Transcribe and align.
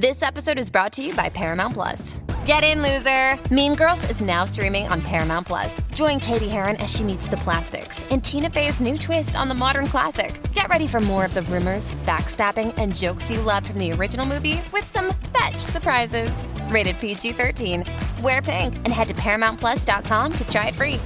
This 0.00 0.22
episode 0.22 0.58
is 0.58 0.70
brought 0.70 0.94
to 0.94 1.02
you 1.02 1.14
by 1.14 1.28
Paramount 1.28 1.74
Plus. 1.74 2.16
Get 2.46 2.64
in, 2.64 2.80
loser! 2.80 3.38
Mean 3.54 3.74
Girls 3.74 4.02
is 4.08 4.22
now 4.22 4.46
streaming 4.46 4.88
on 4.88 5.02
Paramount 5.02 5.46
Plus. 5.46 5.78
Join 5.92 6.18
Katie 6.18 6.48
Heron 6.48 6.76
as 6.76 6.90
she 6.90 7.04
meets 7.04 7.26
the 7.26 7.36
plastics 7.36 8.02
in 8.04 8.22
Tina 8.22 8.48
Fey's 8.48 8.80
new 8.80 8.96
twist 8.96 9.36
on 9.36 9.46
the 9.46 9.54
modern 9.54 9.84
classic. 9.84 10.40
Get 10.54 10.70
ready 10.70 10.86
for 10.86 11.00
more 11.00 11.26
of 11.26 11.34
the 11.34 11.42
rumors, 11.42 11.92
backstabbing, 12.06 12.72
and 12.78 12.96
jokes 12.96 13.30
you 13.30 13.42
loved 13.42 13.66
from 13.66 13.78
the 13.78 13.92
original 13.92 14.24
movie 14.24 14.62
with 14.72 14.86
some 14.86 15.12
fetch 15.34 15.58
surprises. 15.58 16.44
Rated 16.70 16.98
PG 16.98 17.32
13. 17.32 17.84
Wear 18.22 18.40
pink 18.40 18.76
and 18.76 18.88
head 18.88 19.08
to 19.08 19.14
ParamountPlus.com 19.20 20.32
to 20.32 20.48
try 20.48 20.68
it 20.68 20.74
free. 20.76 20.98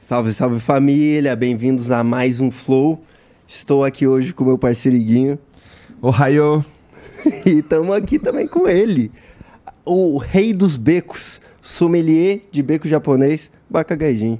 Salve, 0.00 0.34
salve 0.34 0.58
família, 0.58 1.36
bem-vindos 1.36 1.92
a 1.92 2.02
mais 2.02 2.40
um 2.40 2.50
Flow. 2.50 3.00
Estou 3.46 3.84
aqui 3.84 4.08
hoje 4.08 4.32
com 4.32 4.42
meu 4.42 4.58
parceiro 4.58 4.96
Iguinho 4.96 5.38
Ohio. 6.02 6.64
e 7.46 7.58
estamos 7.58 7.94
aqui 7.94 8.18
também 8.18 8.46
com 8.46 8.68
ele, 8.68 9.10
o 9.84 10.18
rei 10.18 10.52
dos 10.52 10.76
becos, 10.76 11.40
sommelier 11.60 12.42
de 12.52 12.62
beco 12.62 12.86
japonês, 12.88 13.50
Bakagaijin. 13.68 14.38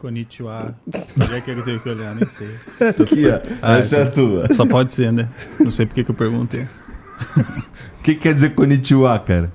Konnichiwa. 0.00 0.74
Onde 1.20 1.34
é 1.34 1.40
que 1.40 1.50
ele 1.50 1.62
teve 1.62 1.78
que 1.78 1.88
olhar? 1.88 2.14
Nem 2.14 2.28
sei. 2.28 2.48
Aqui, 2.80 3.26
ó. 3.28 3.40
Ah, 3.62 3.78
Essa 3.78 3.96
é 3.96 3.98
a 4.00 4.02
essa- 4.02 4.10
tua. 4.10 4.52
Só 4.52 4.66
pode 4.66 4.92
ser, 4.92 5.12
né? 5.12 5.28
Não 5.58 5.70
sei 5.70 5.86
porque 5.86 6.04
que 6.04 6.10
eu 6.10 6.14
perguntei. 6.14 6.66
O 7.36 8.02
que, 8.02 8.14
que 8.14 8.20
quer 8.20 8.34
dizer 8.34 8.54
konnichiwa, 8.54 9.18
cara? 9.20 9.50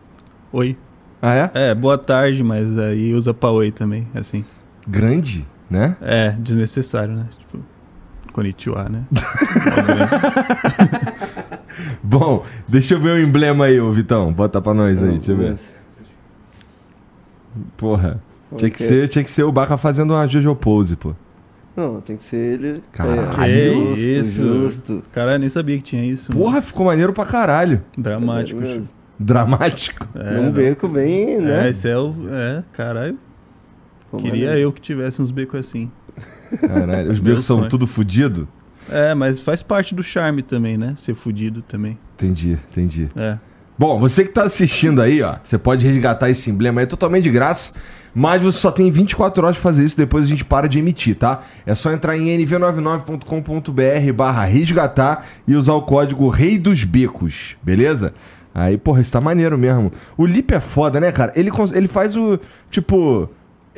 Oi. 0.52 0.75
Ah, 1.22 1.36
é? 1.36 1.52
É, 1.53 1.75
boa 1.75 1.97
tarde, 1.97 2.42
mas 2.44 2.77
aí 2.80 3.14
usa 3.14 3.33
pra 3.33 3.52
oi 3.52 3.72
também, 3.72 4.08
assim. 4.16 4.44
Grande, 4.88 5.45
né? 5.70 5.95
É, 6.02 6.31
desnecessário, 6.31 7.14
né? 7.14 7.25
Tipo, 7.38 7.59
Konnichiwa, 8.31 8.88
né? 8.89 9.03
Bom, 12.03 12.45
deixa 12.67 12.95
eu 12.95 12.99
ver 12.99 13.11
o 13.11 13.19
emblema 13.19 13.66
aí, 13.66 13.80
ô 13.80 13.91
Vitão. 13.91 14.31
Bota 14.33 14.61
pra 14.61 14.73
nós 14.73 15.02
aí, 15.03 15.11
deixa 15.17 15.31
eu 15.31 15.38
ver. 15.38 15.55
Porra. 17.77 18.21
Tinha 18.58 18.69
que, 18.71 18.81
ser, 18.81 19.08
tinha 19.09 19.23
que 19.23 19.30
ser 19.30 19.44
o 19.44 19.52
Baca 19.52 19.77
fazendo 19.77 20.11
uma 20.13 20.25
Jojo 20.27 20.55
Pose, 20.55 20.95
pô. 20.95 21.13
Não, 21.75 22.02
tem 22.02 22.17
que 22.17 22.23
ser 22.23 22.38
ele. 22.59 22.83
Caralho. 22.91 23.21
É, 23.21 23.33
Que 23.36 23.73
justo, 23.73 24.02
isso. 24.02 24.44
justo. 24.44 25.03
Caralho, 25.13 25.39
nem 25.39 25.49
sabia 25.49 25.77
que 25.77 25.83
tinha 25.83 26.03
isso. 26.03 26.31
mano. 26.31 26.44
Porra, 26.44 26.61
ficou 26.61 26.86
maneiro 26.86 27.13
pra 27.13 27.25
caralho. 27.25 27.81
Dramático. 27.97 28.61
É. 28.64 28.81
Dramático. 29.19 30.08
É, 30.16 30.41
não. 30.41 30.52
beco 30.52 30.88
bem, 30.88 31.39
né? 31.39 31.67
É, 31.67 31.69
esse 31.69 31.88
é 31.88 31.97
o. 31.97 32.14
É, 32.30 32.64
caralho. 32.73 33.17
Pô, 34.09 34.17
Queria 34.17 34.47
maneiro. 34.47 34.59
eu 34.59 34.71
que 34.73 34.81
tivesse 34.81 35.21
uns 35.21 35.30
becos 35.30 35.59
assim. 35.59 35.91
Caralho. 36.59 37.11
Os 37.11 37.19
becos 37.19 37.45
são 37.45 37.67
tudo 37.67 37.86
fudido? 37.86 38.47
É, 38.92 39.14
mas 39.14 39.40
faz 39.40 39.61
parte 39.64 39.94
do 39.94 40.04
charme 40.04 40.44
também, 40.44 40.77
né? 40.77 40.94
Ser 40.98 41.14
fudido 41.14 41.61
também. 41.61 41.98
Entendi, 42.16 42.58
entendi. 42.70 43.10
É. 43.16 43.38
Bom, 43.77 43.98
você 43.98 44.26
que 44.26 44.32
tá 44.33 44.44
assistindo 44.44 45.02
aí, 45.02 45.22
ó, 45.22 45.38
você 45.42 45.58
pode 45.58 45.88
resgatar 45.88 46.30
esse 46.30 46.50
emblema 46.52 46.82
aí 46.82 46.88
totalmente 46.88 47.23
de 47.23 47.30
graça, 47.30 47.73
mas 48.14 48.42
você 48.42 48.58
só 48.58 48.72
tem 48.72 48.92
24 48.92 49.42
horas 49.45 49.55
pra 49.58 49.64
fazer 49.64 49.86
isso, 49.86 49.95
depois 49.95 50.26
a 50.26 50.28
gente 50.28 50.44
para 50.44 50.67
de 50.67 50.80
emitir, 50.80 51.16
tá? 51.16 51.44
É 51.66 51.73
só 51.73 51.94
entrar 51.94 52.17
em 52.17 52.28
nv99.com.br 52.45 54.14
barra 54.14 54.44
resgatar 54.44 55.26
e 55.48 55.55
usar 55.55 55.76
o 55.76 55.83
código 55.83 56.28
Rei 56.28 56.58
dos 56.58 56.83
Becos, 56.83 57.55
beleza? 57.64 58.14
Aí, 58.54 58.78
porra, 58.78 58.99
isso 58.99 59.14
tá 59.14 59.22
maneiro 59.22 59.58
mesmo. 59.58 59.94
O 60.17 60.26
Lip 60.26 60.54
é 60.54 60.60
foda, 60.60 60.99
né, 60.99 61.11
cara? 61.14 61.32
Ele, 61.36 61.49
ele 61.73 61.88
faz 61.88 62.17
o, 62.17 62.38
tipo, 62.70 63.30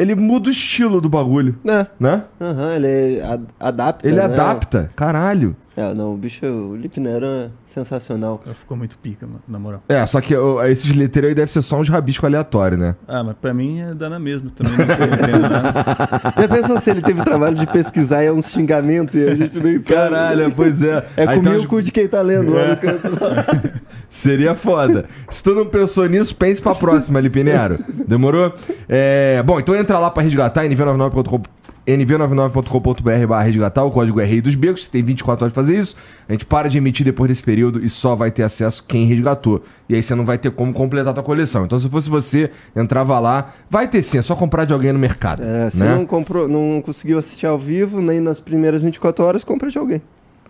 ele 0.01 0.15
muda 0.15 0.49
o 0.49 0.51
estilo 0.51 0.99
do 0.99 1.07
bagulho, 1.09 1.55
É, 1.65 1.85
né? 1.99 2.23
aham, 2.39 2.75
ele 2.75 3.21
ad- 3.21 3.43
adapta. 3.59 4.07
Ele 4.07 4.17
né? 4.17 4.23
adapta, 4.25 4.89
caralho. 4.95 5.55
É, 5.81 5.93
não, 5.95 6.13
o 6.13 6.17
bicho, 6.17 6.45
o 6.45 6.75
Lip 6.75 6.99
Nero 6.99 7.25
é 7.25 7.49
sensacional. 7.65 8.41
Ficou 8.59 8.77
muito 8.77 8.97
pica, 8.97 9.25
mano, 9.25 9.41
na 9.47 9.57
moral. 9.57 9.81
É, 9.89 10.05
só 10.05 10.21
que 10.21 10.35
ó, 10.35 10.63
esses 10.65 10.95
letreiros 10.95 11.29
aí 11.29 11.35
devem 11.35 11.51
ser 11.51 11.61
só 11.61 11.79
uns 11.79 11.89
rabiscos 11.89 12.25
aleatórios, 12.25 12.79
né? 12.79 12.95
Ah, 13.07 13.23
mas 13.23 13.35
pra 13.41 13.53
mim 13.53 13.79
é 13.81 13.93
dar 13.93 14.09
na 14.09 14.19
mesma. 14.19 14.51
Também 14.55 14.77
não 14.77 14.95
sei, 14.95 15.07
não 15.07 15.13
entendo 15.15 15.39
nada. 15.49 16.33
Já 16.41 16.47
pensou 16.47 16.81
se 16.81 16.89
ele 16.89 17.01
teve 17.01 17.21
o 17.21 17.23
trabalho 17.23 17.55
de 17.55 17.65
pesquisar 17.67 18.23
e 18.23 18.27
é 18.27 18.31
uns 18.31 18.47
xingamentos 18.49 19.15
e 19.15 19.23
a 19.27 19.33
gente 19.35 19.59
nem 19.59 19.73
sabe? 19.73 19.83
Caralho, 19.85 20.53
pois 20.55 20.83
é. 20.83 21.05
É 21.17 21.21
Aí 21.27 21.37
comer 21.37 21.41
tem 21.49 21.57
uns- 21.57 21.65
o 21.65 21.67
cu 21.67 21.81
de 21.81 21.91
quem 21.91 22.07
tá 22.07 22.21
lendo 22.21 22.53
lá 22.53 22.61
É. 22.61 22.69
no 22.71 22.77
canto. 22.77 23.09
Lá. 23.23 23.45
Seria 24.09 24.53
foda. 24.55 25.05
Se 25.29 25.41
tu 25.41 25.55
não 25.55 25.65
pensou 25.65 26.05
nisso, 26.05 26.35
pense 26.35 26.61
pra 26.61 26.75
próxima, 26.75 27.19
Lipinero. 27.21 27.79
Demorou? 28.07 28.53
É, 28.89 29.41
Bom, 29.45 29.57
então 29.57 29.73
entra 29.73 29.97
lá 29.99 30.11
pra 30.11 30.21
resgatar, 30.21 30.65
nv99.com 30.65 31.41
nv99.com.br 31.87 33.27
barra 33.27 33.43
resgatar, 33.43 33.83
o 33.83 33.91
código 33.91 34.19
é 34.19 34.25
Rei 34.25 34.41
dos 34.41 34.55
Becos, 34.55 34.85
você 34.85 34.91
tem 34.91 35.03
24 35.03 35.45
horas 35.45 35.53
pra 35.53 35.63
fazer 35.63 35.77
isso, 35.77 35.95
a 36.27 36.31
gente 36.31 36.45
para 36.45 36.69
de 36.69 36.77
emitir 36.77 37.05
depois 37.05 37.29
desse 37.29 37.43
período 37.43 37.83
e 37.83 37.89
só 37.89 38.15
vai 38.15 38.31
ter 38.31 38.43
acesso 38.43 38.83
quem 38.87 39.05
resgatou. 39.05 39.63
E 39.89 39.95
aí 39.95 40.03
você 40.03 40.13
não 40.15 40.25
vai 40.25 40.37
ter 40.37 40.51
como 40.51 40.71
completar 40.73 41.11
a 41.11 41.13
tua 41.13 41.23
coleção. 41.23 41.65
Então 41.65 41.79
se 41.79 41.89
fosse 41.89 42.09
você, 42.09 42.51
entrava 42.75 43.19
lá, 43.19 43.53
vai 43.69 43.87
ter 43.87 44.01
sim, 44.03 44.17
é 44.17 44.21
só 44.21 44.35
comprar 44.35 44.65
de 44.65 44.73
alguém 44.73 44.93
no 44.93 44.99
mercado. 44.99 45.43
É, 45.43 45.69
se 45.69 45.77
né? 45.77 45.95
não, 45.95 46.05
comprou, 46.05 46.47
não 46.47 46.81
conseguiu 46.81 47.17
assistir 47.17 47.45
ao 47.45 47.57
vivo, 47.57 48.01
nem 48.01 48.19
nas 48.19 48.39
primeiras 48.39 48.83
24 48.83 49.25
horas, 49.25 49.43
compra 49.43 49.69
de 49.69 49.77
alguém. 49.77 50.01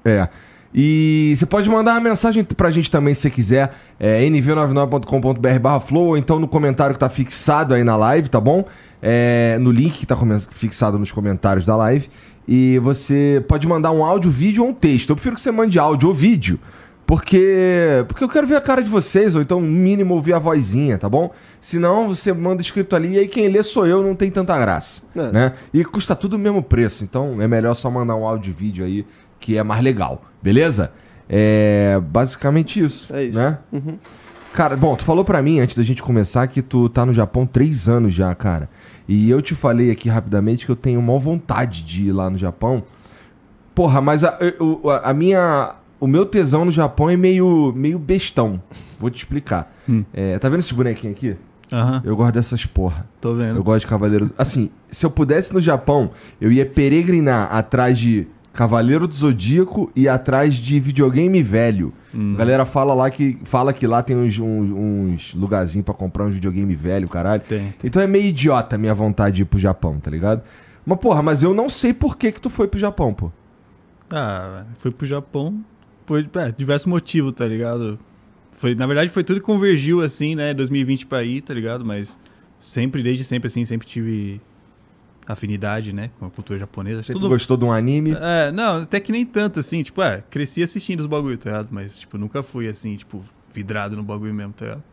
É. 0.03 0.27
E 0.73 1.33
você 1.35 1.45
pode 1.45 1.69
mandar 1.69 1.93
uma 1.93 1.99
mensagem 1.99 2.43
pra 2.43 2.71
gente 2.71 2.89
também 2.89 3.13
se 3.13 3.21
você 3.21 3.29
quiser, 3.29 3.73
é 3.99 4.21
nv99.com.br 4.21 5.59
barra 5.59 5.79
flow, 5.81 6.07
ou 6.07 6.17
então 6.17 6.39
no 6.39 6.47
comentário 6.47 6.93
que 6.93 6.99
tá 6.99 7.09
fixado 7.09 7.73
aí 7.73 7.83
na 7.83 7.97
live, 7.97 8.29
tá 8.29 8.39
bom? 8.39 8.63
É, 9.01 9.57
no 9.59 9.71
link 9.71 9.97
que 9.99 10.05
tá 10.05 10.15
come- 10.15 10.39
fixado 10.51 10.99
nos 10.99 11.11
comentários 11.11 11.65
da 11.65 11.75
live. 11.75 12.09
E 12.47 12.79
você 12.79 13.43
pode 13.47 13.67
mandar 13.67 13.91
um 13.91 14.03
áudio, 14.03 14.29
vídeo 14.31 14.63
ou 14.63 14.69
um 14.69 14.73
texto. 14.73 15.09
Eu 15.11 15.15
prefiro 15.15 15.35
que 15.35 15.41
você 15.41 15.51
mande 15.51 15.79
áudio 15.79 16.09
ou 16.09 16.13
vídeo, 16.13 16.59
porque 17.05 18.03
porque 18.07 18.23
eu 18.23 18.29
quero 18.29 18.47
ver 18.47 18.55
a 18.55 18.61
cara 18.61 18.81
de 18.81 18.89
vocês, 18.89 19.35
ou 19.35 19.41
então 19.41 19.59
no 19.61 19.67
mínimo 19.67 20.13
ouvir 20.13 20.33
a 20.33 20.39
vozinha, 20.39 20.97
tá 20.97 21.09
bom? 21.09 21.31
Senão 21.59 22.07
você 22.07 22.31
manda 22.33 22.61
escrito 22.61 22.95
ali 22.95 23.13
e 23.15 23.19
aí 23.19 23.27
quem 23.27 23.47
lê 23.47 23.61
sou 23.63 23.85
eu, 23.85 24.01
não 24.03 24.15
tem 24.15 24.31
tanta 24.31 24.57
graça, 24.57 25.03
É. 25.15 25.31
né? 25.31 25.53
E 25.73 25.83
custa 25.83 26.15
tudo 26.15 26.35
o 26.35 26.39
mesmo 26.39 26.63
preço, 26.63 27.03
então 27.03 27.41
é 27.41 27.47
melhor 27.47 27.73
só 27.75 27.89
mandar 27.91 28.15
um 28.15 28.25
áudio 28.25 28.49
e 28.51 28.53
vídeo 28.53 28.85
aí, 28.85 29.05
que 29.39 29.57
é 29.57 29.63
mais 29.63 29.81
legal, 29.83 30.23
beleza? 30.41 30.91
É 31.29 31.99
basicamente 32.11 32.81
isso, 32.83 33.13
É 33.13 33.23
isso. 33.25 33.37
né? 33.37 33.57
Uhum. 33.71 33.97
Cara, 34.53 34.75
bom, 34.75 34.95
tu 34.97 35.05
falou 35.05 35.23
pra 35.23 35.41
mim 35.41 35.59
antes 35.61 35.77
da 35.77 35.83
gente 35.83 36.03
começar 36.03 36.45
que 36.47 36.61
tu 36.61 36.89
tá 36.89 37.05
no 37.05 37.13
Japão 37.13 37.45
três 37.45 37.87
anos 37.87 38.13
já, 38.13 38.33
cara. 38.35 38.69
E 39.13 39.29
eu 39.29 39.41
te 39.41 39.53
falei 39.53 39.91
aqui 39.91 40.07
rapidamente 40.07 40.65
que 40.65 40.71
eu 40.71 40.75
tenho 40.75 41.01
maior 41.01 41.19
vontade 41.19 41.83
de 41.83 42.05
ir 42.05 42.11
lá 42.13 42.29
no 42.29 42.37
Japão. 42.37 42.83
Porra, 43.75 43.99
mas 44.01 44.23
a, 44.23 44.29
a- 44.29 45.09
a 45.09 45.13
minha. 45.13 45.75
O 45.99 46.07
meu 46.07 46.25
tesão 46.25 46.63
no 46.65 46.71
Japão 46.71 47.09
é 47.09 47.17
meio, 47.17 47.73
meio 47.75 47.99
bestão. 47.99 48.61
Vou 48.99 49.09
te 49.09 49.17
explicar. 49.17 49.71
Hum. 49.87 50.03
É, 50.13 50.39
tá 50.39 50.47
vendo 50.49 50.59
esses 50.59 50.71
bonequinhos 50.71 51.15
aqui? 51.17 51.35
Aham, 51.71 52.01
Eu 52.05 52.15
gosto 52.15 52.33
dessas 52.33 52.65
porra. 52.65 53.05
tô 53.19 53.35
vendo. 53.35 53.57
Eu 53.57 53.63
gosto 53.63 53.81
de 53.81 53.87
Cavaleiros. 53.87 54.31
Assim, 54.37 54.69
se 54.89 55.05
eu 55.05 55.11
pudesse 55.11 55.53
no 55.53 55.61
Japão, 55.61 56.11
eu 56.39 56.51
ia 56.51 56.65
peregrinar 56.65 57.53
atrás 57.53 57.97
de 57.99 58.27
Cavaleiro 58.53 59.07
do 59.07 59.15
Zodíaco 59.15 59.91
e 59.95 60.07
atrás 60.09 60.55
de 60.55 60.79
videogame 60.79 61.41
velho. 61.41 61.93
Hum. 62.13 62.33
A 62.35 62.37
galera 62.39 62.65
fala 62.65 62.93
lá 62.93 63.09
que 63.09 63.37
fala 63.45 63.71
que 63.71 63.87
lá 63.87 64.03
tem 64.03 64.17
uns, 64.17 64.37
uns, 64.37 64.71
uns 64.71 65.33
lugarzinhos 65.33 65.85
pra 65.85 65.93
comprar 65.93 66.25
uns 66.25 66.33
videogame 66.33 66.75
velho, 66.75 67.07
caralho. 67.07 67.41
Tem. 67.47 67.73
Então 67.83 68.01
é 68.01 68.07
meio 68.07 68.25
idiota 68.25 68.75
a 68.75 68.79
minha 68.79 68.93
vontade 68.93 69.37
de 69.37 69.41
ir 69.43 69.45
pro 69.45 69.57
Japão, 69.59 69.99
tá 69.99 70.11
ligado? 70.11 70.43
Mas 70.85 70.99
porra, 70.99 71.21
mas 71.21 71.43
eu 71.43 71.53
não 71.53 71.69
sei 71.69 71.93
por 71.93 72.17
que 72.17 72.31
que 72.31 72.41
tu 72.41 72.49
foi 72.49 72.67
pro 72.67 72.79
Japão, 72.79 73.13
pô. 73.13 73.31
Ah, 74.11 74.65
fui 74.79 74.91
pro 74.91 75.07
Japão 75.07 75.63
por 76.05 76.19
é, 76.19 76.51
diversos 76.51 76.87
motivos, 76.87 77.33
tá 77.33 77.45
ligado? 77.45 77.97
Foi, 78.57 78.75
na 78.75 78.85
verdade, 78.85 79.09
foi 79.09 79.23
tudo 79.23 79.39
que 79.39 79.45
convergiu, 79.45 80.01
assim, 80.01 80.35
né? 80.35 80.53
2020 80.53 81.05
pra 81.05 81.23
ir, 81.23 81.41
tá 81.41 81.53
ligado? 81.53 81.85
Mas 81.85 82.19
sempre, 82.59 83.01
desde 83.01 83.23
sempre, 83.23 83.47
assim, 83.47 83.63
sempre 83.63 83.87
tive 83.87 84.41
afinidade, 85.27 85.93
né? 85.93 86.09
Com 86.19 86.25
a 86.25 86.29
cultura 86.29 86.57
japonesa. 86.59 87.03
Você 87.03 87.13
Tudo- 87.13 87.29
gostou 87.29 87.55
de 87.57 87.65
um 87.65 87.71
anime? 87.71 88.15
É, 88.19 88.51
não, 88.51 88.81
até 88.83 88.99
que 88.99 89.11
nem 89.11 89.25
tanto, 89.25 89.59
assim, 89.59 89.81
tipo, 89.83 90.01
é, 90.01 90.23
cresci 90.29 90.61
assistindo 90.63 90.99
os 91.01 91.05
bagulho, 91.05 91.37
tá 91.37 91.49
ligado? 91.49 91.67
Mas, 91.71 91.97
tipo, 91.99 92.17
nunca 92.17 92.41
fui, 92.43 92.67
assim, 92.67 92.95
tipo, 92.95 93.23
vidrado 93.53 93.95
no 93.95 94.03
bagulho 94.03 94.33
mesmo, 94.33 94.53
tá 94.53 94.65
ligado? 94.65 94.83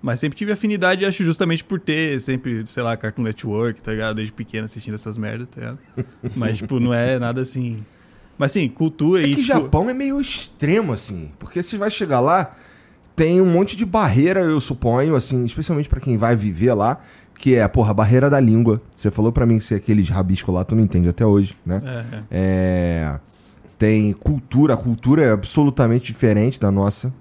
Mas 0.00 0.20
sempre 0.20 0.38
tive 0.38 0.52
afinidade, 0.52 1.04
acho, 1.04 1.24
justamente 1.24 1.64
por 1.64 1.80
ter 1.80 2.20
sempre, 2.20 2.64
sei 2.66 2.82
lá, 2.84 2.96
Cartoon 2.96 3.22
Network, 3.22 3.82
tá 3.82 3.90
ligado? 3.90 4.16
Desde 4.16 4.32
pequeno 4.32 4.64
assistindo 4.66 4.94
essas 4.94 5.18
merdas, 5.18 5.48
tá 5.48 5.60
ligado? 5.60 5.78
Mas, 6.36 6.58
tipo, 6.58 6.78
não 6.78 6.94
é 6.94 7.18
nada 7.18 7.40
assim. 7.40 7.84
Mas, 8.38 8.52
assim, 8.52 8.68
cultura 8.68 9.22
É 9.22 9.26
e. 9.26 9.30
que 9.30 9.36
tipo, 9.42 9.46
Japão 9.48 9.90
é 9.90 9.94
meio 9.94 10.20
extremo, 10.20 10.92
assim. 10.92 11.32
Porque 11.40 11.60
você 11.60 11.76
vai 11.76 11.90
chegar 11.90 12.20
lá, 12.20 12.54
tem 13.16 13.40
um 13.40 13.46
monte 13.50 13.76
de 13.76 13.84
barreira, 13.84 14.38
eu 14.40 14.60
suponho, 14.60 15.16
assim, 15.16 15.44
especialmente 15.44 15.88
pra 15.88 15.98
quem 15.98 16.16
vai 16.16 16.36
viver 16.36 16.74
lá, 16.74 17.00
que 17.38 17.54
é, 17.54 17.66
porra, 17.68 17.92
a 17.92 17.94
barreira 17.94 18.28
da 18.28 18.40
língua. 18.40 18.82
Você 18.94 19.10
falou 19.10 19.30
pra 19.30 19.46
mim 19.46 19.58
que 19.58 19.64
se 19.64 19.74
aqueles 19.74 20.08
rabiscos 20.08 20.52
lá, 20.52 20.64
tu 20.64 20.74
não 20.74 20.82
entende 20.82 21.08
até 21.08 21.24
hoje, 21.24 21.56
né? 21.64 21.80
É, 21.84 22.16
é. 22.16 22.22
É, 22.30 23.20
tem 23.78 24.12
cultura, 24.12 24.74
a 24.74 24.76
cultura 24.76 25.22
é 25.22 25.30
absolutamente 25.30 26.12
diferente 26.12 26.58
da 26.58 26.70
nossa, 26.70 27.14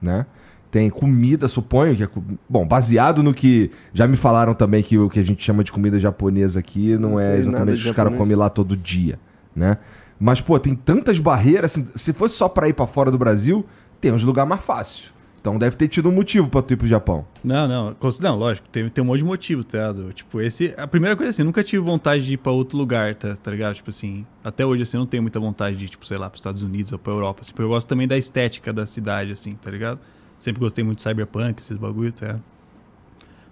né? 0.00 0.24
Tem 0.70 0.88
comida, 0.90 1.46
suponho 1.48 1.94
que 1.96 2.04
é. 2.04 2.08
Bom, 2.48 2.66
baseado 2.66 3.22
no 3.22 3.34
que. 3.34 3.70
Já 3.92 4.08
me 4.08 4.16
falaram 4.16 4.54
também 4.54 4.82
que 4.82 4.96
o 4.98 5.08
que 5.10 5.20
a 5.20 5.24
gente 5.24 5.42
chama 5.42 5.62
de 5.62 5.70
comida 5.70 6.00
japonesa 6.00 6.60
aqui 6.60 6.96
não, 6.96 7.10
Não 7.10 7.20
é 7.20 7.36
exatamente 7.36 7.80
o 7.80 7.82
que 7.82 7.90
os 7.90 7.96
caras 7.96 8.16
comem 8.16 8.36
lá 8.36 8.48
todo 8.48 8.76
dia, 8.76 9.18
né? 9.54 9.78
Mas, 10.18 10.40
pô, 10.40 10.58
tem 10.58 10.74
tantas 10.74 11.18
barreiras. 11.18 11.72
assim, 11.72 11.86
se 11.94 12.12
fosse 12.12 12.36
só 12.36 12.48
pra 12.48 12.68
ir 12.68 12.72
pra 12.72 12.86
fora 12.86 13.10
do 13.10 13.18
Brasil, 13.18 13.64
tem 14.00 14.12
uns 14.12 14.24
lugares 14.24 14.48
mais 14.48 14.64
fáceil. 14.64 15.13
Então 15.44 15.58
deve 15.58 15.76
ter 15.76 15.88
tido 15.88 16.08
um 16.08 16.12
motivo 16.12 16.48
pra 16.48 16.62
tu 16.62 16.72
ir 16.72 16.78
pro 16.78 16.86
Japão. 16.86 17.26
Não, 17.44 17.68
não, 17.68 17.94
não, 18.22 18.34
lógico, 18.34 18.66
tem, 18.70 18.88
tem 18.88 19.04
um 19.04 19.08
monte 19.08 19.18
de 19.18 19.24
motivo, 19.26 19.62
tá 19.62 19.76
ligado? 19.76 20.10
Tipo, 20.14 20.40
esse. 20.40 20.72
A 20.74 20.86
primeira 20.86 21.14
coisa 21.14 21.28
assim, 21.28 21.42
nunca 21.42 21.62
tive 21.62 21.84
vontade 21.84 22.24
de 22.24 22.32
ir 22.32 22.36
pra 22.38 22.50
outro 22.50 22.78
lugar, 22.78 23.14
tá, 23.14 23.36
tá 23.36 23.50
ligado? 23.50 23.74
Tipo 23.74 23.90
assim, 23.90 24.24
até 24.42 24.64
hoje 24.64 24.84
assim, 24.84 24.96
não 24.96 25.04
tenho 25.04 25.22
muita 25.22 25.38
vontade 25.38 25.76
de 25.76 25.84
ir, 25.84 25.88
tipo, 25.90 26.06
sei 26.06 26.16
lá, 26.16 26.30
pros 26.30 26.40
Estados 26.40 26.62
Unidos 26.62 26.92
ou 26.92 26.98
pra 26.98 27.12
Europa. 27.12 27.42
Assim, 27.42 27.52
eu 27.58 27.68
gosto 27.68 27.86
também 27.86 28.08
da 28.08 28.16
estética 28.16 28.72
da 28.72 28.86
cidade, 28.86 29.32
assim, 29.32 29.52
tá 29.52 29.70
ligado? 29.70 30.00
Sempre 30.38 30.60
gostei 30.60 30.82
muito 30.82 30.96
de 30.96 31.02
cyberpunk, 31.02 31.60
esses 31.60 31.76
bagulho, 31.76 32.10
tá 32.10 32.24
ligado? 32.24 32.42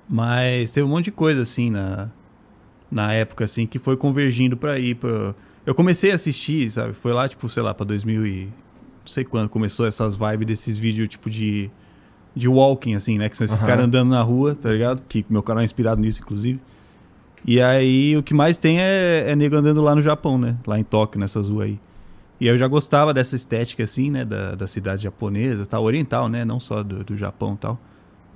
Mas 0.08 0.72
teve 0.72 0.86
um 0.86 0.90
monte 0.90 1.04
de 1.04 1.12
coisa, 1.12 1.42
assim, 1.42 1.68
na, 1.68 2.08
na 2.90 3.12
época, 3.12 3.44
assim, 3.44 3.66
que 3.66 3.78
foi 3.78 3.98
convergindo 3.98 4.56
pra 4.56 4.78
ir 4.78 4.94
pra. 4.94 5.34
Eu 5.66 5.74
comecei 5.74 6.10
a 6.10 6.14
assistir, 6.14 6.70
sabe? 6.70 6.94
Foi 6.94 7.12
lá, 7.12 7.28
tipo, 7.28 7.46
sei 7.50 7.62
lá, 7.62 7.74
pra 7.74 7.84
2000 7.84 8.26
e. 8.26 8.44
Não 8.46 9.06
sei 9.06 9.24
quando 9.24 9.50
começou 9.50 9.84
essas 9.84 10.14
vibes 10.14 10.46
desses 10.46 10.78
vídeos, 10.78 11.06
tipo, 11.06 11.28
de 11.28 11.70
de 12.34 12.48
walking, 12.48 12.94
assim, 12.94 13.18
né? 13.18 13.28
Que 13.28 13.36
são 13.36 13.44
esses 13.44 13.58
Aham. 13.58 13.66
caras 13.66 13.84
andando 13.86 14.10
na 14.10 14.22
rua, 14.22 14.54
tá 14.54 14.70
ligado? 14.70 15.02
Que 15.08 15.24
meu 15.28 15.42
canal 15.42 15.62
é 15.62 15.64
inspirado 15.64 16.00
nisso, 16.00 16.20
inclusive. 16.22 16.60
E 17.44 17.60
aí 17.60 18.16
o 18.16 18.22
que 18.22 18.32
mais 18.32 18.56
tem 18.58 18.80
é, 18.80 19.24
é 19.28 19.36
nego 19.36 19.56
andando 19.56 19.82
lá 19.82 19.94
no 19.94 20.02
Japão, 20.02 20.38
né? 20.38 20.56
Lá 20.66 20.78
em 20.78 20.84
Tóquio, 20.84 21.20
nessas 21.20 21.48
ruas 21.48 21.66
aí. 21.66 21.80
E 22.40 22.48
aí 22.48 22.54
eu 22.54 22.58
já 22.58 22.66
gostava 22.66 23.12
dessa 23.12 23.36
estética, 23.36 23.84
assim, 23.84 24.10
né? 24.10 24.24
Da, 24.24 24.54
da 24.54 24.66
cidade 24.66 25.02
japonesa, 25.02 25.66
tal, 25.66 25.84
oriental, 25.84 26.28
né? 26.28 26.44
Não 26.44 26.58
só 26.58 26.82
do, 26.82 27.04
do 27.04 27.16
Japão 27.16 27.54
e 27.54 27.58
tal. 27.58 27.80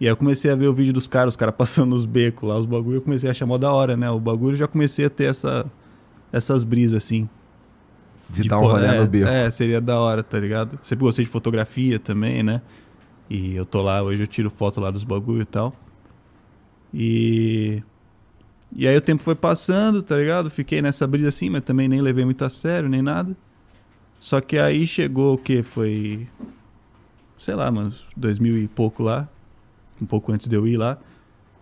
E 0.01 0.05
aí 0.05 0.13
eu 0.13 0.17
comecei 0.17 0.51
a 0.51 0.55
ver 0.55 0.67
o 0.67 0.73
vídeo 0.73 0.93
dos 0.93 1.09
caras, 1.09 1.35
os 1.35 1.37
caras 1.37 1.55
passando 1.59 1.91
nos 1.91 2.05
becos 2.05 2.49
lá, 2.49 2.57
os 2.57 2.67
bagulho, 2.67 2.99
eu 2.99 3.03
comecei 3.03 3.29
a 3.29 3.31
achar 3.31 3.47
mó 3.47 3.57
da 3.57 3.73
hora, 3.73 3.97
né? 3.97 4.11
O 4.11 4.21
bagulho 4.21 4.53
eu 4.53 4.57
já 4.57 4.69
comecei 4.69 5.07
a 5.07 5.11
ter 5.11 5.25
essa, 5.25 5.65
essas 6.33 6.65
brisas, 6.65 7.03
assim. 7.03 7.29
De, 8.29 8.49
dar 8.49 8.59
um 8.59 8.63
rolê 8.63 8.87
é, 8.87 9.01
no 9.01 9.07
beco. 9.07 9.29
É, 9.29 9.51
seria 9.51 9.81
da 9.81 9.99
hora, 9.99 10.23
tá 10.23 10.39
ligado? 10.39 10.79
Sempre 10.83 11.05
gostei 11.05 11.25
de 11.25 11.31
fotografia 11.31 11.99
também, 11.99 12.43
né? 12.43 12.61
E 13.29 13.55
eu 13.55 13.65
tô 13.67 13.83
lá, 13.83 14.03
hoje 14.03 14.23
eu 14.23 14.27
tiro 14.27 14.49
foto 14.51 14.81
lá 14.81 14.91
dos 14.91 15.05
bagulho 15.05 15.43
e 15.43 15.47
tal. 15.47 15.75
E. 16.95 17.83
E 18.75 18.87
aí 18.87 18.97
o 18.97 19.01
tempo 19.01 19.23
foi 19.23 19.35
passando, 19.35 20.03
tá 20.03 20.17
ligado? 20.17 20.51
Fiquei 20.51 20.83
nessa 20.83 21.07
brisa 21.07 21.29
assim, 21.29 21.49
mas 21.49 21.65
também 21.65 21.89
nem 21.89 22.01
levei 22.01 22.25
muito 22.25 22.45
a 22.45 22.49
sério, 22.49 22.89
nem 22.89 23.01
nada. 23.03 23.37
Só 24.21 24.41
que 24.41 24.59
aí 24.59 24.87
chegou 24.87 25.35
o 25.35 25.39
que? 25.39 25.63
Foi. 25.63 26.27
Sei 27.39 27.55
lá, 27.55 27.71
mano, 27.71 27.93
2000 28.17 28.59
e 28.59 28.69
pouco 28.69 29.03
lá. 29.03 29.29
Um 30.01 30.07
pouco 30.07 30.33
antes 30.33 30.49
de 30.49 30.57
eu 30.57 30.67
ir 30.67 30.77
lá. 30.77 30.99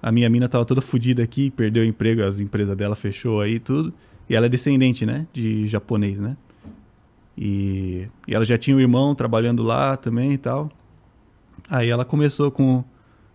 A 0.03 0.13
minha 0.13 0.29
mina 0.29 0.49
tava 0.49 0.65
toda 0.65 0.81
fodida 0.81 1.23
aqui, 1.23 1.51
perdeu 1.51 1.83
o 1.83 1.87
emprego, 1.87 2.23
as 2.23 2.39
empresas 2.41 2.77
dela 2.77 2.95
fechou 2.95 3.41
aí 3.41 3.59
tudo. 3.59 3.93
E 4.29 4.35
ela 4.35 4.47
é 4.47 4.49
descendente, 4.49 5.05
né? 5.07 5.27
De 5.33 5.67
japonês, 5.67 6.19
né? 6.19 6.37
E, 7.37 8.09
e 8.27 8.35
ela 8.35 8.45
já 8.45 8.57
tinha 8.57 8.77
um 8.77 8.81
irmão 8.81 9.15
trabalhando 9.15 9.63
lá 9.63 9.97
também 9.97 10.33
e 10.33 10.39
tal. 10.39 10.71
Aí 11.69 11.89
ela 11.89 12.05
começou 12.05 12.51
com, 12.51 12.85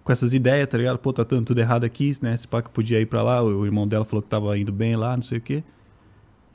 com 0.04 0.12
essas 0.12 0.34
ideias, 0.34 0.68
tá 0.68 0.78
ligado? 0.78 0.98
Pô, 1.00 1.12
tá 1.12 1.24
dando 1.24 1.46
tudo 1.46 1.60
errado 1.60 1.84
aqui, 1.84 2.12
né? 2.22 2.34
Esse 2.34 2.48
pá 2.48 2.62
que 2.62 2.70
podia 2.70 3.00
ir 3.00 3.06
pra 3.06 3.22
lá, 3.22 3.42
o, 3.42 3.66
irmão 3.66 3.88
dela 3.88 4.06
falou 4.06 4.22
que 4.22 4.30
tava 4.30 4.58
indo 4.58 4.72
bem 4.72 4.96
lá, 4.96 5.16
não 5.16 5.24
sei 5.24 5.38
o 5.38 5.42
quê. 5.42 5.64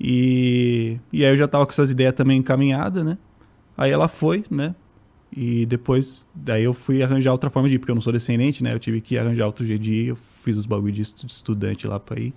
E, 0.01 0.99
e 1.13 1.25
aí 1.25 1.33
eu 1.33 1.37
já 1.37 1.49
tava 1.49 1.65
com 1.65 1.73
essas 1.73 1.91
ideias 1.91 2.15
também 2.15 2.39
encaminhadas, 2.39 3.05
né? 3.05 3.19
Aí 3.77 3.91
ela 3.91 4.09
foi, 4.09 4.45
né? 4.51 4.75
E 5.37 5.67
depois, 5.67 6.27
daí 6.33 6.63
eu 6.63 6.73
fui 6.73 7.03
arranjar 7.03 7.33
outra 7.33 7.51
forma 7.51 7.69
de 7.69 7.75
ir, 7.75 7.79
porque 7.79 7.91
eu 7.91 7.95
não 7.97 8.03
sou 8.03 8.13
descendente, 8.13 8.63
né? 8.63 8.73
Eu 8.73 8.79
tive 8.79 9.01
que 9.01 9.19
arranjar 9.19 9.47
outro 9.47 9.67
jeito 9.67 9.83
de 9.83 9.95
ir, 9.95 10.07
eu 10.09 10.17
fiz 10.17 10.57
os 10.57 10.67
bagulho 10.67 10.93
de 10.93 11.03
estudante 11.03 11.87
lá 11.89 11.99
pra 11.99 12.21
ir. 12.21 12.33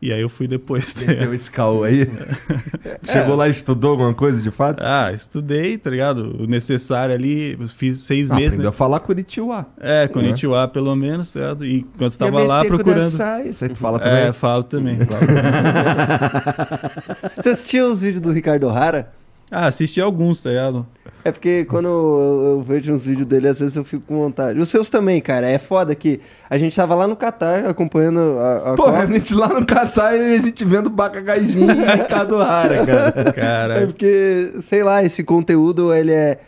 E 0.00 0.12
aí 0.12 0.20
eu 0.20 0.28
fui 0.28 0.46
depois. 0.46 0.94
tá? 0.94 1.04
Meteu 1.06 1.34
esse 1.34 1.50
caô 1.50 1.82
aí. 1.82 2.08
Chegou 3.02 3.34
lá 3.34 3.48
e 3.48 3.50
estudou 3.50 3.90
alguma 3.92 4.14
coisa 4.14 4.40
de 4.40 4.50
fato? 4.50 4.80
Ah, 4.80 5.10
estudei, 5.12 5.76
tá 5.76 5.90
ligado? 5.90 6.36
O 6.40 6.46
necessário 6.46 7.12
ali, 7.14 7.58
fiz 7.76 8.00
seis 8.00 8.30
Ah, 8.30 8.34
meses, 8.34 8.48
aprendeu 8.50 8.70
né? 8.70 8.74
a 8.74 8.78
falar 8.78 9.00
Curitiba. 9.00 9.66
É, 9.80 10.06
com 10.06 10.14
Konnichiwa, 10.20 10.68
pelo 10.68 10.94
menos, 10.94 11.28
certo? 11.28 11.64
E 11.64 11.82
quando 11.96 12.10
você 12.12 12.18
tava 12.18 12.40
Ia 12.40 12.46
lá 12.46 12.64
procurando. 12.64 13.22
aí 13.22 13.52
tu 13.52 13.74
fala 13.74 13.98
também? 13.98 14.22
É, 14.22 14.32
falo 14.32 14.62
também. 14.62 14.98
falo 14.98 15.26
também. 15.26 15.42
Você 17.36 17.48
assistiu 17.50 17.90
os 17.90 18.02
vídeos 18.02 18.20
do 18.20 18.30
Ricardo 18.32 18.64
O'Hara? 18.66 19.12
Ah, 19.50 19.66
assisti 19.66 20.00
alguns, 20.00 20.42
tá 20.42 20.50
ligado? 20.50 20.86
É 21.24 21.32
porque 21.32 21.64
quando 21.64 21.86
eu, 21.86 22.42
eu 22.58 22.62
vejo 22.62 22.92
uns 22.92 23.04
vídeos 23.04 23.26
dele, 23.26 23.48
às 23.48 23.58
vezes 23.60 23.76
eu 23.76 23.84
fico 23.84 24.04
com 24.06 24.16
vontade. 24.18 24.58
Os 24.58 24.68
seus 24.68 24.88
também, 24.88 25.20
cara. 25.20 25.46
É 25.48 25.58
foda 25.58 25.94
que 25.94 26.20
a 26.48 26.56
gente 26.56 26.74
tava 26.76 26.94
lá 26.94 27.06
no 27.06 27.16
Catar 27.16 27.66
acompanhando 27.66 28.20
a, 28.38 28.72
a 28.72 28.76
Pô, 28.76 28.84
Copa. 28.84 28.98
a 28.98 29.06
gente 29.06 29.34
lá 29.34 29.48
no 29.48 29.66
Catar 29.66 30.14
e 30.16 30.36
a 30.36 30.40
gente 30.40 30.64
vendo 30.64 30.88
Bacagajinho 30.88 31.70
e 31.70 31.84
Ricardo 32.02 32.36
Rara, 32.38 32.86
cara. 32.86 33.14
É 33.28 33.32
Caralho. 33.32 33.86
porque, 33.88 34.52
sei 34.62 34.82
lá, 34.82 35.02
esse 35.04 35.22
conteúdo, 35.24 35.92
ele 35.92 36.12
é... 36.12 36.38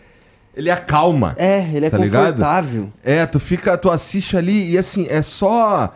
Ele 0.56 0.70
acalma. 0.70 1.34
É, 1.38 1.68
ele 1.74 1.86
é 1.86 1.90
Tá 1.90 1.98
ligado? 1.98 2.24
confortável. 2.32 2.92
É, 3.04 3.24
tu 3.26 3.38
fica, 3.40 3.76
tu 3.78 3.90
assiste 3.90 4.36
ali 4.36 4.70
e 4.72 4.78
assim, 4.78 5.06
é 5.08 5.22
só. 5.22 5.92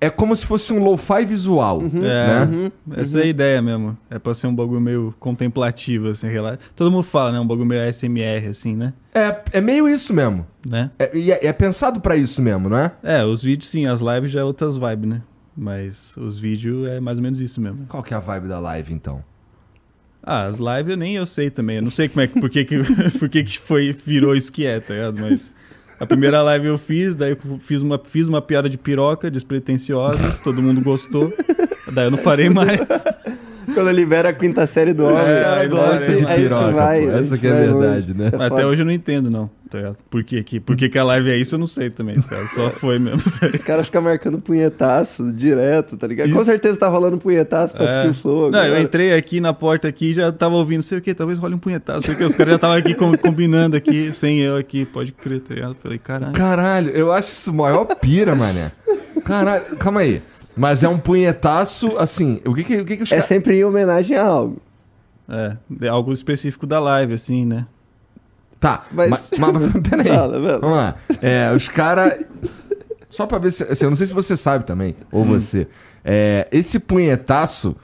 É 0.00 0.08
como 0.08 0.34
se 0.34 0.46
fosse 0.46 0.72
um 0.72 0.82
lo-fi 0.82 1.26
visual. 1.26 1.82
É, 1.82 1.88
Né? 1.90 2.44
Uhum. 2.50 2.70
essa 2.96 3.18
é 3.20 3.24
a 3.24 3.26
ideia 3.26 3.60
mesmo. 3.60 3.98
É 4.08 4.18
pra 4.18 4.32
ser 4.32 4.46
um 4.46 4.54
bagulho 4.54 4.80
meio 4.80 5.14
contemplativo, 5.20 6.08
assim, 6.08 6.26
rela- 6.28 6.58
Todo 6.74 6.90
mundo 6.90 7.02
fala, 7.02 7.32
né? 7.32 7.40
Um 7.40 7.46
bagulho 7.46 7.66
meio 7.66 7.86
ASMR, 7.86 8.46
assim, 8.48 8.74
né? 8.74 8.94
É, 9.14 9.42
é 9.52 9.60
meio 9.60 9.86
isso 9.88 10.14
mesmo. 10.14 10.46
né? 10.66 10.90
É, 10.98 11.16
e 11.16 11.30
é, 11.30 11.46
é 11.46 11.52
pensado 11.52 12.00
pra 12.00 12.16
isso 12.16 12.40
mesmo, 12.40 12.68
não 12.70 12.78
é? 12.78 12.92
É, 13.02 13.24
os 13.24 13.42
vídeos 13.42 13.68
sim, 13.70 13.86
as 13.86 14.00
lives 14.00 14.30
já 14.30 14.40
é 14.40 14.44
outras 14.44 14.76
vibes, 14.76 15.08
né? 15.08 15.22
Mas 15.56 16.16
os 16.16 16.38
vídeos 16.38 16.88
é 16.88 16.98
mais 17.00 17.18
ou 17.18 17.22
menos 17.22 17.38
isso 17.40 17.60
mesmo. 17.60 17.84
Qual 17.88 18.02
que 18.02 18.14
é 18.14 18.16
a 18.16 18.20
vibe 18.20 18.48
da 18.48 18.58
live, 18.58 18.94
então? 18.94 19.22
Ah, 20.22 20.44
as 20.46 20.58
lives 20.58 20.90
eu 20.92 20.96
nem 20.96 21.16
eu 21.16 21.26
sei 21.26 21.50
também. 21.50 21.76
Eu 21.76 21.82
não 21.82 21.90
sei 21.90 22.08
como 22.08 22.20
é 22.22 22.26
que, 22.26 22.40
por 22.40 22.48
que, 22.48 22.64
que, 22.64 22.76
por 23.18 23.28
que, 23.28 23.42
que 23.44 23.58
foi, 23.58 23.92
virou 23.92 24.34
isso 24.36 24.50
que 24.52 24.64
é, 24.64 24.78
tá 24.80 24.94
ligado? 24.94 25.20
Mas 25.20 25.52
a 26.00 26.06
primeira 26.06 26.42
live 26.42 26.66
eu 26.66 26.78
fiz, 26.78 27.14
daí 27.14 27.32
eu 27.32 27.58
fiz 27.58 27.82
uma, 27.82 28.00
fiz 28.02 28.26
uma 28.26 28.40
piada 28.40 28.70
de 28.70 28.78
piroca 28.78 29.30
despretensiosa, 29.30 30.38
todo 30.42 30.62
mundo 30.62 30.80
gostou. 30.80 31.30
Daí 31.92 32.06
eu 32.06 32.10
não 32.10 32.18
parei 32.18 32.48
mais. 32.48 32.80
Quando 33.74 33.90
libera 33.90 34.28
a 34.28 34.32
quinta 34.32 34.66
série 34.66 34.92
do 34.92 35.04
homem, 35.04 35.18
É, 35.22 35.42
cara 35.42 35.66
gosta, 35.68 36.16
de 36.16 36.26
piroca, 36.26 36.70
vai, 36.72 37.04
Essa 37.06 37.38
que 37.38 37.46
é 37.46 37.50
a 37.50 37.54
verdade, 37.54 38.14
né? 38.14 38.26
É 38.32 38.36
até 38.36 38.48
foda. 38.48 38.66
hoje 38.66 38.82
eu 38.82 38.86
não 38.86 38.92
entendo, 38.92 39.30
não. 39.30 39.50
Tá? 39.70 39.92
Por 40.10 40.24
que, 40.24 40.42
que, 40.42 40.58
por 40.58 40.74
que, 40.76 40.88
que 40.88 40.98
a 40.98 41.04
live 41.04 41.30
é 41.30 41.36
isso, 41.36 41.54
eu 41.54 41.58
não 41.60 41.66
sei 41.66 41.90
também. 41.90 42.20
Tá? 42.20 42.44
Só 42.48 42.70
foi 42.70 42.98
mesmo. 42.98 43.20
tá? 43.38 43.46
Os 43.54 43.62
caras 43.62 43.86
ficam 43.86 44.02
marcando 44.02 44.40
punhetaço 44.40 45.30
direto, 45.32 45.96
tá 45.96 46.08
ligado? 46.08 46.28
Com 46.30 46.36
Isso. 46.36 46.44
certeza 46.46 46.76
tá 46.76 46.88
rolando 46.88 47.18
punhetaço 47.18 47.72
pra 47.74 47.84
assistir 47.84 48.06
É. 48.08 48.10
o 48.10 48.14
flow. 48.14 48.50
Não, 48.50 48.64
eu 48.66 48.82
entrei 48.82 49.14
aqui 49.14 49.40
na 49.40 49.52
porta 49.52 49.86
aqui 49.86 50.12
já 50.12 50.32
tava 50.32 50.56
ouvindo, 50.56 50.82
sei 50.82 50.98
o 50.98 51.00
que, 51.00 51.14
talvez 51.14 51.38
role 51.38 51.54
um 51.54 51.58
punhetaço, 51.58 52.02
sei 52.06 52.14
o 52.14 52.18
que. 52.18 52.24
Os 52.24 52.34
caras 52.34 52.50
já 52.50 52.56
estavam 52.56 52.76
aqui 52.76 52.94
com- 52.94 53.16
combinando 53.16 53.76
aqui, 53.76 54.12
sem 54.12 54.40
eu 54.40 54.56
aqui, 54.56 54.84
pode 54.84 55.12
crer, 55.12 55.38
tá 55.40 55.54
ligado? 55.54 55.76
Falei, 55.80 55.98
caralho. 55.98 56.32
Caralho, 56.32 56.90
eu 56.90 57.12
acho 57.12 57.28
isso 57.28 57.54
maior 57.54 57.84
pira, 57.84 58.34
mané. 58.34 58.72
Caralho, 59.24 59.76
calma 59.76 60.00
aí. 60.00 60.20
Mas 60.56 60.82
é 60.82 60.88
um 60.88 60.98
punhetaço, 60.98 61.96
assim, 61.96 62.40
o 62.44 62.54
que 62.54 62.64
que, 62.64 62.80
o 62.80 62.84
que, 62.84 62.96
que 62.96 63.02
os 63.02 63.12
É 63.12 63.16
caras... 63.16 63.28
sempre 63.28 63.56
em 63.58 63.64
homenagem 63.64 64.16
a 64.16 64.24
algo. 64.26 64.60
É, 65.28 65.56
é 65.82 65.88
algo 65.88 66.12
específico 66.12 66.66
da 66.66 66.80
live, 66.80 67.14
assim, 67.14 67.44
né? 67.44 67.66
Tá, 68.58 68.84
Mas- 68.92 69.10
mas, 69.10 69.22
mas, 69.38 69.72
peraí. 69.88 70.08
Fala, 70.08 70.32
fala. 70.34 70.58
Vamos 70.58 70.76
lá. 70.76 70.96
É, 71.22 71.52
os 71.54 71.68
caras... 71.68 72.24
Só 73.08 73.26
pra 73.26 73.38
ver 73.38 73.50
se... 73.50 73.64
Assim, 73.64 73.84
eu 73.86 73.90
não 73.90 73.96
sei 73.96 74.06
se 74.06 74.12
você 74.12 74.36
sabe 74.36 74.64
também, 74.64 74.94
ou 75.10 75.24
você. 75.24 75.66
É, 76.04 76.46
esse 76.52 76.78
punhetaço, 76.78 77.74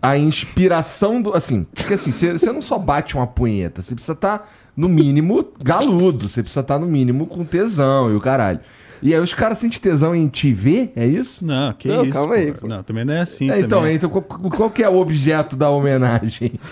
a 0.00 0.16
inspiração 0.18 1.20
do... 1.22 1.32
Assim, 1.34 1.64
porque 1.74 1.94
assim, 1.94 2.12
você 2.12 2.32
você 2.32 2.52
não 2.52 2.62
só 2.62 2.78
bate 2.78 3.16
uma 3.16 3.26
punheta, 3.26 3.80
você 3.82 3.94
precisa 3.94 4.12
estar, 4.12 4.52
no 4.76 4.88
mínimo, 4.88 5.48
galudo. 5.62 6.28
Você 6.28 6.42
precisa 6.42 6.60
estar, 6.60 6.78
no 6.78 6.86
mínimo, 6.86 7.26
com 7.26 7.44
tesão 7.44 8.10
e 8.10 8.14
o 8.14 8.20
caralho. 8.20 8.60
E 9.02 9.12
aí 9.12 9.20
os 9.20 9.34
caras 9.34 9.58
sentem 9.58 9.80
tesão 9.80 10.14
em 10.14 10.28
te 10.28 10.52
ver, 10.52 10.92
é 10.94 11.04
isso? 11.04 11.44
Não, 11.44 11.72
que 11.72 11.88
Não, 11.88 12.04
isso. 12.04 12.12
calma 12.12 12.34
aí, 12.36 12.52
pô. 12.52 12.60
pô. 12.60 12.68
Não, 12.68 12.82
também 12.82 13.04
não 13.04 13.12
é 13.14 13.20
assim. 13.20 13.50
É, 13.50 13.58
então, 13.58 13.80
também. 13.80 13.96
então 13.96 14.08
qual, 14.08 14.22
qual 14.22 14.70
que 14.70 14.82
é 14.82 14.88
o 14.88 14.96
objeto 14.98 15.56
da 15.56 15.68
homenagem? 15.70 16.52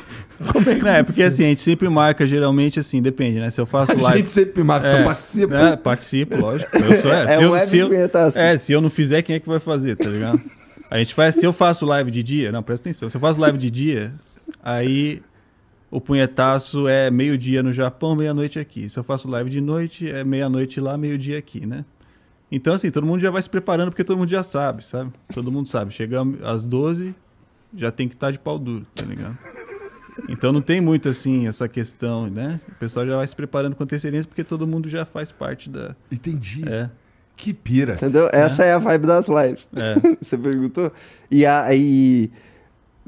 Como 0.52 0.70
é 0.70 0.74
que 0.76 0.82
Não, 0.82 0.90
é 0.90 1.02
porque 1.02 1.22
assim, 1.22 1.44
a 1.44 1.48
gente 1.48 1.60
sempre 1.60 1.86
marca, 1.88 2.24
geralmente, 2.26 2.80
assim, 2.80 3.02
depende, 3.02 3.38
né? 3.38 3.50
Se 3.50 3.60
eu 3.60 3.66
faço 3.66 3.92
A 3.92 4.00
live. 4.00 4.18
gente 4.18 4.30
sempre 4.30 4.62
marca, 4.64 4.86
É, 4.86 5.02
tu 5.02 5.04
participa. 5.04 5.54
É, 5.56 5.76
participo, 5.76 6.36
lógico. 6.36 6.76
Eu 6.78 6.96
sou, 6.96 7.12
é, 7.12 7.24
É 7.28 7.36
se, 7.36 7.42
eu, 7.42 7.58
se, 7.58 7.78
eu, 7.78 7.88
punhetaço. 7.88 8.38
é, 8.38 8.56
se 8.56 8.72
eu 8.72 8.80
não 8.80 8.88
fizer, 8.88 9.20
quem 9.20 9.36
é 9.36 9.40
que 9.40 9.48
vai 9.48 9.58
fazer, 9.58 9.96
tá 9.96 10.08
ligado? 10.08 10.40
A 10.90 10.98
gente 10.98 11.12
faz, 11.14 11.34
se 11.34 11.44
eu 11.44 11.52
faço 11.52 11.84
live 11.84 12.10
de 12.10 12.22
dia, 12.22 12.50
não, 12.50 12.62
presta 12.62 12.88
atenção, 12.88 13.08
se 13.08 13.16
eu 13.16 13.20
faço 13.20 13.38
live 13.40 13.58
de 13.58 13.70
dia, 13.70 14.12
aí 14.62 15.20
o 15.90 16.00
punhetaço 16.00 16.88
é 16.88 17.10
meio-dia 17.10 17.62
no 17.62 17.72
Japão, 17.72 18.16
meia-noite 18.16 18.58
aqui. 18.58 18.88
Se 18.88 18.98
eu 18.98 19.04
faço 19.04 19.28
live 19.28 19.50
de 19.50 19.60
noite, 19.60 20.08
é 20.08 20.24
meia-noite 20.24 20.80
lá, 20.80 20.96
meio-dia 20.96 21.36
aqui, 21.38 21.66
né? 21.66 21.84
Então, 22.52 22.74
assim, 22.74 22.90
todo 22.90 23.06
mundo 23.06 23.20
já 23.20 23.30
vai 23.30 23.40
se 23.42 23.48
preparando 23.48 23.90
porque 23.90 24.02
todo 24.04 24.18
mundo 24.18 24.30
já 24.30 24.42
sabe, 24.42 24.84
sabe? 24.84 25.12
Todo 25.32 25.52
mundo 25.52 25.68
sabe. 25.68 25.92
Chegamos 25.92 26.42
às 26.42 26.64
12, 26.66 27.14
já 27.76 27.90
tem 27.92 28.08
que 28.08 28.14
estar 28.14 28.30
de 28.30 28.38
pau 28.38 28.58
duro, 28.58 28.84
tá 28.94 29.04
ligado? 29.04 29.38
Então 30.28 30.52
não 30.52 30.60
tem 30.60 30.80
muito 30.80 31.08
assim 31.08 31.46
essa 31.46 31.68
questão, 31.68 32.28
né? 32.28 32.60
O 32.68 32.74
pessoal 32.74 33.06
já 33.06 33.16
vai 33.16 33.26
se 33.26 33.34
preparando 33.34 33.74
com 33.74 33.84
antecedência 33.84 34.28
porque 34.28 34.44
todo 34.44 34.66
mundo 34.66 34.88
já 34.88 35.04
faz 35.04 35.30
parte 35.32 35.70
da. 35.70 35.94
Entendi. 36.10 36.62
É, 36.68 36.90
Que 37.36 37.54
pira. 37.54 37.94
Entendeu? 37.94 38.28
Essa 38.32 38.64
é 38.64 38.72
a 38.74 38.78
vibe 38.78 39.06
das 39.06 39.26
lives. 39.28 39.66
é. 39.76 39.94
Você 40.20 40.36
perguntou? 40.36 40.92
E 41.30 41.46
aí. 41.46 42.30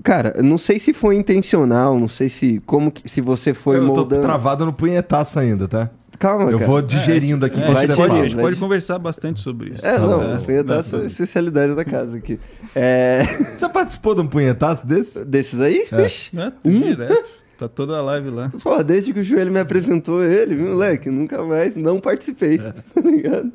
Cara, 0.03 0.33
eu 0.37 0.43
não 0.43 0.57
sei 0.57 0.79
se 0.79 0.95
foi 0.95 1.17
intencional, 1.17 1.99
não 1.99 2.09
sei 2.09 2.29
se. 2.31 2.61
Como 2.65 2.91
que. 2.91 3.07
Se 3.09 3.21
você 3.21 3.53
foi 3.53 3.77
eu 3.77 3.87
tô 3.89 3.95
moldando. 3.95 4.23
travado 4.23 4.65
no 4.65 4.73
punhetaço 4.73 5.39
ainda, 5.39 5.69
tá? 5.69 5.91
Calma, 6.19 6.51
Eu 6.51 6.59
cara. 6.59 6.71
vou 6.71 6.83
digerindo 6.83 7.45
aqui 7.47 7.57
É, 7.57 7.63
enquanto 7.63 7.75
vai 7.75 7.85
a 7.85 7.87
você 7.87 7.93
gente, 7.93 7.97
pode, 8.01 8.09
fala. 8.11 8.21
a 8.25 8.29
gente 8.29 8.41
pode 8.41 8.55
de- 8.55 8.61
conversar 8.61 8.99
bastante 8.99 9.41
sobre 9.41 9.71
isso. 9.75 9.85
É, 9.85 9.93
Tá 9.93 9.99
não, 9.99 10.37
o 10.37 10.45
punhetaço 10.45 10.97
é 10.97 11.01
a 11.01 11.07
especialidade 11.07 11.75
da 11.75 11.85
casa 11.85 12.17
aqui. 12.17 12.39
É, 12.75 13.25
Já 13.59 13.69
participou 13.69 14.15
de 14.15 14.21
um 14.21 14.27
punhetaço 14.27 14.87
desse? 14.87 15.25
desses 15.25 15.61
aí? 15.61 15.87
Vixe. 15.93 16.35
Né? 16.37 16.53
Direto. 16.65 17.31
Tá 17.59 17.69
toda 17.69 17.97
a 17.97 18.03
live 18.03 18.31
lá. 18.31 18.51
Pô, 18.63 18.83
desde 18.83 19.13
que 19.13 19.21
o 19.21 19.23
Joelho 19.23 19.53
me 19.53 19.61
apresentou 19.61 20.23
ele, 20.23 20.55
viu, 20.57 20.69
moleque? 20.69 21.09
Nunca 21.11 21.43
mais 21.45 21.77
não 21.77 22.01
participei. 22.01 22.57
É. 22.61 22.73
Tá 22.95 23.01
ligado? 23.01 23.53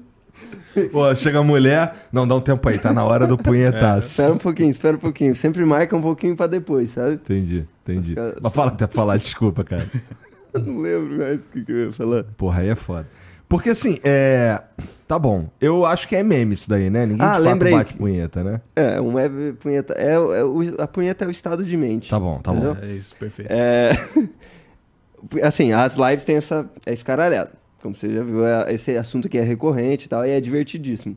Pô, 0.92 1.14
chega 1.16 1.40
a 1.40 1.44
mulher. 1.44 2.08
Não, 2.12 2.28
dá 2.28 2.36
um 2.36 2.40
tempo 2.40 2.68
aí, 2.70 2.78
tá 2.78 2.94
na 2.94 3.04
hora 3.04 3.26
do 3.26 3.36
punhetaço. 3.40 4.10
Espera 4.10 4.34
um 4.34 4.38
pouquinho, 4.38 4.70
espera 4.70 4.96
um 4.96 5.00
pouquinho. 5.00 5.34
Sempre 5.36 5.66
marca 5.66 5.96
um 5.98 6.02
pouquinho 6.02 6.36
pra 6.36 6.46
depois, 6.48 6.92
sabe? 6.92 7.14
Entendi, 7.16 7.64
entendi. 7.84 8.16
Mas 8.42 8.54
fala 8.54 8.72
que 8.72 8.78
tá 8.78 8.88
falar, 8.88 9.18
desculpa, 9.18 9.64
cara. 9.64 9.88
Eu 10.54 10.60
não 10.62 10.80
lembro 10.82 11.18
mais 11.18 11.36
o 11.38 11.42
que, 11.52 11.64
que 11.66 11.72
eu 11.72 11.86
ia 11.88 11.92
falar. 11.94 12.24
Porra, 12.38 12.62
aí 12.62 12.70
é 12.70 12.76
foda. 12.76 13.08
Porque 13.50 13.70
assim, 13.70 14.00
é. 14.04 14.62
Tá 15.08 15.18
bom. 15.18 15.50
Eu 15.62 15.86
acho 15.86 16.06
que 16.08 16.16
é 16.18 16.22
meme 16.24 16.54
isso 16.54 16.70
daí, 16.70 16.90
né? 16.90 17.06
Ninguém 17.06 17.26
Ah, 17.26 17.38
de 17.40 17.46
fato 17.46 17.70
bate 17.72 17.94
punheta, 17.94 18.44
né? 18.44 18.62
É, 18.76 19.00
um 19.00 19.14
web 19.14 19.54
punheta. 19.54 19.94
É, 19.98 20.14
é 20.14 20.20
o- 20.20 20.82
a 20.82 20.88
punheta 20.88 21.24
é 21.24 21.28
o 21.28 21.32
estado 21.32 21.64
de 21.64 21.78
mente. 21.78 22.10
Tá 22.10 22.20
bom, 22.20 22.40
tá 22.40 22.52
bom. 22.52 22.72
Entendeu? 22.72 22.90
É 22.90 22.94
isso, 22.94 23.16
perfeito. 23.16 23.50
É, 23.50 23.92
assim, 25.44 25.72
as 25.72 25.96
lives 25.96 26.26
têm 26.26 26.36
essa 26.38 26.70
é 26.86 26.94
escaralhada. 26.94 27.52
Como 27.82 27.96
você 27.96 28.14
já 28.14 28.22
viu, 28.24 28.46
é- 28.46 28.74
esse 28.74 28.98
assunto 28.98 29.28
aqui 29.28 29.38
é 29.38 29.44
recorrente 29.44 30.06
e 30.08 30.10
tal, 30.10 30.26
e 30.26 30.30
é 30.32 30.42
divertidíssimo. 30.42 31.16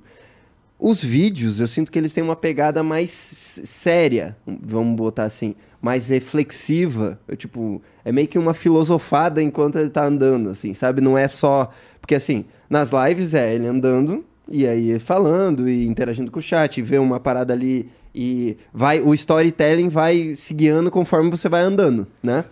Os 0.83 1.05
vídeos, 1.05 1.61
eu 1.61 1.69
sinto 1.69 1.93
que 1.93 1.99
eles 1.99 2.15
têm 2.15 2.25
uma 2.25 2.35
pegada 2.35 2.83
mais 2.83 3.11
séria, 3.11 4.35
vamos 4.47 4.97
botar 4.97 5.25
assim, 5.25 5.55
mais 5.81 6.09
reflexiva. 6.09 7.21
Eu, 7.29 7.37
tipo, 7.37 7.83
é 8.03 8.11
meio 8.11 8.27
que 8.27 8.39
uma 8.39 8.55
filosofada 8.55 9.43
enquanto 9.43 9.79
ele 9.79 9.91
tá 9.91 10.07
andando, 10.07 10.49
assim, 10.49 10.73
sabe? 10.73 11.03
Não 11.03 11.19
é 11.19 11.29
só. 11.29 11.71
Porque, 12.01 12.15
assim, 12.15 12.47
nas 12.69 12.91
lives 12.93 13.35
é 13.35 13.55
ele 13.55 13.67
andando, 13.67 14.25
e 14.49 14.67
aí 14.67 14.99
falando 14.99 15.69
e 15.69 15.87
interagindo 15.87 16.31
com 16.31 16.39
o 16.39 16.43
chat, 16.43 16.79
e 16.79 16.83
vê 16.83 16.97
uma 16.97 17.21
parada 17.21 17.53
ali, 17.53 17.91
e 18.15 18.57
vai. 18.73 19.01
O 19.01 19.13
storytelling 19.13 19.91
vai 19.91 20.35
se 20.35 20.55
guiando 20.55 20.91
conforme 20.91 21.31
você 21.31 21.47
vai 21.47 21.61
andando, 21.61 22.07
né? 22.23 22.47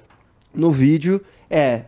No 0.55 0.71
vídeo 0.71 1.19
é 1.49 1.85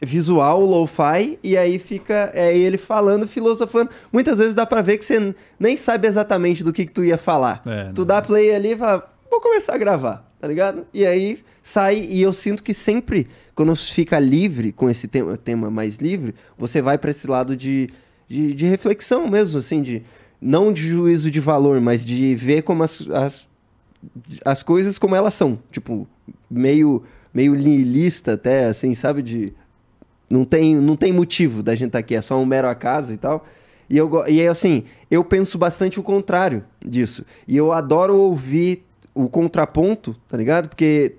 visual, 0.00 0.60
lo-fi, 0.60 1.38
e 1.42 1.56
aí 1.56 1.78
fica 1.78 2.30
é 2.34 2.56
ele 2.56 2.78
falando, 2.78 3.26
filosofando. 3.26 3.90
Muitas 4.12 4.38
vezes 4.38 4.54
dá 4.54 4.64
pra 4.64 4.82
ver 4.82 4.98
que 4.98 5.04
você 5.04 5.34
nem 5.58 5.76
sabe 5.76 6.06
exatamente 6.06 6.62
do 6.62 6.72
que, 6.72 6.86
que 6.86 6.92
tu 6.92 7.04
ia 7.04 7.18
falar. 7.18 7.62
É, 7.66 7.92
tu 7.92 8.00
não. 8.02 8.06
dá 8.06 8.22
play 8.22 8.54
ali 8.54 8.72
e 8.72 8.76
fala, 8.76 9.08
vou 9.30 9.40
começar 9.40 9.74
a 9.74 9.78
gravar, 9.78 10.30
tá 10.40 10.46
ligado? 10.46 10.86
E 10.92 11.04
aí 11.04 11.38
sai, 11.62 12.00
e 12.00 12.22
eu 12.22 12.32
sinto 12.32 12.62
que 12.62 12.72
sempre, 12.72 13.28
quando 13.54 13.74
fica 13.76 14.18
livre, 14.18 14.72
com 14.72 14.88
esse 14.88 15.06
tema, 15.06 15.36
tema 15.36 15.70
mais 15.70 15.96
livre, 15.96 16.34
você 16.56 16.80
vai 16.80 16.96
pra 16.96 17.10
esse 17.10 17.26
lado 17.26 17.54
de, 17.54 17.88
de, 18.26 18.54
de 18.54 18.66
reflexão 18.66 19.28
mesmo, 19.28 19.58
assim, 19.58 19.82
de 19.82 20.02
não 20.40 20.72
de 20.72 20.88
juízo 20.88 21.30
de 21.30 21.40
valor, 21.40 21.80
mas 21.80 22.06
de 22.06 22.34
ver 22.34 22.62
como 22.62 22.82
as, 22.82 23.06
as, 23.10 23.48
as 24.44 24.62
coisas 24.62 24.98
como 24.98 25.14
elas 25.14 25.34
são. 25.34 25.58
Tipo, 25.70 26.08
meio, 26.50 27.02
meio 27.34 27.54
nihilista 27.54 28.34
até, 28.34 28.66
assim, 28.66 28.94
sabe? 28.94 29.22
De 29.22 29.52
não 30.28 30.44
tem, 30.44 30.76
não 30.76 30.96
tem 30.96 31.12
motivo 31.12 31.62
da 31.62 31.74
gente 31.74 31.88
estar 31.88 31.98
aqui, 32.00 32.14
é 32.14 32.20
só 32.22 32.38
um 32.38 32.46
mero 32.46 32.68
acaso 32.68 33.12
e 33.12 33.16
tal. 33.16 33.46
E, 33.90 33.96
eu, 33.96 34.10
e 34.28 34.40
aí, 34.40 34.46
assim, 34.48 34.84
eu 35.10 35.24
penso 35.24 35.56
bastante 35.56 35.98
o 35.98 36.02
contrário 36.02 36.62
disso. 36.84 37.24
E 37.46 37.56
eu 37.56 37.72
adoro 37.72 38.16
ouvir 38.16 38.84
o 39.14 39.28
contraponto, 39.28 40.14
tá 40.28 40.36
ligado? 40.36 40.68
Porque. 40.68 41.14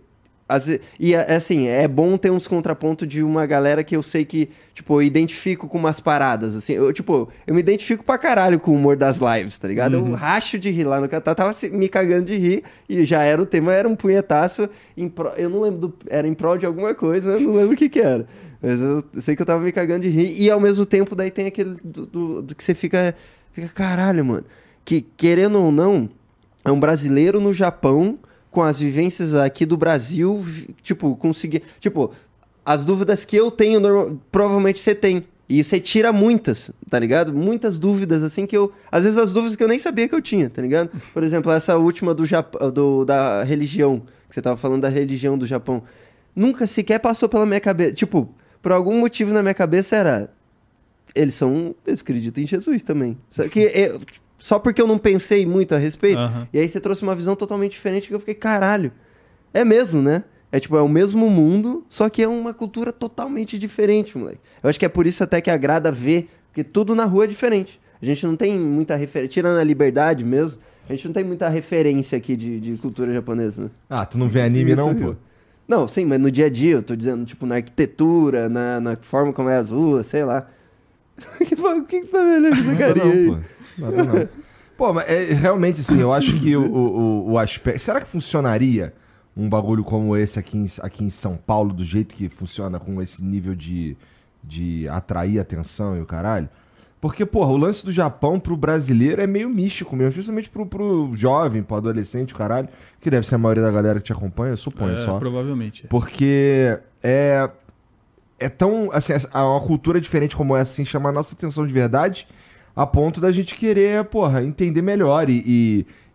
ve- 0.63 0.79
e 0.99 1.13
é 1.15 1.35
assim, 1.35 1.67
é 1.67 1.87
bom 1.87 2.15
ter 2.17 2.29
uns 2.29 2.47
contrapontos 2.47 3.07
de 3.07 3.23
uma 3.23 3.45
galera 3.47 3.83
que 3.83 3.95
eu 3.95 4.03
sei 4.03 4.23
que, 4.23 4.49
tipo, 4.73 4.93
eu 4.95 5.01
identifico 5.01 5.67
com 5.67 5.77
umas 5.79 5.99
paradas, 5.99 6.55
assim. 6.55 6.73
Eu, 6.73 6.93
tipo, 6.93 7.27
eu 7.47 7.53
me 7.55 7.59
identifico 7.59 8.03
pra 8.03 8.17
caralho 8.19 8.59
com 8.59 8.69
o 8.69 8.75
humor 8.75 8.95
das 8.95 9.17
lives, 9.17 9.57
tá 9.57 9.67
ligado? 9.67 9.95
Eu 9.97 10.11
racho 10.13 10.59
de 10.59 10.69
rir 10.69 10.83
lá 10.85 11.01
no 11.01 11.09
Catar, 11.09 11.33
tava 11.33 11.55
me 11.71 11.89
cagando 11.89 12.25
de 12.25 12.37
rir 12.37 12.63
e 12.87 13.03
já 13.03 13.23
era 13.23 13.41
o 13.41 13.45
tema, 13.47 13.73
era 13.73 13.87
um 13.89 13.95
punhetaço. 13.95 14.69
Em 14.95 15.09
pro- 15.09 15.33
eu 15.37 15.49
não 15.49 15.61
lembro, 15.61 15.79
do, 15.87 15.93
era 16.07 16.27
em 16.27 16.33
prol 16.35 16.57
de 16.57 16.67
alguma 16.67 16.93
coisa, 16.93 17.31
eu 17.31 17.39
não 17.41 17.53
lembro 17.55 17.73
o 17.73 17.77
que 17.77 17.89
que 17.89 17.99
era. 17.99 18.27
Mas 18.61 18.81
eu 18.81 19.03
sei 19.19 19.35
que 19.35 19.41
eu 19.41 19.45
tava 19.45 19.63
me 19.63 19.71
cagando 19.71 20.01
de 20.01 20.09
rir. 20.09 20.41
E 20.41 20.49
ao 20.49 20.59
mesmo 20.59 20.85
tempo, 20.85 21.15
daí 21.15 21.31
tem 21.31 21.45
aquele 21.47 21.77
do, 21.83 22.05
do- 22.05 22.41
do 22.41 22.55
que 22.55 22.63
você 22.63 22.73
fica, 22.73 23.15
fica, 23.53 23.67
caralho, 23.69 24.23
mano. 24.25 24.43
Que, 24.83 25.01
querendo 25.15 25.59
ou 25.61 25.71
não, 25.71 26.09
é 26.65 26.71
um 26.71 26.79
brasileiro 26.79 27.39
no 27.39 27.53
Japão, 27.53 28.17
com 28.51 28.61
as 28.63 28.79
vivências 28.79 29.33
aqui 29.35 29.65
do 29.65 29.77
Brasil, 29.77 30.43
tipo, 30.83 31.15
conseguir. 31.15 31.61
Tipo, 31.79 32.11
as 32.65 32.83
dúvidas 32.83 33.23
que 33.23 33.35
eu 33.35 33.49
tenho, 33.49 33.79
norma- 33.79 34.17
provavelmente 34.31 34.79
você 34.79 34.93
tem. 34.93 35.23
E 35.47 35.63
você 35.63 35.79
tira 35.79 36.11
muitas, 36.13 36.69
tá 36.91 36.99
ligado? 36.99 37.33
Muitas 37.33 37.79
dúvidas, 37.79 38.21
assim, 38.21 38.45
que 38.45 38.55
eu. 38.55 38.71
Às 38.91 39.03
vezes 39.05 39.17
as 39.17 39.31
dúvidas 39.33 39.55
que 39.55 39.63
eu 39.63 39.67
nem 39.67 39.79
sabia 39.79 40.07
que 40.07 40.13
eu 40.13 40.21
tinha, 40.21 40.47
tá 40.49 40.61
ligado? 40.61 40.91
Por 41.11 41.23
exemplo, 41.23 41.51
essa 41.51 41.75
última 41.77 42.13
do, 42.13 42.23
Jap... 42.25 42.55
do 42.71 43.03
da 43.03 43.41
religião, 43.43 44.01
que 44.27 44.35
você 44.35 44.41
tava 44.43 44.57
falando 44.57 44.81
da 44.81 44.89
religião 44.89 45.35
do 45.37 45.47
Japão. 45.47 45.81
Nunca 46.35 46.67
sequer 46.67 46.99
passou 46.99 47.27
pela 47.27 47.47
minha 47.47 47.59
cabeça. 47.59 47.93
Tipo, 47.93 48.29
por 48.61 48.71
algum 48.71 48.99
motivo 48.99 49.33
na 49.33 49.41
minha 49.41 49.53
cabeça 49.53 49.95
era. 49.95 50.31
Eles 51.15 51.33
são. 51.33 51.75
Eles 51.85 52.01
acreditam 52.01 52.43
em 52.43 52.47
Jesus 52.47 52.81
também. 52.83 53.17
Só 53.29 53.47
que 53.47 53.59
eu- 53.61 53.99
só 54.37 54.57
porque 54.59 54.81
eu 54.81 54.87
não 54.87 54.97
pensei 54.97 55.45
muito 55.45 55.73
a 55.75 55.77
respeito. 55.77 56.19
Aham. 56.19 56.47
E 56.53 56.59
aí 56.59 56.67
você 56.69 56.79
trouxe 56.79 57.03
uma 57.03 57.15
visão 57.15 57.35
totalmente 57.35 57.71
diferente 57.71 58.07
que 58.07 58.13
eu 58.13 58.19
fiquei, 58.19 58.35
caralho. 58.35 58.91
É 59.53 59.65
mesmo, 59.65 60.01
né? 60.01 60.23
É 60.51 60.59
tipo, 60.59 60.75
é 60.77 60.81
o 60.81 60.87
mesmo 60.89 61.29
mundo, 61.29 61.83
só 61.89 62.09
que 62.09 62.21
é 62.23 62.27
uma 62.27 62.53
cultura 62.53 62.91
totalmente 62.91 63.57
diferente, 63.59 64.17
moleque. 64.17 64.39
Eu 64.63 64.69
acho 64.69 64.79
que 64.79 64.85
é 64.85 64.89
por 64.89 65.05
isso 65.05 65.23
até 65.23 65.41
que 65.41 65.49
agrada 65.51 65.91
ver, 65.91 66.27
porque 66.47 66.63
tudo 66.63 66.95
na 66.95 67.05
rua 67.05 67.25
é 67.25 67.27
diferente. 67.27 67.79
A 68.01 68.05
gente 68.05 68.25
não 68.25 68.35
tem 68.35 68.57
muita 68.57 68.95
referência, 68.95 69.29
tirando 69.29 69.59
a 69.59 69.63
liberdade 69.63 70.23
mesmo, 70.23 70.59
a 70.87 70.93
gente 70.93 71.05
não 71.05 71.13
tem 71.13 71.23
muita 71.23 71.49
referência 71.49 72.17
aqui 72.17 72.35
de, 72.35 72.59
de 72.59 72.77
cultura 72.77 73.13
japonesa, 73.13 73.63
né? 73.63 73.69
Ah, 73.89 74.05
tu 74.05 74.17
não 74.17 74.27
vê 74.27 74.41
anime 74.41 74.73
não, 74.75 74.95
pô? 74.95 75.15
Não, 75.69 75.87
sim, 75.87 76.03
mas 76.03 76.19
no 76.19 76.31
dia 76.31 76.47
a 76.47 76.49
dia, 76.49 76.71
eu 76.71 76.81
tô 76.81 76.95
dizendo, 76.95 77.23
tipo, 77.23 77.45
na 77.45 77.55
arquitetura, 77.55 78.49
na, 78.49 78.81
na 78.81 78.95
forma 78.95 79.31
como 79.31 79.49
é 79.49 79.57
as 79.57 79.69
ruas, 79.69 80.07
sei 80.07 80.25
lá. 80.25 80.47
O 81.39 81.85
que, 81.85 82.01
que 82.01 82.07
você 82.07 82.11
tá 82.11 82.17
olhando 82.17 82.47
essa 82.47 82.75
carinha 82.75 83.05
aí? 83.05 83.25
não, 83.27 83.35
pô. 83.35 83.41
Nada 83.77 84.03
não. 84.03 84.29
Pô, 84.75 84.93
mas 84.93 85.07
é, 85.07 85.33
realmente, 85.33 85.81
assim, 85.81 86.01
eu 86.01 86.11
acho 86.11 86.39
que 86.39 86.55
o, 86.55 86.65
o, 86.65 87.31
o 87.33 87.37
aspecto... 87.37 87.79
Será 87.81 88.01
que 88.01 88.07
funcionaria 88.07 88.93
um 89.37 89.47
bagulho 89.47 89.83
como 89.83 90.17
esse 90.17 90.39
aqui 90.39 90.57
em, 90.57 90.65
aqui 90.81 91.03
em 91.03 91.09
São 91.11 91.37
Paulo, 91.37 91.71
do 91.71 91.83
jeito 91.83 92.15
que 92.15 92.29
funciona, 92.29 92.79
com 92.79 92.99
esse 92.99 93.23
nível 93.23 93.53
de, 93.53 93.95
de 94.43 94.87
atrair 94.87 95.39
atenção 95.39 95.95
e 95.97 96.01
o 96.01 96.05
caralho? 96.05 96.49
Porque, 97.01 97.25
porra, 97.25 97.51
o 97.51 97.57
lance 97.57 97.85
do 97.85 97.91
Japão 97.91 98.39
pro 98.39 98.57
brasileiro 98.57 99.21
é 99.21 99.27
meio 99.27 99.49
místico 99.49 99.95
mesmo, 99.95 100.13
principalmente 100.13 100.49
pro, 100.49 100.65
pro 100.65 101.11
jovem, 101.15 101.61
pro 101.61 101.77
adolescente, 101.77 102.33
o 102.33 102.37
caralho, 102.37 102.67
que 102.99 103.09
deve 103.09 103.25
ser 103.25 103.35
a 103.35 103.37
maioria 103.37 103.63
da 103.63 103.71
galera 103.71 103.99
que 103.99 104.05
te 104.05 104.11
acompanha, 104.13 104.53
eu 104.53 104.57
suponho 104.57 104.93
É, 104.93 104.97
só. 104.97 105.17
Provavelmente. 105.19 105.87
Porque 105.87 106.77
é. 107.03 107.49
É 108.37 108.47
tão. 108.49 108.89
Assim, 108.93 109.13
essa- 109.13 109.29
uma 109.45 109.59
cultura 109.61 109.99
diferente 109.99 110.35
como 110.35 110.55
essa, 110.55 110.71
assim, 110.71 110.85
chama 110.85 111.09
a 111.09 111.11
nossa 111.11 111.35
atenção 111.35 111.67
de 111.67 111.73
verdade, 111.73 112.27
a 112.75 112.85
ponto 112.85 113.19
da 113.19 113.31
gente 113.31 113.53
querer, 113.55 114.05
porra, 114.05 114.43
entender 114.43 114.81
melhor 114.81 115.29
e, 115.29 115.43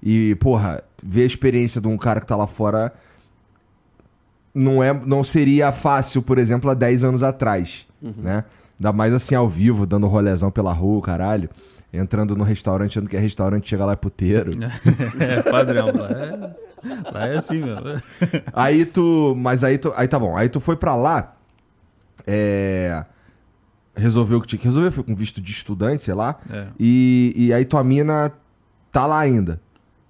e, 0.03 0.31
e, 0.31 0.35
porra, 0.37 0.83
ver 1.03 1.23
a 1.23 1.26
experiência 1.26 1.81
de 1.81 1.88
um 1.88 1.99
cara 1.99 2.21
que 2.21 2.26
tá 2.26 2.35
lá 2.37 2.47
fora. 2.47 2.93
Não, 4.55 4.83
é, 4.83 4.93
não 4.93 5.25
seria 5.25 5.73
fácil, 5.73 6.23
por 6.23 6.38
exemplo, 6.38 6.71
há 6.71 6.75
10 6.75 7.03
anos 7.05 7.23
atrás, 7.25 7.87
né? 8.00 8.45
Ainda 8.79 8.93
mais 8.93 9.12
assim, 9.12 9.35
ao 9.35 9.49
vivo, 9.49 9.85
dando 9.85 10.07
rolezão 10.07 10.50
pela 10.50 10.73
rua, 10.73 11.03
caralho. 11.03 11.50
Entrando 11.93 12.37
no 12.37 12.43
restaurante, 12.45 12.93
achando 12.99 13.09
que 13.09 13.17
é 13.17 13.21
restaurante, 13.21 13.69
chega 13.69 13.85
lá 13.85 13.93
é 13.93 13.97
puteiro. 13.97 14.53
É 15.19 15.43
padrão. 15.43 15.88
É, 15.88 16.55
lá 17.12 17.26
é 17.26 17.37
assim, 17.37 17.59
meu. 17.59 17.76
Aí 18.53 18.85
tu. 18.87 19.35
Mas 19.37 19.64
aí 19.64 19.79
tu. 19.79 19.93
Aí 19.97 20.09
tá 20.09 20.19
bom. 20.19 20.37
Aí 20.37 20.49
tu 20.49 20.61
foi 20.61 20.76
pra 20.76 20.95
lá. 20.95 21.37
É. 22.26 23.05
Resolveu 23.97 24.38
o 24.38 24.41
que 24.41 24.49
tinha 24.49 24.59
que 24.59 24.64
resolver, 24.64 24.91
foi 24.91 25.05
com 25.05 25.14
visto 25.14 25.41
de 25.41 25.53
estudante, 25.53 26.03
sei 26.03 26.14
lá. 26.14 26.41
É. 26.50 26.67
E, 26.79 27.33
e 27.37 27.53
aí 27.53 27.64
tua 27.64 27.85
mina 27.85 28.33
tá 28.91 29.07
lá 29.07 29.21
ainda. 29.21 29.61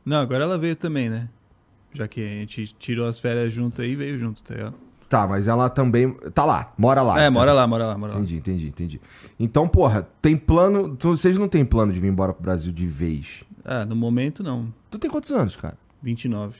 Não, 0.04 0.18
agora 0.18 0.44
ela 0.44 0.56
veio 0.56 0.74
também, 0.74 1.10
né? 1.10 1.28
Já 1.92 2.08
que 2.08 2.20
a 2.20 2.32
gente 2.32 2.74
tirou 2.78 3.06
as 3.06 3.18
férias 3.18 3.52
junto 3.52 3.82
aí, 3.82 3.94
veio 3.94 4.18
junto, 4.18 4.42
tá 4.42 4.54
ligado? 4.54 4.74
Tá, 5.08 5.26
mas 5.26 5.46
ela 5.46 5.68
também. 5.68 6.10
Tá 6.34 6.44
lá, 6.44 6.72
mora 6.76 7.02
lá. 7.02 7.20
é, 7.20 7.30
mora 7.30 7.52
lá, 7.52 7.66
mora 7.66 7.86
lá, 7.86 7.96
mora 7.96 8.14
lá. 8.14 8.18
Entendi, 8.18 8.36
entendi, 8.36 8.66
entendi. 8.68 9.00
Então, 9.38 9.68
porra, 9.68 10.08
tem 10.20 10.36
plano. 10.36 10.96
vocês 11.00 11.38
não 11.38 11.46
têm 11.46 11.64
plano 11.64 11.92
de 11.92 12.00
vir 12.00 12.08
embora 12.08 12.32
pro 12.32 12.42
Brasil 12.42 12.72
de 12.72 12.86
vez. 12.86 13.44
Ah, 13.64 13.84
no 13.84 13.94
momento 13.94 14.42
não. 14.42 14.72
Tu 14.90 14.98
tem 14.98 15.10
quantos 15.10 15.30
anos, 15.30 15.56
cara? 15.56 15.76
29. 16.04 16.56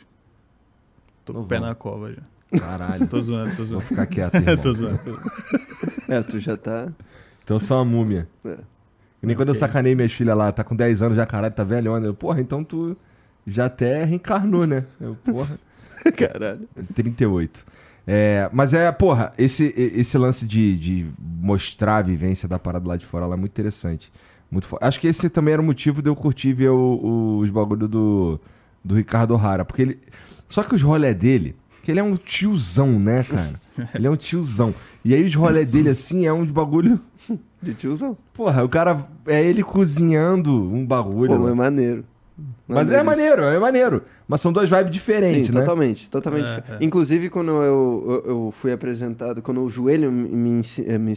Tô 1.24 1.32
com 1.34 1.40
o 1.40 1.46
pé 1.46 1.60
na 1.60 1.74
cova 1.74 2.12
já. 2.12 2.58
Caralho. 2.58 3.06
Tô 3.06 3.20
zoando, 3.20 3.50
tô 3.50 3.56
Vou 3.56 3.64
zoando. 3.66 3.84
ficar 3.84 4.06
quieto, 4.06 4.34
irmão. 4.36 4.56
tô 4.62 4.72
zoando. 4.72 4.98
Tô... 4.98 6.12
É, 6.12 6.22
tu 6.22 6.38
já 6.40 6.56
tá. 6.56 6.88
Então 7.42 7.56
eu 7.56 7.60
sou 7.60 7.76
uma 7.78 7.84
múmia. 7.84 8.28
É. 8.44 8.56
Nem 9.22 9.34
quando 9.36 9.48
eu 9.48 9.54
sacanei 9.54 9.94
minhas 9.94 10.12
filhas 10.12 10.36
lá, 10.36 10.52
tá 10.52 10.62
com 10.62 10.76
10 10.76 11.02
anos 11.02 11.16
já, 11.16 11.24
caralho, 11.26 11.52
tá 11.54 11.64
velhona. 11.64 12.06
Eu, 12.06 12.14
porra, 12.14 12.40
então 12.40 12.62
tu 12.62 12.96
já 13.46 13.66
até 13.66 14.04
reencarnou, 14.04 14.66
né? 14.66 14.84
Eu, 15.00 15.14
porra. 15.16 15.58
Caralho. 16.16 16.68
38. 16.94 17.64
É, 18.06 18.50
mas 18.52 18.74
é, 18.74 18.92
porra, 18.92 19.32
esse, 19.38 19.72
esse 19.76 20.18
lance 20.18 20.46
de, 20.46 20.78
de 20.78 21.06
mostrar 21.18 21.96
a 21.96 22.02
vivência 22.02 22.46
da 22.46 22.58
parada 22.58 22.86
lá 22.86 22.96
de 22.98 23.06
fora 23.06 23.24
lá 23.26 23.34
é 23.34 23.38
muito 23.38 23.52
interessante. 23.52 24.12
Muito 24.50 24.66
fo- 24.66 24.76
Acho 24.80 25.00
que 25.00 25.06
esse 25.06 25.30
também 25.30 25.54
era 25.54 25.62
o 25.62 25.64
motivo 25.64 26.02
de 26.02 26.10
eu 26.10 26.14
curtir 26.14 26.52
ver 26.52 26.68
o- 26.68 26.76
o- 27.02 27.38
os 27.38 27.48
bagulho 27.48 27.88
do, 27.88 28.38
do 28.84 28.94
Ricardo 28.94 29.34
O'Hara. 29.34 29.64
Porque 29.64 29.82
ele. 29.82 29.98
Só 30.48 30.62
que 30.62 30.74
os 30.74 30.82
rolé 30.82 31.14
dele, 31.14 31.56
que 31.82 31.90
ele 31.90 32.00
é 32.00 32.02
um 32.02 32.14
tiozão, 32.14 32.98
né, 32.98 33.24
cara? 33.24 33.64
Ele 33.92 34.06
é 34.06 34.10
um 34.10 34.16
tiozão. 34.16 34.72
E 35.04 35.12
aí 35.12 35.24
os 35.24 35.34
rolé 35.34 35.64
dele, 35.64 35.88
assim, 35.88 36.26
é 36.26 36.32
uns 36.32 36.48
bagulho. 36.48 37.00
De 37.60 37.74
tiozão. 37.74 38.16
Porra, 38.32 38.62
o 38.62 38.68
cara. 38.68 39.04
É 39.26 39.42
ele 39.42 39.64
cozinhando 39.64 40.52
um 40.52 40.86
bagulho. 40.86 41.36
Pô, 41.36 41.46
né? 41.46 41.50
é 41.50 41.54
maneiro. 41.54 42.04
Mas 42.66 42.90
é 42.90 43.02
maneiro, 43.02 43.42
é 43.42 43.58
maneiro. 43.58 44.02
Mas 44.26 44.40
são 44.40 44.52
duas 44.52 44.68
vibes 44.68 44.90
diferentes, 44.90 45.46
Sim, 45.46 45.52
né? 45.52 45.60
totalmente, 45.60 46.10
totalmente. 46.10 46.48
É, 46.48 46.56
diferente. 46.56 46.82
é. 46.82 46.86
Inclusive, 46.86 47.30
quando 47.30 47.50
eu, 47.50 48.22
eu, 48.24 48.30
eu 48.30 48.50
fui 48.52 48.72
apresentado, 48.72 49.42
quando 49.42 49.60
o 49.60 49.68
Joelho 49.68 50.10
me, 50.10 50.28
me 50.28 50.60
eh, 50.86 50.98
me 50.98 51.14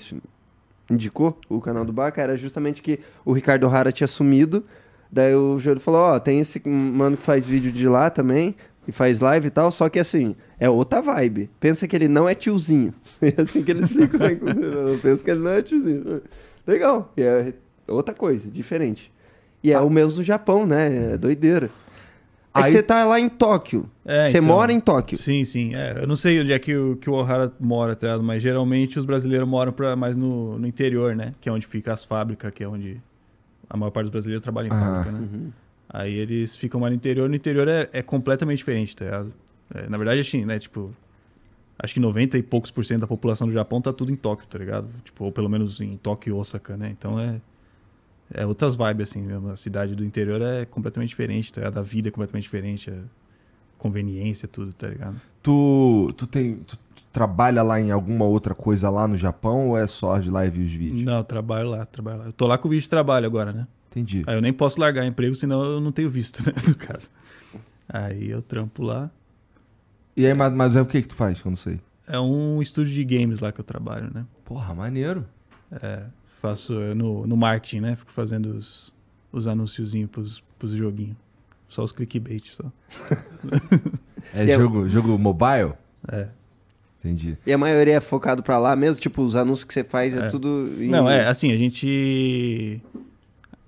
indicou 0.89 1.37
o 1.49 1.59
canal 1.59 1.85
do 1.85 1.93
Baca, 1.93 2.21
era 2.21 2.37
justamente 2.37 2.81
que 2.81 2.99
o 3.25 3.33
Ricardo 3.33 3.67
Hara 3.67 3.91
tinha 3.91 4.07
sumido. 4.07 4.63
Daí 5.11 5.33
o 5.35 5.57
Joelho 5.59 5.79
falou, 5.79 6.01
ó, 6.01 6.19
tem 6.19 6.39
esse 6.39 6.61
mano 6.67 7.15
que 7.17 7.23
faz 7.23 7.45
vídeo 7.47 7.71
de 7.71 7.87
lá 7.87 8.09
também, 8.09 8.55
e 8.87 8.91
faz 8.91 9.19
live 9.19 9.47
e 9.47 9.49
tal, 9.49 9.69
só 9.71 9.89
que 9.89 9.99
assim, 9.99 10.35
é 10.59 10.69
outra 10.69 11.01
vibe. 11.01 11.49
Pensa 11.59 11.87
que 11.87 11.95
ele 11.95 12.07
não 12.07 12.27
é 12.27 12.33
tiozinho. 12.35 12.93
É 13.21 13.33
assim 13.41 13.63
que 13.63 13.71
ele 13.71 13.81
explicou, 13.81 14.29
inclusive. 14.29 14.97
Pensa 15.01 15.23
que 15.23 15.31
ele 15.31 15.39
não 15.41 15.51
é 15.51 15.61
tiozinho. 15.61 16.21
Legal. 16.65 17.11
E 17.17 17.21
é 17.23 17.53
outra 17.87 18.13
coisa, 18.13 18.49
diferente. 18.49 19.11
E 19.63 19.71
é 19.73 19.79
o 19.79 19.89
mesmo 19.89 20.19
no 20.19 20.23
Japão, 20.23 20.65
né? 20.67 21.13
É 21.13 21.17
doideira. 21.17 21.69
É 22.53 22.59
que 22.59 22.65
Aí- 22.67 22.71
você 22.71 22.83
tá 22.83 23.03
lá 23.05 23.19
em 23.19 23.27
Tóquio. 23.27 23.89
É, 24.05 24.25
você 24.29 24.37
então. 24.37 24.47
mora 24.47 24.71
em 24.71 24.79
Tóquio. 24.79 25.17
Sim, 25.17 25.43
sim. 25.43 25.75
É, 25.75 26.01
eu 26.03 26.07
não 26.07 26.15
sei 26.15 26.39
onde 26.39 26.53
é 26.53 26.59
que 26.59 26.75
o, 26.75 26.95
que 26.95 27.09
o 27.09 27.13
O'Hara 27.13 27.51
mora, 27.59 27.95
tá? 27.95 28.17
Mas 28.19 28.41
geralmente 28.41 28.97
os 28.99 29.05
brasileiros 29.05 29.47
moram 29.47 29.71
pra, 29.71 29.95
mais 29.95 30.15
no, 30.15 30.57
no 30.59 30.65
interior, 30.67 31.15
né? 31.15 31.33
Que 31.41 31.49
é 31.49 31.51
onde 31.51 31.65
fica 31.67 31.91
as 31.93 32.03
fábricas, 32.05 32.51
que 32.53 32.63
é 32.63 32.67
onde 32.67 33.01
a 33.69 33.77
maior 33.77 33.91
parte 33.91 34.05
dos 34.05 34.11
brasileiros 34.11 34.43
trabalha 34.43 34.67
em 34.67 34.71
Ah. 34.71 34.79
fábrica, 34.79 35.11
né? 35.11 35.19
Uhum. 35.31 35.51
Aí 35.89 36.13
eles 36.13 36.55
ficam 36.55 36.79
mais 36.81 36.91
no 36.91 36.95
interior. 36.97 37.29
No 37.29 37.35
interior 37.35 37.67
é, 37.67 37.89
é 37.93 38.01
completamente 38.01 38.57
diferente, 38.59 38.95
tá 38.95 39.05
ligado? 39.05 39.33
É, 39.73 39.89
na 39.89 39.97
verdade, 39.97 40.19
assim, 40.21 40.43
né? 40.45 40.59
Tipo, 40.59 40.93
acho 41.79 41.93
que 41.93 41.99
90 41.99 42.37
e 42.37 42.43
poucos 42.43 42.71
por 42.71 42.83
cento 42.85 43.01
da 43.01 43.07
população 43.07 43.47
do 43.47 43.53
Japão 43.53 43.81
tá 43.81 43.93
tudo 43.93 44.11
em 44.11 44.15
Tóquio, 44.15 44.47
tá 44.47 44.57
ligado? 44.57 44.87
Tipo, 45.03 45.25
ou 45.25 45.31
pelo 45.31 45.49
menos 45.49 45.79
em 45.79 45.95
Tóquio 45.97 46.31
e 46.31 46.33
Osaka, 46.39 46.75
né? 46.77 46.89
Então 46.97 47.19
é. 47.19 47.39
É 48.33 48.45
outras 48.45 48.75
vibes, 48.75 49.09
assim, 49.09 49.21
mesmo. 49.21 49.49
A 49.49 49.55
cidade 49.55 49.95
do 49.95 50.03
interior 50.03 50.41
é 50.41 50.65
completamente 50.65 51.09
diferente, 51.09 51.53
tá 51.53 51.61
ligado? 51.61 51.77
A 51.77 51.81
vida 51.81 52.09
é 52.09 52.11
completamente 52.11 52.43
diferente, 52.43 52.89
a 52.91 52.97
conveniência, 53.77 54.47
tudo, 54.49 54.73
tá 54.73 54.87
ligado? 54.89 55.19
Tu, 55.41 56.11
tu 56.17 56.27
tem. 56.27 56.55
Tu, 56.57 56.77
tu 56.77 56.79
trabalha 57.17 57.63
lá 57.63 57.81
em 57.81 57.89
alguma 57.89 58.25
outra 58.25 58.53
coisa 58.53 58.91
lá 58.91 59.07
no 59.07 59.17
Japão 59.17 59.69
ou 59.69 59.77
é 59.77 59.87
só 59.87 60.17
as 60.17 60.27
lives 60.27 60.59
e 60.59 60.61
os 60.61 60.71
vídeos? 60.71 61.01
Não, 61.01 61.17
eu 61.17 61.23
trabalho 61.23 61.67
lá, 61.71 61.83
trabalho 61.83 62.19
lá. 62.19 62.25
Eu 62.27 62.31
tô 62.31 62.45
lá 62.45 62.59
com 62.59 62.67
o 62.67 62.71
visto 62.71 62.83
de 62.83 62.89
trabalho 62.91 63.25
agora, 63.25 63.51
né? 63.51 63.67
Entendi. 63.89 64.21
Aí 64.27 64.35
eu 64.35 64.41
nem 64.41 64.53
posso 64.53 64.79
largar 64.79 65.03
emprego, 65.03 65.33
senão 65.33 65.63
eu 65.63 65.81
não 65.81 65.91
tenho 65.91 66.11
visto, 66.11 66.45
né? 66.45 66.53
No 66.67 66.75
caso. 66.75 67.09
Aí 67.89 68.29
eu 68.29 68.43
trampo 68.43 68.83
lá. 68.83 69.09
E 70.15 70.27
aí, 70.27 70.33
mas, 70.35 70.53
mas 70.53 70.75
é 70.75 70.81
o 70.81 70.85
que 70.85 71.01
que 71.01 71.07
tu 71.07 71.15
faz? 71.15 71.41
Que 71.41 71.47
eu 71.47 71.49
não 71.49 71.57
sei. 71.57 71.79
É 72.07 72.19
um 72.19 72.61
estúdio 72.61 72.93
de 72.93 73.03
games 73.03 73.39
lá 73.39 73.51
que 73.51 73.59
eu 73.59 73.65
trabalho, 73.65 74.11
né? 74.13 74.23
Porra, 74.45 74.75
maneiro. 74.75 75.25
É, 75.71 76.03
faço 76.39 76.79
é, 76.79 76.93
no, 76.93 77.25
no 77.25 77.35
marketing, 77.35 77.79
né? 77.79 77.95
Fico 77.95 78.11
fazendo 78.11 78.55
os, 78.57 78.93
os 79.31 79.47
anunciozinhos 79.47 80.11
pros, 80.11 80.43
pros 80.59 80.73
joguinhos. 80.73 81.17
Só 81.67 81.83
os 81.83 81.91
clickbait, 81.91 82.51
só. 82.51 82.63
É- 84.35 84.45
jogo, 84.55 84.87
jogo 84.87 85.17
mobile? 85.17 85.73
É. 86.07 86.27
Entendi. 87.07 87.37
E 87.45 87.53
a 87.53 87.57
maioria 87.57 87.95
é 87.95 87.99
focado 87.99 88.43
pra 88.43 88.57
lá 88.57 88.75
mesmo? 88.75 88.99
Tipo, 89.01 89.21
os 89.21 89.35
anúncios 89.35 89.63
que 89.63 89.73
você 89.73 89.83
faz 89.83 90.15
é, 90.15 90.25
É. 90.25 90.27
tudo... 90.29 90.69
em- 90.79 90.89
Não, 90.89 91.09
é, 91.09 91.27
assim, 91.27 91.51
a 91.51 91.57
gente... 91.57 92.81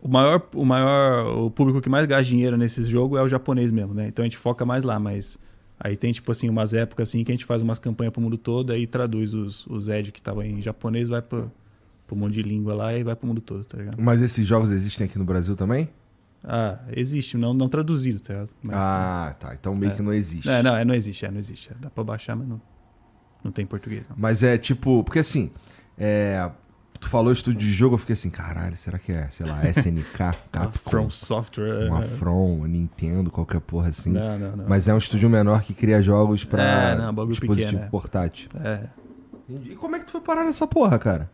O 0.02 0.08
maior, 0.08 0.41
o 0.56 0.63
maior, 0.65 1.38
o 1.38 1.52
público 1.52 1.82
que 1.82 1.89
mais 1.89 2.06
gasta 2.06 2.23
dinheiro 2.23 2.56
nesses 2.58 2.88
jogos 2.88 3.19
é 3.19 3.21
o 3.21 3.28
japonês 3.28 3.69
mesmo, 3.71 3.93
né? 3.93 4.08
Então 4.08 4.23
a 4.23 4.25
gente 4.28 4.38
foca 4.38 4.65
mais 4.65 4.84
lá, 4.84 4.97
mas 4.97 5.38
aí 5.80 5.95
tem, 5.97 6.12
tipo 6.12 6.32
assim, 6.32 6.47
umas 6.49 6.73
épocas 6.73 7.10
assim 7.10 7.23
que 7.23 7.32
a 7.32 7.36
gente 7.36 7.43
faz 7.45 7.62
umas 7.62 7.80
campanhas 7.80 8.13
pro 8.13 8.21
mundo 8.21 8.38
todo, 8.38 8.71
aí 8.71 8.88
traduz 8.88 9.34
os, 9.34 9.67
os 9.67 9.89
ad 9.89 10.12
que 10.12 10.19
estavam 10.19 10.41
em 10.43 10.62
japonês, 10.62 11.10
vai 11.10 11.21
pro, 11.21 11.52
pro 12.08 12.15
monte 12.15 12.34
de 12.36 12.41
língua 12.43 12.73
lá 12.73 12.93
e 12.95 13.04
vai 13.04 13.13
pro 13.15 13.28
mundo 13.28 13.41
todo, 13.41 13.65
tá 13.65 13.78
ligado? 13.78 13.97
Mas 14.02 14.21
esses 14.21 14.47
jogos 14.47 14.71
existem 14.71 15.06
aqui 15.06 15.19
no 15.19 15.25
Brasil 15.25 15.56
também? 15.58 15.89
Ah, 16.45 16.80
existe, 16.95 17.36
não, 17.36 17.54
não 17.54 17.67
traduzido, 17.67 18.21
tá 18.21 18.32
ligado? 18.34 18.49
Mas- 18.63 18.75
ah, 18.78 19.36
tá. 19.38 19.54
Então 19.54 19.75
meio 19.75 19.91
É. 19.91 19.95
que 19.95 20.02
não 20.02 20.13
existe. 20.13 20.49
É, 20.49 20.63
não, 20.63 20.78
é, 20.78 20.86
não 20.86 20.95
existe, 20.95 21.25
é, 21.25 21.30
não 21.32 21.38
existe. 21.39 21.69
É, 21.71 21.75
dá 21.78 21.89
pra 21.89 22.06
baixar, 22.06 22.38
mas 22.38 22.47
não, 22.47 22.62
não 23.43 23.52
tem 23.52 23.63
em 23.63 23.67
português. 23.67 24.08
Não. 24.10 24.15
Mas 24.17 24.43
é 24.43 24.58
tipo. 24.58 25.04
Porque 25.04 25.19
assim. 25.19 25.52
É, 25.97 26.49
tu 26.99 27.10
falou 27.10 27.32
estúdio 27.32 27.60
de 27.60 27.73
jogo, 27.73 27.95
eu 27.95 27.97
fiquei 27.97 28.13
assim, 28.13 28.30
caralho, 28.30 28.75
será 28.78 28.99
que 28.99 29.12
é, 29.12 29.30
sei 29.30 29.45
lá, 29.45 29.62
SNK, 29.69 30.36
Capcom, 30.52 30.89
From 30.89 31.10
Software. 31.10 31.89
uma 31.89 31.99
é, 31.99 32.08
From, 32.08 32.65
Nintendo, 32.67 33.32
qualquer 33.32 33.62
porra 33.62 33.89
assim. 33.89 34.12
Não, 34.12 34.38
não, 34.38 34.56
não. 34.56 34.65
Mas 34.67 34.88
é 34.88 34.93
um 34.93 34.97
estúdio 34.97 35.30
menor 35.30 35.62
que 35.62 35.73
cria 35.73 36.02
jogos 36.02 36.43
pra 36.43 36.63
É, 36.63 36.95
não, 36.95 37.13
bagulho 37.13 37.32
dispositivo 37.32 37.71
pequeno, 37.71 37.86
é. 37.86 37.89
portátil. 37.89 38.49
É. 38.63 38.88
E 39.49 39.75
como 39.75 39.95
é 39.95 39.99
que 39.99 40.06
tu 40.06 40.12
foi 40.12 40.21
parar 40.21 40.43
nessa 40.43 40.67
porra, 40.67 40.99
cara? 40.99 41.30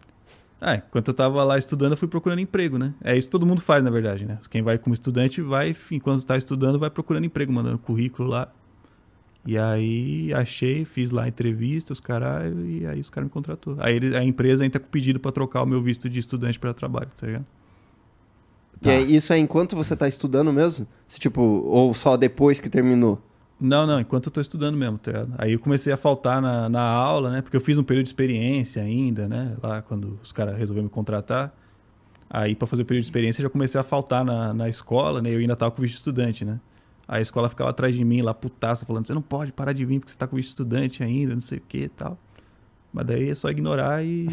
Ah, 0.61 0.75
enquanto 0.75 1.09
eu 1.09 1.13
tava 1.13 1.43
lá 1.43 1.57
estudando, 1.57 1.91
eu 1.91 1.97
fui 1.97 2.07
procurando 2.07 2.39
emprego, 2.39 2.77
né? 2.77 2.93
É 3.03 3.15
isso 3.15 3.27
que 3.27 3.31
todo 3.31 3.45
mundo 3.45 3.61
faz, 3.61 3.83
na 3.83 3.89
verdade, 3.89 4.25
né? 4.25 4.39
Quem 4.49 4.61
vai 4.61 4.77
como 4.77 4.93
estudante 4.93 5.41
vai, 5.41 5.75
enquanto 5.91 6.25
tá 6.25 6.37
estudando, 6.37 6.79
vai 6.79 6.89
procurando 6.89 7.25
emprego, 7.25 7.51
mandando 7.51 7.77
currículo 7.77 8.29
lá. 8.29 8.47
E 9.45 9.57
aí 9.57 10.33
achei, 10.33 10.83
fiz 10.85 11.11
lá 11.11 11.23
a 11.23 11.27
entrevista, 11.27 11.93
os 11.93 11.99
caralho, 11.99 12.65
e 12.67 12.85
aí 12.87 12.99
os 12.99 13.09
caras 13.11 13.27
me 13.27 13.31
contratou. 13.31 13.75
Aí 13.79 13.95
ele- 13.95 14.15
a 14.17 14.23
empresa 14.23 14.65
entra 14.65 14.79
com 14.79 14.87
pedido 14.89 15.19
pra 15.19 15.31
trocar 15.31 15.61
o 15.61 15.65
meu 15.67 15.81
visto 15.81 16.09
de 16.09 16.19
estudante 16.19 16.57
pra 16.59 16.73
trabalho, 16.73 17.09
tá 17.19 17.27
ligado? 17.27 17.45
E 18.83 18.89
aí, 18.89 19.15
isso 19.15 19.31
é 19.33 19.37
enquanto 19.37 19.75
você 19.75 19.95
tá 19.95 20.07
estudando 20.07 20.51
mesmo? 20.51 20.85
Se, 21.07 21.19
tipo, 21.19 21.41
ou 21.41 21.93
só 21.93 22.17
depois 22.17 22.59
que 22.59 22.69
terminou? 22.69 23.21
Não, 23.59 23.87
não, 23.87 23.99
enquanto 24.01 24.25
eu 24.27 24.31
tô 24.31 24.41
estudando 24.41 24.75
mesmo, 24.77 24.97
tá 24.97 25.11
ligado? 25.11 25.33
Aí 25.37 25.53
eu 25.53 25.59
comecei 25.59 25.93
a 25.93 25.97
faltar 25.97 26.41
na, 26.41 26.67
na 26.67 26.81
aula, 26.81 27.31
né? 27.31 27.41
Porque 27.41 27.55
eu 27.55 27.61
fiz 27.61 27.77
um 27.77 27.83
período 27.83 28.03
de 28.03 28.09
experiência 28.09 28.83
ainda, 28.83 29.27
né? 29.29 29.55
Lá 29.63 29.81
quando 29.81 30.19
os 30.21 30.31
caras 30.33 30.57
resolveram 30.57 30.85
me 30.85 30.89
contratar. 30.89 31.55
Aí 32.29 32.53
pra 32.53 32.67
fazer 32.67 32.81
o 32.81 32.85
período 32.85 33.03
de 33.03 33.07
experiência 33.07 33.41
eu 33.41 33.43
já 33.43 33.49
comecei 33.49 33.79
a 33.79 33.83
faltar 33.83 34.25
na, 34.25 34.53
na 34.53 34.67
escola, 34.67 35.21
né? 35.21 35.33
Eu 35.33 35.39
ainda 35.39 35.55
tava 35.55 35.71
com 35.71 35.81
visto 35.81 35.93
de 35.93 35.99
estudante, 35.99 36.43
né? 36.43 36.59
A 37.07 37.21
escola 37.21 37.49
ficava 37.49 37.69
atrás 37.69 37.93
de 37.95 38.03
mim 38.03 38.21
lá, 38.21 38.33
putaça, 38.33 38.85
falando, 38.85 39.05
você 39.07 39.13
não 39.13 39.21
pode 39.21 39.51
parar 39.51 39.73
de 39.73 39.85
vir 39.85 39.99
porque 39.99 40.11
você 40.11 40.17
tá 40.17 40.25
com 40.27 40.39
estudante 40.39 41.03
ainda, 41.03 41.33
não 41.35 41.41
sei 41.41 41.59
o 41.59 41.61
que 41.67 41.83
e 41.83 41.89
tal. 41.89 42.17
Mas 42.91 43.07
daí 43.07 43.29
é 43.29 43.35
só 43.35 43.49
ignorar 43.49 44.03
e, 44.05 44.25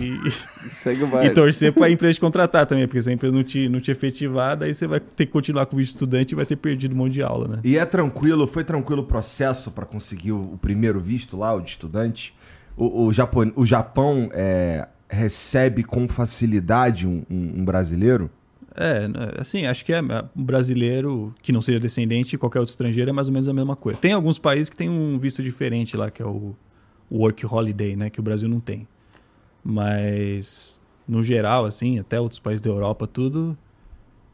e, 0.00 0.30
Segue 0.82 1.02
o 1.02 1.22
e 1.22 1.30
torcer 1.30 1.72
pra 1.72 1.90
empresa 1.90 2.14
te 2.14 2.20
contratar 2.20 2.64
também, 2.64 2.86
porque 2.86 3.02
se 3.02 3.10
a 3.10 3.12
empresa 3.12 3.34
não 3.34 3.42
te, 3.42 3.68
não 3.68 3.80
te 3.80 3.90
efetivar, 3.90 4.56
daí 4.56 4.72
você 4.72 4.86
vai 4.86 5.00
ter 5.00 5.26
que 5.26 5.32
continuar 5.32 5.66
com 5.66 5.76
o 5.76 5.80
estudante 5.80 6.30
e 6.32 6.36
vai 6.36 6.46
ter 6.46 6.54
perdido 6.54 6.94
um 6.94 6.98
monte 6.98 7.14
de 7.14 7.22
aula, 7.22 7.48
né? 7.48 7.60
E 7.64 7.76
é 7.76 7.84
tranquilo, 7.84 8.46
foi 8.46 8.62
tranquilo 8.62 9.02
o 9.02 9.04
processo 9.04 9.72
pra 9.72 9.84
conseguir 9.84 10.30
o, 10.30 10.52
o 10.54 10.58
primeiro 10.58 11.00
visto 11.00 11.36
lá, 11.36 11.52
o 11.52 11.60
de 11.60 11.70
estudante? 11.70 12.32
O, 12.76 13.06
o, 13.06 13.12
Japão, 13.12 13.52
o 13.56 13.66
Japão 13.66 14.30
é, 14.32 14.86
recebe 15.10 15.82
com 15.82 16.06
facilidade 16.06 17.04
um, 17.04 17.24
um- 17.28 17.54
um 17.60 17.64
brasileiro? 17.64 18.30
É, 18.80 19.08
né, 19.08 19.32
assim, 19.38 19.66
acho 19.66 19.84
que 19.84 19.92
é 19.92 20.00
um 20.00 20.44
brasileiro 20.44 21.34
que 21.42 21.50
não 21.50 21.60
seja 21.60 21.80
descendente 21.80 22.30
de 22.30 22.38
qualquer 22.38 22.60
outro 22.60 22.70
estrangeiro 22.70 23.10
é 23.10 23.12
mais 23.12 23.26
ou 23.26 23.34
menos 23.34 23.48
a 23.48 23.52
mesma 23.52 23.74
coisa. 23.74 23.98
Tem 23.98 24.12
alguns 24.12 24.38
países 24.38 24.70
que 24.70 24.76
tem 24.76 24.88
um 24.88 25.18
visto 25.18 25.42
diferente 25.42 25.96
lá, 25.96 26.12
que 26.12 26.22
é 26.22 26.24
o 26.24 26.54
Work 27.10 27.44
Holiday, 27.44 27.96
né, 27.96 28.08
que 28.08 28.20
o 28.20 28.22
Brasil 28.22 28.48
não 28.48 28.60
tem. 28.60 28.86
Mas 29.64 30.80
no 31.08 31.24
geral, 31.24 31.64
assim, 31.64 31.98
até 31.98 32.20
outros 32.20 32.38
países 32.38 32.60
da 32.60 32.70
Europa, 32.70 33.04
tudo 33.08 33.58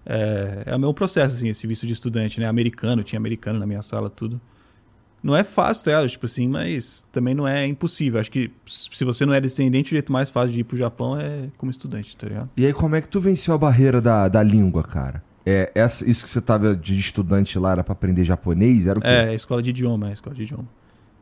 é, 0.04 0.64
é 0.66 0.76
o 0.76 0.78
mesmo 0.78 0.92
processo, 0.92 1.34
assim, 1.34 1.48
esse 1.48 1.66
visto 1.66 1.86
de 1.86 1.94
estudante, 1.94 2.38
né, 2.38 2.46
americano, 2.46 3.02
tinha 3.02 3.18
americano 3.18 3.58
na 3.58 3.66
minha 3.66 3.80
sala, 3.80 4.10
tudo. 4.10 4.38
Não 5.24 5.34
é 5.34 5.42
fácil, 5.42 5.90
tá, 5.90 6.06
tipo 6.06 6.26
assim, 6.26 6.46
mas 6.46 7.06
também 7.10 7.34
não 7.34 7.48
é 7.48 7.66
impossível. 7.66 8.20
Acho 8.20 8.30
que 8.30 8.50
se 8.66 9.06
você 9.06 9.24
não 9.24 9.32
é 9.32 9.40
descendente, 9.40 9.90
o 9.90 9.94
jeito 9.94 10.12
mais 10.12 10.28
fácil 10.28 10.52
de 10.52 10.60
ir 10.60 10.64
pro 10.64 10.76
Japão 10.76 11.18
é 11.18 11.48
como 11.56 11.70
estudante, 11.70 12.14
tá 12.14 12.28
ligado? 12.28 12.50
E 12.54 12.66
aí, 12.66 12.74
como 12.74 12.94
é 12.94 13.00
que 13.00 13.08
tu 13.08 13.20
venceu 13.20 13.54
a 13.54 13.58
barreira 13.58 14.02
da, 14.02 14.28
da 14.28 14.42
língua, 14.42 14.82
cara? 14.82 15.24
É, 15.46 15.72
essa, 15.74 16.06
isso 16.06 16.24
que 16.24 16.30
você 16.30 16.42
tava 16.42 16.76
de 16.76 16.98
estudante 16.98 17.58
lá 17.58 17.72
era 17.72 17.82
pra 17.82 17.94
aprender 17.94 18.22
japonês? 18.22 18.86
Era 18.86 18.98
o 18.98 19.00
quê? 19.00 19.08
É, 19.08 19.34
escola 19.34 19.62
de 19.62 19.70
idioma, 19.70 20.10
é 20.10 20.12
escola 20.12 20.36
de 20.36 20.42
idioma. 20.42 20.68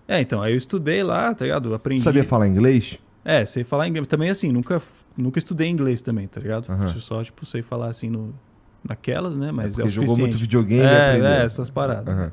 É, 0.08 0.20
então, 0.20 0.42
aí 0.42 0.52
eu 0.52 0.56
estudei 0.56 1.04
lá, 1.04 1.32
tá 1.32 1.44
ligado? 1.44 1.72
Aprendi. 1.72 2.02
sabia 2.02 2.24
falar 2.24 2.48
inglês? 2.48 2.98
É, 3.24 3.44
sei 3.44 3.62
falar 3.62 3.86
inglês. 3.86 4.08
Também, 4.08 4.30
assim, 4.30 4.50
nunca, 4.50 4.82
nunca 5.16 5.38
estudei 5.38 5.68
inglês 5.68 6.02
também, 6.02 6.26
tá 6.26 6.40
ligado? 6.40 6.68
Aham. 6.68 6.88
Só, 6.98 7.22
tipo, 7.22 7.46
sei 7.46 7.62
falar 7.62 7.86
assim 7.86 8.10
no, 8.10 8.34
naquelas, 8.82 9.36
né? 9.36 9.52
Mas 9.52 9.78
é, 9.78 9.84
o 9.84 9.88
jogou 9.88 10.18
muito 10.18 10.36
videogame 10.36 10.82
é, 10.82 11.10
aprendeu. 11.10 11.28
é, 11.28 11.44
essas 11.44 11.70
paradas. 11.70 12.12
Aham. 12.12 12.32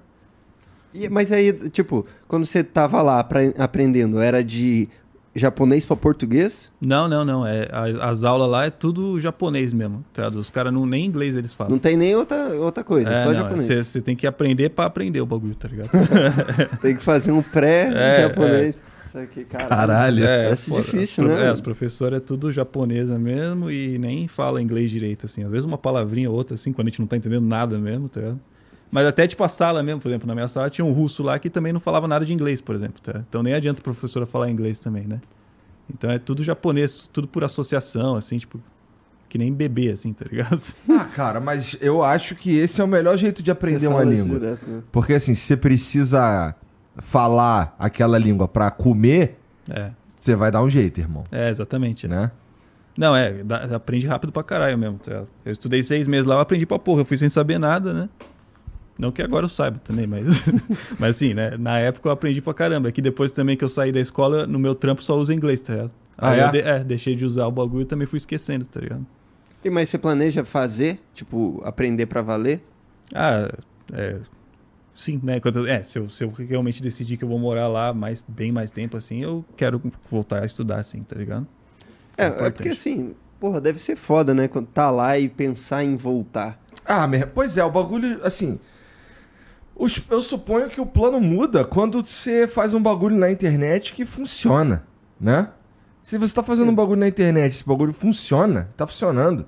E- 0.93 1.09
mas 1.09 1.31
aí, 1.31 1.53
tipo, 1.69 2.05
quando 2.27 2.45
você 2.45 2.63
tava 2.63 3.01
lá 3.01 3.19
apre- 3.19 3.53
aprendendo, 3.57 4.19
era 4.19 4.43
de 4.43 4.87
japonês 5.35 5.85
pra 5.85 5.95
português? 5.95 6.71
Não, 6.81 7.07
não, 7.07 7.23
não. 7.23 7.45
É, 7.45 7.67
as 8.01 8.23
aulas 8.23 8.49
lá 8.49 8.65
é 8.65 8.69
tudo 8.69 9.19
japonês 9.19 9.71
mesmo. 9.71 10.03
Tá? 10.13 10.27
Os 10.29 10.49
caras 10.49 10.73
não, 10.73 10.85
nem 10.85 11.05
inglês 11.05 11.35
eles 11.35 11.53
falam. 11.53 11.71
Não 11.71 11.79
tem 11.79 11.95
nem 11.95 12.15
outra, 12.15 12.49
outra 12.55 12.83
coisa, 12.83 13.09
é, 13.09 13.23
só 13.23 13.27
não, 13.31 13.35
japonês. 13.43 13.87
Você 13.87 14.01
tem 14.01 14.15
que 14.15 14.25
aprender 14.27 14.69
pra 14.69 14.85
aprender 14.85 15.21
o 15.21 15.25
bagulho, 15.25 15.55
tá 15.55 15.67
ligado? 15.67 15.89
Tem 16.81 16.95
que 16.95 17.03
fazer 17.03 17.31
um 17.31 17.41
pré-japonês. 17.41 18.81
Isso 19.09 19.17
aqui, 19.17 19.43
caralho. 19.43 19.69
Caralho. 19.69 20.21
Parece 20.23 20.69
foda. 20.69 20.81
difícil, 20.83 21.23
As 21.25 21.31
né? 21.31 21.45
É, 21.45 21.49
as 21.49 21.59
professoras 21.61 22.17
é 22.17 22.19
tudo 22.19 22.51
japonesa 22.51 23.17
mesmo 23.17 23.71
e 23.71 23.97
nem 23.97 24.27
fala 24.27 24.61
inglês 24.61 24.91
direito, 24.91 25.25
assim. 25.25 25.43
Às 25.43 25.49
vezes 25.49 25.65
uma 25.65 25.79
palavrinha 25.79 26.29
ou 26.29 26.35
outra, 26.35 26.53
assim, 26.53 26.71
quando 26.71 26.87
a 26.87 26.89
gente 26.91 26.99
não 26.99 27.07
tá 27.07 27.17
entendendo 27.17 27.43
nada 27.45 27.79
mesmo, 27.79 28.07
tá 28.07 28.19
ligado? 28.19 28.39
Mas 28.91 29.05
até, 29.05 29.27
tipo, 29.27 29.43
a 29.43 29.47
sala 29.47 29.83
mesmo, 29.83 30.01
por 30.01 30.07
exemplo, 30.09 30.27
na 30.27 30.33
minha 30.33 30.47
sala 30.47 30.69
tinha 30.69 30.83
um 30.85 30.91
russo 30.91 31.21
lá 31.21 31.37
que 31.37 31.49
também 31.49 31.71
não 31.71 31.79
falava 31.79 32.07
nada 32.07 32.25
de 32.25 32.33
inglês, 32.33 32.59
por 32.59 32.73
exemplo, 32.75 32.99
tá? 33.01 33.21
Então 33.29 33.43
nem 33.43 33.53
adianta 33.53 33.81
a 33.81 33.83
professora 33.83 34.25
falar 34.25 34.49
inglês 34.49 34.79
também, 34.79 35.05
né? 35.05 35.19
Então 35.93 36.09
é 36.09 36.17
tudo 36.19 36.43
japonês, 36.43 37.07
tudo 37.11 37.27
por 37.27 37.43
associação, 37.43 38.15
assim, 38.15 38.37
tipo, 38.37 38.59
que 39.27 39.37
nem 39.37 39.53
bebê, 39.53 39.89
assim, 39.91 40.11
tá 40.13 40.25
ligado? 40.29 40.59
Ah, 40.89 41.05
cara, 41.05 41.39
mas 41.39 41.77
eu 41.81 42.03
acho 42.03 42.35
que 42.35 42.57
esse 42.57 42.81
é 42.81 42.83
o 42.83 42.87
melhor 42.87 43.15
jeito 43.17 43.43
de 43.43 43.51
aprender 43.51 43.85
uma 43.87 44.03
língua. 44.03 44.39
direto, 44.39 44.65
né? 44.67 44.81
Porque 44.91 45.13
assim, 45.13 45.35
se 45.35 45.41
você 45.41 45.55
precisa 45.57 46.55
falar 46.97 47.75
aquela 47.79 48.17
língua 48.17 48.47
pra 48.47 48.71
comer, 48.71 49.37
É, 49.69 49.91
você 50.19 50.35
vai 50.35 50.49
dar 50.51 50.61
um 50.63 50.69
jeito, 50.69 50.99
irmão. 50.99 51.23
é 51.31 51.49
exatamente, 51.49 52.07
né? 52.07 52.31
Não, 52.97 53.15
é, 53.15 53.43
dá- 53.43 53.63
aprende 53.75 54.05
rápido 54.07 54.31
pra 54.33 54.43
caralho 54.43 54.77
mesmo. 54.77 54.97
tá? 54.97 55.23
Eu 55.45 55.51
estudei 55.51 55.81
seis 55.83 56.07
meses 56.07 56.25
lá, 56.25 56.35
eu 56.35 56.39
aprendi 56.41 56.65
pra 56.65 56.77
porra. 56.79 57.01
Eu 57.01 57.05
fui 57.05 57.15
sem 57.17 57.29
saber 57.29 57.57
nada, 57.57 57.93
né? 57.93 58.09
Não 58.99 59.13
que 59.13 59.21
agora 59.21 59.45
eu 59.45 59.49
saiba 59.49 59.79
também, 59.81 60.05
mas. 60.05 60.25
mas 60.99 61.15
assim, 61.15 61.33
né? 61.33 61.55
Na 61.57 61.79
época 61.79 62.09
eu 62.09 62.11
aprendi 62.11 62.41
pra 62.41 62.53
caramba. 62.53 62.89
É 62.89 62.91
que 62.91 63.01
depois 63.01 63.31
também 63.31 63.55
que 63.55 63.63
eu 63.63 63.69
saí 63.69 63.93
da 63.93 63.99
escola, 64.01 64.45
no 64.45 64.59
meu 64.59 64.75
trampo 64.75 65.01
só 65.01 65.17
usa 65.17 65.33
inglês, 65.33 65.61
tá 65.61 65.73
ligado? 65.73 65.91
Ah, 66.17 66.31
Aí 66.31 66.39
é? 66.41 66.43
eu 66.43 66.51
de- 66.51 66.59
é, 66.59 66.83
deixei 66.83 67.15
de 67.15 67.23
usar 67.25 67.47
o 67.47 67.51
bagulho 67.51 67.83
e 67.83 67.85
também 67.85 68.05
fui 68.05 68.17
esquecendo, 68.17 68.65
tá 68.65 68.81
ligado? 68.81 69.05
E 69.63 69.69
mas 69.69 69.87
você 69.87 69.97
planeja 69.97 70.43
fazer, 70.43 70.99
tipo, 71.13 71.61
aprender 71.63 72.07
pra 72.07 72.21
valer? 72.21 72.61
Ah, 73.15 73.49
é. 73.93 74.17
Sim, 74.97 75.17
né? 75.23 75.39
Quando, 75.39 75.59
eu- 75.59 75.67
é, 75.67 75.81
se 75.81 75.97
eu, 75.97 76.09
se 76.09 76.25
eu 76.25 76.29
realmente 76.31 76.83
decidir 76.83 77.15
que 77.15 77.23
eu 77.23 77.29
vou 77.29 77.39
morar 77.39 77.67
lá 77.69 77.93
mais, 77.93 78.23
bem 78.27 78.51
mais 78.51 78.69
tempo, 78.69 78.97
assim, 78.97 79.23
eu 79.23 79.45
quero 79.55 79.81
voltar 80.11 80.43
a 80.43 80.45
estudar, 80.45 80.77
assim, 80.79 81.01
tá 81.03 81.15
ligado? 81.15 81.47
É, 82.17 82.23
é 82.25 82.27
importante. 82.27 82.53
porque 82.53 82.69
assim, 82.69 83.15
porra, 83.39 83.61
deve 83.61 83.79
ser 83.79 83.95
foda, 83.95 84.33
né? 84.33 84.49
Quando 84.49 84.67
tá 84.67 84.91
lá 84.91 85.17
e 85.17 85.29
pensar 85.29 85.85
em 85.85 85.95
voltar. 85.95 86.61
Ah, 86.85 87.07
pois 87.33 87.57
é, 87.57 87.63
o 87.63 87.71
bagulho, 87.71 88.19
assim. 88.25 88.59
Os- 89.79 90.03
eu 90.09 90.21
suponho 90.21 90.69
que 90.69 90.79
o 90.81 90.85
plano 90.85 91.19
muda 91.19 91.63
quando 91.65 92.05
você 92.05 92.47
faz 92.47 92.73
um 92.73 92.81
bagulho 92.81 93.15
na 93.15 93.31
internet 93.31 93.93
que 93.93 94.05
funciona, 94.05 94.83
né? 95.19 95.47
Se 96.03 96.17
você 96.17 96.33
tá 96.35 96.43
fazendo 96.43 96.69
um 96.71 96.75
bagulho 96.75 96.99
na 96.99 97.07
internet, 97.07 97.53
esse 97.53 97.65
bagulho 97.65 97.93
funciona, 97.93 98.67
tá 98.75 98.85
funcionando. 98.85 99.45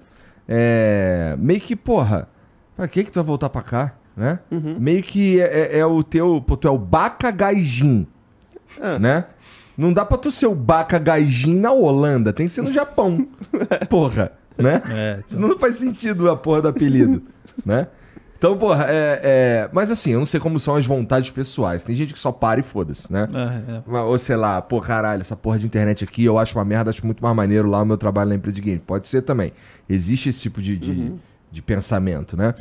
É. 0.48 1.36
Meio 1.40 1.60
que, 1.60 1.76
porra, 1.76 2.28
pra 2.76 2.88
que 2.88 3.04
que 3.04 3.12
tu 3.12 3.16
vai 3.16 3.24
voltar 3.24 3.50
pra 3.50 3.62
cá, 3.62 3.96
né? 4.16 4.40
Uhum. 4.52 4.76
Meio 4.80 5.02
que 5.04 5.40
é, 5.40 5.76
é- 5.76 5.80
é 5.80 5.86
o 5.86 6.04
teu. 6.04 6.42
Pô, 6.46 6.56
tu 6.58 6.68
é 6.68 6.72
o 6.72 6.78
Baca 6.78 7.32
Gaijin, 7.32 8.06
Ah. 8.82 9.00
né? 9.00 9.26
Não 9.78 9.92
dá 9.94 10.06
pra 10.06 10.18
tu 10.18 10.30
ser 10.30 10.48
o 10.48 10.54
Baca 10.56 11.00
Gaijin 11.00 11.56
na 11.56 11.72
Holanda, 11.72 12.32
tem 12.34 12.46
que 12.48 12.52
ser 12.54 12.62
no 12.62 12.72
Japão. 12.74 13.28
porra, 13.90 14.34
né? 14.58 14.82
É, 14.90 15.20
Senão 15.26 15.48
não 15.50 15.58
faz 15.60 15.76
sentido 15.78 16.30
a 16.30 16.36
porra 16.36 16.62
do 16.64 16.68
apelido, 16.68 17.24
né? 17.66 17.88
Então, 18.42 18.58
porra, 18.58 18.86
é, 18.90 19.20
é- 19.24 19.70
Mas 19.72 19.92
assim, 19.92 20.14
eu 20.14 20.18
não 20.18 20.26
sei 20.26 20.40
como 20.40 20.60
são 20.60 20.76
as 20.76 20.84
vontades 20.84 21.30
pessoais. 21.30 21.84
Tem 21.84 21.96
gente 21.96 22.12
que 22.12 22.20
só 22.20 22.32
para 22.32 22.60
e 22.60 22.64
foda-se, 22.64 23.14
né? 23.14 23.28
é, 23.32 23.96
é. 23.96 24.00
Ou 24.02 24.18
sei 24.18 24.36
lá, 24.36 24.60
pô, 24.60 24.82
caralho, 24.82 25.22
essa 25.22 25.36
porra 25.36 25.60
de 25.60 25.68
internet 25.68 26.04
aqui 26.04 26.26
eu 26.26 26.40
acho 26.40 26.58
uma 26.58 26.66
merda, 26.66 26.90
acho 26.90 27.06
muito 27.06 27.22
mais 27.22 27.36
maneiro 27.36 27.70
lá 27.70 27.84
o 27.84 27.86
meu 27.86 28.00
trabalho 28.00 28.30
na 28.30 28.36
empresa 28.36 28.56
de 28.56 28.62
game. 28.64 28.80
Pode 28.80 29.08
ser 29.08 29.22
também. 29.22 29.54
Existe 29.88 30.30
esse 30.30 30.42
tipo 30.42 30.60
de, 30.60 30.76
de, 30.76 31.14
de 31.52 31.62
pensamento, 31.62 32.36
né? 32.36 32.56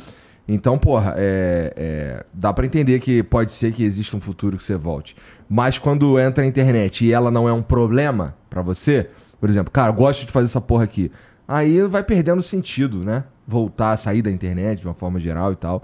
Então, 0.47 0.77
porra, 0.77 1.15
é, 1.17 1.73
é, 1.75 2.25
dá 2.31 2.53
pra 2.53 2.63
entender 2.63 2.99
que 2.99 3.23
pode 3.23 3.51
ser 3.51 3.73
que 3.73 3.83
exista 3.83 4.15
um 4.15 4.19
futuro 4.19 4.57
que 4.57 4.63
você 4.63 4.75
volte. 4.75 5.15
Mas 5.49 5.79
quando 5.79 6.19
entra 6.19 6.43
a 6.43 6.47
internet 6.47 7.05
e 7.05 7.11
ela 7.11 7.31
não 7.31 7.49
é 7.49 7.53
um 7.53 7.63
problema 7.63 8.35
pra 8.51 8.61
você, 8.61 9.09
por 9.39 9.49
exemplo, 9.49 9.71
cara, 9.71 9.89
eu 9.89 9.95
gosto 9.95 10.27
de 10.27 10.31
fazer 10.31 10.45
essa 10.45 10.61
porra 10.61 10.83
aqui. 10.83 11.11
Aí 11.47 11.81
vai 11.87 12.03
perdendo 12.03 12.43
sentido, 12.43 12.99
né? 12.99 13.23
Voltar, 13.47 13.97
sair 13.97 14.21
da 14.21 14.31
internet 14.31 14.79
de 14.81 14.87
uma 14.87 14.93
forma 14.93 15.19
geral 15.19 15.51
e 15.51 15.55
tal. 15.55 15.83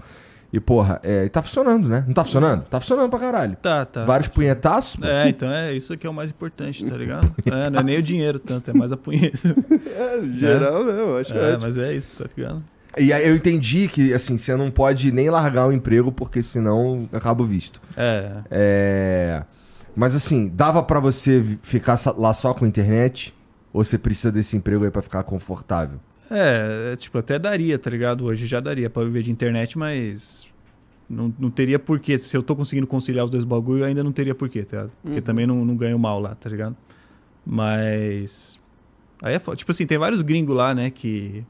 E, 0.50 0.58
porra, 0.58 0.98
é, 1.02 1.24
e 1.26 1.28
tá 1.28 1.42
funcionando, 1.42 1.88
né? 1.88 2.04
Não 2.06 2.14
tá 2.14 2.24
funcionando? 2.24 2.62
Tá 2.64 2.80
funcionando 2.80 3.10
pra 3.10 3.18
caralho. 3.18 3.54
Tá, 3.56 3.84
tá. 3.84 4.04
Vários 4.06 4.28
punhetaços. 4.28 4.96
pô. 4.96 5.04
É, 5.06 5.28
então 5.28 5.50
é 5.50 5.74
isso 5.74 5.94
que 5.98 6.06
é 6.06 6.10
o 6.10 6.14
mais 6.14 6.30
importante, 6.30 6.82
tá 6.84 6.96
ligado? 6.96 7.30
É, 7.44 7.68
não 7.68 7.80
é 7.80 7.82
nem 7.82 7.98
o 7.98 8.02
dinheiro 8.02 8.38
tanto, 8.38 8.70
é 8.70 8.72
mais 8.72 8.90
a 8.92 8.96
punheta. 8.96 9.38
É, 9.94 10.38
geral, 10.38 10.84
né? 10.84 10.92
Eu 11.00 11.18
acho 11.18 11.34
É, 11.34 11.48
ótimo. 11.52 11.60
mas 11.62 11.76
é 11.76 11.94
isso, 11.94 12.12
tá 12.14 12.24
ligado? 12.34 12.62
E 12.96 13.12
aí 13.12 13.28
eu 13.28 13.36
entendi 13.36 13.88
que, 13.88 14.14
assim, 14.14 14.38
você 14.38 14.56
não 14.56 14.70
pode 14.70 15.12
nem 15.12 15.28
largar 15.28 15.66
o 15.66 15.72
emprego, 15.72 16.10
porque 16.10 16.42
senão 16.42 17.06
acaba 17.12 17.42
o 17.42 17.46
visto. 17.46 17.80
É. 17.96 18.32
É... 18.50 19.42
Mas, 19.94 20.14
assim, 20.14 20.48
dava 20.48 20.82
pra 20.82 20.98
você 20.98 21.44
ficar 21.62 21.98
lá 22.16 22.32
só 22.32 22.54
com 22.54 22.64
internet? 22.66 23.34
Ou 23.72 23.84
você 23.84 23.98
precisa 23.98 24.32
desse 24.32 24.56
emprego 24.56 24.84
aí 24.84 24.90
pra 24.90 25.02
ficar 25.02 25.22
confortável? 25.24 26.00
É, 26.30 26.92
é, 26.92 26.96
tipo, 26.96 27.16
até 27.18 27.38
daria, 27.38 27.78
tá 27.78 27.90
ligado? 27.90 28.24
Hoje 28.24 28.46
já 28.46 28.60
daria 28.60 28.90
pra 28.90 29.02
viver 29.04 29.22
de 29.22 29.30
internet, 29.30 29.78
mas 29.78 30.48
não, 31.08 31.34
não 31.38 31.50
teria 31.50 31.78
porquê. 31.78 32.18
Se 32.18 32.36
eu 32.36 32.42
tô 32.42 32.54
conseguindo 32.54 32.86
conciliar 32.86 33.24
os 33.24 33.30
dois 33.30 33.44
bagulho, 33.44 33.84
ainda 33.84 34.04
não 34.04 34.12
teria 34.12 34.34
porquê, 34.34 34.62
tá 34.62 34.76
ligado? 34.76 34.92
Porque 35.02 35.20
também 35.20 35.46
não, 35.46 35.64
não 35.64 35.76
ganho 35.76 35.98
mal 35.98 36.20
lá, 36.20 36.34
tá 36.34 36.50
ligado? 36.50 36.76
Mas. 37.44 38.60
Aí 39.22 39.34
é 39.34 39.38
foda. 39.38 39.56
Tipo 39.56 39.70
assim, 39.70 39.86
tem 39.86 39.96
vários 39.96 40.20
gringos 40.20 40.54
lá, 40.54 40.74
né, 40.74 40.90
que. 40.90 41.44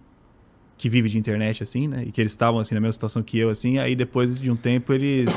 Que 0.77 0.89
vivem 0.89 1.11
de 1.11 1.19
internet, 1.19 1.61
assim, 1.61 1.89
né? 1.89 2.05
E 2.07 2.13
que 2.13 2.21
eles 2.21 2.31
estavam, 2.31 2.61
assim, 2.61 2.73
na 2.73 2.81
mesma 2.81 2.93
situação 2.93 3.21
que 3.21 3.37
eu, 3.37 3.51
assim. 3.51 3.79
Aí 3.79 3.97
depois 3.97 4.39
de 4.39 4.49
um 4.49 4.57
tempo 4.57 4.93
eles. 4.93 5.29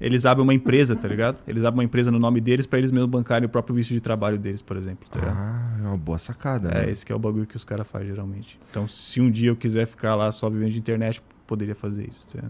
Eles 0.00 0.24
abrem 0.24 0.44
uma 0.44 0.54
empresa, 0.54 0.94
tá 0.94 1.08
ligado? 1.08 1.38
Eles 1.46 1.64
abrem 1.64 1.80
uma 1.80 1.84
empresa 1.84 2.10
no 2.10 2.20
nome 2.20 2.40
deles 2.40 2.66
pra 2.66 2.78
eles 2.78 2.90
mesmos 2.90 3.10
bancarem 3.10 3.46
o 3.46 3.48
próprio 3.48 3.74
visto 3.74 3.92
de 3.92 4.00
trabalho 4.00 4.38
deles, 4.38 4.62
por 4.62 4.76
exemplo, 4.76 5.08
tá 5.10 5.18
ligado? 5.18 5.36
Ah, 5.36 5.76
é 5.84 5.88
uma 5.88 5.96
boa 5.96 6.18
sacada, 6.18 6.68
É, 6.70 6.86
né? 6.86 6.90
esse 6.90 7.04
que 7.04 7.12
é 7.12 7.14
o 7.14 7.18
bagulho 7.18 7.46
que 7.46 7.56
os 7.56 7.64
caras 7.64 7.86
fazem 7.86 8.08
geralmente. 8.08 8.58
Então, 8.70 8.86
se 8.88 9.20
um 9.20 9.30
dia 9.30 9.50
eu 9.50 9.56
quiser 9.56 9.86
ficar 9.86 10.14
lá 10.14 10.30
só 10.32 10.48
vivendo 10.50 10.70
de 10.72 10.78
internet, 10.78 11.22
poderia 11.46 11.74
fazer 11.74 12.08
isso. 12.08 12.26
tá? 12.28 12.42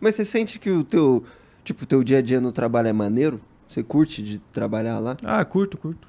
Mas 0.00 0.14
você 0.14 0.24
sente 0.24 0.58
que 0.58 0.70
o 0.70 0.84
teu, 0.84 1.24
tipo, 1.64 1.84
teu 1.86 2.02
dia 2.04 2.18
a 2.18 2.22
dia 2.22 2.40
no 2.40 2.52
trabalho 2.52 2.88
é 2.88 2.92
maneiro? 2.92 3.40
Você 3.68 3.82
curte 3.82 4.22
de 4.22 4.38
trabalhar 4.38 4.98
lá? 4.98 5.16
Ah, 5.24 5.44
curto, 5.44 5.76
curto. 5.76 6.06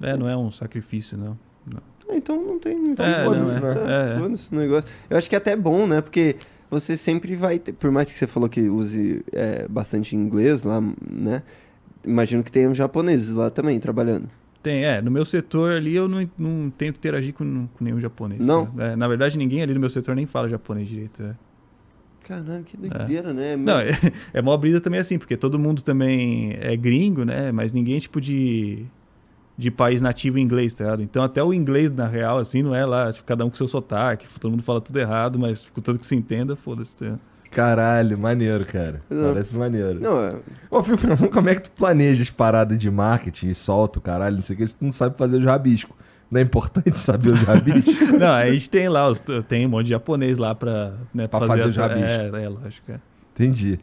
É, 0.00 0.16
não 0.16 0.28
é 0.28 0.36
um 0.36 0.50
sacrifício, 0.50 1.16
não. 1.18 1.38
não. 1.66 1.80
Ah, 2.08 2.16
então 2.16 2.40
não 2.44 2.58
tem. 2.58 2.76
Então 2.90 3.06
É, 3.06 3.24
foda-se, 3.24 3.58
é. 3.58 3.60
né? 3.60 3.74
É, 4.12 4.14
é. 4.16 4.18
Foda-se 4.20 4.52
o 4.54 4.58
negócio. 4.58 4.90
Eu 5.10 5.16
acho 5.18 5.28
que 5.28 5.34
é 5.34 5.38
até 5.38 5.56
bom, 5.56 5.86
né? 5.86 6.00
Porque 6.00 6.36
você 6.70 6.96
sempre 6.96 7.34
vai 7.36 7.58
ter. 7.58 7.72
Por 7.72 7.90
mais 7.90 8.10
que 8.12 8.18
você 8.18 8.26
falou 8.26 8.48
que 8.48 8.62
use 8.68 9.24
é, 9.32 9.66
bastante 9.68 10.14
inglês 10.14 10.62
lá, 10.62 10.80
né? 11.10 11.42
Imagino 12.04 12.42
que 12.42 12.50
tenham 12.52 12.74
japoneses 12.74 13.34
lá 13.34 13.48
também 13.50 13.78
trabalhando. 13.80 14.28
Tem, 14.62 14.84
é, 14.84 15.02
no 15.02 15.10
meu 15.10 15.24
setor 15.24 15.72
ali 15.72 15.94
eu 15.96 16.06
não, 16.08 16.28
não 16.38 16.70
tenho 16.70 16.92
que 16.92 16.98
interagir 16.98 17.34
com, 17.34 17.66
com 17.66 17.84
nenhum 17.84 18.00
japonês. 18.00 18.46
Não? 18.46 18.66
tá? 18.66 18.84
É, 18.84 18.96
na 18.96 19.08
verdade, 19.08 19.36
ninguém 19.36 19.62
ali 19.62 19.74
no 19.74 19.80
meu 19.80 19.90
setor 19.90 20.14
nem 20.14 20.26
fala 20.26 20.48
japonês 20.48 20.88
direito. 20.88 21.22
é. 21.22 21.34
Caralho, 22.22 22.62
que 22.62 22.76
doideira, 22.76 23.32
né? 23.32 23.56
Não, 23.56 23.78
é, 23.80 23.90
é 24.32 24.40
mó 24.40 24.56
brisa 24.56 24.80
também 24.80 25.00
assim, 25.00 25.18
porque 25.18 25.36
todo 25.36 25.58
mundo 25.58 25.82
também 25.82 26.56
é 26.60 26.76
gringo, 26.76 27.24
né? 27.24 27.50
Mas 27.50 27.72
ninguém, 27.72 27.98
tipo, 27.98 28.20
de, 28.20 28.84
de 29.58 29.70
país 29.70 30.00
nativo 30.00 30.38
em 30.38 30.42
inglês, 30.42 30.72
tá 30.74 30.84
ligado? 30.84 31.02
Então 31.02 31.24
até 31.24 31.42
o 31.42 31.52
inglês, 31.52 31.90
na 31.90 32.06
real, 32.06 32.38
assim, 32.38 32.62
não 32.62 32.74
é 32.74 32.86
lá, 32.86 33.12
tipo, 33.12 33.26
cada 33.26 33.44
um 33.44 33.50
com 33.50 33.56
seu 33.56 33.66
sotaque, 33.66 34.26
todo 34.38 34.52
mundo 34.52 34.62
fala 34.62 34.80
tudo 34.80 34.98
errado, 35.00 35.38
mas 35.38 35.68
contanto 35.70 35.98
que 35.98 36.06
se 36.06 36.14
entenda, 36.14 36.54
foda-se. 36.54 36.96
tá 36.96 37.04
ligado? 37.06 37.31
Caralho, 37.52 38.18
maneiro, 38.18 38.64
cara. 38.64 39.02
Não. 39.10 39.32
Parece 39.32 39.56
maneiro. 39.56 40.00
Não, 40.00 40.24
é. 40.24 40.30
Eu 40.70 40.82
fico 40.82 40.98
pensando 41.06 41.30
como 41.30 41.48
é 41.50 41.54
que 41.54 41.62
tu 41.62 41.70
planeja 41.72 42.22
as 42.22 42.30
paradas 42.30 42.78
de 42.78 42.90
marketing 42.90 43.48
e 43.50 43.54
solta 43.54 43.98
o 43.98 44.02
caralho, 44.02 44.36
não 44.36 44.42
sei 44.42 44.54
o 44.56 44.58
que, 44.58 44.66
se 44.66 44.74
tu 44.76 44.84
não 44.84 44.90
sabe 44.92 45.16
fazer 45.18 45.36
os 45.36 45.44
rabiscos. 45.44 45.94
Não 46.30 46.40
é 46.40 46.42
importante 46.44 46.98
saber 47.00 47.30
os 47.34 47.42
rabiscos? 47.42 48.00
Não, 48.18 48.32
a 48.32 48.48
gente 48.50 48.70
tem 48.70 48.88
lá, 48.88 49.06
os, 49.06 49.22
tem 49.46 49.66
um 49.66 49.68
monte 49.68 49.84
de 49.84 49.90
japonês 49.90 50.38
lá 50.38 50.54
pra, 50.54 50.94
né, 51.12 51.28
Pra 51.28 51.40
fazer 51.46 51.64
as- 51.64 51.70
os 51.72 51.76
rabiscos. 51.76 52.10
É, 52.10 52.26
é, 52.44 52.48
lógico. 52.48 52.90
É. 52.92 52.94
Entendi. 53.34 53.78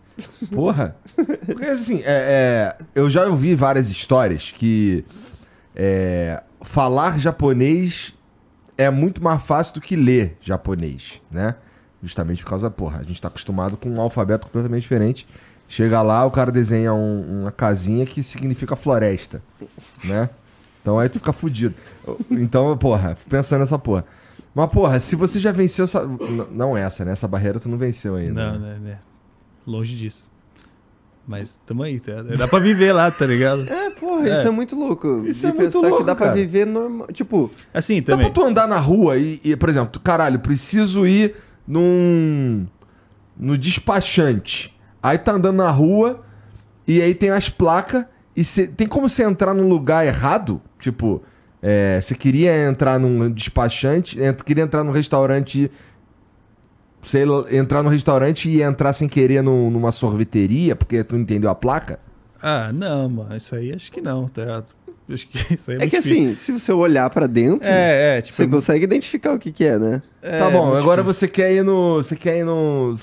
Porra. 0.52 0.96
Porque 1.46 1.66
assim, 1.66 2.00
é, 2.04 2.76
é, 2.76 2.84
eu 2.96 3.08
já 3.08 3.26
ouvi 3.26 3.54
várias 3.54 3.92
histórias 3.92 4.52
que 4.52 5.06
é, 5.76 6.42
falar 6.62 7.20
japonês 7.20 8.16
é 8.78 8.90
muito 8.90 9.24
mais 9.24 9.42
fácil 9.44 9.76
do 9.76 9.82
que 9.82 9.96
ler 9.96 10.36
japonês, 10.42 11.22
né? 11.30 11.54
Justamente 12.02 12.44
por 12.44 12.50
causa, 12.52 12.70
porra, 12.72 13.00
a 13.00 13.04
gente 13.04 13.22
tá 13.22 13.28
acostumado 13.28 13.76
com 13.78 13.90
um 13.90 14.00
alfabeto 14.00 14.48
completamente 14.48 14.84
diferente. 14.84 15.28
Chega 15.68 16.02
lá, 16.02 16.26
o 16.26 16.32
cara 16.32 16.52
desenha 16.52 16.94
um- 16.94 17.42
uma 17.42 17.52
casinha 17.52 18.06
que 18.06 18.24
significa 18.24 18.76
floresta, 18.76 19.42
né? 20.04 20.30
Então 20.82 20.98
aí 20.98 21.10
tu 21.10 21.20
fica 21.20 21.34
fudido. 21.34 21.76
Então, 22.32 22.76
porra, 22.78 23.16
fico 23.16 23.30
pensando 23.30 23.60
nessa 23.60 23.78
porra. 23.78 24.06
Mas, 24.56 24.72
porra, 24.72 25.00
se 25.00 25.16
você 25.16 25.40
já 25.40 25.52
venceu 25.52 25.84
essa. 25.84 26.04
Não 26.52 26.76
essa, 26.76 27.06
né? 27.06 27.12
Essa 27.12 27.28
barreira 27.28 27.60
tu 27.60 27.70
não 27.70 27.78
venceu 27.78 28.16
ainda. 28.16 28.32
Não, 28.54 28.60
né? 28.60 28.68
né, 28.74 28.80
né. 28.82 28.98
Longe 29.68 29.96
disso. 29.96 30.32
mas 31.28 31.62
tamo 31.64 31.84
aí, 31.84 32.00
tá? 32.00 32.24
Dá 32.24 32.48
pra 32.48 32.58
viver 32.58 32.92
lá, 32.92 33.12
tá 33.12 33.28
ligado? 33.28 33.70
É, 33.72 33.92
porra, 33.92 34.28
É. 34.28 34.34
isso 34.34 34.48
é 34.48 34.52
muito 34.52 34.76
louco. 34.76 35.24
Isso 35.28 35.42
de 35.42 35.46
é 35.46 35.50
muito 35.50 35.66
pensar 35.66 35.80
louco, 35.80 35.98
que 35.98 36.04
dá 36.04 36.16
pra 36.16 36.28
cara. 36.28 36.36
viver 36.40 36.66
normal. 36.66 37.06
Tipo, 37.14 37.52
Assim, 37.72 38.00
Dá 38.02 38.14
também. 38.14 38.26
pra 38.26 38.34
tu 38.34 38.44
andar 38.44 38.68
na 38.68 38.78
rua 38.80 39.16
e, 39.18 39.40
e, 39.44 39.56
por 39.56 39.70
exemplo, 39.70 39.90
tu, 39.92 40.00
caralho, 40.00 40.40
preciso 40.40 41.06
ir 41.06 41.36
num. 41.70 42.66
no 43.38 43.58
despachante. 43.58 44.76
Aí 45.02 45.18
tá 45.18 45.32
andando 45.34 45.58
na 45.58 45.70
rua 45.70 46.22
e 46.88 47.02
aí 47.02 47.14
tem 47.16 47.30
as 47.30 47.48
placas 47.50 48.04
e 48.36 48.44
cê, 48.44 48.68
tem 48.68 48.88
como 48.88 49.08
você 49.08 49.24
entrar 49.24 49.54
num 49.54 49.68
lugar 49.70 50.06
errado? 50.06 50.62
Tipo, 50.80 51.22
é, 51.62 52.02
você 52.02 52.16
queria 52.16 52.68
entrar 52.68 53.00
num 53.00 53.30
despachante, 53.32 54.20
ent- 54.20 54.42
queria 54.44 54.64
entrar 54.64 54.84
num 54.84 54.92
restaurante. 54.92 55.72
Sei 57.04 57.24
entrar 57.52 57.82
no 57.82 57.90
restaurante 57.90 58.50
e 58.50 58.62
entrar 58.62 58.92
sem 58.92 59.08
querer 59.08 59.42
num- 59.42 59.70
numa 59.70 59.92
sorveteria 59.92 60.76
porque 60.76 61.02
tu 61.04 61.16
entendeu 61.16 61.50
a 61.50 61.56
placa? 61.56 61.98
Ah, 62.42 62.72
não, 62.74 63.08
mano. 63.10 63.36
Isso 63.36 63.56
aí 63.56 63.72
acho 63.74 63.90
que 63.92 64.02
não, 64.02 64.28
tá? 64.28 64.64
Acho 65.14 65.28
que 65.28 65.38
isso 65.56 65.72
aí 65.72 65.78
é, 65.78 65.78
é 65.78 65.80
muito 65.82 65.92
que 65.92 66.02
difícil. 66.02 66.26
assim, 66.32 66.36
se 66.36 66.52
você 66.52 66.72
olhar 66.72 67.10
pra 67.10 67.28
dentro, 67.28 67.68
É, 67.68 68.18
é, 68.18 68.22
tipo. 68.22 68.36
você 68.38 68.48
consegue 68.48 68.84
identificar 68.84 69.34
o 69.34 69.40
que 69.40 69.52
que 69.52 69.64
é, 69.66 69.78
né? 69.80 70.02
é 70.22 70.38
tá 70.38 70.50
bom, 70.50 70.76
agora 70.76 71.02
difícil. 71.02 71.20
você 71.22 71.28
quer 71.28 71.54
ir 71.54 71.64
no. 71.64 71.96
Você 71.96 72.16
quer 72.16 72.38
ir 72.40 72.46
no. 72.46 72.96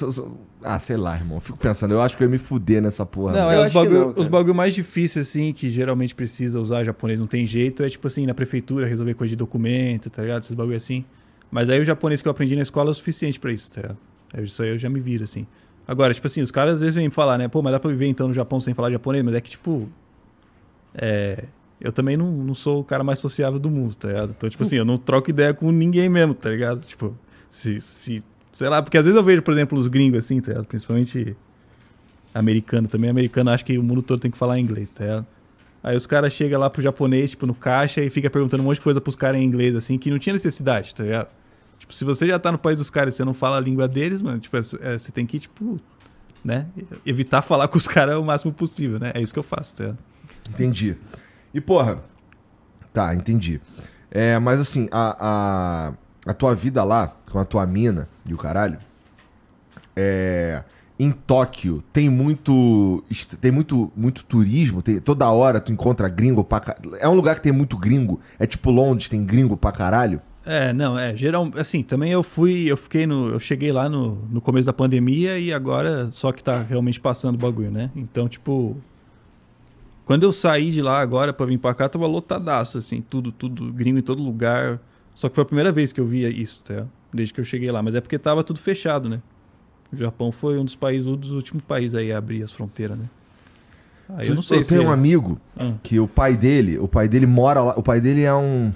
Ah, 0.63 0.79
sei 0.79 0.97
lá, 0.97 1.15
irmão. 1.15 1.39
Fico 1.41 1.59
pensando, 1.59 1.93
eu 1.95 2.01
acho 2.01 2.17
que 2.17 2.23
eu 2.23 2.27
ia 2.27 2.31
me 2.31 2.39
fuder 2.39 2.83
nessa 2.83 3.07
porra. 3.07 3.33
Não, 3.33 3.47
mano. 3.47 3.53
é 3.63 3.67
os 3.67 3.73
bagulho, 3.73 4.01
não, 4.01 4.15
os 4.17 4.27
bagulho 4.29 4.55
mais 4.55 4.75
difíceis, 4.75 5.29
assim, 5.29 5.53
que 5.53 5.71
geralmente 5.71 6.15
precisa 6.15 6.59
usar 6.61 6.83
japonês, 6.85 7.21
não 7.21 7.27
tem 7.27 7.47
jeito, 7.47 7.85
é 7.85 7.89
tipo 7.89 8.07
assim, 8.07 8.27
na 8.27 8.35
prefeitura, 8.35 8.87
resolver 8.87 9.15
coisa 9.15 9.31
de 9.31 9.37
documento, 9.37 10.11
tá 10.11 10.23
ligado? 10.23 10.43
Esses 10.43 10.55
bagulho 10.55 10.77
assim. 10.77 11.05
Mas 11.51 11.71
aí 11.71 11.79
o 11.81 11.85
japonês 11.85 12.21
que 12.21 12.27
eu 12.27 12.33
aprendi 12.33 12.57
na 12.57 12.63
escola 12.63 12.91
é 12.91 12.93
o 12.93 12.95
suficiente 12.95 13.39
pra 13.39 13.53
isso, 13.53 13.71
tá 13.71 13.81
ligado? 13.83 13.99
É 14.35 14.43
Isso 14.43 14.61
aí 14.63 14.71
eu 14.71 14.79
já 14.79 14.89
me 14.91 14.99
viro, 14.99 15.23
assim. 15.23 15.47
Agora, 15.87 16.13
tipo 16.13 16.27
assim, 16.27 16.43
os 16.43 16.51
caras 16.51 16.75
às 16.75 16.81
vezes 16.81 16.97
vêm 16.97 17.05
me 17.05 17.11
falar, 17.15 17.39
né? 17.39 17.47
Pô, 17.47 17.63
mas 17.63 17.71
dá 17.73 17.79
pra 17.79 17.89
viver 17.89 18.07
então 18.07 18.27
no 18.27 18.35
Japão 18.35 18.59
sem 18.59 18.75
falar 18.75 18.91
japonês? 18.91 19.25
Mas 19.25 19.35
é 19.37 19.41
que, 19.41 19.51
tipo. 19.51 19.89
É. 20.93 21.45
Eu 21.81 21.93
também 21.93 22.17
não, 22.17 22.31
não 22.33 22.55
sou 22.55 22.81
o 22.81 22.85
cara 22.85 23.05
mais 23.05 23.19
sociável 23.19 23.59
do 23.59 23.71
mundo, 23.71 23.95
tá 23.95 24.09
ligado? 24.09 24.35
Então, 24.37 24.49
tipo 24.49 24.63
assim, 24.63 24.77
eu 24.77 24.85
não 24.85 24.97
troco 24.97 25.29
ideia 25.31 25.53
com 25.53 25.71
ninguém 25.71 26.09
mesmo, 26.09 26.35
tá 26.35 26.51
ligado? 26.51 26.81
Tipo, 26.87 27.17
se. 27.51 27.81
se 27.81 28.23
sei 28.53 28.69
lá, 28.71 28.81
porque 28.81 28.97
às 28.97 29.05
vezes 29.05 29.17
eu 29.17 29.23
vejo, 29.23 29.43
por 29.43 29.53
exemplo, 29.53 29.79
os 29.79 29.87
gringos 29.87 30.25
assim, 30.25 30.41
tá 30.41 30.49
ligado? 30.53 30.67
Principalmente 30.67 31.37
americano 32.35 32.89
também. 32.89 33.11
Americano 33.11 33.51
acha 33.51 33.65
que 33.65 33.77
o 33.79 33.83
mundo 33.83 34.03
todo 34.03 34.21
tem 34.21 34.31
que 34.31 34.39
falar 34.39 34.59
inglês, 34.59 34.91
tá 34.91 35.05
ligado? 35.05 35.27
Aí 35.83 35.97
os 35.97 36.07
caras 36.07 36.33
chegam 36.33 36.59
lá 36.59 36.69
pro 36.69 36.83
japonês, 36.83 37.31
tipo, 37.31 37.47
no 37.47 37.55
caixa 37.55 38.03
e 38.03 38.11
fica 38.11 38.29
perguntando 38.29 38.63
um 38.63 38.67
monte 38.67 38.77
de 38.77 38.81
coisa 38.83 39.01
pros 39.01 39.15
caras 39.15 39.41
em 39.41 39.45
inglês, 39.45 39.77
assim, 39.77 39.97
que 39.99 40.11
não 40.11 40.19
tinha 40.19 40.33
necessidade, 40.33 40.95
tá 40.95 41.05
ligado? 41.05 41.29
Tipo, 41.79 41.95
se 41.95 42.05
você 42.05 42.27
já 42.27 42.39
tá 42.39 42.51
no 42.51 42.59
país 42.59 42.79
dos 42.79 42.91
caras 42.91 43.15
e 43.15 43.17
você 43.19 43.25
não 43.25 43.35
fala 43.35 43.59
a 43.59 43.61
língua 43.61 43.87
deles, 43.87 44.21
mano, 44.23 44.41
tipo, 44.41 44.57
é- 44.57 44.61
é, 44.81 44.99
você 44.99 45.13
tem 45.13 45.25
que, 45.27 45.39
tipo, 45.39 45.79
né? 46.45 46.67
Evitar 47.05 47.43
falar 47.43 47.69
com 47.69 47.77
os 47.79 47.87
caras 47.87 48.17
o 48.17 48.25
máximo 48.25 48.53
possível, 48.53 48.99
né? 48.99 49.13
É 49.15 49.21
isso 49.21 49.33
que 49.33 49.39
eu 49.39 49.43
faço, 49.45 49.77
tá 49.77 49.85
ligado? 49.85 49.99
Entendi. 50.51 50.97
E, 51.55 51.61
porra. 51.61 51.99
Tá, 52.93 53.15
entendi. 53.15 53.61
É, 54.11 54.39
mas 54.39 54.59
assim, 54.61 54.89
a, 54.91 55.17
a, 56.27 56.31
a 56.31 56.35
tua 56.35 56.55
vida 56.55 56.83
lá, 56.85 57.15
com 57.31 57.39
a 57.39 57.45
tua 57.45 57.67
mina 57.67 58.09
e 58.27 58.33
o 58.33 58.37
caralho. 58.39 58.79
É. 59.95 60.63
Em 60.99 61.11
Tóquio 61.11 61.83
tem 61.93 62.09
muito. 62.09 63.05
Tem 63.41 63.51
muito, 63.53 63.93
muito 63.95 64.25
turismo. 64.25 64.81
tem- 64.81 64.99
toda 64.99 65.31
hora 65.31 65.61
tu 65.61 65.71
encontra 65.73 66.09
gringo 66.09 66.43
pra 66.43 66.61
ca- 66.61 66.77
É 66.99 67.07
um 67.07 67.15
lugar 67.15 67.35
que 67.35 67.43
tem 67.43 67.53
muito 67.53 67.77
gringo. 67.77 68.19
É 68.39 68.47
tipo 68.47 68.71
Londres, 68.71 69.09
tem 69.09 69.23
gringo 69.25 69.57
pra 69.59 69.73
caralho. 69.73 70.23
É, 70.45 70.73
não, 70.73 70.97
é, 70.99 71.15
geral, 71.15 71.51
assim, 71.57 71.83
também 71.83 72.13
eu 72.13 72.23
fui, 72.23 72.71
eu 72.71 72.77
fiquei 72.77 73.05
no, 73.05 73.31
eu 73.31 73.41
cheguei 73.41 73.73
lá 73.73 73.89
no, 73.89 74.15
no 74.31 74.41
começo 74.41 74.65
da 74.65 74.73
pandemia 74.73 75.39
e 75.41 75.53
agora 75.53 76.09
só 76.13 76.31
que 76.31 76.43
tá 76.43 76.63
realmente 76.63 77.01
passando 77.01 77.35
o 77.35 77.39
bagulho, 77.39 77.71
né? 77.71 77.91
Então, 77.97 78.29
tipo, 78.29 78.77
quando 80.07 80.23
eu 80.23 80.33
saí 80.33 80.71
de 80.71 80.81
lá 80.81 81.01
agora 81.01 81.33
pra 81.33 81.45
vir 81.45 81.59
pra 81.59 81.75
cá, 81.75 81.89
tava 81.89 82.07
lotadaço, 82.07 82.79
assim, 82.79 83.03
tudo, 83.03 83.33
tudo, 83.33 83.73
gringo 83.73 83.99
em 83.99 84.03
todo 84.03 84.23
lugar. 84.23 84.81
Só 85.17 85.29
que 85.29 85.35
foi 85.35 85.43
a 85.43 85.45
primeira 85.45 85.73
vez 85.73 85.93
que 85.93 86.01
eu 86.01 86.07
via 86.07 86.31
isso, 86.31 86.63
tá? 86.65 86.87
Desde 87.13 87.35
que 87.35 87.41
eu 87.41 87.45
cheguei 87.45 87.71
lá, 87.71 87.83
mas 87.83 87.95
é 87.97 88.01
porque 88.01 88.17
tava 88.17 88.45
tudo 88.45 88.61
fechado, 88.61 89.09
né? 89.09 89.21
O 89.93 89.97
Japão 89.97 90.31
foi 90.31 90.59
um 90.59 90.65
dos 90.65 90.77
países, 90.77 91.09
um 91.09 91.17
dos 91.17 91.33
últimos 91.33 91.65
países 91.65 91.95
aí 91.97 92.13
a 92.13 92.19
abrir 92.19 92.43
as 92.43 92.53
fronteiras, 92.53 92.97
né? 92.97 93.07
Aí 94.11 94.29
eu 94.29 94.37
não 94.37 94.43
sei 94.43 94.61
eu 94.61 94.65
se... 94.65 94.69
tenho 94.69 94.85
um 94.89 94.93
amigo 94.93 95.41
Ah. 95.59 95.73
que 95.83 95.99
o 95.99 96.07
pai 96.07 96.37
dele, 96.37 96.79
o 96.79 96.87
pai 96.87 97.09
dele 97.09 97.27
mora 97.27 97.61
lá, 97.61 97.75
o 97.77 97.83
pai 97.83 98.01
dele 98.01 98.23
é 98.23 98.35
um 98.35 98.71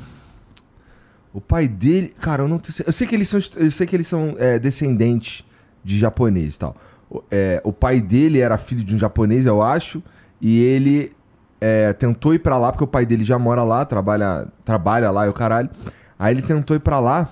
o 1.33 1.41
pai 1.41 1.69
dele, 1.69 2.13
cara, 2.21 2.43
eu 2.43 2.49
não 2.49 2.59
tenho, 2.59 2.75
eu 2.85 2.93
sei 2.93 3.07
que 3.07 3.15
eles 3.15 3.29
são, 3.29 3.39
eu 3.57 3.71
sei 3.71 3.87
que 3.87 3.95
eles 3.95 4.09
são 4.09 4.35
é, 4.37 4.59
descendentes 4.59 5.45
de 5.85 5.97
japonês 5.97 6.57
e 6.57 6.59
tal. 6.59 6.77
O, 7.09 7.23
é, 7.31 7.61
o 7.63 7.73
pai 7.73 8.01
dele 8.01 8.41
era 8.41 8.59
filho 8.59 8.83
de 8.83 8.97
um 8.97 8.99
japonês, 8.99 9.47
eu 9.47 9.63
acho, 9.63 10.03
e 10.41 10.59
ele 10.59 11.13
é, 11.61 11.93
tentou 11.93 12.33
ir 12.35 12.39
pra 12.39 12.57
lá 12.57 12.73
porque 12.73 12.85
o 12.85 12.87
pai 12.87 13.05
dele 13.05 13.25
já 13.25 13.39
mora 13.39 13.63
lá, 13.63 13.85
trabalha, 13.85 14.49
trabalha 14.65 15.11
lá 15.11 15.27
e 15.27 15.29
o 15.29 15.33
caralho. 15.33 15.69
Aí 16.19 16.35
ele 16.35 16.43
tentou 16.43 16.77
ir 16.77 16.81
pra 16.81 16.99
lá 17.01 17.29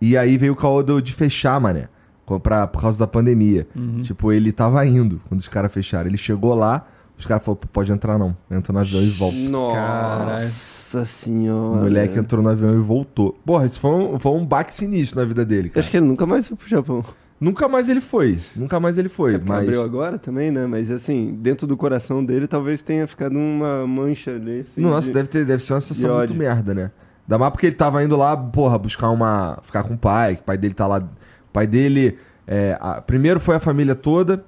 e 0.00 0.16
aí 0.16 0.36
veio 0.38 0.52
o 0.52 0.56
caô 0.56 0.82
de 1.00 1.12
fechar, 1.12 1.60
mané, 1.60 1.88
com- 2.24 2.38
pra, 2.40 2.66
por 2.66 2.80
causa 2.82 2.98
da 2.98 3.06
pandemia. 3.06 3.66
Uhum. 3.76 4.00
Tipo, 4.02 4.32
ele 4.32 4.50
tava 4.52 4.84
indo 4.86 5.20
quando 5.28 5.40
os 5.40 5.48
caras 5.48 5.72
fecharam. 5.72 6.08
Ele 6.08 6.16
chegou 6.16 6.54
lá, 6.54 6.86
os 7.18 7.26
caras 7.26 7.44
falaram, 7.44 7.60
"Pô, 7.60 7.68
pode 7.72 7.92
entrar 7.92 8.18
não. 8.18 8.36
Entra 8.50 8.72
no 8.72 8.78
avião 8.78 9.02
e 9.02 9.10
volta. 9.10 9.36
Nossa 9.36 11.02
O 11.02 11.06
senhora. 11.06 11.82
moleque 11.82 12.18
entrou 12.18 12.42
no 12.42 12.48
avião 12.48 12.74
e 12.74 12.78
voltou. 12.78 13.38
Porra, 13.44 13.66
isso 13.66 13.78
foi 13.78 13.90
um, 13.90 14.18
foi 14.18 14.32
um 14.32 14.44
baque 14.44 14.74
sinistro 14.74 15.18
na 15.20 15.24
vida 15.24 15.44
dele, 15.44 15.68
cara. 15.68 15.80
Acho 15.80 15.90
que 15.90 15.96
ele 15.96 16.06
nunca 16.06 16.26
mais 16.26 16.48
foi 16.48 16.56
pro 16.56 16.68
Japão. 16.68 17.04
Nunca 17.40 17.66
mais 17.68 17.88
ele 17.88 18.00
foi. 18.02 18.38
Nunca 18.54 18.78
mais 18.78 18.98
ele 18.98 19.08
foi. 19.08 19.36
É 19.36 19.40
mas... 19.44 19.62
abriu 19.64 19.82
agora 19.82 20.18
também, 20.18 20.50
né? 20.50 20.66
Mas 20.66 20.90
assim, 20.90 21.34
dentro 21.40 21.66
do 21.66 21.76
coração 21.76 22.22
dele 22.24 22.46
talvez 22.46 22.82
tenha 22.82 23.06
ficado 23.06 23.36
uma 23.38 23.86
mancha 23.86 24.32
ali. 24.32 24.60
Assim, 24.60 24.82
Nossa, 24.82 25.08
de- 25.08 25.14
deve, 25.14 25.28
ter, 25.28 25.44
deve 25.46 25.62
ser 25.62 25.72
uma 25.72 25.80
sensação 25.80 26.16
muito 26.18 26.34
merda, 26.34 26.74
né? 26.74 26.90
Ainda 27.26 27.38
mais 27.38 27.50
porque 27.52 27.66
ele 27.66 27.76
tava 27.76 28.02
indo 28.04 28.16
lá, 28.16 28.36
porra, 28.36 28.76
buscar 28.76 29.08
uma. 29.08 29.58
ficar 29.62 29.84
com 29.84 29.94
o 29.94 29.98
pai, 29.98 30.36
que 30.36 30.42
o 30.42 30.44
pai 30.44 30.58
dele 30.58 30.74
tá 30.74 30.86
lá. 30.86 30.98
O 30.98 31.52
pai 31.52 31.66
dele. 31.66 32.18
é, 32.46 32.76
a- 32.80 33.00
primeiro 33.00 33.40
foi 33.40 33.56
a 33.56 33.60
família 33.60 33.94
toda, 33.94 34.44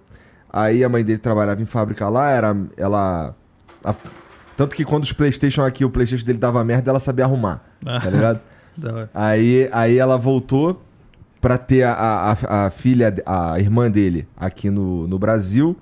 aí 0.53 0.85
a 0.85 0.89
mãe 0.89 1.03
dele 1.03 1.19
trabalhava 1.19 1.63
em 1.63 1.67
fábrica 1.67 2.09
lá, 2.11 2.31
era. 2.31 2.55
Ela. 2.77 3.35
a- 3.83 3.95
tanto 4.55 4.77
que 4.77 4.85
quando 4.85 5.05
os 5.05 5.13
Playstation 5.15 5.65
aqui, 5.65 5.83
o 5.83 5.89
Playstation 5.91 6.27
dele 6.27 6.39
dava 6.39 6.63
merda, 6.63 6.91
ela 6.91 7.01
sabia 7.01 7.25
arrumar. 7.25 7.65
Ah. 7.87 8.01
Tá 8.01 8.11
ligado? 8.11 8.41
Da 8.77 8.91
hora. 8.93 9.11
Aí, 9.13 9.69
aí 9.71 9.99
ela 9.99 10.17
voltou 10.17 10.83
pra 11.43 11.59
ter 11.59 11.83
a, 11.83 11.93
a, 11.93 12.67
a- 12.67 12.71
filha, 12.71 13.15
a 13.27 13.61
irmã 13.61 13.91
dele 13.91 14.27
aqui 14.35 14.71
no, 14.71 15.07
no 15.07 15.19
Brasil. 15.19 15.77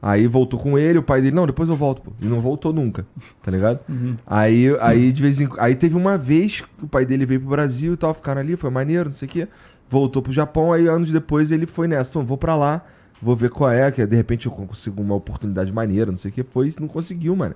Aí 0.00 0.26
voltou 0.28 0.60
com 0.60 0.78
ele, 0.78 0.98
o 0.98 1.02
pai 1.02 1.20
dele, 1.22 1.34
não, 1.34 1.46
depois 1.46 1.68
eu 1.68 1.74
volto, 1.74 2.02
pô. 2.02 2.12
E 2.22 2.26
não 2.26 2.38
voltou 2.38 2.72
nunca, 2.72 3.04
tá 3.42 3.50
ligado? 3.50 3.80
Aí, 4.26 4.66
aí 4.80 5.10
de 5.12 5.22
vez 5.22 5.40
em 5.40 5.48
aí 5.58 5.74
teve 5.74 5.96
uma 5.96 6.16
vez 6.16 6.60
que 6.60 6.84
o 6.84 6.86
pai 6.86 7.04
dele 7.04 7.26
veio 7.26 7.40
pro 7.40 7.48
Brasil 7.48 7.94
e 7.94 7.96
tal, 7.96 8.12
ficaram 8.14 8.40
ali, 8.40 8.54
foi 8.54 8.70
maneiro, 8.70 9.08
não 9.08 9.16
sei 9.16 9.26
o 9.26 9.30
quê. 9.30 9.48
Voltou 9.88 10.20
pro 10.22 10.30
Japão, 10.32 10.72
aí 10.72 10.86
anos 10.86 11.10
depois 11.10 11.50
ele 11.50 11.64
foi 11.66 11.88
nessa, 11.88 12.12
pô, 12.12 12.22
vou 12.22 12.36
pra 12.36 12.54
lá, 12.54 12.84
vou 13.20 13.34
ver 13.34 13.48
qual 13.50 13.70
é, 13.70 13.90
que 13.90 14.06
de 14.06 14.14
repente 14.14 14.46
eu 14.46 14.52
consigo 14.52 15.02
uma 15.02 15.14
oportunidade 15.14 15.72
maneira, 15.72 16.10
não 16.10 16.16
sei 16.18 16.30
o 16.30 16.34
que. 16.34 16.42
Foi 16.44 16.70
não 16.78 16.86
conseguiu, 16.88 17.34
mano. 17.34 17.54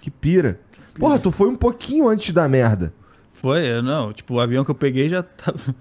Que 0.00 0.10
pira. 0.10 0.60
Porra, 0.98 1.18
tu 1.18 1.32
foi 1.32 1.48
um 1.48 1.56
pouquinho 1.56 2.06
antes 2.08 2.32
da 2.34 2.46
merda. 2.48 2.92
Foi, 3.32 3.66
eu 3.66 3.82
não. 3.82 4.12
Tipo, 4.12 4.34
o 4.34 4.40
avião 4.40 4.62
que 4.64 4.70
eu 4.70 4.74
peguei 4.74 5.08
já 5.08 5.22
tava. 5.22 5.74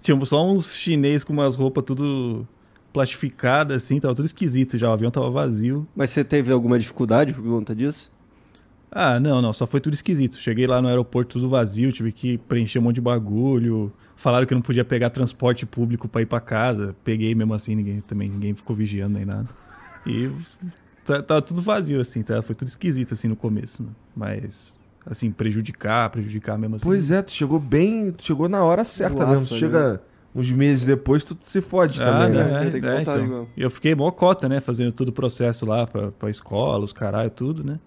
Tinha 0.00 0.22
só 0.24 0.46
uns 0.46 0.74
chinês 0.74 1.24
com 1.24 1.32
umas 1.32 1.54
roupas 1.56 1.84
tudo 1.84 2.46
plastificadas, 2.92 3.82
assim, 3.84 3.98
tava 3.98 4.14
tudo 4.14 4.26
esquisito 4.26 4.76
já. 4.76 4.88
O 4.90 4.92
avião 4.92 5.10
tava 5.10 5.30
vazio. 5.30 5.86
Mas 5.96 6.10
você 6.10 6.22
teve 6.22 6.52
alguma 6.52 6.78
dificuldade 6.78 7.32
por 7.32 7.42
conta 7.42 7.74
disso? 7.74 8.10
Ah, 8.90 9.18
não, 9.18 9.40
não, 9.40 9.52
só 9.54 9.66
foi 9.66 9.80
tudo 9.80 9.94
esquisito. 9.94 10.36
Cheguei 10.36 10.66
lá 10.66 10.82
no 10.82 10.88
aeroporto 10.88 11.38
tudo 11.38 11.48
vazio, 11.48 11.90
tive 11.90 12.12
que 12.12 12.36
preencher 12.36 12.78
um 12.78 12.82
monte 12.82 12.96
de 12.96 13.00
bagulho. 13.00 13.90
Falaram 14.14 14.46
que 14.46 14.54
não 14.54 14.60
podia 14.60 14.84
pegar 14.84 15.08
transporte 15.10 15.64
público 15.64 16.06
pra 16.06 16.20
ir 16.20 16.26
pra 16.26 16.40
casa. 16.40 16.94
Peguei 17.02 17.34
mesmo 17.34 17.54
assim, 17.54 17.74
ninguém 17.74 18.00
também 18.02 18.28
ninguém 18.28 18.54
ficou 18.54 18.76
vigiando 18.76 19.14
nem 19.16 19.24
nada. 19.24 19.48
E 20.06 20.30
tá- 21.04 21.22
tava 21.22 21.40
tudo 21.40 21.62
vazio, 21.62 21.98
assim, 22.00 22.22
tá? 22.22 22.42
Foi 22.42 22.54
tudo 22.54 22.68
esquisito, 22.68 23.14
assim, 23.14 23.28
no 23.28 23.36
começo. 23.36 23.82
né? 23.82 23.88
Mas, 24.14 24.78
assim, 25.06 25.30
prejudicar, 25.30 26.10
prejudicar 26.10 26.58
mesmo 26.58 26.76
assim. 26.76 26.84
Pois 26.84 27.10
é, 27.10 27.22
tu 27.22 27.32
chegou 27.32 27.58
bem, 27.58 28.12
tu 28.12 28.24
chegou 28.24 28.48
na 28.48 28.62
hora 28.62 28.84
certa 28.84 29.20
Nossa, 29.20 29.30
mesmo. 29.30 29.46
Tu 29.46 29.56
chega 29.56 30.00
uns 30.34 30.50
meses 30.50 30.84
depois, 30.84 31.22
tu 31.24 31.36
se 31.42 31.60
fode 31.60 31.98
também, 31.98 32.40
Ah, 32.40 32.44
né? 32.44 32.66
é, 32.66 32.70
Tem 32.70 32.80
que 32.80 32.86
é, 32.86 32.96
voltar 32.96 33.12
então. 33.14 33.24
igual. 33.24 33.48
E 33.56 33.62
eu 33.62 33.70
fiquei 33.70 33.94
mó 33.94 34.10
cota, 34.10 34.48
né? 34.48 34.60
Fazendo 34.60 34.92
todo 34.92 35.08
o 35.08 35.12
processo 35.12 35.66
lá 35.66 35.86
pra, 35.86 36.10
pra 36.12 36.30
escola, 36.30 36.84
os 36.84 36.92
caralho, 36.92 37.30
tudo, 37.30 37.62
né? 37.62 37.78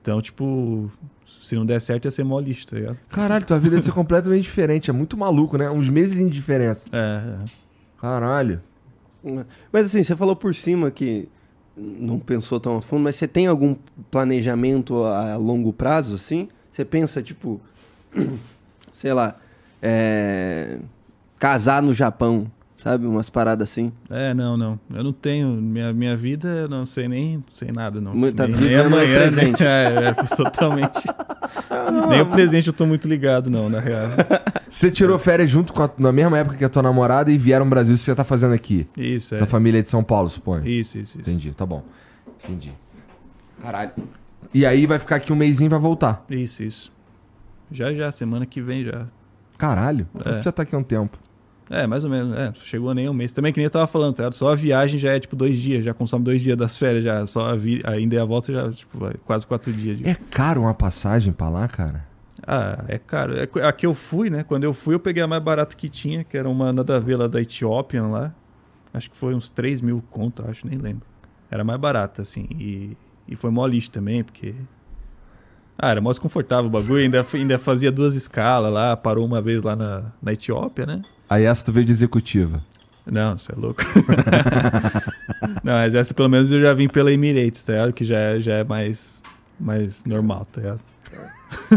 Então, 0.00 0.20
tipo, 0.20 0.90
se 1.42 1.54
não 1.56 1.64
der 1.64 1.80
certo 1.80 2.04
ia 2.06 2.10
ser 2.10 2.24
mó 2.24 2.38
lixo, 2.38 2.66
tá 2.66 2.76
ligado? 2.76 2.98
Caralho, 3.08 3.44
tua 3.46 3.58
vida 3.58 3.76
ia 3.76 3.80
ser 3.80 3.92
completamente 3.92 4.42
diferente. 4.42 4.90
É 4.90 4.92
muito 4.92 5.16
maluco, 5.16 5.56
né? 5.56 5.70
Uns 5.70 5.88
meses 5.88 6.18
de 6.18 6.28
diferença. 6.28 6.88
É, 6.92 6.98
é. 6.98 7.44
Caralho. 8.00 8.60
Mas 9.72 9.86
assim, 9.86 10.02
você 10.04 10.14
falou 10.14 10.36
por 10.36 10.54
cima 10.54 10.90
que 10.90 11.28
não 11.76 12.18
pensou 12.18 12.60
tão 12.60 12.76
a 12.76 12.82
fundo, 12.82 13.02
mas 13.02 13.16
você 13.16 13.26
tem 13.26 13.46
algum 13.46 13.76
planejamento 14.10 15.02
a 15.02 15.36
longo 15.36 15.72
prazo, 15.72 16.14
assim? 16.14 16.48
Você 16.70 16.84
pensa, 16.84 17.22
tipo, 17.22 17.60
sei 18.94 19.12
lá, 19.12 19.36
é, 19.82 20.78
casar 21.38 21.82
no 21.82 21.92
Japão, 21.92 22.50
sabe? 22.84 23.06
Umas 23.06 23.30
paradas 23.30 23.70
assim. 23.70 23.90
É, 24.10 24.34
não, 24.34 24.58
não. 24.58 24.78
Eu 24.92 25.02
não 25.02 25.12
tenho. 25.12 25.48
Minha, 25.48 25.90
minha 25.94 26.14
vida, 26.14 26.48
eu 26.48 26.68
não 26.68 26.84
sei 26.84 27.08
nem 27.08 27.42
sei 27.54 27.72
nada, 27.72 27.98
não. 27.98 28.12
Tá 28.32 28.46
nem, 28.46 28.58
nem 28.60 29.14
presente. 29.14 29.64
É, 29.64 30.08
é, 30.08 30.12
totalmente. 30.36 31.02
nem 32.10 32.20
o 32.20 32.26
presente 32.26 32.66
eu 32.66 32.72
tô 32.72 32.84
muito 32.84 33.08
ligado, 33.08 33.48
não, 33.48 33.70
na 33.70 33.80
real. 33.80 34.08
Você 34.68 34.90
tirou 34.90 35.18
férias 35.18 35.48
junto 35.48 35.72
com 35.72 35.82
a, 35.82 35.90
na 35.96 36.12
mesma 36.12 36.36
época 36.36 36.56
que 36.56 36.64
a 36.64 36.68
tua 36.68 36.82
namorada 36.82 37.30
e 37.30 37.38
vieram 37.38 37.64
ao 37.64 37.70
Brasil. 37.70 37.94
Isso 37.94 38.02
que 38.04 38.10
você 38.10 38.14
tá 38.14 38.24
fazendo 38.24 38.52
aqui? 38.52 38.86
Isso, 38.96 39.34
é. 39.34 39.38
Tua 39.38 39.46
família 39.46 39.78
é 39.78 39.82
de 39.82 39.88
São 39.88 40.04
Paulo, 40.04 40.28
suponho. 40.28 40.66
Isso, 40.66 40.98
isso, 40.98 41.18
isso. 41.18 41.30
Entendi, 41.30 41.54
tá 41.54 41.64
bom. 41.64 41.82
Entendi. 42.44 42.72
Caralho. 43.62 43.92
E 44.52 44.66
aí 44.66 44.84
vai 44.86 44.98
ficar 44.98 45.16
aqui 45.16 45.32
um 45.32 45.36
mêsinho 45.36 45.68
e 45.68 45.70
vai 45.70 45.78
voltar. 45.80 46.24
Isso, 46.28 46.62
isso. 46.62 46.92
Já, 47.72 47.92
já, 47.94 48.12
semana 48.12 48.44
que 48.44 48.60
vem 48.60 48.84
já. 48.84 49.06
Caralho. 49.56 50.06
É. 50.24 50.42
já 50.42 50.52
tá 50.52 50.62
aqui 50.62 50.74
há 50.74 50.78
um 50.78 50.82
tempo. 50.82 51.18
É, 51.70 51.86
mais 51.86 52.04
ou 52.04 52.10
menos. 52.10 52.36
É, 52.36 52.52
chegou 52.54 52.92
nem 52.94 53.08
um 53.08 53.14
mês. 53.14 53.32
Também 53.32 53.52
que 53.52 53.58
nem 53.58 53.64
eu 53.64 53.70
tava 53.70 53.86
falando, 53.86 54.16
tá? 54.16 54.30
Só 54.32 54.52
a 54.52 54.54
viagem 54.54 54.98
já 54.98 55.12
é 55.12 55.20
tipo 55.20 55.34
dois 55.34 55.58
dias, 55.58 55.84
já 55.84 55.94
consome 55.94 56.24
dois 56.24 56.42
dias 56.42 56.56
das 56.56 56.76
férias, 56.76 57.04
já. 57.04 57.24
Só 57.26 57.46
a 57.46 57.56
vi... 57.56 57.80
ainda 57.84 58.16
e 58.16 58.18
a 58.18 58.24
volta 58.24 58.52
já, 58.52 58.70
tipo, 58.70 58.98
vai 58.98 59.14
quase 59.24 59.46
quatro 59.46 59.72
dias. 59.72 60.00
É 60.04 60.14
caro 60.30 60.62
uma 60.62 60.74
passagem 60.74 61.32
pra 61.32 61.48
lá, 61.48 61.66
cara? 61.66 62.04
Ah, 62.46 62.84
é 62.88 62.98
caro. 62.98 63.34
É, 63.38 63.48
a 63.66 63.72
que 63.72 63.86
eu 63.86 63.94
fui, 63.94 64.28
né? 64.28 64.42
Quando 64.42 64.64
eu 64.64 64.74
fui, 64.74 64.94
eu 64.94 65.00
peguei 65.00 65.22
a 65.22 65.26
mais 65.26 65.42
barata 65.42 65.74
que 65.74 65.88
tinha, 65.88 66.22
que 66.22 66.36
era 66.36 66.48
uma 66.48 66.72
nada 66.72 66.96
a 66.96 66.98
ver 66.98 67.16
lá 67.16 67.26
da 67.26 67.40
Ethiopian 67.40 68.08
lá. 68.08 68.34
Acho 68.92 69.10
que 69.10 69.16
foi 69.16 69.34
uns 69.34 69.50
3 69.50 69.80
mil 69.80 70.02
conto, 70.10 70.44
acho, 70.48 70.66
nem 70.66 70.78
lembro. 70.78 71.06
Era 71.50 71.64
mais 71.64 71.80
barata, 71.80 72.22
assim. 72.22 72.46
E, 72.50 72.96
e 73.26 73.34
foi 73.34 73.50
mó 73.50 73.66
lixo 73.66 73.90
também, 73.90 74.22
porque. 74.22 74.54
Ah, 75.78 75.90
era 75.90 76.00
mó 76.00 76.10
desconfortável 76.10 76.66
o 76.66 76.70
bagulho. 76.70 77.02
Ainda, 77.02 77.26
ainda 77.32 77.58
fazia 77.58 77.90
duas 77.90 78.14
escalas 78.14 78.72
lá, 78.72 78.96
parou 78.96 79.24
uma 79.24 79.40
vez 79.40 79.62
lá 79.62 79.74
na, 79.74 80.12
na 80.22 80.32
Etiópia, 80.32 80.86
né? 80.86 81.02
Aí 81.28 81.44
essa 81.44 81.64
tu 81.64 81.72
veio 81.72 81.86
de 81.86 81.92
executiva. 81.92 82.62
Não, 83.06 83.36
você 83.36 83.52
é 83.52 83.54
louco. 83.56 83.82
não, 85.62 85.74
mas 85.74 85.94
essa 85.94 86.14
pelo 86.14 86.28
menos 86.28 86.50
eu 86.50 86.60
já 86.60 86.72
vim 86.72 86.88
pela 86.88 87.12
Emirates, 87.12 87.62
tá 87.62 87.72
ligado? 87.72 87.92
Que 87.92 88.04
já 88.04 88.18
é, 88.18 88.40
já 88.40 88.54
é 88.54 88.64
mais, 88.64 89.22
mais 89.58 90.04
normal, 90.04 90.46
tá 90.52 90.60
ligado? 90.60 90.80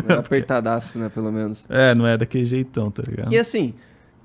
É 0.10 0.14
apertadaço, 0.14 0.98
né? 0.98 1.08
Pelo 1.14 1.32
menos. 1.32 1.64
É, 1.70 1.94
não 1.94 2.08
é 2.08 2.18
daquele 2.18 2.46
jeitão, 2.46 2.90
tá 2.90 3.04
ligado? 3.08 3.32
E 3.32 3.38
assim, 3.38 3.76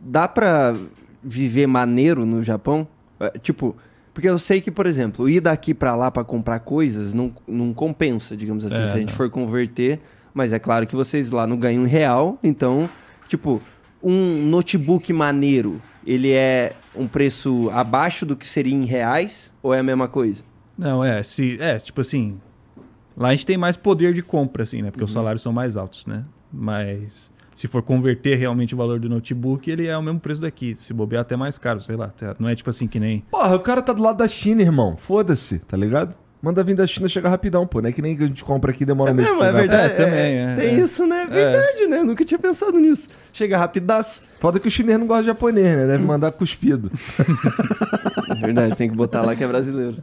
dá 0.00 0.26
pra 0.26 0.74
viver 1.22 1.66
maneiro 1.66 2.24
no 2.24 2.42
Japão? 2.42 2.86
É, 3.20 3.30
Tipo, 3.38 3.76
porque 4.14 4.28
eu 4.28 4.38
sei 4.38 4.62
que, 4.62 4.70
por 4.70 4.86
exemplo, 4.86 5.28
ir 5.28 5.40
daqui 5.40 5.74
pra 5.74 5.94
lá 5.94 6.10
pra 6.10 6.24
comprar 6.24 6.60
coisas 6.60 7.12
não, 7.12 7.32
não 7.46 7.74
compensa, 7.74 8.34
digamos 8.34 8.64
assim, 8.64 8.80
É, 8.82 8.86
se 8.86 8.94
a 8.94 8.96
gente 8.98 9.10
não. 9.10 9.16
for 9.16 9.28
converter. 9.28 10.00
Mas 10.32 10.54
é 10.54 10.58
claro 10.58 10.86
que 10.86 10.96
vocês 10.96 11.30
lá 11.30 11.46
não 11.46 11.58
ganham 11.58 11.84
real, 11.84 12.38
então, 12.42 12.88
tipo, 13.28 13.60
um 14.02 14.46
notebook 14.46 15.12
maneiro, 15.12 15.80
ele 16.06 16.30
é 16.32 16.72
um 16.94 17.06
preço 17.06 17.70
abaixo 17.72 18.26
do 18.26 18.36
que 18.36 18.46
seria 18.46 18.74
em 18.74 18.84
reais 18.84 19.52
ou 19.62 19.72
é 19.72 19.78
a 19.78 19.82
mesma 19.82 20.08
coisa? 20.08 20.42
Não, 20.76 21.04
é, 21.04 21.22
se, 21.22 21.56
é, 21.60 21.78
tipo 21.78 22.00
assim, 22.00 22.40
lá 23.16 23.28
a 23.28 23.30
gente 23.32 23.46
tem 23.46 23.56
mais 23.56 23.76
poder 23.76 24.12
de 24.12 24.22
compra, 24.22 24.62
assim, 24.64 24.82
né? 24.82 24.90
Porque 24.90 25.04
os 25.04 25.10
Uhum. 25.10 25.14
salários 25.14 25.42
são 25.42 25.52
mais 25.52 25.76
altos, 25.76 26.06
né? 26.06 26.24
Mas 26.52 27.30
se 27.54 27.68
for 27.68 27.82
converter 27.82 28.36
realmente 28.38 28.74
o 28.74 28.76
valor 28.78 28.98
do 28.98 29.08
notebook, 29.08 29.70
ele 29.70 29.86
é 29.86 29.96
o 29.96 30.02
mesmo 30.02 30.18
preço 30.20 30.40
daqui. 30.40 30.74
Se 30.74 30.92
bobear 30.92 31.22
até 31.22 31.36
mais 31.36 31.58
caro, 31.58 31.80
sei 31.80 31.96
lá. 31.96 32.06
até- 32.06 32.34
Não 32.38 32.48
é 32.48 32.54
tipo 32.56 32.70
assim 32.70 32.86
que 32.88 32.98
nem... 32.98 33.20
Porra, 33.30 33.54
o 33.54 33.60
cara 33.60 33.80
tá 33.82 33.92
do 33.92 34.02
lado 34.02 34.16
da 34.16 34.26
China, 34.28 34.62
irmão. 34.62 34.96
Foda-se, 34.96 35.58
tá 35.60 35.76
ligado? 35.76 36.16
Manda 36.42 36.64
vir 36.64 36.74
da 36.74 36.84
China 36.88 37.08
chega 37.08 37.28
rapidão, 37.28 37.64
pô. 37.64 37.80
Não 37.80 37.88
é 37.88 37.92
que 37.92 38.02
nem 38.02 38.16
que 38.16 38.24
a 38.24 38.26
gente 38.26 38.42
compra 38.42 38.72
aqui 38.72 38.82
e 38.82 38.86
demora 38.86 39.10
É 39.10 39.12
um 39.12 39.16
mês 39.16 39.28
mesmo, 39.28 39.42
é 39.42 39.46
chegar. 39.46 39.58
verdade. 39.60 39.92
É, 39.92 39.96
também, 39.96 40.38
é, 40.38 40.54
Tem 40.56 40.74
é. 40.74 40.80
isso, 40.80 41.06
né? 41.06 41.22
É 41.22 41.26
verdade, 41.26 41.86
né? 41.86 42.02
Nunca 42.02 42.24
tinha 42.24 42.38
pensado 42.38 42.80
nisso. 42.80 43.08
Chega 43.32 43.56
rapidaço. 43.56 44.20
Foda 44.40 44.58
que 44.58 44.66
o 44.66 44.70
chinês 44.70 44.98
não 44.98 45.06
gosta 45.06 45.22
de 45.22 45.28
japonês, 45.28 45.76
né? 45.76 45.86
Deve 45.86 46.04
mandar 46.04 46.32
cuspido. 46.32 46.90
É 48.32 48.34
verdade, 48.46 48.76
tem 48.76 48.88
que 48.88 48.96
botar 48.96 49.20
lá 49.22 49.36
que 49.36 49.44
é 49.44 49.46
brasileiro. 49.46 49.96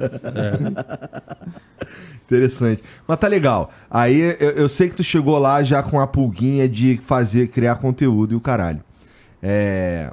Interessante. 2.25 2.84
Mas 3.08 3.17
tá 3.17 3.28
legal. 3.28 3.71
Aí 3.89 4.19
eu, 4.39 4.52
eu 4.52 4.69
sei 4.69 4.88
que 4.88 4.95
tu 4.95 5.04
chegou 5.04 5.38
lá 5.39 5.63
já 5.63 5.82
com 5.82 5.99
a 5.99 6.06
pulguinha 6.08 6.69
de 6.69 6.97
fazer, 7.04 7.47
criar 7.47 7.75
conteúdo 7.78 8.34
e 8.34 8.36
o 8.36 8.39
caralho. 8.39 8.82
É. 9.41 10.12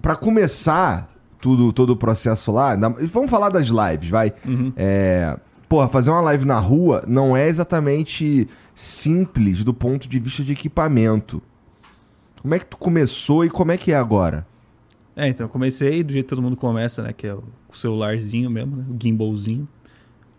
Pra 0.00 0.16
começar 0.16 1.08
tudo, 1.42 1.70
todo 1.72 1.90
o 1.90 1.96
processo 1.96 2.50
lá, 2.52 2.74
na- 2.76 2.88
vamos 2.88 3.30
falar 3.30 3.50
das 3.50 3.66
lives, 3.66 4.08
vai. 4.08 4.32
Uhum. 4.46 4.72
É. 4.76 5.36
Porra, 5.68 5.88
fazer 5.88 6.10
uma 6.10 6.20
live 6.20 6.44
na 6.46 6.58
rua 6.58 7.02
não 7.06 7.36
é 7.36 7.48
exatamente 7.48 8.48
simples 8.74 9.64
do 9.64 9.74
ponto 9.74 10.08
de 10.08 10.18
vista 10.18 10.42
de 10.44 10.52
equipamento. 10.52 11.42
Como 12.40 12.54
é 12.54 12.58
que 12.58 12.66
tu 12.66 12.76
começou 12.78 13.44
e 13.44 13.50
como 13.50 13.72
é 13.72 13.76
que 13.76 13.92
é 13.92 13.96
agora? 13.96 14.46
É, 15.16 15.28
então, 15.28 15.44
eu 15.46 15.48
comecei 15.50 16.02
do 16.02 16.12
jeito 16.12 16.26
que 16.26 16.30
todo 16.30 16.40
mundo 16.42 16.56
começa, 16.56 17.02
né? 17.02 17.12
Que 17.12 17.26
é 17.26 17.34
o, 17.34 17.42
o 17.72 17.76
celularzinho 17.76 18.48
mesmo, 18.50 18.76
né? 18.76 18.84
O 18.90 18.96
gimbalzinho. 19.02 19.68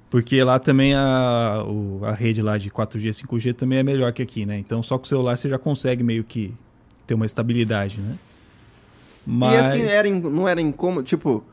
Porque 0.10 0.44
lá 0.44 0.60
também 0.60 0.94
a, 0.96 1.64
o- 1.68 2.02
a 2.04 2.12
rede 2.14 2.42
lá 2.42 2.58
de 2.58 2.70
4G, 2.70 3.10
5G 3.26 3.54
também 3.54 3.80
é 3.80 3.84
melhor 3.84 4.12
que 4.14 4.22
aqui, 4.22 4.46
né? 4.46 4.58
Então 4.58 4.82
só 4.84 4.98
com 4.98 5.06
o 5.06 5.08
celular 5.08 5.38
você 5.38 5.50
já 5.50 5.58
consegue 5.60 6.04
meio 6.04 6.24
que 6.24 6.54
ter 7.08 7.14
uma 7.16 7.26
estabilidade, 7.26 8.00
né? 8.00 8.16
Mas... 9.26 9.54
E 9.54 9.58
assim, 9.58 9.82
era, 9.84 10.08
in- 10.08 10.20
não 10.20 10.48
era 10.48 10.60
incômodo? 10.62 11.04
Tipo, 11.04 11.44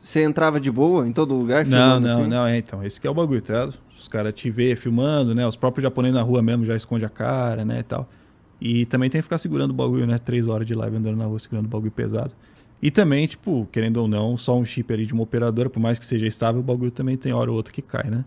você 0.00 0.22
entrava 0.22 0.58
de 0.58 0.70
boa 0.70 1.06
em 1.06 1.12
todo 1.12 1.34
lugar? 1.34 1.64
Não, 1.64 1.70
filmando 1.70 2.08
não, 2.08 2.20
assim? 2.20 2.30
não, 2.30 2.46
é 2.46 2.58
então, 2.58 2.84
esse 2.84 3.00
que 3.00 3.06
é 3.06 3.10
o 3.10 3.14
bagulho, 3.14 3.42
tá 3.42 3.54
ligado? 3.54 3.78
Os 3.98 4.08
caras 4.08 4.32
te 4.32 4.50
vê 4.50 4.74
filmando, 4.74 5.34
né? 5.34 5.46
Os 5.46 5.56
próprios 5.56 5.82
japoneses 5.82 6.14
na 6.14 6.22
rua 6.22 6.42
mesmo 6.42 6.64
já 6.64 6.74
esconde 6.74 7.04
a 7.04 7.08
cara, 7.08 7.64
né, 7.64 7.80
e 7.80 7.82
tal. 7.82 8.08
E 8.60 8.86
também 8.86 9.08
tem 9.08 9.18
que 9.20 9.22
ficar 9.22 9.38
segurando 9.38 9.70
o 9.70 9.74
bagulho, 9.74 10.06
né? 10.06 10.18
Três 10.18 10.48
horas 10.48 10.66
de 10.66 10.74
live 10.74 10.96
andando 10.96 11.16
na 11.16 11.24
rua 11.24 11.38
segurando 11.38 11.66
o 11.66 11.68
bagulho 11.68 11.90
pesado. 11.90 12.32
E 12.82 12.90
também, 12.90 13.26
tipo, 13.26 13.68
querendo 13.70 13.98
ou 13.98 14.08
não, 14.08 14.36
só 14.38 14.56
um 14.56 14.64
chip 14.64 14.92
ali 14.92 15.04
de 15.04 15.12
uma 15.12 15.22
operadora, 15.22 15.68
por 15.68 15.80
mais 15.80 15.98
que 15.98 16.06
seja 16.06 16.26
estável, 16.26 16.60
o 16.60 16.64
bagulho 16.64 16.90
também 16.90 17.16
tem 17.16 17.32
hora 17.32 17.50
ou 17.50 17.56
outra 17.56 17.72
que 17.72 17.82
cai, 17.82 18.08
né? 18.08 18.24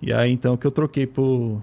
E 0.00 0.12
aí, 0.12 0.32
então, 0.32 0.56
que 0.56 0.66
eu 0.66 0.70
troquei 0.70 1.06
pro... 1.06 1.62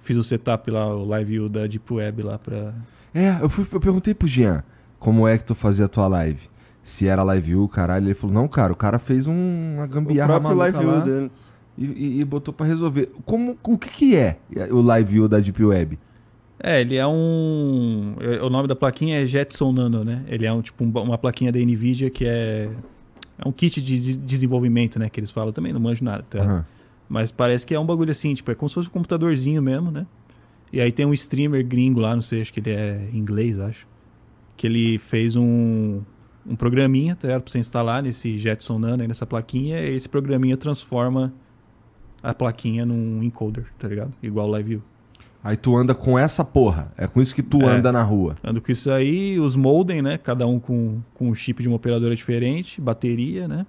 Fiz 0.00 0.16
o 0.16 0.22
setup 0.22 0.70
lá, 0.70 0.94
o 0.94 1.04
live 1.04 1.30
view 1.30 1.48
da 1.48 1.66
Deep 1.66 1.92
Web 1.92 2.22
lá 2.22 2.38
pra... 2.38 2.72
É, 3.12 3.38
eu, 3.40 3.48
fui, 3.48 3.66
eu 3.72 3.80
perguntei 3.80 4.12
pro 4.14 4.28
Jean 4.28 4.62
como 5.04 5.28
é 5.28 5.36
que 5.36 5.44
tu 5.44 5.54
fazia 5.54 5.84
a 5.84 5.88
tua 5.88 6.06
live. 6.08 6.48
Se 6.82 7.06
era 7.06 7.22
live 7.22 7.46
view, 7.46 7.68
caralho. 7.68 8.06
Ele 8.06 8.14
falou, 8.14 8.34
não, 8.34 8.48
cara, 8.48 8.72
o 8.72 8.76
cara 8.76 8.98
fez 8.98 9.26
um, 9.28 9.74
uma 9.74 9.84
O 9.84 9.88
gambiarra 9.88 10.40
próprio 10.40 10.56
maluca 10.56 10.78
live 10.78 10.86
lá 10.86 11.02
view 11.04 11.14
dele. 11.14 11.30
e, 11.76 11.84
e- 11.84 12.20
e 12.20 12.24
botou 12.24 12.52
pra 12.54 12.66
resolver. 12.66 13.10
Como, 13.24 13.56
o 13.62 13.78
que 13.78 13.88
que 13.90 14.16
é 14.16 14.38
o 14.70 14.80
live 14.80 15.10
view 15.12 15.28
da 15.28 15.38
Deep 15.40 15.62
Web? 15.64 15.98
É, 16.62 16.80
ele 16.80 16.96
é 16.96 17.06
um. 17.06 18.14
O 18.42 18.48
nome 18.48 18.66
da 18.68 18.74
plaquinha 18.76 19.22
é 19.22 19.26
Jetson 19.26 19.72
Nano, 19.72 20.04
né? 20.04 20.22
Ele 20.28 20.46
é 20.46 20.52
um 20.52 20.62
tipo 20.62 20.82
um 20.84 20.88
uma 20.88 21.18
plaquinha 21.18 21.52
da 21.52 21.58
Nvidia 21.58 22.08
que 22.10 22.24
é. 22.26 22.70
É 23.38 23.48
um 23.48 23.52
kit 23.52 23.82
de 23.82 23.96
des- 23.98 24.16
desenvolvimento, 24.16 24.98
né? 24.98 25.10
Que 25.10 25.20
eles 25.20 25.30
falam 25.30 25.52
também, 25.52 25.72
não 25.72 25.80
manjo 25.80 26.04
nada, 26.04 26.24
tá? 26.30 26.38
Aham. 26.40 26.64
Mas 27.08 27.30
parece 27.30 27.66
que 27.66 27.74
é 27.74 27.78
um 27.80 27.84
bagulho 27.84 28.10
assim, 28.12 28.32
tipo, 28.32 28.50
é 28.50 28.54
como 28.54 28.68
se 28.68 28.74
fosse 28.76 28.88
um 28.88 28.92
computadorzinho 28.92 29.60
mesmo, 29.60 29.90
né? 29.90 30.06
E 30.72 30.80
aí 30.80 30.90
tem 30.92 31.04
um 31.04 31.12
streamer 31.12 31.66
gringo 31.66 32.00
lá, 32.00 32.14
não 32.14 32.22
sei, 32.22 32.40
acho 32.40 32.52
que 32.52 32.60
ele 32.60 32.70
é 32.70 33.08
inglês, 33.12 33.58
acho. 33.60 33.86
Que 34.56 34.66
ele 34.66 34.98
fez 34.98 35.34
um, 35.36 36.00
um 36.46 36.54
programinha, 36.56 37.16
tá 37.16 37.26
ligado? 37.28 37.42
Pra 37.42 37.50
você 37.52 37.58
instalar 37.58 38.02
nesse 38.02 38.38
Jetson 38.38 38.78
Nano 38.78 39.02
aí 39.02 39.08
nessa 39.08 39.26
plaquinha, 39.26 39.80
e 39.80 39.94
esse 39.94 40.08
programinha 40.08 40.56
transforma 40.56 41.32
a 42.22 42.32
plaquinha 42.32 42.86
num 42.86 43.22
encoder, 43.22 43.66
tá 43.78 43.88
ligado? 43.88 44.12
Igual 44.22 44.46
o 44.48 44.50
Live 44.52 44.68
View. 44.68 44.82
Aí 45.42 45.58
tu 45.58 45.76
anda 45.76 45.94
com 45.94 46.18
essa 46.18 46.42
porra. 46.42 46.90
É 46.96 47.06
com 47.06 47.20
isso 47.20 47.34
que 47.34 47.42
tu 47.42 47.60
É. 47.60 47.66
anda 47.76 47.92
na 47.92 48.02
rua. 48.02 48.34
Ando 48.42 48.62
com 48.62 48.72
isso 48.72 48.90
aí, 48.90 49.38
os 49.38 49.54
modem, 49.54 50.00
né? 50.00 50.16
Cada 50.16 50.46
um 50.46 50.58
com, 50.58 51.00
com 51.12 51.28
um 51.28 51.34
chip 51.34 51.62
de 51.62 51.68
uma 51.68 51.76
operadora 51.76 52.16
diferente, 52.16 52.80
bateria, 52.80 53.46
né? 53.46 53.66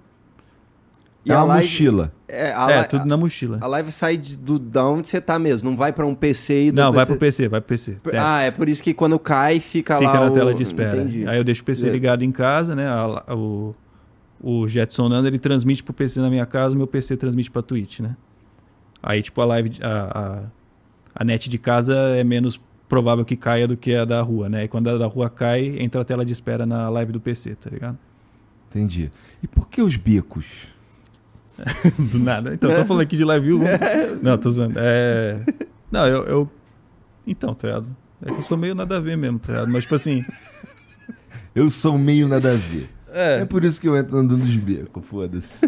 E 1.26 1.32
é 1.32 1.34
a 1.34 1.38
uma 1.40 1.46
live- 1.54 1.64
mochila. 1.66 2.12
É, 2.28 2.52
a, 2.52 2.70
é, 2.70 2.80
li- 2.82 2.88
tudo 2.88 3.04
na 3.04 3.16
mochila. 3.16 3.58
a 3.60 3.66
live 3.66 3.90
sai 3.90 4.16
de, 4.16 4.36
do, 4.38 4.58
da 4.58 4.86
onde 4.86 5.08
você 5.08 5.20
tá 5.20 5.38
mesmo, 5.38 5.68
não 5.70 5.76
vai 5.76 5.92
pra 5.92 6.06
um 6.06 6.14
PC 6.14 6.66
e 6.66 6.70
do 6.70 6.80
Não, 6.80 6.92
vai 6.92 7.04
PC... 7.04 7.12
pro 7.12 7.18
PC, 7.20 7.48
vai 7.48 7.60
pro 7.60 7.68
PC. 7.68 7.96
É, 8.12 8.18
Ah, 8.18 8.42
é 8.42 8.50
por 8.50 8.68
isso 8.68 8.82
que 8.82 8.94
quando 8.94 9.18
cai, 9.18 9.58
fica, 9.60 9.98
fica 9.98 10.10
lá 10.12 10.20
na 10.20 10.26
o... 10.26 10.30
tela 10.32 10.54
de 10.54 10.62
espera. 10.62 10.96
Entendi. 11.02 11.26
Aí 11.28 11.36
eu 11.36 11.44
deixo 11.44 11.62
o 11.62 11.64
PC 11.64 11.88
É. 11.88 11.90
ligado 11.90 12.22
em 12.22 12.30
casa, 12.32 12.74
né? 12.76 12.86
a- 12.88 13.34
o, 13.34 13.74
o 14.40 14.68
Jetson 14.68 15.08
Nano, 15.08 15.26
ele 15.26 15.38
transmite 15.38 15.82
pro 15.82 15.92
PC 15.92 16.20
na 16.20 16.30
minha 16.30 16.46
casa, 16.46 16.76
meu 16.76 16.86
PC 16.86 17.16
transmite 17.16 17.50
pra 17.50 17.60
Twitch, 17.62 18.00
né? 18.00 18.16
Aí, 19.02 19.22
tipo, 19.22 19.40
a 19.40 19.44
live, 19.44 19.78
a, 19.82 20.18
a, 20.18 20.42
a 21.22 21.24
net 21.24 21.48
de 21.50 21.58
casa 21.58 21.94
é 22.16 22.22
menos 22.24 22.60
provável 22.88 23.24
que 23.24 23.36
caia 23.36 23.66
do 23.66 23.76
que 23.76 23.94
a 23.94 24.04
da 24.04 24.20
rua, 24.22 24.48
né? 24.48 24.64
E 24.64 24.68
quando 24.68 24.88
a 24.90 24.96
da 24.98 25.06
rua 25.06 25.28
cai, 25.28 25.76
entra 25.80 26.00
a 26.02 26.04
tela 26.04 26.24
de 26.24 26.32
espera 26.32 26.64
na 26.66 26.88
live 26.88 27.10
do 27.12 27.20
PC, 27.20 27.56
tá 27.56 27.68
ligado? 27.70 27.98
Entendi. 28.70 29.10
E 29.42 29.46
por 29.48 29.68
que 29.68 29.80
os 29.82 29.96
bicos? 29.96 30.68
Do 31.98 32.18
nada. 32.18 32.52
Então, 32.54 32.74
tô 32.74 32.84
falando 32.84 33.02
aqui 33.02 33.16
de 33.16 33.24
live 33.24 33.46
view. 33.46 33.58
vamos- 33.58 33.80
Não, 34.22 34.36
tô 34.38 34.50
zoando. 34.50 34.74
É... 34.78 35.40
Não, 35.90 36.06
eu, 36.06 36.24
eu. 36.24 36.50
Então, 37.26 37.54
tá 37.54 37.68
ligado? 37.68 37.96
É 38.22 38.26
que 38.30 38.38
eu 38.38 38.42
sou 38.42 38.56
meio 38.56 38.74
nada 38.74 38.96
a 38.96 39.00
ver 39.00 39.16
mesmo, 39.16 39.38
tá 39.38 39.52
ligado? 39.52 39.68
Mas, 39.70 39.84
tipo 39.84 39.94
assim. 39.94 40.24
Eu 41.54 41.70
sou 41.70 41.96
meio 41.96 42.28
nada 42.28 42.50
a 42.50 42.54
ver. 42.54 42.90
É, 43.10 43.38
É. 43.40 43.44
por 43.46 43.64
isso 43.64 43.80
que 43.80 43.88
eu 43.88 43.96
entro 43.96 44.18
andando 44.18 44.40
nos 44.40 44.54
becos, 44.56 45.02
foda-se. 45.06 45.58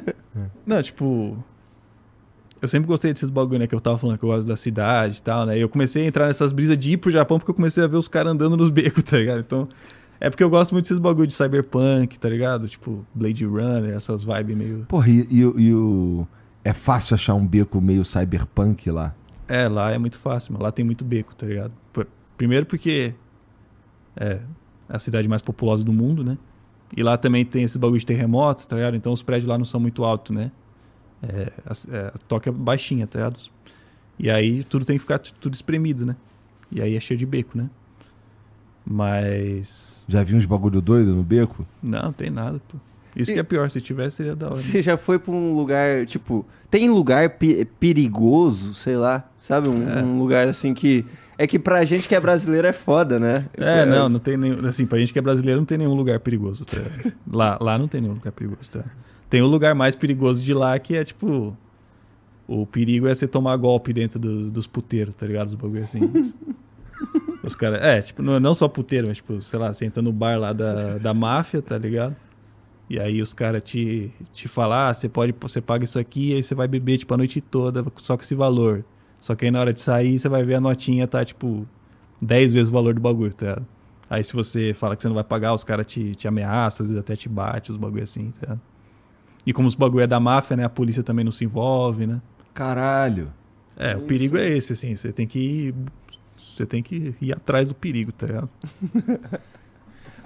Não, 0.66 0.82
tipo. 0.82 1.42
Eu 2.60 2.68
sempre 2.68 2.86
gostei 2.86 3.10
desses 3.10 3.30
bagulho, 3.30 3.58
né? 3.58 3.66
Que 3.66 3.74
eu 3.74 3.80
tava 3.80 3.96
falando 3.96 4.18
que 4.18 4.24
eu 4.24 4.28
gosto 4.28 4.46
da 4.46 4.54
cidade 4.56 5.16
e 5.18 5.22
tal, 5.22 5.46
né? 5.46 5.56
E 5.56 5.62
eu 5.62 5.68
comecei 5.68 6.04
a 6.04 6.06
entrar 6.06 6.26
nessas 6.26 6.52
brisas 6.52 6.76
de 6.76 6.92
ir 6.92 6.96
pro 6.98 7.10
Japão 7.10 7.38
porque 7.38 7.50
eu 7.50 7.54
comecei 7.54 7.82
a 7.82 7.86
ver 7.86 7.96
os 7.96 8.06
caras 8.06 8.32
andando 8.32 8.54
nos 8.54 8.68
becos, 8.68 9.02
tá 9.02 9.16
ligado? 9.16 9.40
Então. 9.40 9.66
É 10.20 10.28
porque 10.28 10.42
eu 10.42 10.50
gosto 10.50 10.72
muito 10.72 10.84
desses 10.84 10.98
bagulho 10.98 11.26
de 11.26 11.34
cyberpunk, 11.34 12.18
tá 12.18 12.28
ligado? 12.28 12.66
Tipo, 12.68 13.04
Blade 13.14 13.44
Runner, 13.44 13.94
essas 13.94 14.24
vibes 14.24 14.56
meio. 14.56 14.84
Porra, 14.88 15.08
e, 15.08 15.26
e 15.30 15.44
o- 15.44 15.60
e 15.60 15.74
o. 15.74 16.26
É 16.64 16.72
fácil 16.72 17.14
achar 17.14 17.34
um 17.34 17.46
beco 17.46 17.80
meio 17.80 18.04
cyberpunk 18.04 18.90
lá. 18.90 19.14
É, 19.46 19.68
lá 19.68 19.90
é 19.92 19.98
muito 19.98 20.18
fácil, 20.18 20.52
mano. 20.52 20.64
Lá 20.64 20.72
tem 20.72 20.84
muito 20.84 21.04
beco, 21.04 21.34
tá 21.34 21.46
ligado? 21.46 21.72
Primeiro 22.36 22.66
porque 22.66 23.14
é 24.16 24.40
a 24.88 24.98
cidade 24.98 25.28
mais 25.28 25.42
populosa 25.42 25.84
do 25.84 25.92
mundo, 25.92 26.22
né? 26.24 26.36
E 26.96 27.02
lá 27.02 27.16
também 27.16 27.44
tem 27.44 27.62
esse 27.62 27.78
bagulho 27.78 27.98
de 28.00 28.06
terremoto, 28.06 28.66
tá 28.66 28.76
ligado? 28.76 28.96
Então 28.96 29.12
os 29.12 29.22
prédios 29.22 29.48
lá 29.48 29.56
não 29.58 29.64
são 29.64 29.78
muito 29.80 30.04
altos, 30.04 30.34
né? 30.34 30.50
É, 31.22 31.52
a, 31.66 31.96
é, 31.96 32.06
a 32.08 32.18
toca 32.26 32.48
é 32.50 32.52
baixinha, 32.52 33.06
tá 33.06 33.18
ligado? 33.18 33.38
E 34.18 34.30
aí 34.30 34.64
tudo 34.64 34.84
tem 34.84 34.96
que 34.96 35.00
ficar 35.00 35.18
tudo 35.18 35.54
espremido, 35.54 36.04
né? 36.06 36.16
E 36.70 36.80
aí 36.82 36.94
é 36.96 37.00
cheio 37.00 37.18
de 37.18 37.26
beco, 37.26 37.56
né? 37.56 37.68
Mas. 38.90 40.04
Já 40.08 40.22
vi 40.22 40.34
uns 40.34 40.46
bagulho 40.46 40.80
doido 40.80 41.14
no 41.14 41.22
beco? 41.22 41.66
Não, 41.82 42.02
não 42.04 42.12
tem 42.12 42.30
nada, 42.30 42.60
pô. 42.68 42.78
Isso 43.14 43.30
E- 43.30 43.34
que 43.34 43.40
é 43.40 43.42
pior, 43.42 43.68
se 43.70 43.80
tivesse 43.80 44.16
seria 44.16 44.34
da 44.36 44.46
hora. 44.46 44.56
Você 44.56 44.80
já 44.82 44.96
foi 44.96 45.18
pra 45.18 45.32
um 45.32 45.54
lugar, 45.54 46.06
tipo, 46.06 46.46
tem 46.70 46.88
lugar 46.88 47.30
pe- 47.30 47.64
perigoso, 47.80 48.72
sei 48.74 48.96
lá, 48.96 49.28
sabe? 49.40 49.68
Um, 49.68 49.88
É. 49.88 50.02
um 50.02 50.18
lugar 50.18 50.48
assim 50.48 50.72
que. 50.72 51.04
É 51.36 51.46
que 51.46 51.58
pra 51.58 51.84
gente 51.84 52.08
que 52.08 52.14
é 52.16 52.20
brasileiro 52.20 52.66
é 52.66 52.72
foda, 52.72 53.20
né? 53.20 53.46
É, 53.56 53.84
não, 53.86 54.08
não 54.08 54.18
tem 54.18 54.36
nenhum. 54.36 54.66
Assim, 54.66 54.84
pra 54.86 54.98
gente 54.98 55.12
que 55.12 55.18
é 55.18 55.22
brasileiro, 55.22 55.60
não 55.60 55.66
tem 55.66 55.78
nenhum 55.78 55.94
lugar 55.94 56.18
perigoso. 56.20 56.64
tá 56.64 56.78
lá, 57.30 57.56
lá 57.60 57.78
não 57.78 57.86
tem 57.86 58.00
nenhum 58.00 58.14
lugar 58.14 58.32
perigoso, 58.32 58.70
tá? 58.70 58.84
Tem 59.30 59.42
um 59.42 59.46
lugar 59.46 59.74
mais 59.74 59.94
perigoso 59.94 60.42
de 60.42 60.52
lá 60.54 60.78
que 60.78 60.96
é 60.96 61.04
tipo. 61.04 61.56
O 62.46 62.64
perigo 62.66 63.06
é 63.06 63.14
você 63.14 63.28
tomar 63.28 63.54
golpe 63.56 63.92
dentro 63.92 64.18
dos, 64.18 64.50
dos 64.50 64.66
puteiros, 64.66 65.14
tá 65.14 65.26
ligado? 65.26 65.48
Os 65.48 65.54
bagulho 65.54 65.82
assim. 65.84 66.00
Os 67.42 67.54
caras. 67.54 67.82
É, 67.82 68.00
tipo, 68.00 68.22
não, 68.22 68.38
não 68.38 68.54
só 68.54 68.68
puteiro, 68.68 69.08
mas 69.08 69.18
tipo, 69.18 69.40
sei 69.42 69.58
lá, 69.58 69.72
você 69.72 69.86
entra 69.86 70.02
no 70.02 70.12
bar 70.12 70.38
lá 70.38 70.52
da, 70.52 70.98
da 70.98 71.14
máfia, 71.14 71.62
tá 71.62 71.78
ligado? 71.78 72.14
E 72.90 72.98
aí 72.98 73.20
os 73.20 73.34
caras 73.34 73.62
te, 73.62 74.10
te 74.32 74.48
falam, 74.48 74.78
ah, 74.78 74.94
você 74.94 75.08
pode, 75.08 75.34
você 75.38 75.60
paga 75.60 75.84
isso 75.84 75.98
aqui, 75.98 76.34
aí 76.34 76.42
você 76.42 76.54
vai 76.54 76.66
beber, 76.66 76.98
tipo, 76.98 77.12
a 77.12 77.16
noite 77.16 77.40
toda, 77.40 77.84
só 77.96 78.16
com 78.16 78.22
esse 78.22 78.34
valor. 78.34 78.84
Só 79.20 79.34
que 79.34 79.44
aí 79.44 79.50
na 79.50 79.60
hora 79.60 79.74
de 79.74 79.80
sair, 79.80 80.18
você 80.18 80.28
vai 80.28 80.42
ver 80.42 80.54
a 80.54 80.60
notinha, 80.60 81.06
tá, 81.06 81.24
tipo, 81.24 81.66
10 82.20 82.54
vezes 82.54 82.68
o 82.70 82.72
valor 82.72 82.94
do 82.94 83.00
bagulho, 83.00 83.32
tá 83.34 83.46
ligado? 83.46 83.66
Aí 84.08 84.24
se 84.24 84.32
você 84.32 84.72
fala 84.72 84.96
que 84.96 85.02
você 85.02 85.08
não 85.08 85.14
vai 85.14 85.24
pagar, 85.24 85.52
os 85.52 85.64
caras 85.64 85.86
te, 85.86 86.14
te 86.14 86.26
ameaçam, 86.26 86.84
às 86.84 86.88
vezes 86.88 86.96
até 86.96 87.14
te 87.14 87.28
bate, 87.28 87.70
os 87.70 87.76
bagulho 87.76 88.02
assim, 88.02 88.30
tá 88.30 88.40
ligado? 88.40 88.60
E 89.44 89.52
como 89.52 89.68
os 89.68 89.74
bagulho 89.74 90.02
é 90.02 90.06
da 90.06 90.18
máfia, 90.18 90.56
né, 90.56 90.64
a 90.64 90.68
polícia 90.68 91.02
também 91.02 91.24
não 91.24 91.32
se 91.32 91.44
envolve, 91.44 92.06
né? 92.06 92.20
Caralho. 92.54 93.30
É, 93.76 93.96
o 93.96 94.00
perigo 94.00 94.36
é 94.36 94.48
esse, 94.48 94.72
assim, 94.72 94.96
você 94.96 95.12
tem 95.12 95.26
que 95.26 95.38
ir, 95.38 95.74
você 96.54 96.66
tem 96.66 96.82
que 96.82 97.14
ir 97.20 97.32
atrás 97.32 97.68
do 97.68 97.74
perigo, 97.74 98.12
tá 98.12 98.26
ligado? 98.26 98.48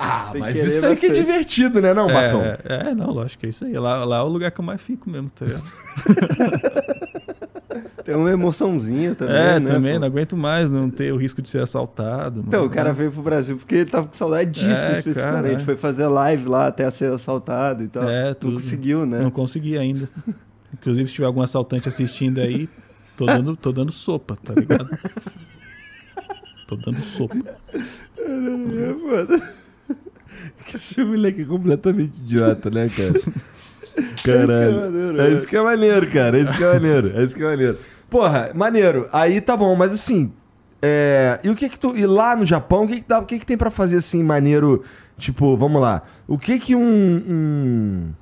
Ah, 0.05 0.31
Tem 0.33 0.41
mas 0.41 0.57
isso 0.57 0.85
aí 0.85 0.97
que 0.97 1.07
é 1.07 1.11
divertido, 1.11 1.81
né, 1.81 1.95
não, 1.95 2.09
Bacão? 2.09 2.43
é, 2.43 2.59
é, 2.65 2.89
é, 2.89 2.95
não, 2.95 3.11
lógico 3.13 3.41
que 3.41 3.47
é 3.47 3.51
isso 3.51 3.65
aí. 3.65 3.79
Lá, 3.79 4.05
lá 4.05 4.19
é 4.19 4.23
o 4.23 4.27
lugar 4.27 4.51
que 4.51 4.61
eu 4.61 4.65
mais 4.65 4.81
fico 4.81 5.09
mesmo, 5.09 5.31
tá 5.31 5.45
ligado? 5.45 5.63
Tem 8.05 8.15
uma 8.17 8.31
emoçãozinha 8.33 9.15
também, 9.15 9.37
é, 9.37 9.61
né? 9.61 9.71
também, 9.73 9.93
pô? 9.95 10.01
não 10.01 10.07
aguento 10.09 10.37
mais 10.37 10.71
não 10.73 10.91
ter 10.91 11.13
o 11.13 11.17
risco 11.17 11.41
de 11.41 11.49
ser 11.49 11.61
assaltado. 11.61 12.43
Então, 12.47 12.61
o 12.61 12.63
mano. 12.65 12.75
cara 12.75 12.93
veio 12.93 13.13
pro 13.13 13.23
Brasil 13.23 13.57
porque 13.57 13.77
ele 13.77 13.91
tava 13.91 14.09
com 14.09 14.15
saudade 14.15 14.51
disso, 14.51 14.67
É, 14.67 14.99
especificamente. 14.99 15.43
cara, 15.43 15.53
é. 15.53 15.59
Foi 15.61 15.77
fazer 15.77 16.07
live 16.09 16.49
lá 16.49 16.67
até 16.67 16.91
ser 16.91 17.13
assaltado 17.13 17.85
e 17.85 17.89
tal. 17.89 18.09
É, 18.09 18.29
Não 18.29 18.35
tudo. 18.35 18.55
conseguiu, 18.55 19.07
né? 19.07 19.21
Não 19.21 19.31
consegui 19.31 19.79
ainda. 19.79 20.09
Inclusive, 20.75 21.07
se 21.09 21.15
tiver 21.15 21.27
algum 21.27 21.43
assaltante 21.43 21.89
assistindo 21.89 22.41
aí, 22.41 22.69
tô 23.17 23.27
dando, 23.27 23.57
tô 23.57 23.71
dando 23.71 23.93
sopa, 23.93 24.37
tá 24.43 24.53
ligado? 24.55 24.89
Tô 26.77 26.91
dando 26.91 27.03
sopa. 27.03 27.37
É 28.19 28.95
foda. 29.01 29.53
Que 30.65 30.77
esse 30.77 31.05
moleque 31.05 31.43
é 31.43 31.45
completamente 31.45 32.19
idiota, 32.19 32.71
né, 32.71 32.89
cara? 32.89 33.21
Caralho. 34.25 35.21
É 35.21 35.31
isso 35.31 35.47
que 35.47 35.57
é 35.57 35.63
maneiro, 35.63 36.11
cara. 36.11 36.39
É 36.39 36.43
isso 36.43 36.57
que 36.57 36.65
é 36.65 36.73
maneiro. 36.73 37.13
É 37.15 37.23
isso 37.23 37.37
que 37.37 37.43
é 37.43 37.47
maneiro. 37.47 37.79
Porra, 38.09 38.51
maneiro. 38.55 39.09
Aí 39.13 39.41
tá 39.41 39.57
bom, 39.57 39.75
mas 39.75 39.93
assim. 39.93 40.33
É... 40.81 41.39
E 41.45 41.51
o 41.51 41.55
que 41.55 41.69
que 41.69 41.79
tu. 41.79 41.97
E 41.97 42.07
lá 42.07 42.35
no 42.35 42.45
Japão, 42.45 42.85
o 42.85 42.89
que 42.89 43.01
que, 43.01 43.09
dá... 43.09 43.19
o 43.19 43.27
que 43.27 43.39
que 43.39 43.47
tem 43.47 43.57
pra 43.57 43.71
fazer 43.71 43.97
assim, 43.97 44.23
maneiro? 44.23 44.83
Tipo, 45.19 45.57
vamos 45.57 45.81
lá. 45.81 46.03
O 46.27 46.39
que 46.39 46.59
que 46.59 46.75
um. 46.75 46.83
um... 46.83 48.13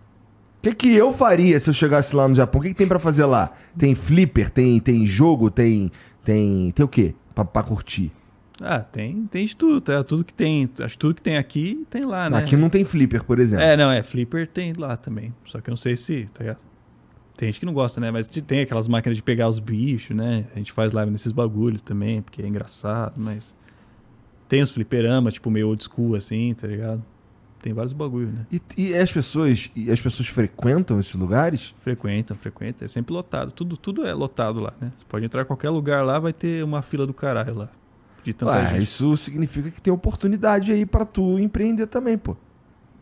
O 0.58 0.62
que 0.62 0.74
que 0.74 0.94
eu 0.94 1.12
faria 1.12 1.58
se 1.58 1.70
eu 1.70 1.74
chegasse 1.74 2.14
lá 2.14 2.28
no 2.28 2.34
Japão? 2.34 2.60
O 2.60 2.62
que 2.62 2.70
que 2.70 2.74
tem 2.74 2.86
pra 2.86 2.98
fazer 2.98 3.24
lá? 3.24 3.52
Tem 3.78 3.94
flipper, 3.94 4.50
tem, 4.50 4.78
tem 4.80 5.06
jogo, 5.06 5.50
tem. 5.50 5.90
Tem. 6.22 6.70
Tem 6.72 6.84
o 6.84 6.88
quê? 6.88 7.14
Pra, 7.34 7.44
pra 7.44 7.62
curtir. 7.62 8.12
Ah, 8.60 8.80
tem, 8.80 9.26
tem 9.26 9.46
de 9.46 9.56
tudo, 9.56 9.80
tá? 9.80 10.04
Tudo 10.04 10.22
que 10.22 10.34
tem. 10.34 10.68
Acho 10.80 10.94
que 10.94 10.98
tudo 10.98 11.14
que 11.14 11.22
tem 11.22 11.38
aqui 11.38 11.86
tem 11.88 12.04
lá, 12.04 12.28
né? 12.28 12.36
Aqui 12.38 12.56
não 12.56 12.68
tem 12.68 12.84
flipper, 12.84 13.24
por 13.24 13.38
exemplo. 13.38 13.64
É, 13.64 13.76
não, 13.76 13.90
é. 13.90 14.02
Flipper 14.02 14.46
tem 14.46 14.74
lá 14.74 14.96
também. 14.96 15.32
Só 15.46 15.60
que 15.60 15.70
eu 15.70 15.72
não 15.72 15.76
sei 15.76 15.96
se, 15.96 16.26
tá 16.26 16.40
ligado? 16.40 16.58
Tem 17.36 17.48
gente 17.48 17.58
que 17.58 17.64
não 17.64 17.72
gosta, 17.72 18.00
né? 18.02 18.10
Mas 18.10 18.28
tem 18.28 18.60
aquelas 18.60 18.86
máquinas 18.86 19.16
de 19.16 19.22
pegar 19.22 19.48
os 19.48 19.58
bichos, 19.58 20.14
né? 20.14 20.44
A 20.54 20.58
gente 20.58 20.72
faz 20.72 20.92
live 20.92 21.10
nesses 21.10 21.32
bagulho 21.32 21.80
também, 21.80 22.20
porque 22.20 22.42
é 22.42 22.46
engraçado, 22.46 23.14
mas. 23.16 23.54
Tem 24.46 24.60
os 24.60 24.70
fliperama, 24.70 25.30
tipo, 25.30 25.50
meio 25.50 25.68
old 25.68 25.82
school, 25.82 26.14
assim, 26.16 26.52
tá 26.52 26.66
ligado? 26.66 27.02
Tem 27.62 27.72
vários 27.72 27.92
bagulho, 27.92 28.28
né? 28.28 28.46
E, 28.52 28.60
e 28.76 28.94
as 28.94 29.10
pessoas. 29.10 29.70
E 29.74 29.90
as 29.90 30.00
pessoas 30.02 30.28
frequentam 30.28 31.00
esses 31.00 31.14
lugares? 31.14 31.74
Frequentam, 31.80 32.36
frequentam. 32.36 32.84
É 32.84 32.88
sempre 32.88 33.14
lotado. 33.14 33.52
Tudo, 33.52 33.76
tudo 33.76 34.06
é 34.06 34.12
lotado 34.12 34.60
lá, 34.60 34.74
né? 34.78 34.92
Você 34.96 35.04
pode 35.08 35.24
entrar 35.24 35.42
em 35.42 35.46
qualquer 35.46 35.70
lugar 35.70 36.04
lá, 36.04 36.18
vai 36.18 36.34
ter 36.34 36.62
uma 36.62 36.82
fila 36.82 37.06
do 37.06 37.14
caralho 37.14 37.54
lá. 37.54 37.70
De 38.24 38.32
tanta 38.34 38.52
Ué, 38.52 38.66
gente. 38.68 38.82
isso 38.82 39.16
significa 39.16 39.70
que 39.70 39.80
tem 39.80 39.92
oportunidade 39.92 40.72
aí 40.72 40.84
pra 40.84 41.04
tu 41.04 41.38
empreender 41.38 41.86
também, 41.86 42.16
pô. 42.18 42.36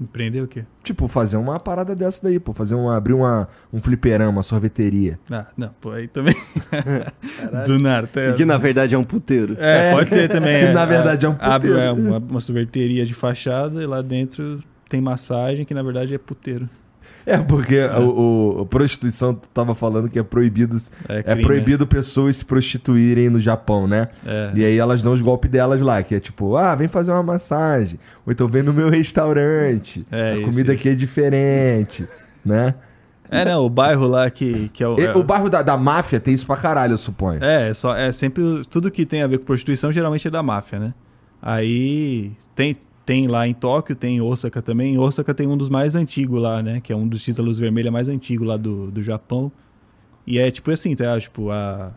Empreender 0.01 0.41
o 0.43 0.47
quê? 0.47 0.65
Tipo, 0.85 1.09
fazer 1.09 1.37
uma 1.37 1.59
parada 1.59 1.93
dessa 1.97 2.23
daí, 2.23 2.39
pô. 2.39 2.53
Fazer 2.53 2.77
uma. 2.77 2.97
abrir 2.97 3.15
uma, 3.15 3.49
um 3.73 3.81
fliperama, 3.81 4.31
uma 4.31 4.43
sorveteria. 4.45 5.19
Ah, 5.29 5.47
não, 5.57 5.71
pô, 5.81 5.91
aí 5.91 6.07
também. 6.07 6.37
Do 7.67 7.79
nada. 7.81 8.07
tá 8.07 8.21
E 8.27 8.33
que 8.35 8.45
na 8.45 8.57
verdade 8.59 8.95
é 8.95 8.99
um 8.99 9.03
puteiro. 9.03 9.57
É, 9.59 9.91
É. 9.91 9.93
pode 9.93 10.11
ser 10.11 10.29
também. 10.29 10.67
Que 10.69 10.73
na 10.73 10.87
verdade 10.87 11.27
é 11.27 11.29
um 11.29 11.37
Abre 11.41 11.71
puteiro. 11.71 11.79
é, 11.81 11.91
uma, 11.93 12.19
uma 12.19 12.41
sorveteria 12.41 13.05
de 13.05 13.13
fachada 13.13 13.83
e 13.83 13.87
lá 13.87 14.01
dentro 14.01 14.63
tem 14.89 15.01
massagem, 15.01 15.65
que 15.65 15.75
na 15.75 15.83
verdade 15.83 16.15
é 16.15 16.19
puteiro. 16.19 16.69
É, 17.31 17.39
porque 17.39 17.79
o, 17.81 18.57
o- 18.59 18.63
a 18.63 18.67
prostituição, 18.67 19.35
tu 19.35 19.49
tava 19.53 19.75
falando 19.75 20.09
que 20.09 20.19
é 20.19 20.23
proibido. 20.23 20.77
É, 21.09 21.23
É 21.27 21.37
proibido 21.37 21.87
pessoas 21.87 22.37
se 22.37 22.45
prostituírem 22.45 23.29
no 23.29 23.39
Japão, 23.39 23.87
né? 23.87 24.09
É. 24.25 24.51
E 24.55 24.65
aí 24.65 24.79
elas 24.79 25.03
dão 25.03 25.13
os 25.13 25.21
golpes 25.21 25.51
delas 25.51 25.81
lá, 25.83 26.03
que 26.03 26.15
é 26.15 26.21
tipo, 26.21 26.57
ah, 26.57 26.75
vem 26.75 26.89
fazer 26.89 27.13
uma 27.13 27.23
massagem. 27.23 27.99
Ou 28.27 28.33
então 28.33 28.49
vem 28.49 28.63
no 28.63 28.73
meu 28.73 28.89
restaurante. 28.89 30.07
É, 30.11 30.33
a 30.33 30.35
isso, 30.37 30.43
comida 30.45 30.73
isso. 30.73 30.81
aqui 30.81 30.89
é 30.89 30.95
diferente, 30.95 32.09
né? 32.45 32.75
É, 33.31 33.45
não, 33.45 33.67
o 33.67 33.69
bairro 33.69 34.07
lá 34.07 34.31
que, 34.31 34.71
que 34.71 34.83
é 34.83 34.89
o. 34.89 34.99
É, 34.99 35.15
o 35.15 35.23
bairro 35.23 35.51
da, 35.51 35.61
da 35.61 35.77
máfia 35.77 36.19
tem 36.19 36.33
isso 36.33 36.47
pra 36.47 36.57
caralho, 36.57 36.95
eu 36.95 36.97
suponho. 36.97 37.45
É, 37.45 37.69
é 37.69 37.75
só, 37.75 37.95
é 37.95 38.11
sempre. 38.11 38.43
Tudo 38.71 38.91
que 38.91 39.05
tem 39.05 39.23
a 39.23 39.27
ver 39.27 39.37
com 39.39 39.45
prostituição 39.45 39.93
geralmente 39.93 40.27
é 40.27 40.31
da 40.31 40.43
máfia, 40.43 40.79
né? 40.79 40.95
Aí 41.43 42.33
tem, 42.57 42.77
tem 43.09 43.27
lá 43.27 43.49
em 43.49 43.55
Tóquio, 43.55 43.97
tem 43.97 44.17
em 44.17 44.21
Osaka 44.21 44.61
também. 44.61 44.93
Em 44.93 44.99
Osaka 44.99 45.33
tem 45.33 45.47
um 45.47 45.57
dos 45.57 45.71
mais 45.71 45.95
antigos 45.95 46.43
lá, 46.43 46.63
né? 46.63 46.79
Que 46.79 46.93
é 46.93 46.97
um 46.97 47.09
dos 47.09 47.23
títulos 47.25 47.59
vermelhos 47.59 47.91
mais 47.91 48.07
antigos 48.07 48.47
lá 48.47 48.59
do, 48.59 48.91
do 48.91 49.03
Japão. 49.03 49.51
E 50.27 50.39
é 50.39 50.51
tipo 50.51 50.71
assim, 50.71 50.95
tá? 50.95 51.19
Tipo, 51.19 51.51
a, 51.51 51.91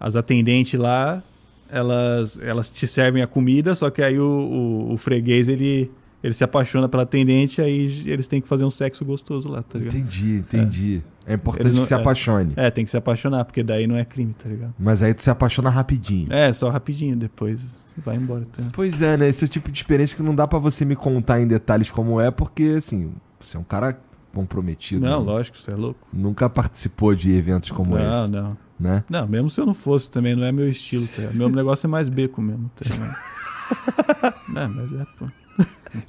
as 0.00 0.16
atendentes 0.16 0.80
lá, 0.80 1.22
elas, 1.70 2.40
elas 2.42 2.68
te 2.68 2.88
servem 2.88 3.22
a 3.22 3.26
comida, 3.28 3.72
só 3.76 3.88
que 3.88 4.02
aí 4.02 4.18
o, 4.18 4.24
o, 4.24 4.94
o 4.94 4.96
freguês, 4.96 5.48
ele, 5.48 5.92
ele 6.24 6.34
se 6.34 6.42
apaixona 6.42 6.88
pela 6.88 7.04
atendente, 7.04 7.62
aí 7.62 8.02
eles 8.04 8.26
têm 8.26 8.40
que 8.40 8.48
fazer 8.48 8.64
um 8.64 8.70
sexo 8.70 9.04
gostoso 9.04 9.48
lá, 9.48 9.62
tá 9.62 9.78
ligado? 9.78 9.94
Entendi, 9.94 10.38
entendi. 10.38 11.02
É, 11.24 11.34
importante 11.34 11.66
Eles 11.68 11.74
não- 11.74 11.82
que 11.82 11.86
se 11.88 11.94
é. 11.94 11.98
apaixone. 11.98 12.52
É, 12.56 12.68
tem 12.68 12.84
que 12.84 12.90
se 12.90 12.96
apaixonar, 12.96 13.44
porque 13.44 13.62
daí 13.62 13.86
não 13.86 13.96
é 13.96 14.04
crime, 14.04 14.34
tá 14.36 14.48
ligado? 14.48 14.74
Mas 14.76 15.04
aí 15.04 15.14
tu 15.14 15.22
se 15.22 15.30
apaixona 15.30 15.70
rapidinho. 15.70 16.32
É, 16.32 16.52
só 16.52 16.68
rapidinho, 16.68 17.14
depois 17.14 17.62
vai 17.96 18.16
embora. 18.16 18.46
Tá? 18.52 18.62
Pois 18.72 19.00
é, 19.02 19.16
né? 19.16 19.28
Esse 19.28 19.44
é 19.44 19.46
o 19.46 19.48
tipo 19.48 19.70
de 19.70 19.78
experiência 19.78 20.16
que 20.16 20.22
não 20.22 20.34
dá 20.34 20.46
pra 20.46 20.58
você 20.58 20.84
me 20.84 20.96
contar 20.96 21.40
em 21.40 21.46
detalhes 21.46 21.90
como 21.90 22.20
é, 22.20 22.30
porque, 22.30 22.74
assim, 22.76 23.12
você 23.40 23.56
é 23.56 23.60
um 23.60 23.64
cara 23.64 23.98
comprometido. 24.34 25.04
Não, 25.04 25.20
né? 25.20 25.32
lógico, 25.32 25.58
você 25.58 25.70
é 25.70 25.74
louco. 25.74 26.06
Nunca 26.12 26.48
participou 26.48 27.14
de 27.14 27.32
eventos 27.32 27.70
como 27.70 27.96
não, 27.96 28.24
esse, 28.24 28.30
não. 28.30 28.56
né? 28.78 29.04
Não, 29.08 29.26
mesmo 29.26 29.48
se 29.48 29.60
eu 29.60 29.66
não 29.66 29.74
fosse 29.74 30.10
também, 30.10 30.36
não 30.36 30.44
é 30.44 30.52
meu 30.52 30.68
estilo. 30.68 31.06
Tá? 31.08 31.30
Meu 31.32 31.48
negócio 31.48 31.86
é 31.86 31.88
mais 31.88 32.08
beco 32.08 32.42
mesmo. 32.42 32.70
Tá? 32.76 34.34
não, 34.48 34.68
mas 34.68 34.92
é, 34.92 35.06
pô. 35.18 35.26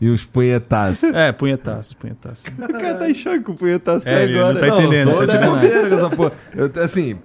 E 0.01 0.09
uns 0.09 0.25
punhetaços. 0.25 1.03
É, 1.13 1.31
punhetaço, 1.31 1.95
punhetaço. 1.95 2.43
O 2.57 2.73
cara 2.73 2.95
tá 2.95 3.09
em 3.09 3.13
choque 3.13 3.39
com 3.39 3.53
o 3.53 3.55
punhetaço 3.55 4.07
É, 4.07 4.23
até 4.23 4.33
agora. 4.33 4.53
não 4.53 4.59
tá 4.59 4.67
entendendo, 4.67 5.11
tô 5.11 5.27
tá 5.27 5.35
entendendo 5.35 5.89
com 5.89 5.95
essa 5.95 6.09
porra. 6.09 6.33
Eu, 6.53 6.83
assim, 6.83 7.17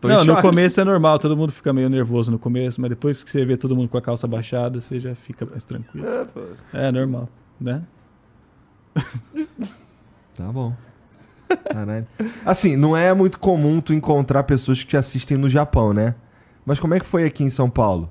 tô 0.00 0.08
não, 0.08 0.24
no 0.24 0.40
começo 0.40 0.80
é 0.80 0.84
normal, 0.84 1.18
todo 1.18 1.36
mundo 1.36 1.50
fica 1.52 1.72
meio 1.72 1.88
nervoso 1.88 2.30
no 2.30 2.38
começo, 2.38 2.80
mas 2.80 2.90
depois 2.90 3.22
que 3.24 3.30
você 3.30 3.44
vê 3.44 3.56
todo 3.56 3.74
mundo 3.74 3.88
com 3.88 3.98
a 3.98 4.02
calça 4.02 4.26
baixada, 4.26 4.80
você 4.80 4.98
já 5.00 5.14
fica 5.14 5.44
mais 5.46 5.64
tranquilo. 5.64 6.06
É, 6.08 6.24
pô. 6.24 6.40
É 6.72 6.92
normal, 6.92 7.28
né? 7.60 7.82
Tá 10.36 10.52
bom. 10.52 10.74
Caralho. 11.72 12.06
Assim, 12.44 12.76
não 12.76 12.96
é 12.96 13.12
muito 13.14 13.38
comum 13.38 13.80
tu 13.80 13.92
encontrar 13.94 14.42
pessoas 14.44 14.80
que 14.82 14.86
te 14.88 14.96
assistem 14.96 15.36
no 15.36 15.48
Japão, 15.48 15.92
né? 15.92 16.14
Mas 16.64 16.78
como 16.78 16.94
é 16.94 17.00
que 17.00 17.06
foi 17.06 17.24
aqui 17.24 17.42
em 17.42 17.48
São 17.48 17.70
Paulo? 17.70 18.10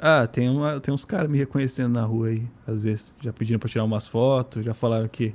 Ah, 0.00 0.26
tem, 0.28 0.48
uma, 0.48 0.78
tem 0.78 0.94
uns 0.94 1.04
caras 1.04 1.28
me 1.28 1.38
reconhecendo 1.38 1.92
na 1.94 2.04
rua 2.04 2.28
aí, 2.28 2.46
às 2.66 2.84
vezes. 2.84 3.12
Já 3.20 3.32
pediram 3.32 3.58
pra 3.58 3.68
tirar 3.68 3.84
umas 3.84 4.06
fotos, 4.06 4.64
já 4.64 4.72
falaram 4.72 5.08
que. 5.08 5.34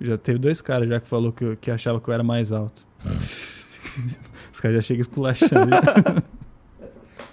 Já 0.00 0.16
teve 0.16 0.38
dois 0.38 0.60
caras 0.62 0.88
já 0.88 0.98
que 0.98 1.06
falou 1.06 1.30
que, 1.30 1.44
eu- 1.44 1.56
que 1.56 1.70
achava 1.70 2.00
que 2.00 2.08
eu 2.08 2.14
era 2.14 2.22
mais 2.24 2.50
alto. 2.50 2.84
Os 4.52 4.60
caras 4.60 4.76
já 4.76 4.82
chegam 4.82 5.00
esculachando. 5.00 5.70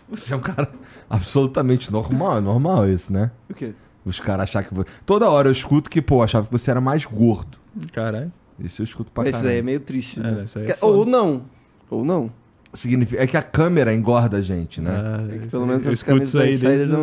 Você 0.10 0.34
é 0.34 0.38
um 0.38 0.42
cara 0.42 0.70
absolutamente 1.10 1.92
normal, 1.92 2.38
é 2.38 2.42
normal 2.42 2.88
isso, 2.90 3.14
né? 3.14 3.32
O 3.50 3.54
quê? 3.54 3.74
Os 4.06 4.20
caras 4.20 4.44
achar 4.46 4.64
que... 4.64 4.74
Toda 5.06 5.30
hora 5.30 5.48
eu 5.50 5.52
escuto 5.52 5.90
que, 5.90 6.02
pô, 6.02 6.24
achava 6.24 6.48
que 6.48 6.52
você 6.52 6.72
era 6.72 6.82
mais 6.82 7.06
gordo. 7.06 7.60
Caralho. 7.94 8.32
Isso 8.60 8.82
eu 8.82 8.84
escuto 8.84 9.12
pra 9.12 9.24
Mas 9.24 9.36
isso 9.36 9.44
daí 9.44 9.52
é 9.52 9.56
caralho. 9.58 9.66
meio 9.66 9.80
triste, 9.82 10.20
É, 10.20 10.24
né? 10.24 10.44
isso 10.46 10.58
aí 10.58 10.66
é 10.66 10.74
foda. 10.74 10.98
Ou 10.98 11.06
não. 11.06 11.44
Ou 11.90 12.04
não. 12.04 12.32
Significa... 12.74 13.22
É 13.22 13.28
que 13.28 13.38
a 13.38 13.44
câmera 13.44 13.94
engorda 13.94 14.38
a 14.38 14.42
gente, 14.42 14.82
né? 14.82 14.92
Ah, 14.92 15.28
É 15.32 15.38
que 15.40 15.48
pelo 15.48 15.68
menos 15.68 15.86
eu 15.86 15.92
as 15.92 15.98
escuto 16.00 16.14
camisas 16.16 16.30
isso 16.34 16.38
aí 16.40 16.58
desde. 16.58 16.96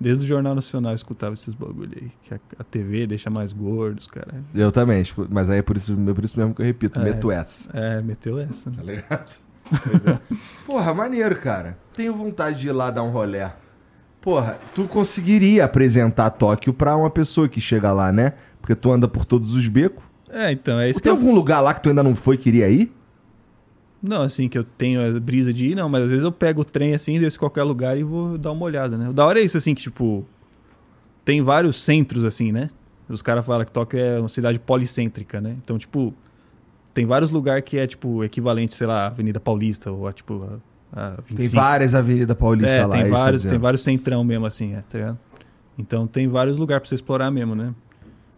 Desde 0.00 0.24
o 0.24 0.28
Jornal 0.28 0.54
Nacional 0.54 0.92
eu 0.92 0.96
escutava 0.96 1.34
esses 1.34 1.54
bagulho 1.54 1.92
aí. 2.00 2.10
Que 2.22 2.34
a, 2.34 2.38
a 2.58 2.64
TV 2.64 3.06
deixa 3.06 3.30
mais 3.30 3.52
gordos, 3.52 4.06
cara. 4.06 4.42
Eu 4.54 4.70
também, 4.72 5.00
escuto- 5.00 5.28
mas 5.32 5.48
aí 5.50 5.58
é 5.58 5.62
por 5.62 5.76
isso, 5.76 5.96
é 6.08 6.14
por 6.14 6.24
isso 6.24 6.38
mesmo 6.38 6.54
que 6.54 6.62
eu 6.62 6.66
repito, 6.66 7.00
É. 7.00 7.04
meto 7.04 7.30
essa. 7.30 7.70
É, 7.76 8.00
meteu 8.02 8.38
essa. 8.38 8.70
Tá 8.70 8.82
ligado? 8.82 9.32
Pois 9.82 10.06
é. 10.06 10.18
Porra, 10.66 10.94
maneiro, 10.94 11.36
cara. 11.36 11.76
Tenho 11.94 12.14
vontade 12.14 12.60
de 12.60 12.68
ir 12.68 12.72
lá 12.72 12.90
dar 12.90 13.02
um 13.02 13.10
rolé. 13.10 13.52
Porra, 14.20 14.58
tu 14.74 14.88
conseguiria 14.88 15.64
apresentar 15.64 16.30
Tóquio 16.30 16.72
pra 16.72 16.96
uma 16.96 17.10
pessoa 17.10 17.48
que 17.48 17.60
chega 17.60 17.92
lá, 17.92 18.10
né? 18.12 18.32
Porque 18.60 18.74
tu 18.74 18.90
anda 18.90 19.06
por 19.06 19.24
todos 19.24 19.54
os 19.54 19.68
becos. 19.68 20.04
É, 20.28 20.50
então, 20.50 20.78
é 20.80 20.90
isso 20.90 21.00
Tem 21.00 21.10
eu 21.12 21.16
algum 21.16 21.32
lugar 21.32 21.60
lá 21.60 21.72
que 21.72 21.80
tu 21.82 21.88
ainda 21.88 22.02
não 22.02 22.14
foi 22.14 22.34
e 22.34 22.38
queria 22.38 22.68
ir? 22.68 22.92
Não, 24.06 24.22
assim, 24.22 24.48
que 24.48 24.56
eu 24.56 24.64
tenho 24.64 25.16
a 25.16 25.20
brisa 25.20 25.52
de 25.52 25.68
ir, 25.68 25.74
não, 25.74 25.88
mas 25.88 26.04
às 26.04 26.10
vezes 26.10 26.24
eu 26.24 26.32
pego 26.32 26.62
o 26.62 26.64
trem 26.64 26.94
assim, 26.94 27.18
desço 27.18 27.36
em 27.36 27.40
qualquer 27.40 27.64
lugar 27.64 27.98
e 27.98 28.02
vou 28.02 28.38
dar 28.38 28.52
uma 28.52 28.64
olhada, 28.64 28.96
né? 28.96 29.08
O 29.08 29.12
da 29.12 29.24
hora 29.26 29.40
é 29.40 29.42
isso, 29.42 29.56
assim, 29.56 29.74
que 29.74 29.82
tipo. 29.82 30.24
Tem 31.24 31.42
vários 31.42 31.82
centros, 31.82 32.24
assim, 32.24 32.52
né? 32.52 32.68
Os 33.08 33.20
caras 33.20 33.44
falam 33.44 33.64
que 33.64 33.72
Tóquio 33.72 33.98
é 33.98 34.20
uma 34.20 34.28
cidade 34.28 34.58
policêntrica, 34.60 35.40
né? 35.40 35.56
Então, 35.62 35.76
tipo, 35.76 36.14
tem 36.94 37.04
vários 37.04 37.30
lugares 37.30 37.64
que 37.64 37.78
é, 37.78 37.86
tipo, 37.86 38.22
equivalente, 38.22 38.74
sei 38.74 38.86
lá, 38.86 39.06
Avenida 39.06 39.40
Paulista 39.40 39.90
ou 39.90 40.06
a, 40.06 40.12
tipo, 40.12 40.60
a, 40.92 41.08
a 41.08 41.10
25. 41.28 41.36
Tem 41.36 41.48
várias 41.48 41.94
Avenida 41.94 42.34
Paulista 42.34 42.72
é, 42.72 42.86
lá. 42.86 42.96
tem 42.96 43.02
isso 43.02 43.10
tá 43.10 43.16
vários, 43.16 43.40
dizendo. 43.40 43.52
tem 43.52 43.60
vários 43.60 43.82
centrão 43.82 44.24
mesmo, 44.24 44.46
assim, 44.46 44.74
é, 44.74 44.82
tá 44.88 44.98
ligado? 44.98 45.18
Então 45.78 46.06
tem 46.06 46.26
vários 46.28 46.56
lugares 46.56 46.82
pra 46.82 46.88
você 46.88 46.94
explorar 46.94 47.30
mesmo, 47.30 47.54
né? 47.54 47.74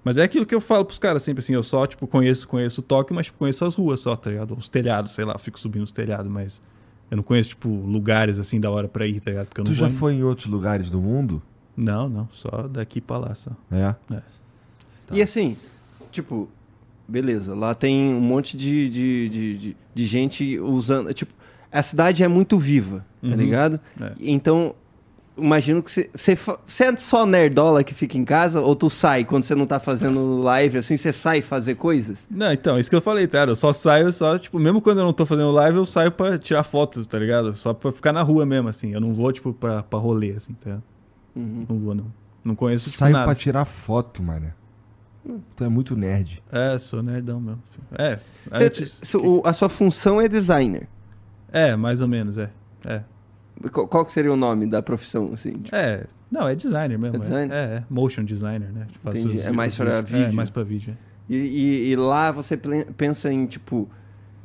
Mas 0.05 0.17
é 0.17 0.23
aquilo 0.23 0.47
que 0.47 0.55
eu 0.55 0.61
falo 0.61 0.85
pros 0.85 0.99
caras 0.99 1.23
sempre 1.23 1.41
assim, 1.41 1.53
eu 1.55 1.63
só, 1.63 1.87
tipo, 1.87 2.07
conheço, 2.07 2.47
conheço 2.49 2.81
Tóquio, 2.83 3.15
mas 3.15 3.27
tipo, 3.27 3.39
conheço 3.39 3.65
as 3.65 3.75
ruas 3.75 4.01
só, 4.01 4.15
tá 4.17 4.31
ligado? 4.31 4.55
Os 4.57 4.69
telhados, 4.69 5.13
sei 5.13 5.25
lá, 5.25 5.33
eu 5.35 5.39
fico 5.39 5.59
subindo 5.59 5.83
os 5.83 5.93
telhados, 5.93 6.31
mas 6.31 6.63
eu 7.11 7.17
não 7.17 7.23
conheço, 7.25 7.51
tipo, 7.51 7.69
lugares 7.69 8.39
assim 8.39 8.61
da 8.61 8.71
hora 8.71 8.87
pra 8.89 9.07
ir, 9.07 9.21
tá 9.21 9.31
ligado? 9.31 9.47
Porque 9.49 9.61
eu 9.61 9.65
não 9.65 9.73
Tu 9.73 9.75
já 9.77 9.89
vou 9.89 9.99
foi 9.99 10.15
em 10.15 10.23
outros 10.23 10.47
lugares 10.47 10.89
do 10.91 11.01
mundo? 11.01 11.43
Não, 11.77 12.09
não, 12.09 12.29
só 12.33 12.67
daqui 12.69 13.01
pra 13.01 13.19
lá, 13.19 13.35
só. 13.35 13.51
É. 13.71 13.95
É. 14.15 14.23
E 15.13 15.23
assim, 15.23 15.57
tipo, 16.11 16.49
beleza, 17.07 17.55
lá 17.55 17.75
tem 17.75 18.13
um 18.15 18.21
monte 18.21 18.57
de, 18.57 18.89
de, 18.89 19.29
de, 19.29 19.57
de, 19.59 19.77
de 19.95 20.07
gente 20.07 20.59
usando. 20.59 21.13
Tipo, 21.15 21.33
a 21.71 21.83
cidade 21.83 22.23
é 22.23 22.29
muito 22.29 22.59
viva, 22.59 23.05
tá 23.21 23.29
Uhum. 23.29 23.35
ligado? 23.35 23.81
É. 24.01 24.13
Então, 24.21 24.75
imagino 25.39 25.83
que 25.83 25.91
você- 25.91 26.11
é 26.85 26.97
só 26.97 27.25
nerdola 27.27 27.83
que 27.85 27.95
fica 27.95 28.17
em 28.19 28.25
casa 28.25 28.61
ou 28.61 28.75
tu 28.77 28.89
sai 28.91 29.25
quando 29.25 29.43
você 29.45 29.55
não 29.55 29.67
tá 29.67 29.79
fazendo 29.81 30.39
live, 30.43 30.79
assim, 30.79 30.97
você 30.97 31.13
sai 31.13 31.43
fazer 31.43 31.75
coisas? 31.77 32.27
Não, 32.31 32.53
então, 32.53 32.79
isso 32.79 32.91
que 32.91 32.97
eu 32.97 33.01
falei, 33.01 33.27
tá? 33.27 33.41
Eu 33.45 33.55
só 33.55 33.73
saio, 33.73 34.13
só, 34.13 34.37
tipo, 34.39 34.59
mesmo 34.59 34.81
quando 34.81 34.99
eu 34.99 35.05
não 35.05 35.13
tô 35.13 35.25
fazendo 35.25 35.51
live, 35.53 35.79
eu 35.79 35.87
saio 35.87 36.11
pra 36.13 36.37
tirar 36.39 36.63
foto, 36.65 37.05
tá 37.07 37.19
ligado? 37.19 37.55
Só 37.55 37.73
pra 37.73 37.91
ficar 37.93 38.13
na 38.13 38.23
rua 38.23 38.45
mesmo, 38.45 38.69
assim. 38.69 38.93
Eu 38.93 39.01
não 39.01 39.13
vou, 39.13 39.33
tipo, 39.33 39.53
pra, 39.53 39.83
pra 39.83 39.99
rolê, 39.99 40.33
assim, 40.33 40.53
tá 40.55 40.71
ligado? 40.71 40.83
Uhum. 41.37 41.67
Não 41.69 41.79
vou, 41.79 41.95
não. 41.95 42.07
Não 42.45 42.55
conheço, 42.55 42.87
tipo, 42.87 42.99
Saiu 42.99 43.13
nada. 43.13 43.25
pra 43.27 43.35
tirar 43.35 43.65
foto, 43.65 44.23
mano. 44.23 44.53
Tu 45.57 45.65
é 45.65 45.69
muito 45.69 45.95
nerd. 45.95 46.43
É, 46.51 46.79
sou 46.79 47.03
nerdão 47.03 47.39
mesmo. 47.41 47.63
É, 47.93 48.19
Você- 48.51 48.65
antes- 48.65 48.99
su- 49.03 49.21
o- 49.21 49.43
a 49.45 49.53
sua 49.53 49.69
função 49.69 50.21
é 50.21 50.27
designer. 50.29 50.89
é, 51.53 51.77
mais 51.77 52.01
ou 52.01 52.09
menos, 52.09 52.39
é. 52.39 52.49
É, 52.87 53.03
Qual, 53.73 54.05
que 54.05 54.13
seria 54.13 54.33
o 54.33 54.37
nome 54.37 54.67
da 54.67 54.81
profissão, 54.83 55.31
assim? 55.35 55.53
Tipo, 55.53 55.75
é. 55.77 56.05
Não, 56.31 56.47
é 56.47 56.55
designer 56.55 56.99
mesmo. 56.99 57.17
É 57.17 57.19
designer? 57.19 57.53
É, 57.55 57.59
é. 57.77 57.83
Motion 57.91 58.25
designer, 58.25 58.69
né? 58.73 58.87
Tipo, 58.93 59.09
Entendi. 59.09 59.37
os- 59.39 59.45
É 59.45 59.51
mais 59.53 59.73
os 59.73 59.79
pra 59.79 60.01
vídeos. 60.01 60.15
É, 60.15 60.25
vídeo? 60.25 60.37
mais 60.37 60.51
pra 60.51 60.63
vídeo. 60.63 60.97
é. 61.05 61.09
E, 61.33 61.37
e- 61.37 61.91
e 61.93 61.97
lá 61.97 62.31
você 62.33 62.57
pensa 62.57 63.31
em, 63.31 63.45
tipo, 63.47 63.89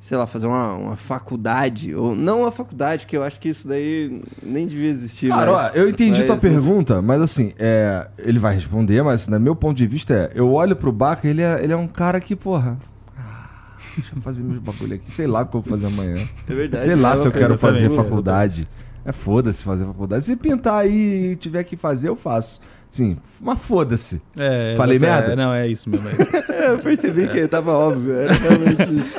sei 0.02 0.18
lá, 0.18 0.28
fazer 0.28 0.48
uma, 0.48 0.74
uma 0.74 0.96
faculdade, 0.98 1.96
ou 1.96 2.14
não 2.16 2.42
uma 2.42 2.52
faculdade, 2.52 3.06
que 3.06 3.16
eu 3.16 3.24
acho 3.24 3.40
que 3.40 3.48
isso 3.50 3.66
daí 3.68 4.22
nem 4.42 4.68
devia 4.68 4.90
existir. 4.90 5.30
Cara, 5.30 5.52
ó, 5.52 5.56
mas- 5.56 5.76
eu 5.76 5.88
entendi 5.90 6.18
mas 6.20 6.26
tua 6.26 6.36
pergunta, 6.38 7.02
mas 7.02 7.22
assim, 7.22 7.54
é, 7.58 8.08
ele 8.18 8.38
vai 8.40 8.54
responder, 8.56 9.02
mas 9.02 9.28
no 9.28 9.40
meu 9.40 9.56
ponto 9.56 9.78
de 9.78 9.88
vista 9.88 10.14
é, 10.14 10.32
eu 10.36 10.52
olho 10.52 10.76
pro 10.76 10.92
Baca, 10.92 11.26
ele 11.28 11.42
é, 11.42 11.64
ele 11.64 11.72
é 11.72 11.78
um 11.78 11.88
cara 11.88 12.20
que, 12.20 12.36
porra, 12.36 12.78
ah, 13.18 13.48
deixa 13.96 14.14
eu 14.16 14.22
fazer 14.22 14.44
meus 14.44 14.60
bagulho 14.60 14.96
aqui, 14.96 15.10
sei 15.10 15.26
lá 15.28 15.42
o 15.44 15.46
que 15.48 15.56
eu 15.56 15.62
vou 15.62 15.70
fazer 15.70 15.88
amanhã. 15.88 16.28
É 16.50 16.54
verdade. 16.54 16.84
Sei 16.84 16.96
lá 16.96 17.14
é 17.14 17.18
se 17.18 17.26
eu 17.28 17.32
quero 17.32 17.58
fazer 17.58 17.90
faculdade. 17.92 18.68
É 19.06 19.12
foda-se 19.12 19.64
fazer 19.64 19.86
faculdade. 19.86 20.24
Se 20.26 20.36
pintar 20.36 20.82
aí 20.84 21.32
e 21.32 21.36
tiver 21.36 21.64
que 21.64 21.76
fazer, 21.76 22.08
eu 22.10 22.16
faço. 22.16 22.60
Sim, 22.90 23.18
mas 23.42 23.60
foda-se. 23.60 24.22
É, 24.38 24.76
Falei 24.78 24.98
exato, 24.98 25.12
merda? 25.28 25.34
É, 25.34 25.36
não, 25.36 25.54
é 25.54 25.68
isso 25.68 25.90
mesmo. 25.90 26.08
É, 26.10 26.12
isso. 26.14 26.52
É, 26.52 26.70
eu 26.74 26.78
percebi 26.78 27.28
que 27.28 27.48
tava 27.48 27.72
óbvio, 27.72 28.14
era 28.14 28.34
realmente 28.34 28.94
isso. 29.00 29.16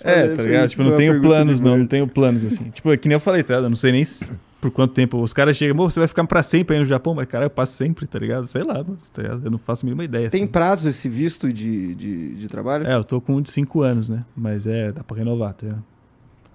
é 0.00 0.28
tá 0.34 0.42
ligado? 0.42 0.68
Tipo, 0.68 0.82
eu 0.82 0.90
não 0.90 0.96
tenho 0.96 1.20
planos, 1.22 1.60
não. 1.60 1.78
Não 1.78 1.86
tenho 1.86 2.06
planos, 2.08 2.44
assim. 2.44 2.64
Tipo, 2.74 2.92
é 2.92 2.96
que 2.96 3.06
nem 3.08 3.14
eu 3.14 3.20
falei, 3.20 3.42
tá 3.44 3.54
ligado? 3.54 3.66
Eu 3.66 3.70
não 3.70 3.76
sei 3.76 3.92
nem 3.92 4.02
se- 4.04 4.30
por 4.60 4.72
quanto 4.72 4.92
tempo. 4.92 5.18
Os 5.20 5.32
caras 5.32 5.56
chegam, 5.56 5.76
"Pô, 5.76 5.88
você 5.88 6.00
vai 6.00 6.08
ficar 6.08 6.24
pra 6.26 6.42
sempre 6.42 6.74
aí 6.74 6.80
no 6.80 6.86
Japão? 6.86 7.14
Mas, 7.14 7.26
cara, 7.28 7.44
eu 7.44 7.50
passo 7.50 7.74
sempre, 7.74 8.06
tá 8.08 8.18
ligado? 8.18 8.46
Sei 8.48 8.64
lá, 8.64 8.74
mano, 8.74 8.98
tá 9.12 9.22
ligado? 9.22 9.42
Eu 9.44 9.50
não 9.52 9.58
faço 9.58 9.84
a 9.84 9.86
mínima 9.86 10.02
ideia. 10.04 10.28
Tem 10.28 10.42
assim. 10.42 10.50
prazo 10.50 10.88
esse 10.88 11.08
visto 11.08 11.52
de, 11.52 11.94
de, 11.94 12.34
de 12.34 12.48
trabalho? 12.48 12.86
É, 12.88 12.94
eu 12.96 13.04
tô 13.04 13.20
com 13.20 13.36
um 13.36 13.40
de 13.40 13.50
5 13.52 13.82
anos, 13.82 14.08
né? 14.08 14.24
Mas 14.36 14.66
é, 14.66 14.90
dá 14.90 15.04
pra 15.04 15.16
renovar, 15.16 15.54
tá 15.54 15.66
ligado? 15.66 15.84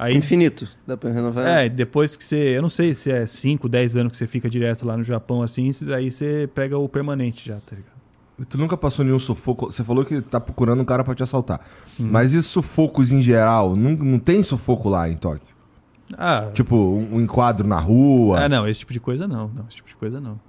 Aí, 0.01 0.17
Infinito. 0.17 0.67
Dá 0.87 0.97
pra 0.97 1.11
renovar? 1.11 1.45
É, 1.45 1.69
depois 1.69 2.15
que 2.15 2.23
você. 2.23 2.57
Eu 2.57 2.61
não 2.63 2.69
sei 2.69 2.93
se 2.95 3.11
é 3.11 3.25
5, 3.27 3.69
10 3.69 3.97
anos 3.97 4.11
que 4.11 4.17
você 4.17 4.25
fica 4.25 4.49
direto 4.49 4.83
lá 4.85 4.97
no 4.97 5.03
Japão 5.03 5.43
assim, 5.43 5.69
aí 5.95 6.09
você 6.09 6.49
pega 6.55 6.75
o 6.75 6.89
permanente 6.89 7.47
já, 7.47 7.55
tá 7.57 7.75
ligado? 7.75 7.91
Tu 8.49 8.57
nunca 8.57 8.75
passou 8.75 9.05
nenhum 9.05 9.19
sufoco. 9.19 9.71
Você 9.71 9.83
falou 9.83 10.03
que 10.03 10.19
tá 10.19 10.39
procurando 10.39 10.81
um 10.81 10.85
cara 10.85 11.03
pra 11.03 11.13
te 11.13 11.21
assaltar. 11.21 11.61
Uhum. 11.99 12.07
Mas 12.09 12.33
e 12.33 12.41
sufocos 12.41 13.11
em 13.11 13.21
geral? 13.21 13.75
Não, 13.75 13.91
não 13.91 14.17
tem 14.17 14.41
sufoco 14.41 14.89
lá 14.89 15.07
em 15.07 15.15
Tóquio? 15.15 15.53
Ah, 16.17 16.49
Tipo, 16.51 16.75
um, 16.75 17.17
um 17.17 17.21
enquadro 17.21 17.67
na 17.67 17.79
rua? 17.79 18.39
ah, 18.45 18.49
não, 18.49 18.67
esse 18.67 18.79
tipo 18.79 18.91
de 18.93 18.99
coisa 18.99 19.27
não. 19.27 19.49
Não, 19.49 19.65
esse 19.67 19.75
tipo 19.75 19.87
de 19.87 19.95
coisa 19.95 20.19
não. 20.19 20.39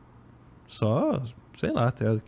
Só, 0.66 1.22
sei 1.60 1.70
lá, 1.70 1.90
tá 1.90 2.04
ligado? 2.06 2.22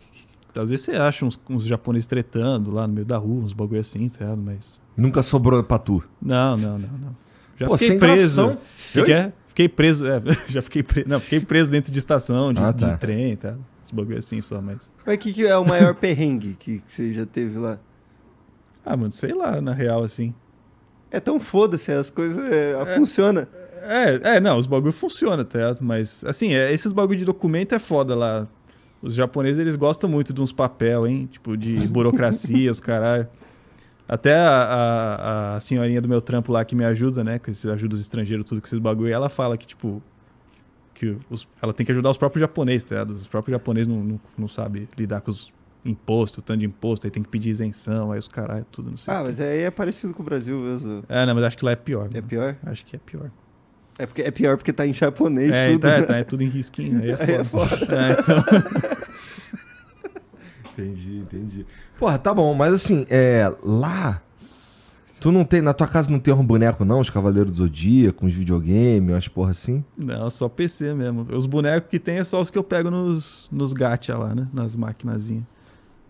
Às 0.61 0.69
vezes 0.69 0.85
você 0.85 0.91
acha 0.93 1.25
uns, 1.25 1.39
uns 1.49 1.65
japoneses 1.65 2.07
tretando 2.07 2.71
lá 2.71 2.87
no 2.87 2.93
meio 2.93 3.05
da 3.05 3.17
rua, 3.17 3.43
uns 3.43 3.53
bagulho 3.53 3.79
assim, 3.81 4.07
tá 4.09 4.19
ligado? 4.23 4.41
Mas. 4.41 4.79
Nunca 4.95 5.21
sobrou 5.21 5.61
pra 5.63 5.77
tu. 5.77 6.03
Não, 6.21 6.55
não, 6.55 6.77
não, 6.79 6.89
não. 6.97 7.15
Já 7.57 7.67
Pô, 7.67 7.77
fiquei 7.77 7.87
sem 7.89 7.99
preso. 7.99 8.57
é? 9.11 9.31
Fiquei 9.47 9.69
preso, 9.69 10.05
é, 10.07 10.21
já 10.47 10.61
fiquei 10.61 10.83
preso. 10.83 11.07
Não, 11.09 11.19
fiquei 11.19 11.39
preso 11.39 11.71
dentro 11.71 11.91
de 11.91 11.99
estação, 11.99 12.53
de, 12.53 12.61
Ah, 12.61 12.73
tá. 12.73 12.91
de 12.93 12.99
trem, 12.99 13.35
tá? 13.37 13.55
Esse 13.83 13.93
bagulho 13.95 14.17
assim 14.17 14.41
só, 14.41 14.61
mas. 14.61 14.91
Mas 15.05 15.15
o 15.15 15.17
que, 15.17 15.31
que 15.33 15.45
é 15.45 15.57
o 15.57 15.65
maior 15.65 15.93
perrengue 15.95 16.55
que, 16.59 16.79
que 16.79 16.91
você 16.91 17.13
já 17.13 17.25
teve 17.25 17.57
lá? 17.57 17.79
Ah, 18.85 18.95
mano, 18.97 19.11
sei 19.11 19.33
lá, 19.33 19.61
na 19.61 19.73
real, 19.73 20.03
assim. 20.03 20.33
É 21.09 21.19
tão 21.19 21.39
foda-se, 21.39 21.91
as 21.91 22.09
coisas 22.09 22.37
é, 22.51 22.95
funciona. 22.95 23.47
É, 23.83 24.35
é, 24.35 24.39
não, 24.39 24.57
os 24.57 24.67
bagulho 24.67 24.91
funciona, 24.91 25.45
tá 25.45 25.59
ligado? 25.59 25.79
Mas, 25.81 26.23
assim, 26.25 26.53
é, 26.53 26.73
esses 26.73 26.91
bagulho 26.91 27.17
de 27.17 27.25
documento 27.25 27.73
é 27.73 27.79
foda 27.79 28.15
lá. 28.15 28.47
Os 29.05 29.13
japoneses, 29.13 29.59
eles 29.59 29.75
gostam 29.75 30.09
muito 30.09 30.33
de 30.33 30.41
uns 30.41 30.51
papel, 30.51 31.05
hein? 31.05 31.27
Tipo, 31.31 31.55
de 31.55 31.87
burocracia, 31.87 32.71
os 32.71 32.79
caralho. 32.79 33.27
Até 34.07 34.35
a, 34.35 34.49
a, 34.49 35.55
a 35.55 35.59
senhorinha 35.59 36.01
do 36.01 36.07
meu 36.07 36.21
trampo 36.21 36.51
lá 36.51 36.63
que 36.65 36.75
me 36.75 36.83
ajuda, 36.85 37.23
né? 37.23 37.39
Que 37.39 37.51
esses 37.51 37.65
ajuda 37.65 37.95
os 37.95 38.01
estrangeiros, 38.01 38.47
tudo 38.47 38.61
com 38.61 38.67
esses 38.67 38.79
bagulho. 38.79 39.11
Ela 39.13 39.29
fala 39.29 39.57
que, 39.57 39.65
tipo... 39.67 40.01
Que 40.93 41.17
os- 41.29 41.47
ela 41.61 41.73
tem 41.73 41.85
que 41.85 41.91
ajudar 41.91 42.09
os 42.09 42.17
próprios 42.17 42.39
japoneses, 42.41 42.83
tá 42.87 42.95
ligado? 42.95 43.11
Os 43.15 43.27
próprios 43.27 43.53
japoneses 43.53 43.87
não, 43.87 44.03
não, 44.03 44.19
não 44.37 44.47
sabem 44.47 44.87
lidar 44.97 45.21
com 45.21 45.29
os 45.29 45.51
impostos, 45.83 46.37
o 46.39 46.41
tanto 46.41 46.59
de 46.61 46.65
imposto. 46.65 47.05
Aí 47.05 47.11
tem 47.11 47.21
que 47.21 47.29
pedir 47.29 47.49
isenção, 47.49 48.11
aí 48.11 48.19
os 48.19 48.27
caralho, 48.27 48.65
tudo, 48.71 48.89
não 48.91 48.97
sei 48.97 49.13
Ah, 49.13 49.21
mas 49.23 49.39
aí 49.41 49.61
é 49.61 49.69
parecido 49.71 50.13
com 50.13 50.21
o 50.21 50.25
Brasil 50.25 50.57
mesmo. 50.59 51.03
É, 51.09 51.25
não, 51.25 51.35
mas 51.35 51.43
acho 51.43 51.57
que 51.57 51.65
lá 51.65 51.71
é 51.71 51.75
pior. 51.75 52.07
É 52.11 52.15
mano. 52.15 52.27
pior? 52.27 52.55
Acho 52.65 52.85
que 52.85 52.95
é 52.95 52.99
pior. 52.99 53.29
É, 53.97 54.05
porque, 54.05 54.21
é 54.21 54.31
pior 54.31 54.57
porque 54.57 54.73
tá 54.73 54.85
em 54.85 54.93
japonês 54.93 55.51
É, 55.51 55.71
tudo. 55.71 55.87
né? 55.87 56.01
tá, 56.01 56.17
é 56.17 56.23
tudo 56.23 56.43
em 56.43 56.49
risquinho. 56.49 57.01
Aí 57.01 57.11
é 57.11 57.15
Aí 57.21 57.31
é 57.35 57.43
foda. 57.43 57.65
É, 57.89 58.11
então... 58.19 58.43
Entendi, 60.77 61.19
entendi. 61.19 61.65
Porra, 61.97 62.17
tá 62.19 62.33
bom, 62.33 62.53
mas 62.53 62.73
assim, 62.73 63.05
é. 63.09 63.49
Lá. 63.63 64.21
Tu 65.21 65.31
não 65.31 65.45
tem. 65.45 65.61
Na 65.61 65.73
tua 65.73 65.87
casa 65.87 66.11
não 66.11 66.19
tem 66.19 66.33
um 66.33 66.45
boneco, 66.45 66.83
não? 66.83 66.99
Os 66.99 67.09
Cavaleiros 67.09 67.49
do 67.53 67.57
Zodíaco, 67.59 68.25
uns 68.25 68.33
videogame, 68.33 69.13
umas 69.13 69.27
porra 69.29 69.51
assim? 69.51 69.85
Não, 69.97 70.29
só 70.29 70.49
PC 70.49 70.93
mesmo. 70.93 71.25
Os 71.31 71.45
bonecos 71.45 71.89
que 71.89 71.97
tem 71.97 72.17
é 72.17 72.23
só 72.25 72.41
os 72.41 72.51
que 72.51 72.57
eu 72.57 72.63
pego 72.63 72.91
nos, 72.91 73.47
nos 73.51 73.71
gacha 73.71 74.17
lá, 74.17 74.35
né? 74.35 74.47
Nas 74.53 74.75
maquinazinhas. 74.75 75.45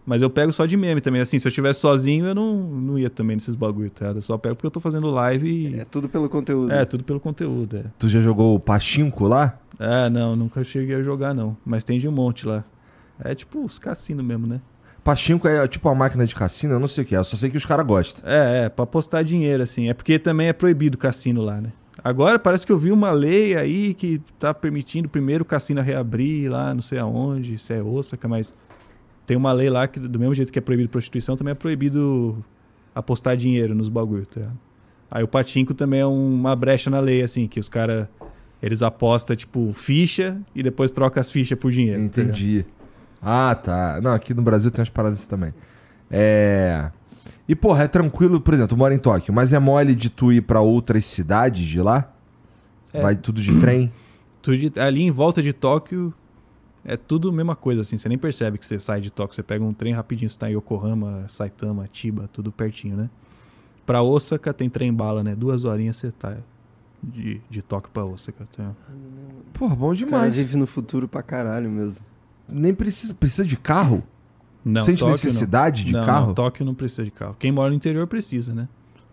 Mas 0.05 0.21
eu 0.21 0.29
pego 0.29 0.53
só 0.53 0.65
de 0.65 0.77
meme 0.77 1.01
também. 1.01 1.21
Assim, 1.21 1.39
se 1.39 1.47
eu 1.47 1.49
estivesse 1.49 1.79
sozinho, 1.79 2.27
eu 2.27 2.35
não, 2.35 2.55
não 2.55 2.99
ia 2.99 3.09
também 3.09 3.35
nesses 3.35 3.55
bagulho, 3.55 3.89
tá? 3.89 4.05
ligado? 4.05 4.17
Eu 4.17 4.21
só 4.21 4.37
pego 4.37 4.55
porque 4.55 4.67
eu 4.67 4.71
tô 4.71 4.79
fazendo 4.79 5.09
live 5.09 5.49
e. 5.49 5.79
É 5.79 5.85
tudo 5.85 6.07
pelo 6.07 6.29
conteúdo. 6.29 6.71
É, 6.71 6.85
tudo 6.85 7.03
pelo 7.03 7.19
conteúdo, 7.19 7.77
é. 7.77 7.83
Tu 7.97 8.07
já 8.07 8.19
jogou 8.19 8.55
o 8.55 8.59
Pachinko 8.59 9.27
lá? 9.27 9.57
É, 9.79 10.09
não, 10.09 10.35
nunca 10.35 10.63
cheguei 10.63 10.95
a 10.95 11.01
jogar, 11.01 11.33
não. 11.33 11.57
Mas 11.65 11.83
tem 11.83 11.97
de 11.97 12.07
um 12.07 12.11
monte 12.11 12.45
lá. 12.45 12.63
É 13.19 13.33
tipo 13.33 13.63
os 13.63 13.79
cassinos 13.79 14.23
mesmo, 14.23 14.45
né? 14.45 14.61
Pachinko 15.03 15.47
é 15.47 15.67
tipo 15.67 15.87
uma 15.87 15.95
máquina 15.95 16.25
de 16.25 16.33
cassino, 16.33 16.73
eu 16.73 16.79
não 16.79 16.87
sei 16.87 17.03
o 17.03 17.07
que 17.07 17.15
é, 17.15 17.19
eu 17.19 17.23
só 17.23 17.37
sei 17.37 17.49
que 17.49 17.57
os 17.57 17.65
caras 17.65 17.85
gostam. 17.85 18.27
É, 18.27 18.65
é, 18.65 18.69
pra 18.69 18.83
apostar 18.83 19.23
dinheiro, 19.23 19.61
assim. 19.61 19.89
É 19.89 19.93
porque 19.93 20.17
também 20.17 20.47
é 20.47 20.53
proibido 20.53 20.95
o 20.95 20.97
cassino 20.97 21.41
lá, 21.43 21.61
né? 21.61 21.71
Agora 22.03 22.37
parece 22.37 22.65
que 22.65 22.71
eu 22.71 22.77
vi 22.77 22.91
uma 22.91 23.11
lei 23.11 23.55
aí 23.55 23.93
que 23.93 24.21
tá 24.37 24.53
permitindo 24.53 25.07
primeiro 25.07 25.43
o 25.43 25.45
cassino 25.45 25.81
reabrir 25.81 26.51
lá, 26.51 26.73
não 26.73 26.81
sei 26.81 26.99
aonde, 26.99 27.57
se 27.57 27.73
é 27.73 27.81
Osaka, 27.81 28.27
mas 28.27 28.53
tem 29.25 29.35
uma 29.35 29.51
lei 29.51 29.69
lá 29.69 29.87
que, 29.87 29.99
do 29.99 30.19
mesmo 30.19 30.33
jeito 30.33 30.51
que 30.51 30.59
é 30.59 30.61
proibido 30.61 30.89
prostituição, 30.89 31.35
também 31.35 31.51
é 31.51 31.55
proibido 31.55 32.43
apostar 32.93 33.35
dinheiro 33.35 33.73
nos 33.75 33.89
bagulhos, 33.89 34.27
tá? 34.27 34.47
Aí 35.09 35.23
o 35.23 35.27
patinco 35.27 35.73
também 35.73 35.99
é 36.01 36.05
um- 36.07 36.33
uma 36.35 36.55
brecha 36.55 36.89
na 36.89 36.99
lei, 36.99 37.21
assim, 37.21 37.47
que 37.47 37.59
os 37.59 37.69
caras, 37.69 38.07
eles 38.61 38.81
apostam, 38.81 39.35
tipo, 39.35 39.71
ficha 39.73 40.37
e 40.53 40.61
depois 40.63 40.91
trocam 40.91 41.21
as 41.21 41.31
fichas 41.31 41.57
por 41.57 41.71
dinheiro. 41.71 41.99
tá? 42.09 42.21
Entendi. 42.21 42.65
Ah, 43.21 43.55
tá. 43.55 43.99
Não, 44.01 44.13
aqui 44.13 44.33
no 44.33 44.41
Brasil 44.41 44.69
tem 44.71 44.81
umas 44.81 44.89
paradas 44.89 45.19
assim 45.19 45.27
também. 45.27 45.53
É. 46.09 46.89
E, 47.47 47.55
porra, 47.55 47.83
é 47.83 47.87
tranquilo, 47.87 48.39
por 48.41 48.53
exemplo, 48.53 48.69
tu 48.69 48.77
mora 48.77 48.93
em 48.93 48.97
Tóquio, 48.99 49.33
mas 49.33 49.53
é 49.53 49.59
mole 49.59 49.95
de 49.95 50.09
tu 50.09 50.31
ir 50.33 50.41
pra 50.41 50.61
outras 50.61 51.05
cidades 51.05 51.63
de 51.65 51.79
lá? 51.81 52.11
É. 52.93 53.01
Vai 53.01 53.15
tudo 53.15 53.41
de 53.41 53.59
trem? 53.59 53.91
Tudo 54.41 54.57
de- 54.57 54.79
ali 54.79 55.01
em 55.03 55.11
volta 55.11 55.41
de 55.43 55.53
Tóquio 55.53 56.13
é 56.85 56.95
tudo 56.95 57.29
a 57.29 57.31
mesma 57.31 57.55
coisa, 57.55 57.81
assim. 57.81 57.97
Você 57.97 58.07
nem 58.07 58.17
percebe 58.17 58.57
que 58.59 58.65
você 58.65 58.79
sai 58.79 59.01
de 59.01 59.11
Tóquio. 59.11 59.35
Você 59.35 59.41
pega 59.41 59.63
um 59.63 59.73
trem 59.73 59.93
rapidinho, 59.93 60.29
você 60.29 60.37
tá 60.37 60.49
em 60.49 60.53
Yokohama, 60.53 61.25
Saitama, 61.27 61.89
Chiba, 61.91 62.29
tudo 62.31 62.51
pertinho, 62.51 62.95
né? 62.95 63.09
Pra 63.85 64.01
Osaka 64.03 64.53
tem 64.53 64.69
trem 64.69 64.93
bala, 64.93 65.23
né? 65.23 65.35
Duas 65.35 65.65
horinhas 65.65 65.97
você 65.97 66.11
tá 66.11 66.37
de, 67.01 67.41
de 67.49 67.61
Tóquio 67.63 67.89
pra 67.91 68.05
Osaka. 68.05 68.47
Tá? 68.55 68.71
Porra, 69.53 69.75
bom 69.75 69.93
demais. 69.93 70.35
vivem 70.35 70.57
no 70.57 70.67
futuro 70.67 71.07
pra 71.07 71.23
caralho 71.23 71.69
mesmo. 71.69 72.05
Nem 72.47 72.73
precisa. 72.73 73.13
Precisa 73.15 73.43
de 73.43 73.57
carro? 73.57 74.03
Não, 74.63 74.83
Sente 74.83 74.99
Tóquio 74.99 75.11
necessidade 75.11 75.81
não. 75.81 75.85
de 75.87 75.93
não, 75.93 76.05
carro? 76.05 76.27
Não, 76.27 76.33
Tóquio 76.35 76.65
não 76.65 76.75
precisa 76.75 77.03
de 77.03 77.11
carro. 77.11 77.35
Quem 77.39 77.51
mora 77.51 77.69
no 77.69 77.75
interior 77.75 78.05
precisa, 78.05 78.53
né? 78.53 78.67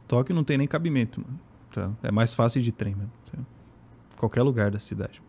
Tóquio 0.06 0.34
não 0.34 0.44
tem 0.44 0.58
nem 0.58 0.68
cabimento, 0.68 1.20
mano. 1.20 1.38
Tá? 1.72 1.90
É 2.02 2.10
mais 2.10 2.34
fácil 2.34 2.60
de 2.60 2.70
trem 2.70 2.94
mesmo. 2.94 3.12
tá? 3.30 3.38
Qualquer 4.18 4.42
lugar 4.42 4.70
da 4.70 4.78
cidade. 4.78 5.22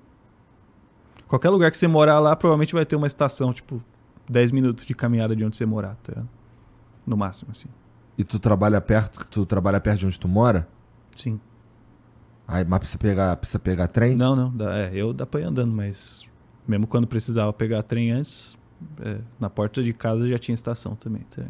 Qualquer 1.34 1.50
lugar 1.50 1.72
que 1.72 1.78
você 1.80 1.88
morar 1.88 2.20
lá, 2.20 2.36
provavelmente 2.36 2.76
vai 2.76 2.86
ter 2.86 2.96
uma 2.96 3.08
estação, 3.08 3.52
tipo, 3.52 3.84
10 4.30 4.52
minutos 4.52 4.86
de 4.86 4.94
caminhada 4.94 5.36
de 5.36 5.44
onde 5.44 5.58
você 5.58 5.66
morar, 5.66 5.98
tá? 6.04 6.22
No 7.08 7.18
máximo, 7.18 7.50
assim. 7.50 7.68
E 8.16 8.24
tu 8.24 8.38
trabalha 8.38 8.80
perto, 8.80 9.26
tu 9.26 9.44
trabalha 9.44 9.82
perto 9.82 10.02
de 10.02 10.06
onde 10.06 10.20
tu 10.20 10.28
mora? 10.28 10.68
Sim. 11.16 11.40
Aí, 12.48 12.64
mas 12.64 12.78
precisa 12.78 13.00
pegar, 13.00 13.36
precisa 13.38 13.58
pegar 13.58 13.88
trem? 13.88 14.16
Não, 14.16 14.36
não. 14.36 14.56
Dá, 14.56 14.78
é, 14.78 14.92
eu 14.94 15.12
dá 15.12 15.26
pra 15.26 15.42
ir 15.42 15.46
andando, 15.46 15.72
mas 15.72 16.24
mesmo 16.68 16.86
quando 16.86 17.08
precisava 17.08 17.52
pegar 17.52 17.82
trem 17.82 18.12
antes, 18.12 18.56
é, 19.02 19.18
na 19.40 19.50
porta 19.50 19.82
de 19.82 19.92
casa 19.92 20.30
já 20.30 20.38
tinha 20.38 20.54
estação 20.54 20.96
também, 20.96 21.24
tá? 21.36 21.42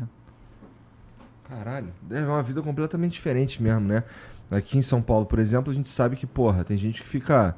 Caralho, 1.43 1.91
é 2.09 2.21
uma 2.21 2.41
vida 2.41 2.61
completamente 2.61 3.11
diferente 3.11 3.61
mesmo, 3.61 3.81
né? 3.81 4.05
Aqui 4.49 4.77
em 4.77 4.81
São 4.81 5.01
Paulo, 5.01 5.25
por 5.25 5.39
exemplo, 5.39 5.73
a 5.73 5.75
gente 5.75 5.89
sabe 5.89 6.15
que, 6.15 6.25
porra, 6.25 6.63
tem 6.63 6.77
gente 6.77 7.01
que 7.01 7.07
fica. 7.09 7.57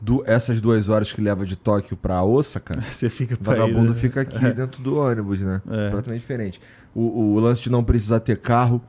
Du- 0.00 0.22
essas 0.26 0.60
duas 0.60 0.88
horas 0.88 1.12
que 1.12 1.20
leva 1.20 1.44
de 1.46 1.56
Tóquio 1.56 1.96
pra 1.96 2.22
Osaka, 2.22 2.80
Você 2.90 3.08
fica 3.10 3.36
pra 3.36 3.54
vagabundo 3.54 3.92
ir, 3.92 3.94
né? 3.94 4.00
fica 4.00 4.20
aqui 4.22 4.38
dentro 4.52 4.82
do 4.82 4.96
ônibus, 4.98 5.40
né? 5.40 5.60
É. 5.68 5.86
Completamente 5.86 6.20
diferente. 6.20 6.60
O, 6.94 7.34
o 7.34 7.40
lance 7.40 7.62
de 7.62 7.70
não 7.70 7.82
precisar 7.84 8.20
ter 8.20 8.38
carro. 8.38 8.80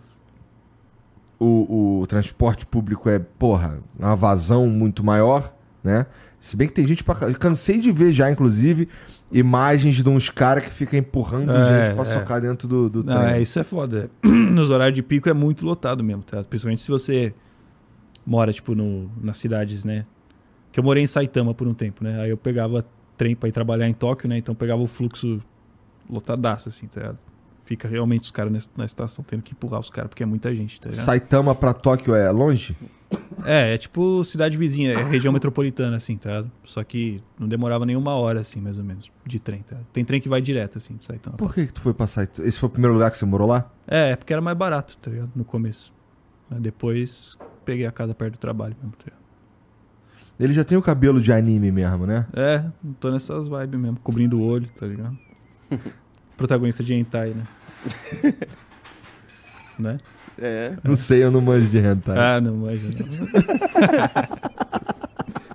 O, 1.39 1.99
o 2.01 2.07
transporte 2.07 2.65
público 2.65 3.07
é, 3.09 3.19
porra, 3.19 3.77
uma 3.99 4.15
vazão 4.15 4.65
muito 4.67 5.03
maior, 5.03 5.53
né? 5.83 6.07
Se 6.39 6.57
bem 6.57 6.67
que 6.67 6.73
tem 6.73 6.85
gente 6.87 7.03
pra. 7.03 7.29
eu 7.29 7.37
Cansei 7.37 7.79
de 7.79 7.91
ver 7.91 8.11
já, 8.11 8.31
inclusive, 8.31 8.89
imagens 9.31 9.95
de 10.03 10.09
uns 10.09 10.29
caras 10.31 10.63
que 10.63 10.71
ficam 10.71 10.97
empurrando 10.99 11.51
É, 11.55 11.85
gente 11.85 11.93
pra 11.93 12.01
é. 12.01 12.05
socar 12.05 12.41
dentro 12.41 12.67
do, 12.67 12.89
do 12.89 13.03
Não, 13.03 13.13
trem. 13.13 13.33
é, 13.35 13.41
isso 13.41 13.59
é 13.59 13.63
foda. 13.63 14.09
Nos 14.25 14.71
horários 14.71 14.95
de 14.95 15.03
pico 15.03 15.29
é 15.29 15.33
muito 15.33 15.63
lotado 15.63 16.03
mesmo, 16.03 16.23
tá? 16.23 16.43
Principalmente 16.43 16.81
se 16.81 16.87
você 16.89 17.31
mora, 18.25 18.51
tipo, 18.51 18.73
no, 18.73 19.07
nas 19.21 19.37
cidades, 19.37 19.85
né? 19.85 20.05
Que 20.78 20.80
eu 20.80 20.84
morei 20.84 21.01
em 21.01 21.07
Saitama 21.07 21.55
por 21.55 21.67
um 21.67 21.73
tempo, 21.73 22.03
né? 22.03 22.21
Aí 22.21 22.30
eu 22.30 22.38
pegava 22.38 22.86
trem 23.17 23.36
pra 23.36 23.49
ir 23.49 23.51
trabalhar 23.51 23.89
em 23.89 23.93
Tóquio, 23.95 24.30
né? 24.30 24.38
Então 24.38 24.53
eu 24.53 24.55
pegava 24.55 24.80
o 24.80 24.86
fluxo 24.86 25.41
lotadaço, 26.07 26.69
assim, 26.69 26.86
tá 26.86 27.01
ligado? 27.01 27.17
Fica 27.63 27.88
realmente 27.88 28.25
os 28.25 28.30
caras 28.30 28.69
na, 28.78 28.86
estação 28.86 29.25
tendo 29.28 29.41
que 29.41 29.53
empurrar 29.53 29.80
os 29.80 29.89
caras, 29.89 30.09
porque 30.09 30.21
é 30.21 30.25
muita 30.28 30.53
gente, 30.53 30.80
tá 30.80 30.91
ligado? 30.91 31.03
Saitama 31.03 31.55
pra 31.55 31.73
Tóquio 31.73 32.13
é 32.13 32.30
longe? 32.30 32.78
É, 33.43 33.73
é 33.73 33.78
tipo 33.80 34.23
cidade 34.23 34.55
vizinha, 34.55 34.91
é 34.93 35.03
região 35.03 35.34
metropolitana, 35.34 35.97
assim, 35.97 36.15
tá 36.15 36.30
ligado? 36.30 36.51
Só 36.63 36.84
que 36.84 37.23
não 37.39 37.47
demorava 37.47 37.84
nem 37.84 37.95
uma 37.95 38.13
hora, 38.13 38.41
assim, 38.41 38.61
mais 38.61 38.78
ou 38.78 38.84
menos, 38.84 39.11
de 39.25 39.39
trem, 39.39 39.63
tá? 39.63 39.78
ligado? 39.78 39.88
Tem 39.91 40.05
trem 40.05 40.21
que 40.21 40.30
vai 40.30 40.43
direto, 40.43 40.78
assim, 40.78 40.95
de 40.95 41.03
Saitama. 41.03 41.38
Por 41.38 41.55
que, 41.55 41.65
que 41.65 41.73
tu 41.73 41.82
foi 41.82 41.95
pra 41.95 42.05
Saitama? 42.05 42.47
Esse 42.47 42.59
foi 42.59 42.67
o 42.67 42.71
primeiro 42.71 42.93
lugar 42.93 43.09
que 43.09 43.17
você 43.17 43.25
morou 43.25 43.47
lá? 43.47 43.67
É, 43.88 44.11
é 44.11 44.15
porque 44.15 44.32
era 44.32 44.43
mais 44.43 44.55
barato, 44.55 44.95
tá 44.99 45.09
ligado? 45.09 45.32
No 45.36 45.43
começo. 45.43 45.91
Depois 46.51 47.36
peguei 47.65 47.88
a 47.88 47.91
casa 47.91 48.13
perto 48.13 48.34
do 48.34 48.38
trabalho 48.38 48.75
mesmo, 48.80 48.91
tá 48.91 49.05
ligado? 49.05 49.26
Ele 50.39 50.53
já 50.53 50.63
tem 50.63 50.77
o 50.77 50.81
cabelo 50.81 51.19
de 51.19 51.31
anime 51.31 51.71
mesmo, 51.71 52.05
né? 52.05 52.25
É, 52.33 52.63
tô 52.99 53.09
nessas 53.09 53.47
vibes 53.47 53.79
mesmo, 53.79 53.99
cobrindo 54.03 54.38
o 54.38 54.43
olho, 54.43 54.69
tá 54.69 54.85
ligado? 54.85 55.17
Protagonista 56.38 56.83
de 56.83 56.93
hentai, 56.93 57.33
né? 57.33 57.43
né? 59.79 59.97
É. 60.39 60.73
Não 60.83 60.95
sei, 60.95 61.23
eu 61.23 61.31
não 61.31 61.41
manjo 61.41 61.67
de 61.67 61.79
hentai. 61.79 62.17
Ah, 62.17 62.39
não 62.39 62.57
manja 62.57 62.88
não. 62.88 63.27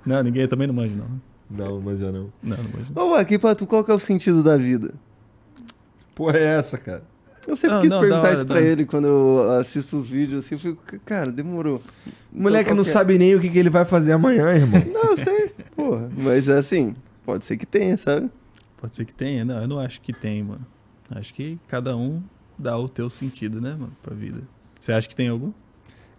não, 0.16 0.22
ninguém 0.24 0.48
também 0.48 0.66
não 0.66 0.74
manja 0.74 0.94
não. 0.96 1.20
Não, 1.48 1.80
mas 1.80 2.00
eu 2.00 2.10
não. 2.10 2.32
Não, 2.42 2.56
não 2.56 2.64
manja. 2.64 2.86
Ô, 2.96 3.14
aqui 3.14 3.38
pra 3.38 3.54
tu, 3.54 3.66
qual 3.66 3.84
que 3.84 3.92
é 3.92 3.94
o 3.94 4.00
sentido 4.00 4.42
da 4.42 4.56
vida? 4.56 4.92
Porra, 6.14 6.38
é 6.38 6.58
essa, 6.58 6.76
cara? 6.76 7.04
Eu 7.46 7.56
sempre 7.56 7.74
Não, 7.74 7.82
quis 7.82 7.90
não, 7.90 8.00
perguntar 8.00 8.22
hora, 8.22 8.34
isso 8.34 8.46
pra 8.46 8.60
ele 8.60 8.84
quando 8.84 9.06
eu 9.08 9.50
assisto 9.58 9.96
os 9.98 10.08
vídeos, 10.08 10.44
assim, 10.44 10.54
eu 10.54 10.58
fico, 10.58 10.80
cara, 11.04 11.30
demorou. 11.32 11.82
O 12.32 12.40
moleque 12.42 12.64
Então, 12.70 12.76
não 12.76 12.82
é? 12.82 12.92
sabe 12.92 13.18
nem 13.18 13.34
o 13.34 13.40
que, 13.40 13.48
que 13.50 13.58
ele 13.58 13.70
vai 13.70 13.84
fazer 13.84 14.12
amanhã, 14.12 14.48
irmão. 14.54 14.80
Não, 14.92 15.10
eu 15.10 15.16
sei, 15.16 15.48
porra. 15.74 16.08
Mas 16.16 16.48
assim, 16.48 16.94
pode 17.24 17.44
ser 17.44 17.56
que 17.56 17.66
tenha, 17.66 17.96
sabe? 17.96 18.30
Pode 18.76 18.94
ser 18.96 19.04
que 19.04 19.14
tenha, 19.14 19.44
não, 19.44 19.60
eu 19.62 19.68
não 19.68 19.78
acho 19.78 20.00
que 20.00 20.12
tem, 20.12 20.42
mano. 20.42 20.64
Acho 21.10 21.32
que 21.34 21.58
cada 21.68 21.96
um 21.96 22.22
dá 22.58 22.76
o 22.78 22.88
teu 22.88 23.08
sentido, 23.10 23.60
né, 23.60 23.70
mano, 23.72 23.92
pra 24.02 24.14
vida. 24.14 24.40
Você 24.80 24.92
acha 24.92 25.08
que 25.08 25.14
tem 25.14 25.28
algum? 25.28 25.52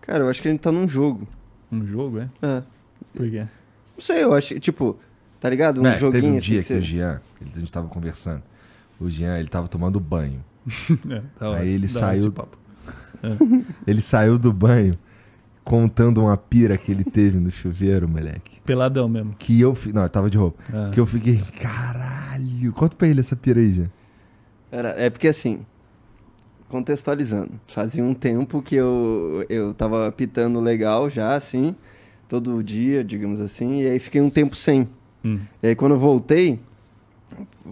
Cara, 0.01 0.23
eu 0.23 0.29
acho 0.29 0.41
que 0.41 0.47
a 0.47 0.51
gente 0.51 0.61
tá 0.61 0.71
num 0.71 0.87
jogo. 0.87 1.27
Um 1.71 1.85
jogo, 1.85 2.19
é? 2.19 2.29
É. 2.41 2.63
Por 3.13 3.29
quê? 3.29 3.39
Não 3.39 3.99
sei, 3.99 4.23
eu 4.23 4.33
acho, 4.33 4.57
tipo, 4.59 4.97
tá 5.39 5.49
ligado? 5.49 5.81
Um 5.81 5.87
É, 5.87 5.97
joguinho 5.97 6.11
teve 6.21 6.27
um 6.33 6.37
assim 6.37 6.45
dia 6.51 6.61
que 6.61 6.67
que 6.67 6.73
o 6.73 6.81
Jean, 6.81 7.21
a 7.41 7.59
gente 7.59 7.71
tava 7.71 7.87
conversando. 7.87 8.43
O 8.99 9.09
Jean, 9.09 9.37
ele 9.37 9.49
tava 9.49 9.67
tomando 9.67 9.99
banho. 9.99 10.43
É, 11.39 11.45
hora, 11.45 11.59
Aí 11.61 11.69
ele 11.69 11.87
saiu- 11.87 12.31
papo. 12.31 12.57
Ele 13.87 14.01
saiu 14.01 14.37
do 14.37 14.51
banho 14.51 14.95
contando 15.63 16.21
uma 16.21 16.35
pira 16.35 16.77
que 16.77 16.91
ele 16.91 17.05
teve 17.05 17.39
no 17.39 17.49
chuveiro, 17.49 18.05
moleque. 18.09 18.59
Peladão 18.65 19.07
mesmo. 19.07 19.33
Que 19.39 19.61
eu... 19.61 19.73
fi- 19.73 19.93
Não, 19.93 20.03
eu 20.03 20.09
tava 20.09 20.29
de 20.29 20.37
roupa. 20.37 20.61
Ah. 20.73 20.89
Que 20.91 20.99
eu 20.99 21.05
fiquei, 21.05 21.41
caralho. 21.61 22.73
Conta 22.73 22.97
pra 22.97 23.07
ele 23.07 23.21
essa 23.21 23.33
pira 23.35 23.61
aí, 23.61 23.71
Jean. 23.71 23.89
Era, 24.69 24.89
é 24.89 25.09
porque 25.09 25.29
assim, 25.29 25.59
contextualizando, 26.67 27.51
fazia 27.67 28.03
um 28.03 28.13
tempo 28.13 28.61
que 28.61 28.75
eu, 28.75 29.45
eu 29.49 29.73
tava 29.73 30.11
pitando 30.11 30.59
legal 30.59 31.09
já, 31.09 31.35
assim, 31.35 31.75
todo 32.27 32.63
dia, 32.63 33.03
digamos 33.03 33.39
assim, 33.39 33.81
e 33.81 33.87
aí 33.87 33.99
fiquei 33.99 34.19
um 34.21 34.29
tempo 34.29 34.55
sem. 34.55 34.89
Hum. 35.23 35.39
E 35.61 35.67
aí 35.67 35.75
quando 35.75 35.93
eu 35.93 35.99
voltei, 35.99 36.59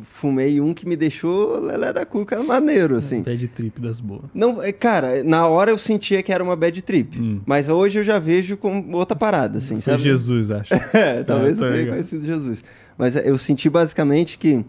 fumei 0.03 0.59
um 0.62 0.74
que 0.74 0.88
me 0.88 0.95
deixou 0.95 1.59
lelé 1.59 1.91
da 1.93 2.05
cuca 2.05 2.41
maneiro, 2.43 2.95
assim. 2.95 3.22
Bad 3.22 3.47
trip 3.49 3.80
das 3.82 3.99
boas. 3.99 4.24
Não, 4.34 4.62
é, 4.62 4.72
cara, 4.72 5.24
na 5.24 5.47
hora 5.47 5.72
eu 5.72 5.78
sentia 5.78 6.22
que 6.24 6.32
era 6.34 6.43
uma 6.43 6.55
bad 6.55 6.82
trip, 6.82 7.20
Hum. 7.20 7.41
mas 7.45 7.70
hoje 7.70 7.99
eu 7.99 8.03
já 8.03 8.20
vejo 8.20 8.57
como 8.57 8.95
outra 8.97 9.16
parada, 9.16 9.57
assim, 9.59 9.80
Foi 9.82 9.93
sabe? 9.93 10.03
Jesus, 10.03 10.51
acho. 10.51 10.74
É, 10.93 11.24
talvez 11.24 11.57
tá 11.57 11.66
eu 11.68 11.74
tenha 11.74 11.88
conhecido 11.89 12.26
Jesus. 12.26 12.64
Mas 12.97 13.16
eu 13.16 13.38
senti 13.38 13.70
basicamente 13.70 14.38
que. 14.38 14.64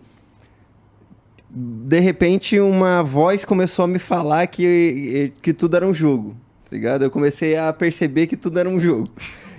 De 1.54 1.98
repente, 2.00 2.58
uma 2.58 3.02
voz 3.02 3.44
começou 3.44 3.84
a 3.84 3.88
me 3.88 3.98
falar 3.98 4.46
que, 4.46 5.32
que 5.42 5.52
tudo 5.52 5.76
era 5.76 5.86
um 5.86 5.92
jogo. 5.92 6.34
Tá 6.64 6.74
ligado? 6.76 7.02
Eu 7.04 7.10
comecei 7.10 7.56
a 7.58 7.70
perceber 7.74 8.26
que 8.26 8.36
tudo 8.38 8.58
era 8.58 8.68
um 8.68 8.80
jogo. 8.80 9.10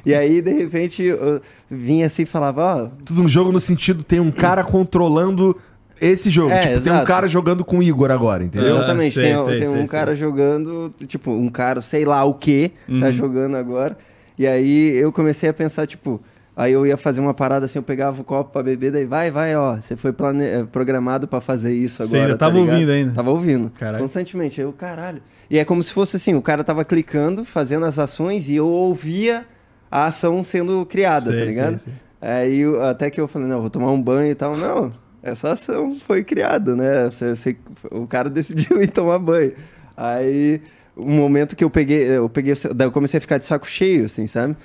E 0.06 0.14
aí, 0.14 0.42
de 0.42 0.52
repente, 0.52 1.02
eu 1.04 1.42
vinha 1.70 2.08
assim 2.08 2.24
e 2.24 2.26
falava: 2.26 2.62
Ó, 2.86 2.90
Tudo 3.06 3.22
um 3.24 3.28
jogo 3.28 3.52
no 3.52 3.60
sentido, 3.60 4.04
tem 4.04 4.20
um 4.20 4.32
cara 4.32 4.64
controlando 4.66 5.56
esse 6.02 6.30
jogo. 6.30 6.52
É, 6.52 6.74
tipo, 6.74 6.82
tem 6.84 6.94
um 6.94 7.06
cara 7.06 7.28
jogando 7.28 7.64
com 7.64 7.78
o 7.78 7.84
Igor 7.84 8.12
agora, 8.12 8.44
entendeu? 8.44 8.76
Exatamente, 8.76 9.14
sei, 9.16 9.24
tem, 9.34 9.38
sei, 9.46 9.58
tem 9.58 9.66
sei, 9.68 9.76
um 9.76 9.78
sei. 9.80 9.88
cara 9.88 10.16
jogando, 10.16 10.92
tipo, 11.08 11.32
um 11.32 11.50
cara, 11.50 11.80
sei 11.82 12.04
lá 12.04 12.24
o 12.26 12.34
que, 12.34 12.70
tá 12.88 12.94
Uhum. 13.08 13.12
jogando 13.12 13.56
agora. 13.56 13.98
E 14.38 14.46
aí 14.48 14.96
eu 14.98 15.12
comecei 15.14 15.50
a 15.50 15.54
pensar, 15.54 15.88
tipo, 15.88 16.22
Aí 16.56 16.72
eu 16.72 16.86
ia 16.86 16.96
fazer 16.96 17.20
uma 17.20 17.34
parada 17.34 17.66
assim, 17.66 17.80
eu 17.80 17.84
pegava 17.84 18.22
o 18.22 18.24
copo 18.24 18.52
pra 18.52 18.62
beber, 18.62 18.92
daí 18.92 19.06
vai, 19.06 19.32
vai, 19.32 19.56
ó, 19.56 19.76
você 19.78 19.96
foi 19.96 20.14
plane... 20.14 20.44
eh, 20.44 20.64
programado 20.72 21.28
pra 21.28 21.42
fazer 21.42 21.74
isso 21.74 21.98
Você 22.06 22.16
agora. 22.16 22.22
ainda 22.26 22.38
tá 22.38 22.46
tava 22.46 22.60
ligado? 22.60 22.74
ouvindo 22.76 22.92
ainda? 22.92 23.12
Tava 23.12 23.32
ouvindo. 23.32 23.72
Caralho. 23.72 24.04
Constantemente. 24.04 24.62
Eu, 24.62 24.72
caralho. 24.72 25.20
E 25.50 25.58
é 25.58 25.66
como 25.66 25.82
se 25.82 25.92
fosse 25.92 26.16
assim, 26.18 26.36
o 26.36 26.44
cara 26.44 26.64
tava 26.64 26.86
clicando, 26.86 27.44
fazendo 27.44 27.88
as 27.88 27.98
ações 27.98 28.50
e 28.50 28.56
eu 28.56 28.68
ouvia 28.68 29.48
a 29.94 30.06
ação 30.06 30.44
sendo 30.44 30.86
criada, 30.86 31.30
Sei, 31.32 31.40
tá 31.40 31.46
ligado? 31.46 31.78
sei, 31.78 31.94
sei. 31.94 32.30
Aí 32.30 32.60
eu- 32.60 32.82
até 32.84 33.10
que 33.10 33.20
eu 33.22 33.28
falei, 33.28 33.48
não, 33.48 33.62
vou 33.62 33.70
tomar 33.70 33.92
um 33.92 34.02
banho 34.02 34.32
e 34.32 34.36
tal. 34.36 34.56
Não, 34.58 34.92
essa 35.22 35.52
ação 35.52 35.96
foi 36.00 36.24
criada, 36.24 36.76
né? 36.76 37.06
Você, 37.12 37.36
você- 37.36 37.58
o 37.92 38.08
cara 38.08 38.30
decidiu 38.30 38.82
ir 38.82 38.88
tomar 38.88 39.20
banho. 39.20 39.52
Aí, 39.96 40.62
um 40.98 41.16
momento 41.16 41.56
que 41.56 41.64
eu 41.64 41.70
peguei, 41.70 42.04
eu 42.18 42.28
peguei, 42.30 42.56
daí 42.74 42.88
eu 42.88 42.92
comecei 42.92 43.18
a 43.18 43.22
ficar 43.22 43.38
de 43.38 43.46
saco 43.46 43.68
cheio, 43.68 44.06
assim, 44.06 44.26
sabe? 44.26 44.56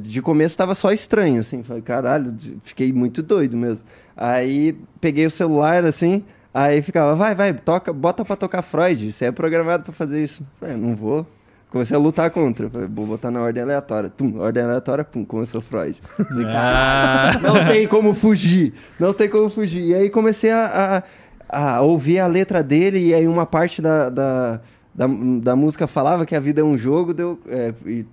De 0.00 0.22
começo 0.22 0.56
tava 0.56 0.74
só 0.74 0.92
estranho, 0.92 1.40
assim. 1.40 1.62
Falei, 1.62 1.82
caralho, 1.82 2.34
fiquei 2.62 2.92
muito 2.92 3.22
doido 3.22 3.56
mesmo. 3.56 3.86
Aí 4.16 4.76
peguei 5.00 5.26
o 5.26 5.30
celular, 5.30 5.84
assim, 5.84 6.22
aí 6.54 6.80
ficava, 6.82 7.14
vai, 7.16 7.34
vai, 7.34 7.52
toca, 7.54 7.92
bota 7.92 8.24
pra 8.24 8.36
tocar 8.36 8.62
Freud. 8.62 9.12
Você 9.12 9.24
é 9.26 9.32
programado 9.32 9.84
pra 9.84 9.92
fazer 9.92 10.22
isso. 10.22 10.44
Falei, 10.58 10.76
não 10.76 10.94
vou. 10.94 11.26
Comecei 11.70 11.96
a 11.96 12.00
lutar 12.00 12.30
contra. 12.30 12.68
Falei, 12.68 12.88
vou 12.88 13.06
botar 13.06 13.30
na 13.30 13.40
ordem 13.40 13.62
aleatória. 13.62 14.10
Tum, 14.10 14.38
ordem 14.40 14.62
aleatória, 14.62 15.04
pum, 15.04 15.24
começou 15.24 15.60
Freud. 15.60 15.96
Falei, 16.16 16.46
Ah, 16.48 17.30
não 17.40 17.66
tem 17.66 17.86
como 17.86 18.12
fugir. 18.12 18.74
Não 18.98 19.12
tem 19.14 19.28
como 19.28 19.48
fugir. 19.48 19.84
E 19.84 19.94
aí 19.94 20.10
comecei 20.10 20.50
a, 20.50 21.04
a, 21.48 21.76
a 21.76 21.80
ouvir 21.82 22.18
a 22.18 22.26
letra 22.26 22.62
dele, 22.62 22.98
e 22.98 23.14
aí 23.14 23.26
uma 23.28 23.46
parte 23.46 23.80
da, 23.80 24.10
da, 24.10 24.60
da, 24.94 25.06
da 25.42 25.56
música 25.56 25.86
falava 25.86 26.26
que 26.26 26.34
a 26.34 26.40
vida 26.40 26.60
é 26.60 26.64
um 26.64 26.76
jogo, 26.76 27.14
deu. 27.14 27.38
é, 27.48 27.72
e 27.86 28.04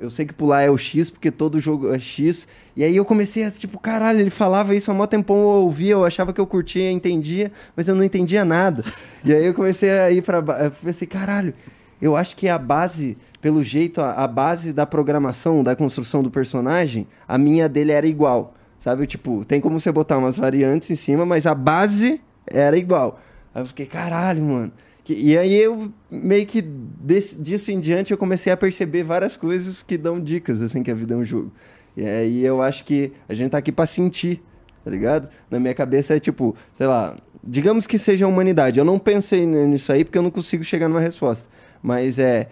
eu 0.00 0.08
sei 0.10 0.24
que 0.24 0.32
pular 0.32 0.62
é 0.62 0.70
o 0.70 0.78
X, 0.78 1.10
porque 1.10 1.28
todo 1.28 1.58
jogo 1.58 1.92
é 1.92 1.98
X. 1.98 2.46
E 2.76 2.84
aí 2.84 2.94
eu 2.96 3.04
comecei 3.04 3.42
a, 3.44 3.50
tipo, 3.50 3.80
caralho, 3.80 4.20
ele 4.20 4.30
falava 4.30 4.72
isso 4.72 4.88
há 4.90 4.94
mó 4.94 5.04
tempão, 5.06 5.36
eu 5.36 5.42
ouvia, 5.64 5.94
eu 5.94 6.04
achava 6.04 6.32
que 6.32 6.40
eu 6.40 6.46
curtia, 6.46 6.88
entendia, 6.88 7.50
mas 7.74 7.88
eu 7.88 7.96
não 7.96 8.04
entendia 8.04 8.44
nada. 8.44 8.84
E 9.24 9.32
aí 9.32 9.44
eu 9.44 9.52
comecei 9.54 9.90
a 9.90 10.08
ir 10.12 10.22
pra. 10.22 10.38
Eu 10.38 10.70
pensei, 10.70 11.08
caralho, 11.08 11.52
eu 12.00 12.16
acho 12.16 12.36
que 12.36 12.48
a 12.48 12.58
base, 12.58 13.16
pelo 13.40 13.62
jeito, 13.62 14.00
a, 14.00 14.12
a 14.12 14.28
base 14.28 14.72
da 14.72 14.86
programação, 14.86 15.62
da 15.62 15.74
construção 15.74 16.22
do 16.22 16.30
personagem, 16.30 17.06
a 17.26 17.36
minha 17.36 17.68
dele 17.68 17.92
era 17.92 18.06
igual. 18.06 18.54
Sabe? 18.78 19.06
Tipo, 19.06 19.44
tem 19.44 19.60
como 19.60 19.78
você 19.78 19.90
botar 19.90 20.18
umas 20.18 20.36
variantes 20.36 20.90
em 20.90 20.94
cima, 20.94 21.26
mas 21.26 21.46
a 21.46 21.54
base 21.54 22.20
era 22.46 22.76
igual. 22.78 23.20
Aí 23.54 23.62
eu 23.62 23.66
fiquei, 23.66 23.86
caralho, 23.86 24.42
mano. 24.44 24.72
E 25.08 25.38
aí 25.38 25.54
eu 25.54 25.90
meio 26.10 26.44
que 26.46 26.60
desse, 26.60 27.40
disso 27.40 27.72
em 27.72 27.80
diante 27.80 28.12
eu 28.12 28.18
comecei 28.18 28.52
a 28.52 28.56
perceber 28.56 29.02
várias 29.02 29.36
coisas 29.36 29.82
que 29.82 29.96
dão 29.96 30.20
dicas, 30.20 30.60
assim, 30.60 30.82
que 30.82 30.90
a 30.90 30.94
vida 30.94 31.14
é 31.14 31.16
um 31.16 31.24
jogo. 31.24 31.50
E 31.96 32.06
aí 32.06 32.44
eu 32.44 32.60
acho 32.60 32.84
que 32.84 33.12
a 33.28 33.32
gente 33.32 33.50
tá 33.50 33.58
aqui 33.58 33.72
pra 33.72 33.86
sentir, 33.86 34.42
tá 34.84 34.90
ligado? 34.90 35.28
Na 35.50 35.58
minha 35.58 35.74
cabeça 35.74 36.14
é 36.14 36.20
tipo, 36.20 36.54
sei 36.74 36.86
lá, 36.86 37.16
digamos 37.42 37.86
que 37.86 37.98
seja 37.98 38.26
a 38.26 38.28
humanidade. 38.28 38.78
Eu 38.78 38.84
não 38.84 38.98
pensei 38.98 39.46
nisso 39.46 39.90
aí 39.90 40.04
porque 40.04 40.18
eu 40.18 40.22
não 40.22 40.30
consigo 40.30 40.62
chegar 40.62 40.88
numa 40.88 41.00
resposta. 41.00 41.48
Mas 41.82 42.18
é, 42.18 42.48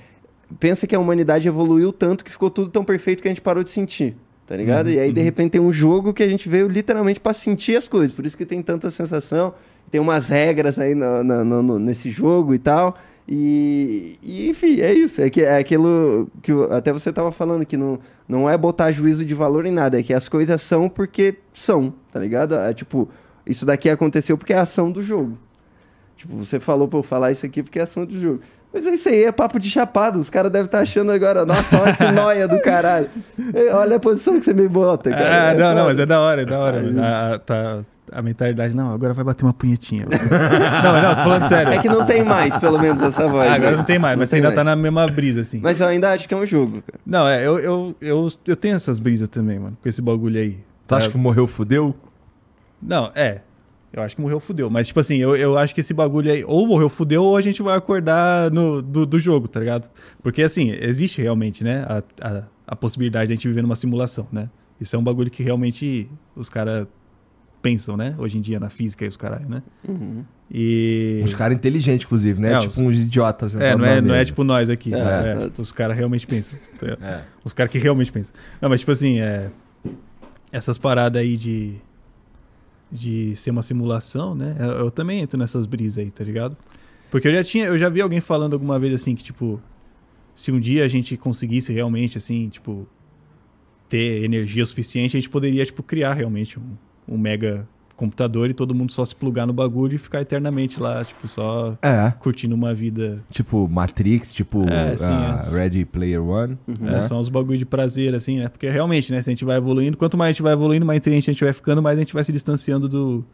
pensa 0.60 0.86
que 0.86 0.94
a 0.94 0.98
humanidade 1.00 1.46
evoluiu 1.48 1.92
tanto 1.92 2.24
que 2.24 2.30
ficou 2.30 2.50
tudo 2.50 2.70
tão 2.70 2.84
perfeito 2.84 3.22
que 3.22 3.28
a 3.28 3.30
gente 3.30 3.40
parou 3.40 3.62
de 3.64 3.70
sentir. 3.70 4.16
Tá 4.46 4.56
ligado? 4.56 4.88
e 4.90 4.98
aí, 5.00 5.12
de 5.12 5.20
repente, 5.20 5.50
tem 5.52 5.60
um 5.60 5.72
jogo 5.72 6.14
que 6.14 6.22
a 6.22 6.28
gente 6.28 6.48
veio 6.48 6.68
literalmente 6.68 7.18
pra 7.18 7.32
sentir 7.32 7.76
as 7.76 7.88
coisas. 7.88 8.12
Por 8.12 8.24
isso 8.24 8.36
que 8.36 8.46
tem 8.46 8.62
tanta 8.62 8.88
sensação. 8.90 9.52
Tem 9.90 10.00
umas 10.00 10.28
regras 10.28 10.78
aí 10.78 10.94
no- 10.94 11.24
no- 11.24 11.62
no- 11.62 11.78
nesse 11.80 12.10
jogo 12.12 12.54
e 12.54 12.58
tal. 12.58 12.96
E, 13.28 14.16
e, 14.22 14.48
enfim, 14.48 14.80
é 14.80 14.92
isso. 14.94 15.20
É, 15.20 15.28
que, 15.28 15.42
é 15.42 15.58
aquilo 15.58 16.28
que 16.42 16.52
até 16.70 16.92
você 16.92 17.12
tava 17.12 17.32
falando, 17.32 17.66
que 17.66 17.76
não, 17.76 17.98
não 18.28 18.48
é 18.48 18.56
botar 18.56 18.92
juízo 18.92 19.24
de 19.24 19.34
valor 19.34 19.66
em 19.66 19.72
nada. 19.72 19.98
É 19.98 20.02
que 20.02 20.14
as 20.14 20.28
coisas 20.28 20.62
são 20.62 20.88
porque 20.88 21.34
são, 21.52 21.92
tá 22.12 22.20
ligado? 22.20 22.54
É 22.54 22.72
tipo, 22.72 23.08
isso 23.44 23.66
daqui 23.66 23.90
aconteceu 23.90 24.38
porque 24.38 24.52
é 24.52 24.58
a 24.58 24.62
ação 24.62 24.92
do 24.92 25.02
jogo. 25.02 25.36
Tipo, 26.16 26.36
você 26.36 26.60
falou 26.60 26.86
pra 26.86 27.00
eu 27.00 27.02
falar 27.02 27.32
isso 27.32 27.44
aqui 27.44 27.64
porque 27.64 27.80
é 27.80 27.82
ação 27.82 28.06
do 28.06 28.18
jogo. 28.18 28.40
Mas 28.76 28.86
é 28.86 28.90
isso 28.90 29.08
aí, 29.08 29.24
é 29.24 29.32
papo 29.32 29.58
de 29.58 29.70
chapado. 29.70 30.20
Os 30.20 30.28
caras 30.28 30.52
devem 30.52 30.66
estar 30.66 30.80
achando 30.80 31.10
agora, 31.10 31.46
nossa, 31.46 31.80
olha 31.80 31.90
esse 31.90 32.10
noia 32.12 32.46
do 32.46 32.60
caralho. 32.60 33.08
Olha 33.72 33.96
a 33.96 33.98
posição 34.00 34.38
que 34.38 34.44
você 34.44 34.52
me 34.52 34.68
bota, 34.68 35.08
cara. 35.10 35.24
Ah, 35.48 35.52
É 35.52 35.54
não, 35.54 35.68
não, 35.68 35.76
foda. 35.76 35.84
mas 35.84 35.98
é 35.98 36.04
da 36.06 36.20
hora, 36.20 36.42
é 36.42 36.44
da 36.44 36.58
hora. 36.58 36.82
A, 37.34 37.38
tá, 37.38 37.78
a 38.12 38.20
mentalidade, 38.20 38.76
não, 38.76 38.92
agora 38.92 39.14
vai 39.14 39.24
bater 39.24 39.44
uma 39.46 39.54
punhetinha. 39.54 40.04
não, 40.10 40.92
mas 40.92 41.02
não, 41.02 41.14
tô 41.16 41.22
falando 41.22 41.48
sério. 41.48 41.72
É 41.72 41.78
que 41.78 41.88
não 41.88 42.04
tem 42.04 42.22
mais, 42.22 42.54
pelo 42.58 42.78
menos, 42.78 43.00
essa 43.02 43.26
voz. 43.26 43.48
Ah, 43.50 43.54
agora 43.54 43.70
né? 43.70 43.76
não 43.78 43.84
tem 43.84 43.98
mais, 43.98 44.18
mas 44.18 44.28
você 44.28 44.36
tem 44.36 44.44
ainda 44.44 44.54
tá 44.54 44.62
mais. 44.62 44.76
na 44.76 44.82
mesma 44.82 45.06
brisa, 45.08 45.40
assim. 45.40 45.58
Mas 45.62 45.80
eu 45.80 45.86
ainda 45.86 46.12
acho 46.12 46.28
que 46.28 46.34
é 46.34 46.36
um 46.36 46.44
jogo, 46.44 46.82
cara. 46.86 47.00
Não, 47.06 47.26
é, 47.26 47.46
eu, 47.46 47.58
eu, 47.58 47.96
eu, 48.00 48.28
eu 48.46 48.56
tenho 48.56 48.76
essas 48.76 48.98
brisas 49.00 49.28
também, 49.30 49.58
mano, 49.58 49.76
com 49.82 49.88
esse 49.88 50.02
bagulho 50.02 50.38
aí. 50.38 50.58
Tu 50.86 50.94
acha 50.94 51.08
É, 51.08 51.10
que 51.10 51.16
morreu, 51.16 51.46
fudeu? 51.46 51.94
Não, 52.80 53.10
é. 53.14 53.38
Eu 53.97 54.03
acho 54.03 54.14
que 54.14 54.20
morreu, 54.20 54.38
fudeu. 54.38 54.68
Mas, 54.68 54.86
tipo 54.88 55.01
assim, 55.01 55.16
eu, 55.16 55.34
eu 55.34 55.57
acho 55.57 55.74
que 55.74 55.80
esse 55.80 55.94
bagulho 55.94 56.30
aí, 56.30 56.44
ou 56.44 56.66
morreu, 56.66 56.88
fudeu, 56.90 57.24
ou 57.24 57.36
a 57.36 57.40
gente 57.40 57.62
vai 57.62 57.76
acordar 57.76 58.51
no, 58.51 58.82
do, 58.82 59.07
do 59.07 59.18
jogo, 59.18 59.49
tá 59.49 59.59
ligado? 59.59 59.88
Porque, 60.22 60.42
assim, 60.42 60.70
existe 60.80 61.22
realmente, 61.22 61.64
né, 61.64 61.84
a, 61.88 62.03
a, 62.20 62.42
a 62.66 62.76
possibilidade 62.76 63.28
de 63.28 63.32
a 63.32 63.36
gente 63.36 63.49
viver 63.49 63.62
numa 63.62 63.74
simulação, 63.76 64.26
né? 64.30 64.51
Isso 64.78 64.94
é 64.94 64.99
um 64.99 65.03
bagulho 65.03 65.30
que 65.30 65.42
realmente 65.42 66.07
os 66.36 66.51
caras 66.51 66.86
pensam, 67.62 67.97
né? 67.97 68.14
Hoje 68.18 68.36
em 68.36 68.40
dia, 68.42 68.61
na 68.61 68.68
física 68.68 69.05
e 69.05 69.09
os 69.09 69.16
caralho, 69.16 69.49
né? 69.49 69.62
E... 70.51 71.20
Uns 71.24 71.34
caras 71.34 71.57
inteligentes, 71.57 72.05
inclusive, 72.05 72.40
né? 72.40 72.53
É, 72.53 72.59
tipo 72.59 72.72
os- 72.72 72.78
uns 72.78 72.99
idiotas. 72.99 73.55
É, 73.55 73.59
sentados 73.59 73.80
não 73.80 73.86
é, 73.86 74.01
não 74.03 74.14
é 74.14 74.24
tipo 74.24 74.44
nós 74.44 74.68
aqui. 74.70 74.94
É, 74.94 74.99
É, 74.99 75.32
exato. 75.38 75.62
os 75.62 75.72
caras 75.72 75.97
realmente 75.97 76.26
pensam. 76.26 76.59
tá? 76.78 76.86
É. 77.01 77.22
Os 77.42 77.53
caras 77.53 77.72
que 77.72 77.78
realmente 77.78 78.12
pensam. 78.12 78.34
Não, 78.61 78.68
mas 78.68 78.80
tipo 78.80 78.92
assim, 78.92 79.18
é... 79.20 79.49
essas 80.53 80.78
paradas 80.78 81.20
aí 81.20 81.36
de. 81.36 81.76
De 82.91 83.34
ser 83.37 83.51
uma 83.51 83.62
simulação, 83.62 84.34
né? 84.34 84.57
Eu, 84.59 84.66
eu 84.66 84.91
também 84.91 85.20
entro 85.20 85.39
nessas 85.39 85.66
brisas 85.66 85.99
aí, 85.99 86.11
tá 86.11 86.24
ligado? 86.24 86.57
Porque 87.11 87.28
eu 87.28 87.32
já 87.32 87.45
tinha. 87.45 87.66
Eu 87.66 87.78
já 87.78 87.89
vi 87.89 88.01
alguém 88.01 88.20
falando 88.20 88.55
alguma 88.55 88.78
vez 88.78 88.95
assim 88.95 89.14
que, 89.14 89.22
tipo, 89.24 89.61
se 90.34 90.53
um 90.53 90.61
dia 90.61 90.84
a 90.84 90.89
gente 90.89 91.16
conseguisse 91.16 91.72
realmente, 91.72 92.18
assim, 92.18 92.49
tipo, 92.49 92.87
ter 93.89 94.24
energia 94.24 94.64
suficiente, 94.64 95.16
a 95.16 95.20
gente 95.20 95.30
poderia, 95.30 95.64
tipo, 95.64 95.82
criar 95.82 96.14
realmente 96.14 96.59
um, 96.59 96.76
um 97.09 97.18
mega 97.18 97.68
computador 97.97 98.51
e 98.51 98.55
todo 98.55 98.74
mundo 98.74 98.92
só 98.92 99.05
se 99.05 99.14
plugar 99.16 99.47
no 99.47 99.53
bagulho 99.53 99.94
e 99.94 99.99
ficar 99.99 100.20
eternamente 100.20 100.80
lá, 100.80 101.05
tipo, 101.05 101.26
só 101.26 101.76
É, 101.82 102.12
curtindo 102.20 102.55
uma 102.55 102.74
vida 102.74 103.24
tipo 103.30 103.66
Matrix, 103.68 104.32
tipo 104.32 104.62
É, 104.68 104.97
ah, 105.01 105.42
é. 105.47 105.51
Ready 105.51 105.84
Player 105.84 106.22
One. 106.22 106.59
É, 106.68 106.84
né? 106.84 107.03
são 107.03 107.18
uns 107.18 107.28
bagulho 107.28 107.59
de 107.59 107.64
prazer, 107.66 108.14
assim, 108.14 108.38
né? 108.38 108.49
Porque 108.49 108.68
realmente, 108.68 109.11
né? 109.11 109.22
Se 109.22 109.30
a 109.30 109.32
gente 109.32 109.44
vai 109.44 109.57
evoluindo, 109.57 109.97
quanto 109.97 110.16
mais 110.16 110.28
a 110.28 110.32
gente 110.32 110.42
vai 110.42 110.53
evoluindo, 110.53 110.84
mais 110.84 110.99
inteligente 110.99 111.30
a 111.30 111.32
gente 111.32 111.44
vai 111.44 111.53
ficando, 111.53 111.82
mais 111.82 111.99
a 111.99 112.01
gente 112.03 112.12
vai 112.12 112.22
se 112.22 112.32
distanciando 112.32 112.88
do, 112.88 113.24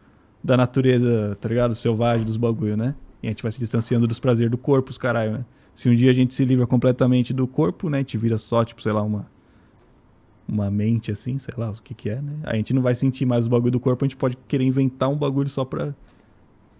da 0.43 0.55
natureza, 0.57 1.37
tá 1.39 1.49
ligado? 1.49 1.75
Selvagem 1.75 2.25
dos 2.25 2.37
bagulho, 2.37 2.77
né? 2.77 2.95
E 3.21 3.27
a 3.27 3.29
gente 3.29 3.43
vai 3.43 3.51
se 3.51 3.59
distanciando 3.59 4.07
dos 4.07 4.19
prazeres 4.19 4.51
do 4.51 4.57
corpo, 4.57 4.91
os 4.91 4.97
caralho, 4.97 5.33
né? 5.33 5.45
Se 5.75 5.89
um 5.89 5.95
dia 5.95 6.11
a 6.11 6.13
gente 6.13 6.33
se 6.35 6.45
livra 6.45 6.67
completamente 6.67 7.33
do 7.33 7.47
corpo, 7.47 7.89
né? 7.89 7.97
A 7.97 8.01
gente 8.01 8.17
vira 8.17 8.37
só, 8.37 8.63
tipo, 8.63 8.81
sei 8.81 8.91
lá, 8.91 9.01
uma. 9.01 9.25
Uma 10.47 10.69
mente, 10.69 11.11
assim, 11.11 11.39
sei 11.39 11.53
lá 11.57 11.69
o 11.71 11.81
que 11.81 11.93
que 11.93 12.09
é, 12.09 12.21
né? 12.21 12.33
A 12.43 12.55
gente 12.55 12.73
não 12.73 12.81
vai 12.81 12.93
sentir 12.93 13.25
mais 13.25 13.45
o 13.45 13.49
bagulho 13.49 13.71
do 13.71 13.79
corpo, 13.79 14.03
a 14.03 14.07
gente 14.07 14.17
pode 14.17 14.37
querer 14.47 14.65
inventar 14.65 15.09
um 15.09 15.15
bagulho 15.15 15.49
só 15.49 15.63
pra 15.63 15.93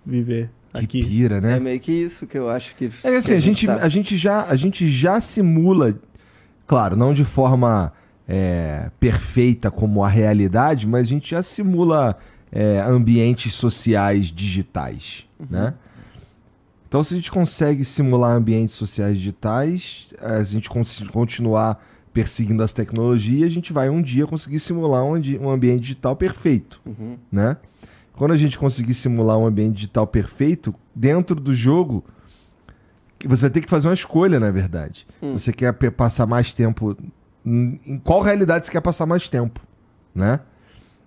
viver 0.05 0.49
Que 0.73 0.83
aqui. 0.83 1.05
pira, 1.05 1.39
né? 1.39 1.57
É 1.57 1.59
meio 1.59 1.79
que 1.79 1.91
isso 1.91 2.27
que 2.27 2.37
eu 2.37 2.49
acho 2.49 2.75
que. 2.75 2.85
É 2.85 2.89
que 2.89 3.07
assim, 3.07 3.27
que 3.29 3.33
a 3.33 3.39
gente, 3.39 3.67
tá. 3.67 3.75
a, 3.75 3.87
gente 3.87 4.17
já, 4.17 4.45
a 4.45 4.55
gente 4.55 4.89
já 4.89 5.21
simula, 5.21 5.97
claro, 6.67 6.95
não 6.97 7.13
de 7.13 7.23
forma 7.23 7.93
é, 8.27 8.91
perfeita 8.99 9.71
como 9.71 10.03
a 10.03 10.09
realidade, 10.09 10.85
mas 10.85 11.07
a 11.07 11.09
gente 11.09 11.31
já 11.31 11.41
simula 11.41 12.17
é, 12.51 12.81
ambientes 12.81 13.55
sociais 13.55 14.27
digitais, 14.27 15.25
né? 15.49 15.73
Então, 16.87 17.03
se 17.03 17.15
a 17.15 17.17
gente 17.17 17.31
consegue 17.31 17.83
simular 17.83 18.35
ambientes 18.35 18.75
sociais 18.75 19.17
digitais, 19.17 20.07
é, 20.21 20.35
a 20.35 20.43
gente 20.43 20.69
continuar 20.69 21.83
perseguindo 22.13 22.61
as 22.63 22.71
tecnologias, 22.71 23.47
a 23.47 23.49
gente 23.53 23.73
vai 23.73 23.89
um 23.89 24.01
dia 24.01 24.27
conseguir 24.27 24.59
simular 24.59 25.03
um, 25.03 25.13
um 25.41 25.49
ambiente 25.49 25.81
digital 25.81 26.15
perfeito, 26.15 26.79
Uhum. 26.85 27.17
né? 27.31 27.57
Quando 28.15 28.31
a 28.31 28.37
gente 28.37 28.57
conseguir 28.59 28.93
simular 28.93 29.37
um 29.39 29.45
ambiente 29.47 29.75
digital 29.75 30.05
perfeito, 30.05 30.73
dentro 30.93 31.35
do 31.35 31.51
jogo, 31.53 32.03
você 33.25 33.41
vai 33.43 33.49
ter 33.49 33.61
que 33.61 33.69
fazer 33.69 33.87
uma 33.87 33.93
escolha, 33.95 34.39
na 34.39 34.51
verdade. 34.51 35.07
Hum. 35.21 35.31
Você 35.33 35.51
quer 35.51 35.73
passar 35.73 36.27
mais 36.27 36.53
tempo. 36.53 36.95
Em 37.43 37.99
qual 38.03 38.21
realidade 38.21 38.65
você 38.67 38.71
quer 38.71 38.81
passar 38.81 39.05
mais 39.07 39.27
tempo? 39.29 39.59
Né? 40.13 40.39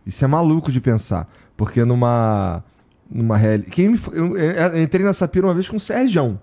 Isso 0.04 0.24
é 0.24 0.28
maluco 0.28 0.72
de 0.72 0.80
pensar. 0.80 1.28
Porque 1.56 1.84
numa. 1.84 2.64
numa 3.08 3.36
realidade. 3.36 3.70
Quem 3.70 3.90
me, 3.90 4.00
eu 4.12 4.82
entrei 4.82 5.04
nessa 5.04 5.28
pira 5.28 5.46
uma 5.46 5.54
vez 5.54 5.68
com 5.68 5.76
o 5.76 5.80
Sérgio, 5.80 6.40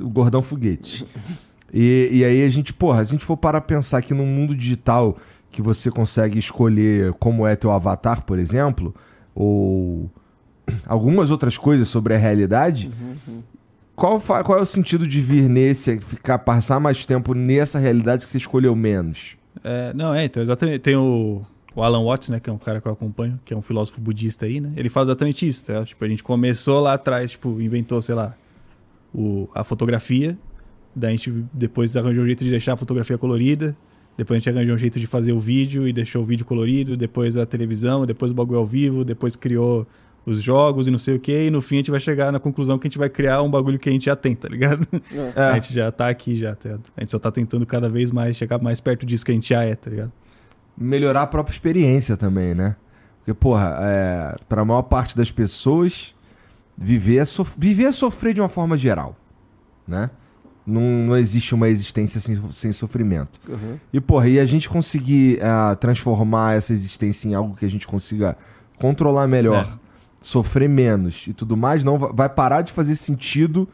o 0.00 0.08
Gordão 0.08 0.40
Foguete. 0.40 1.04
E, 1.78 2.08
e 2.10 2.24
aí 2.24 2.42
a 2.42 2.48
gente, 2.48 2.72
porra, 2.72 3.04
se 3.04 3.10
a 3.10 3.12
gente 3.16 3.24
for 3.26 3.36
parar 3.36 3.60
pra 3.60 3.76
pensar 3.76 4.00
que 4.00 4.14
num 4.14 4.24
mundo 4.24 4.54
digital 4.56 5.18
que 5.50 5.60
você 5.60 5.90
consegue 5.90 6.38
escolher 6.38 7.12
como 7.14 7.46
é 7.46 7.54
teu 7.54 7.70
avatar, 7.70 8.22
por 8.24 8.38
exemplo, 8.38 8.94
ou 9.34 10.10
algumas 10.86 11.30
outras 11.30 11.58
coisas 11.58 11.86
sobre 11.88 12.14
a 12.14 12.16
realidade, 12.16 12.90
qual, 13.94 14.18
fa- 14.18 14.42
qual 14.42 14.58
é 14.58 14.62
o 14.62 14.66
sentido 14.66 15.06
de 15.06 15.20
vir 15.20 15.48
nesse, 15.50 15.98
ficar, 16.00 16.38
passar 16.38 16.80
mais 16.80 17.04
tempo 17.04 17.34
nessa 17.34 17.78
realidade 17.78 18.24
que 18.24 18.30
você 18.30 18.38
escolheu 18.38 18.74
menos? 18.74 19.36
É, 19.62 19.92
não, 19.94 20.14
é, 20.14 20.24
então, 20.24 20.42
exatamente. 20.42 20.80
Tem 20.80 20.96
o, 20.96 21.42
o 21.74 21.82
Alan 21.82 22.04
Watts, 22.04 22.30
né, 22.30 22.40
que 22.40 22.48
é 22.48 22.52
um 22.52 22.58
cara 22.58 22.80
que 22.80 22.88
eu 22.88 22.92
acompanho, 22.92 23.38
que 23.44 23.52
é 23.52 23.56
um 23.56 23.62
filósofo 23.62 24.00
budista 24.00 24.46
aí, 24.46 24.60
né? 24.60 24.72
Ele 24.76 24.88
fala 24.88 25.06
exatamente 25.08 25.46
isso, 25.46 25.64
tá? 25.66 25.84
Tipo, 25.84 26.04
a 26.04 26.08
gente 26.08 26.22
começou 26.22 26.80
lá 26.80 26.94
atrás, 26.94 27.32
tipo, 27.32 27.60
inventou, 27.60 28.00
sei 28.00 28.14
lá, 28.14 28.34
o, 29.14 29.48
a 29.54 29.62
fotografia, 29.64 30.36
daí 30.96 31.14
a 31.14 31.16
gente 31.16 31.30
depois 31.52 31.96
arranjou 31.96 32.24
um 32.24 32.26
jeito 32.26 32.42
de 32.42 32.50
deixar 32.50 32.72
a 32.72 32.76
fotografia 32.76 33.18
colorida, 33.18 33.76
depois 34.16 34.36
a 34.36 34.38
gente 34.38 34.56
arranjou 34.56 34.74
um 34.74 34.78
jeito 34.78 34.98
de 34.98 35.06
fazer 35.06 35.32
o 35.32 35.38
vídeo 35.38 35.86
e 35.86 35.92
deixou 35.92 36.22
o 36.22 36.24
vídeo 36.24 36.44
colorido, 36.46 36.96
depois 36.96 37.36
a 37.36 37.44
televisão, 37.44 38.06
depois 38.06 38.32
o 38.32 38.34
bagulho 38.34 38.58
ao 38.58 38.66
vivo, 38.66 39.04
depois 39.04 39.36
criou 39.36 39.86
os 40.24 40.42
jogos 40.42 40.88
e 40.88 40.90
não 40.90 40.98
sei 40.98 41.14
o 41.14 41.20
que, 41.20 41.44
e 41.46 41.50
no 41.50 41.60
fim 41.60 41.76
a 41.76 41.78
gente 41.78 41.90
vai 41.92 42.00
chegar 42.00 42.32
na 42.32 42.40
conclusão 42.40 42.78
que 42.78 42.86
a 42.86 42.90
gente 42.90 42.98
vai 42.98 43.08
criar 43.08 43.42
um 43.42 43.50
bagulho 43.50 43.78
que 43.78 43.88
a 43.88 43.92
gente 43.92 44.06
já 44.06 44.16
tem, 44.16 44.34
tá 44.34 44.48
ligado? 44.48 44.84
É. 45.36 45.42
A 45.52 45.54
gente 45.54 45.72
já 45.72 45.92
tá 45.92 46.08
aqui 46.08 46.34
já, 46.34 46.56
tá? 46.56 46.78
A 46.96 47.00
gente 47.00 47.12
só 47.12 47.18
tá 47.18 47.30
tentando 47.30 47.64
cada 47.64 47.88
vez 47.88 48.10
mais 48.10 48.36
chegar 48.36 48.60
mais 48.60 48.80
perto 48.80 49.06
disso 49.06 49.24
que 49.24 49.30
a 49.30 49.34
gente 49.34 49.48
já 49.48 49.62
é, 49.62 49.76
tá 49.76 49.88
ligado? 49.88 50.10
melhorar 50.76 51.22
a 51.22 51.26
própria 51.26 51.54
experiência 51.54 52.16
também, 52.16 52.54
né? 52.54 52.76
Porque, 53.18 53.34
porra, 53.34 53.76
é, 53.80 54.36
para 54.48 54.62
a 54.62 54.64
maior 54.64 54.82
parte 54.82 55.16
das 55.16 55.30
pessoas, 55.30 56.14
viver 56.76 57.22
é, 57.22 57.24
viver 57.56 57.84
é 57.84 57.92
sofrer 57.92 58.34
de 58.34 58.40
uma 58.40 58.48
forma 58.48 58.76
geral, 58.76 59.16
né? 59.86 60.10
Não, 60.66 60.80
não 60.80 61.16
existe 61.16 61.54
uma 61.54 61.68
existência 61.68 62.18
sem, 62.20 62.40
sem 62.52 62.72
sofrimento. 62.72 63.38
Uhum. 63.48 63.78
E, 63.92 64.00
porra, 64.00 64.28
e 64.28 64.40
a 64.40 64.44
gente 64.44 64.68
conseguir 64.68 65.38
ah, 65.42 65.76
transformar 65.76 66.54
essa 66.56 66.72
existência 66.72 67.28
em 67.28 67.34
algo 67.34 67.54
que 67.56 67.64
a 67.64 67.70
gente 67.70 67.86
consiga 67.86 68.36
controlar 68.78 69.28
melhor, 69.28 69.64
É. 69.64 69.78
sofrer 70.20 70.68
menos 70.68 71.26
e 71.28 71.32
tudo 71.32 71.56
mais, 71.56 71.84
não 71.84 71.96
va- 71.98 72.10
vai 72.12 72.28
parar 72.28 72.62
de 72.62 72.72
fazer 72.72 72.96
sentido 72.96 73.68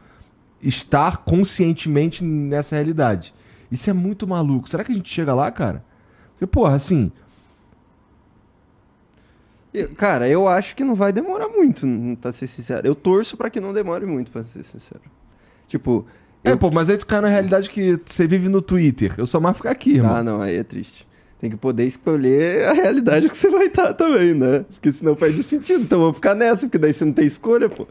estar 0.61 1.17
conscientemente 1.17 2.23
nessa 2.23 2.75
realidade. 2.75 3.33
Isso 3.71 3.89
é 3.89 3.93
muito 3.93 4.27
maluco. 4.27 4.69
Será 4.69 4.83
que 4.83 4.91
a 4.91 4.95
gente 4.95 5.09
chega 5.11 5.33
lá, 5.33 5.51
cara? 5.51 5.83
Porque, 6.33 6.45
porra, 6.45 6.75
assim, 6.75 7.11
Eu- 9.73 9.89
Cara, 9.95 10.29
eu 10.29 10.47
acho 10.47 10.75
que 10.75 10.83
não 10.83 10.93
vai 10.93 11.11
demorar 11.11 11.47
muito, 11.49 11.87
pra 12.21 12.31
ser 12.31 12.45
sincero. 12.45 12.85
Eu 12.85 12.93
torço 12.93 13.35
pra 13.35 13.49
que 13.49 13.59
não 13.59 13.73
demore 13.73 14.05
muito, 14.05 14.31
pra 14.31 14.43
ser 14.43 14.63
sincero. 14.63 15.01
Tipo, 15.67 16.05
É, 16.43 16.51
eu... 16.51 16.57
pô, 16.57 16.69
mas 16.69 16.89
aí 16.89 16.97
tu 16.97 17.07
cai 17.07 17.21
na 17.21 17.29
realidade 17.29 17.69
que 17.69 17.99
você 18.05 18.27
vive 18.27 18.49
no 18.49 18.61
Twitter. 18.61 19.13
Eu 19.17 19.25
só 19.25 19.39
mais 19.39 19.55
ficar 19.55 19.71
aqui, 19.71 19.95
irmão. 19.95 20.15
Ah, 20.15 20.23
não, 20.23 20.41
aí 20.41 20.55
é 20.55 20.63
triste. 20.63 21.07
Tem 21.39 21.49
que 21.49 21.57
poder 21.57 21.85
escolher 21.85 22.65
a 22.67 22.73
realidade 22.73 23.29
que 23.29 23.35
você 23.35 23.49
vai 23.49 23.67
estar 23.67 23.93
também, 23.93 24.33
né? 24.33 24.65
Porque 24.71 24.91
senão 24.91 25.15
perde 25.15 25.43
sentido. 25.43 25.81
Então 25.81 25.99
vamos 25.99 26.15
ficar 26.15 26.35
nessa, 26.35 26.65
porque 26.65 26.77
daí 26.77 26.93
você 26.93 27.03
não 27.05 27.13
tem 27.13 27.25
escolha, 27.25 27.69
pô. 27.69 27.87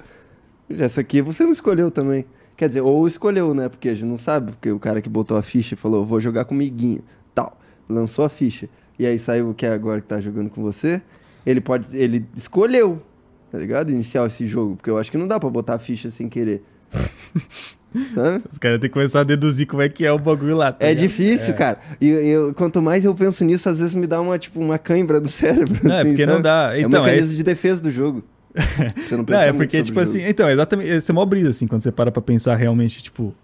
Essa 0.70 1.02
aqui 1.02 1.20
você 1.20 1.44
não 1.44 1.52
escolheu 1.52 1.90
também. 1.90 2.24
Quer 2.56 2.68
dizer, 2.68 2.80
ou 2.80 3.06
escolheu, 3.06 3.52
né? 3.54 3.68
Porque 3.68 3.88
a 3.88 3.94
gente 3.94 4.06
não 4.06 4.18
sabe, 4.18 4.52
porque 4.52 4.70
o 4.70 4.78
cara 4.78 5.02
que 5.02 5.08
botou 5.08 5.36
a 5.36 5.42
ficha 5.42 5.76
falou, 5.76 6.06
vou 6.06 6.20
jogar 6.20 6.44
com 6.44 6.54
o 6.54 6.58
Miguinho, 6.58 7.02
tal. 7.34 7.58
Lançou 7.88 8.24
a 8.24 8.28
ficha. 8.28 8.68
E 8.98 9.06
aí 9.06 9.18
saiu 9.18 9.50
o 9.50 9.54
que 9.54 9.66
é 9.66 9.72
agora 9.72 10.00
que 10.00 10.06
tá 10.06 10.20
jogando 10.20 10.48
com 10.48 10.62
você. 10.62 11.02
Ele 11.44 11.60
pode. 11.60 11.94
Ele 11.96 12.24
escolheu, 12.36 13.02
tá 13.50 13.58
ligado? 13.58 13.90
Iniciar 13.90 14.26
esse 14.26 14.46
jogo. 14.46 14.76
Porque 14.76 14.90
eu 14.90 14.96
acho 14.96 15.10
que 15.10 15.18
não 15.18 15.26
dá 15.26 15.40
pra 15.40 15.50
botar 15.50 15.74
a 15.74 15.78
ficha 15.78 16.10
sem 16.10 16.28
querer. 16.28 16.62
Sabe? 18.14 18.42
Os 18.50 18.58
caras 18.58 18.80
têm 18.80 18.88
que 18.88 18.94
começar 18.94 19.20
a 19.20 19.24
deduzir 19.24 19.66
como 19.66 19.82
é 19.82 19.88
que 19.88 20.04
é 20.04 20.12
o 20.12 20.18
bagulho 20.18 20.56
lá. 20.56 20.72
tá 20.72 20.84
É 20.84 20.90
ligado? 20.90 21.02
difícil, 21.08 21.54
cara. 21.54 21.78
E 22.00 22.08
eu, 22.08 22.54
quanto 22.54 22.80
mais 22.82 23.04
eu 23.04 23.14
penso 23.14 23.44
nisso, 23.44 23.68
às 23.68 23.78
vezes 23.80 23.94
me 23.94 24.06
dá 24.06 24.20
uma, 24.20 24.38
tipo, 24.38 24.58
uma 24.60 24.78
cãibra 24.78 25.20
do 25.20 25.28
cérebro. 25.30 25.80
Não, 25.86 25.96
é 25.96 26.04
porque 26.04 26.24
não 26.26 26.34
sabe? 26.34 26.42
dá. 26.44 26.70
é 26.72 26.84
um 26.84 26.88
Então, 26.88 27.00
é 27.00 27.02
mecanismo 27.04 27.26
esse- 27.28 27.36
de 27.36 27.42
defesa 27.42 27.82
do 27.82 27.90
jogo. 27.90 28.24
Você 28.54 29.12
não 29.12 29.18
Não, 29.18 29.24
pensa 29.24 29.40
é 29.42 29.46
muito 29.52 29.56
porque, 29.58 29.82
tipo 29.82 29.98
assim, 30.00 30.22
então, 30.24 30.48
exatamente, 30.50 30.90
esse 30.90 31.10
é 31.10 31.14
mó 31.14 31.24
brisa, 31.24 31.50
assim, 31.50 31.66
quando 31.66 31.80
você 31.80 31.90
para 31.90 32.10
pra 32.12 32.20
pensar 32.20 32.54
realmente, 32.56 33.02
tipo, 33.02 33.34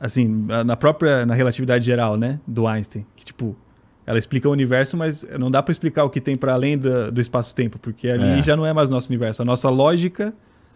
assim, 0.00 0.46
na 0.64 0.76
própria, 0.76 1.24
na 1.26 1.34
relatividade 1.34 1.84
geral, 1.84 2.16
né, 2.16 2.38
do 2.46 2.66
Einstein, 2.66 3.04
que, 3.16 3.24
tipo, 3.24 3.56
ela 4.06 4.18
explica 4.18 4.48
o 4.48 4.52
universo, 4.52 4.96
mas 4.96 5.26
não 5.38 5.50
dá 5.50 5.62
pra 5.62 5.72
explicar 5.72 6.04
o 6.04 6.10
que 6.10 6.20
tem 6.20 6.36
pra 6.36 6.52
além 6.52 6.76
da- 6.78 7.10
do 7.10 7.20
espaço-tempo, 7.20 7.78
porque 7.78 8.08
ali 8.08 8.38
É. 8.38 8.42
já 8.42 8.54
não 8.56 8.66
é 8.66 8.72
mais 8.72 8.90
nosso 8.90 9.08
universo, 9.08 9.42
a 9.42 9.44
nossa 9.44 9.68
lógica 9.70 10.32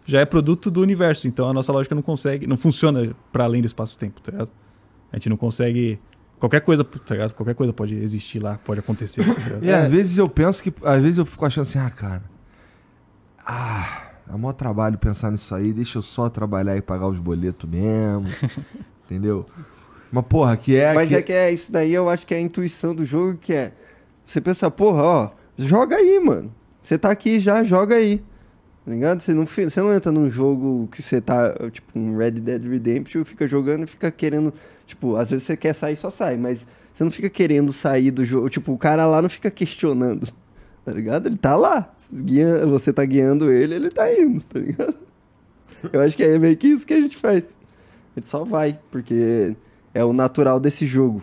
já 0.09 0.19
é 0.21 0.25
produto 0.25 0.71
do 0.71 0.81
universo, 0.81 1.27
então 1.27 1.47
a 1.47 1.53
nossa 1.53 1.71
lógica 1.71 1.93
não 1.93 2.01
consegue, 2.01 2.47
não 2.47 2.57
funciona 2.57 3.15
pra 3.31 3.43
além 3.43 3.61
do 3.61 3.67
espaço-tempo, 3.67 4.19
tá 4.19 4.31
ligado? 4.31 4.49
A 5.11 5.17
gente 5.17 5.29
não 5.29 5.37
consegue... 5.37 5.99
Qualquer 6.39 6.61
coisa, 6.61 6.83
tá 6.83 7.13
ligado? 7.13 7.33
Qualquer 7.33 7.53
coisa 7.53 7.71
pode 7.71 7.93
existir 7.95 8.39
lá, 8.39 8.57
pode 8.57 8.79
acontecer, 8.79 9.23
tá 9.23 9.33
ligado? 9.33 9.61
E 9.65 9.71
às 9.71 9.87
vezes 9.87 10.17
eu 10.17 10.27
penso 10.27 10.63
que. 10.63 10.73
Às 10.83 11.01
vezes 11.01 11.17
eu 11.17 11.25
fico 11.25 11.45
achando 11.45 11.63
assim, 11.63 11.77
ah, 11.77 11.89
cara. 11.89 12.23
Ah, 13.45 14.03
dá 14.25 14.37
maior 14.37 14.53
trabalho 14.53 14.97
pensar 14.97 15.31
nisso 15.31 15.53
aí, 15.53 15.73
deixa 15.73 15.97
eu 15.97 16.01
só 16.01 16.29
trabalhar 16.29 16.77
e 16.77 16.81
pagar 16.81 17.07
os 17.07 17.19
boletos 17.19 17.69
mesmo. 17.69 18.25
entendeu? 19.05 19.45
Mas, 20.09 20.25
porra, 20.25 20.55
que 20.55 20.75
é. 20.75 20.93
Mas 20.93 21.09
que... 21.09 21.15
é 21.15 21.21
que 21.21 21.33
é 21.33 21.51
isso 21.51 21.71
daí, 21.71 21.93
eu 21.93 22.09
acho 22.09 22.25
que 22.25 22.33
é 22.33 22.37
a 22.37 22.41
intuição 22.41 22.95
do 22.95 23.03
jogo, 23.05 23.37
que 23.37 23.53
é... 23.53 23.73
Você 24.25 24.39
pensa, 24.39 24.71
porra, 24.71 25.03
ó, 25.03 25.29
joga 25.57 25.97
aí, 25.97 26.19
mano. 26.19 26.51
Você 26.81 26.97
tá 26.97 27.11
aqui 27.11 27.39
já, 27.39 27.63
joga 27.63 27.95
aí. 27.95 28.23
Tá 28.85 28.91
ligado? 28.91 29.21
Você 29.21 29.33
não, 29.33 29.45
você 29.45 29.81
não 29.81 29.93
entra 29.93 30.11
num 30.11 30.31
jogo 30.31 30.87
que 30.91 31.01
você 31.01 31.21
tá, 31.21 31.53
tipo, 31.71 31.97
um 31.97 32.17
Red 32.17 32.31
Dead 32.31 32.63
Redemption, 32.63 33.23
fica 33.23 33.47
jogando 33.47 33.83
e 33.83 33.87
fica 33.87 34.09
querendo... 34.09 34.53
Tipo, 34.85 35.15
às 35.15 35.29
vezes 35.29 35.45
você 35.45 35.55
quer 35.55 35.73
sair, 35.73 35.95
só 35.95 36.09
sai, 36.09 36.35
mas 36.35 36.65
você 36.93 37.03
não 37.03 37.11
fica 37.11 37.29
querendo 37.29 37.71
sair 37.71 38.09
do 38.09 38.25
jogo. 38.25 38.49
Tipo, 38.49 38.73
o 38.73 38.77
cara 38.77 39.05
lá 39.05 39.21
não 39.21 39.29
fica 39.29 39.51
questionando, 39.51 40.27
tá 40.83 40.91
ligado? 40.91 41.27
Ele 41.27 41.37
tá 41.37 41.55
lá. 41.55 41.93
Guia, 42.11 42.65
você 42.65 42.91
tá 42.91 43.05
guiando 43.05 43.51
ele, 43.51 43.75
ele 43.75 43.89
tá 43.89 44.11
indo, 44.11 44.41
tá 44.41 44.59
ligado? 44.59 44.95
Eu 45.93 46.01
acho 46.01 46.17
que 46.17 46.23
é 46.23 46.39
meio 46.39 46.57
que 46.57 46.67
isso 46.67 46.85
que 46.85 46.93
a 46.93 46.99
gente 46.99 47.15
faz. 47.15 47.45
Gente 48.15 48.27
só 48.27 48.43
vai, 48.43 48.79
porque 48.91 49.55
é 49.93 50.03
o 50.03 50.11
natural 50.11 50.59
desse 50.59 50.85
jogo. 50.85 51.21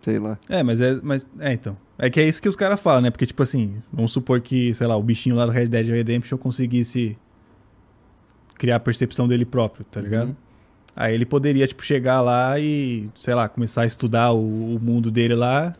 Sei 0.00 0.18
lá. 0.18 0.38
É, 0.48 0.62
mas 0.62 0.80
é, 0.80 0.98
mas 1.02 1.26
é 1.40 1.52
então. 1.52 1.76
É 1.98 2.10
que 2.10 2.20
é 2.20 2.26
isso 2.26 2.42
que 2.42 2.48
os 2.48 2.56
caras 2.56 2.80
falam, 2.80 3.02
né? 3.02 3.10
Porque 3.10 3.26
tipo 3.26 3.42
assim, 3.42 3.76
vamos 3.92 4.12
supor 4.12 4.40
que, 4.40 4.74
sei 4.74 4.86
lá, 4.86 4.96
o 4.96 5.02
bichinho 5.02 5.36
lá 5.36 5.46
do 5.46 5.52
Red 5.52 5.66
Dead 5.66 5.88
Redemption 5.88 6.36
conseguisse 6.36 7.16
criar 8.56 8.76
a 8.76 8.80
percepção 8.80 9.28
dele 9.28 9.44
próprio, 9.44 9.84
tá 9.84 10.00
ligado? 10.00 10.28
Uhum. 10.28 10.36
Aí 10.96 11.14
ele 11.14 11.24
poderia 11.24 11.66
tipo 11.66 11.84
chegar 11.84 12.20
lá 12.20 12.58
e, 12.58 13.08
sei 13.18 13.34
lá, 13.34 13.48
começar 13.48 13.82
a 13.82 13.86
estudar 13.86 14.32
o, 14.32 14.76
o 14.76 14.80
mundo 14.80 15.10
dele 15.10 15.34
lá 15.34 15.74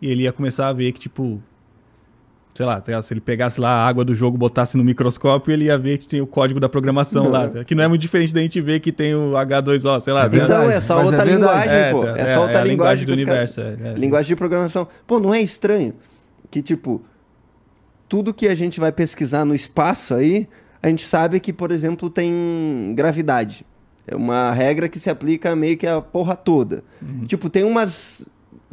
e 0.00 0.08
ele 0.08 0.22
ia 0.24 0.32
começar 0.32 0.68
a 0.68 0.72
ver 0.72 0.92
que 0.92 1.00
tipo 1.00 1.42
sei 2.56 2.64
lá, 2.66 2.80
tá 2.80 3.02
se 3.02 3.12
ele 3.12 3.20
pegasse 3.20 3.60
lá 3.60 3.68
a 3.68 3.86
água 3.86 4.04
do 4.04 4.14
jogo, 4.14 4.38
botasse 4.38 4.76
no 4.78 4.82
microscópio, 4.82 5.52
ele 5.52 5.66
ia 5.66 5.76
ver 5.76 5.98
que 5.98 6.08
tem 6.08 6.20
o 6.20 6.26
código 6.26 6.58
da 6.58 6.68
programação 6.68 7.28
lá, 7.28 7.46
tá? 7.48 7.64
que 7.64 7.74
não 7.74 7.84
é 7.84 7.88
muito 7.88 8.00
diferente 8.00 8.32
da 8.32 8.40
gente 8.40 8.60
ver 8.60 8.80
que 8.80 8.90
tem 8.90 9.14
o 9.14 9.32
H2O, 9.32 10.00
sei 10.00 10.12
lá. 10.12 10.20
É 10.24 10.28
tá? 10.28 10.36
Então 10.36 10.48
verdade, 10.48 10.72
é 10.72 10.80
só 10.80 10.96
mas 10.96 11.04
outra 11.06 11.22
é 11.22 11.34
linguagem, 11.34 11.92
pô. 11.92 12.02
tá, 12.04 12.18
É, 12.18 12.34
só 12.34 12.40
outra 12.42 12.60
a 12.60 12.64
linguagem 12.64 13.04
do 13.04 13.10
caras- 13.24 13.56
universo. 13.56 13.60
é, 13.60 13.76
é. 13.90 13.94
Linguagem 13.94 14.28
de 14.28 14.36
programação. 14.36 14.88
Pô, 15.06 15.20
não 15.20 15.34
é 15.34 15.40
estranho 15.40 15.92
que, 16.50 16.62
tipo, 16.62 17.02
tudo 18.08 18.32
que 18.32 18.48
a 18.48 18.54
gente 18.54 18.80
vai 18.80 18.92
pesquisar 18.92 19.44
no 19.44 19.54
espaço 19.54 20.14
aí, 20.14 20.48
a 20.82 20.88
gente 20.88 21.04
sabe 21.04 21.40
que, 21.40 21.52
por 21.52 21.70
exemplo, 21.70 22.08
tem 22.08 22.92
gravidade. 22.94 23.66
É 24.06 24.14
uma 24.14 24.52
regra 24.52 24.88
que 24.88 25.00
se 25.00 25.10
aplica 25.10 25.54
meio 25.56 25.76
que 25.76 25.86
a 25.86 26.00
porra 26.00 26.36
toda. 26.36 26.84
Tipo, 27.26 27.50
tem 27.50 27.64
umas. 27.64 28.24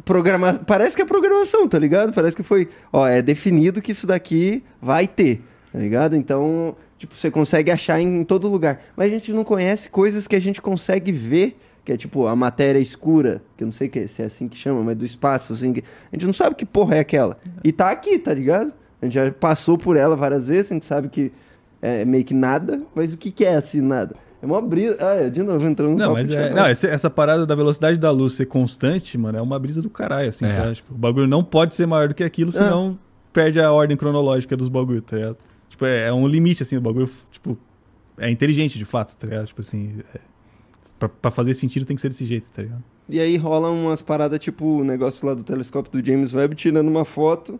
Programa... 0.04 0.54
Parece 0.66 0.94
que 0.96 1.02
é 1.02 1.04
programação, 1.04 1.66
tá 1.68 1.78
ligado? 1.78 2.12
Parece 2.12 2.36
que 2.36 2.42
foi. 2.42 2.68
Ó, 2.92 3.06
é 3.06 3.22
definido 3.22 3.80
que 3.80 3.92
isso 3.92 4.06
daqui 4.06 4.62
vai 4.80 5.06
ter, 5.08 5.42
tá 5.72 5.78
ligado? 5.78 6.14
Então, 6.16 6.76
tipo, 6.98 7.14
você 7.14 7.30
consegue 7.30 7.70
achar 7.70 8.00
em 8.00 8.22
todo 8.24 8.48
lugar. 8.48 8.80
Mas 8.96 9.06
a 9.06 9.10
gente 9.10 9.32
não 9.32 9.44
conhece 9.44 9.88
coisas 9.88 10.26
que 10.28 10.36
a 10.36 10.40
gente 10.40 10.60
consegue 10.60 11.10
ver, 11.10 11.56
que 11.84 11.92
é 11.92 11.96
tipo 11.96 12.26
a 12.26 12.36
matéria 12.36 12.78
escura, 12.78 13.42
que 13.56 13.64
eu 13.64 13.66
não 13.66 13.72
sei 13.72 13.90
se 14.08 14.20
é 14.22 14.26
assim 14.26 14.46
que 14.48 14.56
chama, 14.56 14.82
mas 14.82 14.96
do 14.96 15.04
espaço, 15.06 15.52
assim. 15.54 15.72
que- 15.72 15.84
A 16.12 16.16
gente 16.16 16.26
não 16.26 16.32
sabe 16.34 16.54
que 16.54 16.66
porra 16.66 16.96
é 16.96 17.00
aquela. 17.00 17.38
E 17.62 17.72
tá 17.72 17.90
aqui, 17.90 18.18
tá 18.18 18.32
ligado? 18.34 18.72
A 19.00 19.06
gente 19.06 19.14
já 19.14 19.30
passou 19.30 19.76
por 19.78 19.96
ela 19.96 20.16
várias 20.16 20.46
vezes, 20.46 20.70
a 20.70 20.74
gente 20.74 20.86
sabe 20.86 21.08
que 21.08 21.32
é 21.82 22.04
meio 22.04 22.24
que 22.24 22.32
nada, 22.34 22.80
mas 22.94 23.12
o 23.12 23.16
que, 23.16 23.30
que 23.30 23.44
é 23.44 23.54
assim 23.56 23.80
nada? 23.82 24.16
É 24.44 24.46
uma 24.46 24.60
brisa. 24.60 24.98
Ah, 25.00 25.14
é, 25.14 25.30
de 25.30 25.42
novo 25.42 25.66
entrando 25.66 25.92
no 25.92 25.96
Não, 25.96 26.12
mas 26.12 26.28
é, 26.28 26.52
não, 26.52 26.66
essa, 26.66 26.86
essa 26.86 27.08
parada 27.08 27.46
da 27.46 27.54
velocidade 27.54 27.96
da 27.96 28.10
luz 28.10 28.34
ser 28.34 28.44
constante, 28.44 29.16
mano, 29.16 29.38
é 29.38 29.40
uma 29.40 29.58
brisa 29.58 29.80
do 29.80 29.88
caralho, 29.88 30.28
assim, 30.28 30.44
É. 30.44 30.52
tá? 30.52 30.74
Tipo, 30.74 30.92
o 30.92 30.98
bagulho 30.98 31.26
não 31.26 31.42
pode 31.42 31.74
ser 31.74 31.86
maior 31.86 32.08
do 32.08 32.14
que 32.14 32.22
aquilo, 32.22 32.52
senão 32.52 32.98
perde 33.32 33.58
a 33.58 33.72
ordem 33.72 33.96
cronológica 33.96 34.54
dos 34.54 34.68
bagulhos, 34.68 35.02
tá 35.06 35.16
ligado? 35.16 35.38
Tipo, 35.70 35.86
é, 35.86 36.08
é 36.08 36.12
um 36.12 36.28
limite, 36.28 36.62
assim, 36.62 36.76
o 36.76 36.80
bagulho, 36.80 37.08
tipo, 37.32 37.56
é 38.18 38.30
inteligente 38.30 38.78
de 38.78 38.84
fato, 38.84 39.16
tá 39.16 39.26
ligado? 39.26 39.46
Tipo 39.46 39.62
assim, 39.62 39.94
é, 40.14 40.18
pra, 40.98 41.08
pra 41.08 41.30
fazer 41.30 41.54
sentido 41.54 41.86
tem 41.86 41.96
que 41.96 42.02
ser 42.02 42.08
desse 42.08 42.26
jeito, 42.26 42.52
tá 42.52 42.60
ligado? 42.60 42.84
E 43.08 43.18
aí 43.18 43.36
rola 43.38 43.70
umas 43.70 44.02
paradas 44.02 44.38
tipo 44.38 44.80
o 44.80 44.84
negócio 44.84 45.26
lá 45.26 45.34
do 45.34 45.42
telescópio 45.42 45.90
do 45.92 46.06
James 46.06 46.34
Webb 46.34 46.54
tirando 46.54 46.88
uma 46.88 47.04
foto 47.04 47.58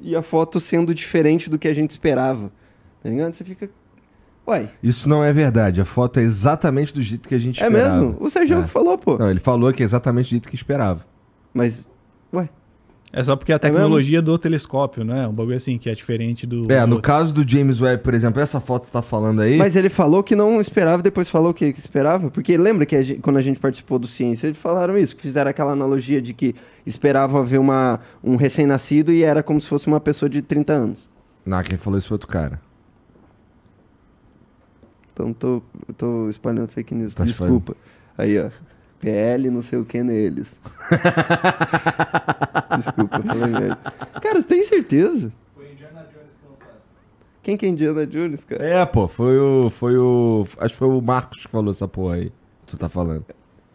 e 0.00 0.14
a 0.16 0.22
foto 0.22 0.58
sendo 0.60 0.94
diferente 0.94 1.50
do 1.50 1.58
que 1.58 1.68
a 1.68 1.74
gente 1.74 1.90
esperava. 1.90 2.50
Tá 3.02 3.08
ligado? 3.08 3.34
Você 3.34 3.44
fica. 3.44 3.70
Uai, 4.48 4.70
Isso 4.82 5.08
não 5.08 5.22
é 5.22 5.30
verdade. 5.32 5.80
A 5.80 5.84
foto 5.84 6.18
é 6.18 6.22
exatamente 6.22 6.94
do 6.94 7.02
jeito 7.02 7.28
que 7.28 7.34
a 7.34 7.38
gente 7.38 7.62
é 7.62 7.66
esperava. 7.66 7.98
mesmo? 8.00 8.16
O 8.18 8.30
Sérgio 8.30 8.58
É. 8.58 8.62
que 8.62 8.68
falou, 8.70 8.96
pô. 8.96 9.18
Não, 9.18 9.30
ele 9.30 9.40
falou 9.40 9.70
que 9.72 9.82
é 9.82 9.84
exatamente 9.84 10.26
do 10.26 10.30
jeito 10.30 10.48
que 10.48 10.56
esperava. 10.56 11.04
Mas. 11.52 11.86
Ué. 12.32 12.48
É 13.10 13.22
só 13.24 13.34
porque 13.36 13.52
a 13.52 13.56
mesmo? 13.62 13.70
tecnologia 13.74 14.20
do 14.20 14.38
telescópio, 14.38 15.02
né? 15.02 15.26
Um 15.26 15.32
bagulho 15.32 15.56
assim, 15.56 15.78
que 15.78 15.88
é 15.88 15.94
diferente 15.94 16.46
do. 16.46 16.70
É, 16.70 16.80
do 16.82 16.86
no 16.88 16.96
outro. 16.96 17.02
caso 17.02 17.32
do 17.34 17.46
James 17.46 17.80
Webb, 17.80 18.02
por 18.02 18.12
exemplo, 18.14 18.40
essa 18.40 18.60
foto 18.60 18.82
que 18.82 18.86
você 18.88 18.92
tá 18.92 19.00
falando 19.02 19.40
aí. 19.40 19.56
Mas 19.56 19.76
ele 19.76 19.88
falou 19.88 20.22
que 20.22 20.36
não 20.36 20.60
esperava, 20.60 21.02
depois 21.02 21.28
falou 21.28 21.52
que, 21.54 21.72
que 21.72 21.80
esperava. 21.80 22.30
Porque 22.30 22.56
lembra 22.58 22.84
que 22.84 22.94
a 22.96 23.02
gen- 23.02 23.18
quando 23.20 23.38
a 23.38 23.42
gente 23.42 23.58
participou 23.58 23.98
do 23.98 24.06
Ciência, 24.06 24.46
eles 24.46 24.58
falaram 24.58 24.96
isso, 24.98 25.16
que 25.16 25.22
fizeram 25.22 25.50
aquela 25.50 25.72
analogia 25.72 26.20
de 26.20 26.32
que 26.34 26.54
esperavam 26.86 27.42
ver 27.44 27.58
uma, 27.58 28.00
um 28.22 28.36
recém-nascido 28.36 29.10
e 29.12 29.22
era 29.22 29.42
como 29.42 29.58
se 29.60 29.66
fosse 29.68 29.86
uma 29.86 30.00
pessoa 30.00 30.28
de 30.28 30.42
30 30.42 30.72
anos. 30.74 31.08
Não, 31.46 31.62
quem 31.62 31.78
falou 31.78 31.98
isso 31.98 32.08
foi 32.08 32.14
outro 32.16 32.28
cara. 32.28 32.60
Então 35.18 35.32
tô, 35.32 35.60
tô 35.96 36.30
espalhando 36.30 36.68
fake 36.68 36.94
news. 36.94 37.12
Tá 37.12 37.24
Desculpa. 37.24 37.76
Aí, 38.16 38.38
ó. 38.38 38.50
PL 39.00 39.50
não 39.50 39.62
sei 39.62 39.80
o 39.80 39.84
que 39.84 40.00
neles. 40.00 40.60
Desculpa, 42.78 43.20
falei 43.22 43.46
merda. 43.48 43.78
Cara, 44.22 44.40
você 44.40 44.46
tem 44.46 44.64
certeza? 44.64 45.32
Quem 47.42 47.56
que 47.56 47.66
é 47.66 47.68
Indiana 47.68 48.06
Jones, 48.06 48.44
cara? 48.44 48.64
É, 48.64 48.86
pô, 48.86 49.08
foi 49.08 49.38
o. 49.38 49.70
Foi 49.70 49.96
o. 49.96 50.46
Acho 50.58 50.74
que 50.74 50.78
foi 50.78 50.88
o 50.88 51.00
Marcos 51.00 51.46
que 51.46 51.50
falou 51.50 51.70
essa 51.70 51.88
porra 51.88 52.16
aí. 52.16 52.26
Que 52.66 52.72
tu 52.72 52.76
tá 52.76 52.88
falando. 52.88 53.24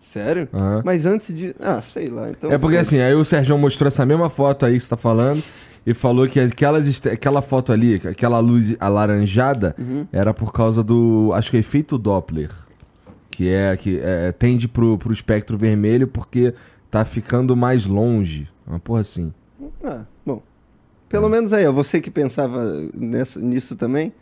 Sério? 0.02 0.48
Aham. 0.54 0.84
Mas 0.86 1.06
antes 1.06 1.36
de. 1.36 1.56
Ah, 1.60 1.82
sei 1.82 2.10
lá. 2.10 2.30
Então, 2.30 2.52
é 2.52 2.58
porque 2.58 2.78
assim, 2.78 3.00
aí 3.00 3.16
o 3.16 3.26
Sérgio 3.26 3.58
mostrou 3.58 3.88
essa 3.88 4.06
mesma 4.06 4.30
foto 4.30 4.66
aí 4.66 4.74
que 4.74 4.80
você 4.82 4.90
tá 4.90 4.98
falando 4.98 5.44
e 5.86 5.94
falou 5.94 6.28
que 6.28 6.40
aquelas, 6.40 7.02
aquela 7.08 7.42
foto 7.42 7.72
ali, 7.72 7.96
aquela 7.96 8.40
luz 8.40 8.76
alaranjada, 8.80 9.76
Uhum. 9.78 10.08
era 10.12 10.34
por 10.34 10.52
causa 10.54 10.84
do. 10.84 11.32
Acho 11.34 11.52
que 11.52 11.58
é 11.58 11.60
efeito 11.60 11.98
Doppler. 11.98 12.50
Que 13.30 13.50
é 13.50 13.76
que 13.76 14.00
é, 14.00 14.32
tende 14.32 14.68
pro, 14.68 14.98
pro 14.98 15.12
espectro 15.12 15.58
vermelho 15.58 16.08
porque 16.08 16.54
tá 16.92 17.04
ficando 17.04 17.56
mais 17.56 17.86
longe. 17.86 18.48
Uma 18.66 18.80
porra 18.80 19.02
assim. 19.02 19.34
Ah, 19.84 20.02
bom. 20.26 20.42
Pelo 21.10 21.28
menos 21.30 21.52
aí, 21.52 21.66
ó. 21.66 21.72
Você 21.72 22.00
que 22.00 22.10
pensava 22.12 22.64
nessa, 22.94 23.40
nisso 23.40 23.76
também. 23.76 24.14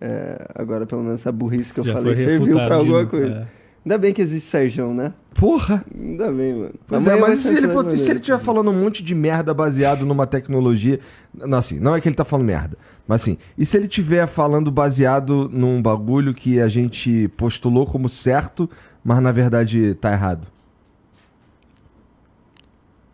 é, 0.00 0.46
agora, 0.54 0.84
pelo 0.84 1.02
menos 1.02 1.20
essa 1.20 1.32
burrice 1.32 1.72
que 1.72 1.80
eu 1.80 1.84
Já 1.84 1.94
falei 1.94 2.14
serviu 2.16 2.54
de 2.54 2.60
alguma 2.60 3.06
coisa. 3.06 3.48
Ainda 3.86 3.98
bem 3.98 4.12
que 4.12 4.20
existe 4.20 4.50
Sérgio, 4.50 4.92
né? 4.92 5.14
Porra! 5.32 5.84
Ainda 5.96 6.32
bem, 6.32 6.54
mano. 6.54 6.74
Pois 6.88 7.06
é, 7.06 7.14
mas 7.14 7.38
se 7.38 7.56
ele, 7.56 7.68
for, 7.68 7.88
se 7.88 8.10
ele 8.10 8.18
estiver 8.18 8.40
falando 8.40 8.68
um 8.68 8.82
monte 8.82 9.00
de 9.00 9.14
merda 9.14 9.54
baseado 9.54 10.04
numa 10.04 10.26
tecnologia. 10.26 10.98
Não, 11.32 11.58
assim, 11.58 11.78
não 11.78 11.94
é 11.94 12.00
que 12.00 12.08
ele 12.08 12.16
tá 12.16 12.24
falando 12.24 12.46
merda. 12.46 12.76
Mas 13.06 13.22
assim, 13.22 13.38
e 13.56 13.64
se 13.64 13.76
ele 13.76 13.86
estiver 13.86 14.26
falando 14.26 14.72
baseado 14.72 15.48
num 15.52 15.80
bagulho 15.80 16.34
que 16.34 16.58
a 16.60 16.66
gente 16.66 17.28
postulou 17.36 17.86
como 17.86 18.08
certo, 18.08 18.68
mas 19.04 19.20
na 19.20 19.30
verdade 19.30 19.94
tá 19.94 20.10
errado? 20.10 20.48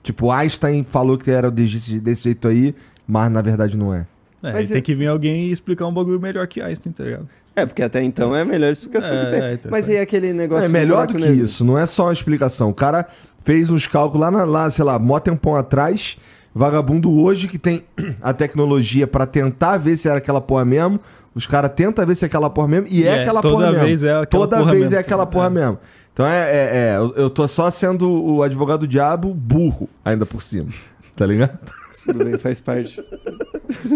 Tipo, 0.02 0.30
Einstein 0.30 0.84
falou 0.84 1.18
que 1.18 1.30
era 1.30 1.50
desse, 1.50 2.00
desse 2.00 2.22
jeito 2.24 2.48
aí, 2.48 2.74
mas 3.06 3.30
na 3.30 3.42
verdade 3.42 3.76
não 3.76 3.92
é. 3.92 4.06
É, 4.42 4.52
Mas 4.52 4.64
e 4.64 4.72
tem 4.72 4.78
é- 4.78 4.80
que 4.80 4.94
vir 4.94 5.06
alguém 5.06 5.48
e 5.48 5.52
explicar 5.52 5.86
um 5.86 5.92
bagulho 5.92 6.18
melhor 6.18 6.46
que 6.48 6.62
Einstein, 6.62 6.92
tá 6.92 7.04
ligado? 7.04 7.28
É, 7.54 7.66
porque 7.66 7.82
até 7.82 8.02
então 8.02 8.34
é 8.34 8.40
a 8.40 8.44
melhor 8.44 8.72
explicação 8.72 9.14
É, 9.14 9.24
que 9.24 9.30
tem. 9.30 9.40
é, 9.42 9.52
então 9.54 9.70
Mas 9.70 9.84
foi. 9.84 9.94
e 9.94 9.98
aquele 9.98 10.32
negócio 10.32 10.64
é 10.64 10.68
melhor 10.68 11.06
do 11.06 11.14
que 11.14 11.20
negro? 11.20 11.44
isso, 11.44 11.64
não 11.64 11.76
é 11.78 11.84
só 11.86 12.04
uma 12.06 12.12
explicação. 12.12 12.70
O 12.70 12.74
cara 12.74 13.06
fez 13.44 13.70
uns 13.70 13.86
cálculos 13.86 14.20
lá, 14.22 14.30
na- 14.30 14.44
lá 14.44 14.70
sei 14.70 14.84
lá, 14.84 14.98
mó 14.98 15.18
tempão 15.18 15.54
atrás, 15.56 16.16
vagabundo 16.54 17.10
hoje 17.12 17.48
que 17.48 17.58
tem 17.58 17.84
a 18.22 18.32
tecnologia 18.32 19.06
pra 19.06 19.26
tentar 19.26 19.76
ver 19.78 19.96
se 19.96 20.08
era 20.08 20.18
aquela 20.18 20.40
porra 20.40 20.64
mesmo, 20.64 20.98
os 21.34 21.46
caras 21.46 21.70
tentam 21.74 22.04
ver 22.06 22.14
se 22.14 22.24
é 22.24 22.26
aquela 22.26 22.48
porra 22.50 22.68
mesmo, 22.68 22.86
e 22.90 23.04
é, 23.04 23.08
É, 23.18 23.22
aquela 23.22 23.40
toda 23.42 23.54
porra 23.56 23.70
mesmo. 23.72 23.86
vez 23.86 24.02
é 24.02 24.10
aquela 24.10 24.26
Toda 24.26 24.56
porra 24.58 24.70
vez 24.70 24.82
mesmo. 24.84 24.96
é 24.96 25.00
aquela 25.00 25.26
porra 25.26 25.46
É. 25.46 25.50
mesmo. 25.50 25.78
Então 26.12 26.26
é, 26.26 26.40
é, 26.40 26.70
é, 26.72 26.96
eu- 26.98 27.14
eu 27.16 27.30
tô 27.30 27.46
só 27.48 27.70
sendo 27.70 28.10
o 28.10 28.42
advogado 28.42 28.80
do 28.80 28.86
diabo 28.88 29.32
burro, 29.34 29.88
ainda 30.04 30.24
por 30.26 30.40
cima. 30.42 30.68
Tá 31.16 31.26
ligado? 31.26 31.58
Tudo 32.06 32.24
bem, 32.24 32.36
faz 32.38 32.60
parte. 32.60 32.98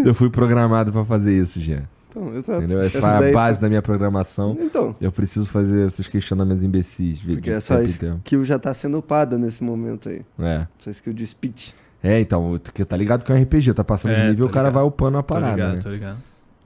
Eu 0.05 0.13
fui 0.15 0.29
programado 0.29 0.91
pra 0.91 1.03
fazer 1.05 1.35
isso, 1.37 1.59
Jean. 1.59 1.83
Então, 2.17 2.35
exato. 2.35 2.57
Entendeu? 2.59 2.81
Essa 2.81 2.97
Essa 2.97 3.17
foi 3.19 3.29
a 3.29 3.33
base 3.33 3.61
da 3.61 3.69
minha 3.69 3.81
programação. 3.81 4.57
Então, 4.59 4.95
Eu 4.99 5.11
preciso 5.11 5.49
fazer 5.49 5.85
esses 5.85 6.07
questionamentos 6.07 6.63
imbecis. 6.63 7.19
de 7.19 7.33
porque 7.33 7.51
é 7.51 7.59
tempo. 7.99 8.21
que 8.23 8.43
já 8.43 8.57
tá 8.59 8.73
sendo 8.73 8.97
upada 8.97 9.37
nesse 9.37 9.63
momento 9.63 10.09
aí. 10.09 10.21
É. 10.39 10.67
Só 10.79 10.89
skill 10.91 11.13
de 11.13 11.25
speech. 11.25 11.73
É, 12.03 12.19
então, 12.19 12.59
porque 12.63 12.85
tá 12.85 12.95
ligado 12.95 13.23
que 13.25 13.31
é 13.31 13.35
um 13.35 13.41
RPG, 13.41 13.73
tá 13.73 13.83
passando 13.83 14.13
de 14.15 14.21
É, 14.21 14.29
nível, 14.29 14.45
tô 14.45 14.49
o 14.51 14.53
cara 14.53 14.69
vai 14.69 14.83
upando 14.83 15.17
a 15.17 15.23
Tô 15.23 15.33
parada, 15.33 15.53
ligado, 15.55 15.75
né? 15.75 15.81
tô 15.81 15.89
ligado. 15.89 16.17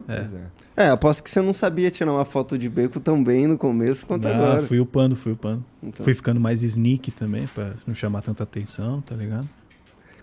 É. 0.08 0.16
Pois 0.18 0.34
é. 0.34 0.40
É, 0.78 0.90
aposto 0.90 1.24
que 1.24 1.30
você 1.30 1.42
não 1.42 1.54
sabia 1.54 1.92
tirar 1.92 2.12
uma 2.12 2.26
foto 2.26 2.58
de 2.58 2.68
beco 2.70 3.00
tão 3.00 3.22
bem 3.24 3.46
no 3.48 3.58
começo 3.58 4.06
quanto 4.06 4.28
Ah, 4.28 4.34
agora. 4.36 4.62
fui 4.64 4.80
upando, 4.80 5.16
fui 5.16 5.34
upando. 5.34 5.64
Então. 5.84 6.04
Fui 6.04 6.14
ficando 6.14 6.40
mais 6.40 6.64
sneak 6.64 7.12
também, 7.12 7.46
pra 7.48 7.74
não 7.86 7.94
chamar 7.94 8.22
tanta 8.22 8.44
atenção, 8.44 9.02
tá 9.02 9.16
ligado? 9.16 9.48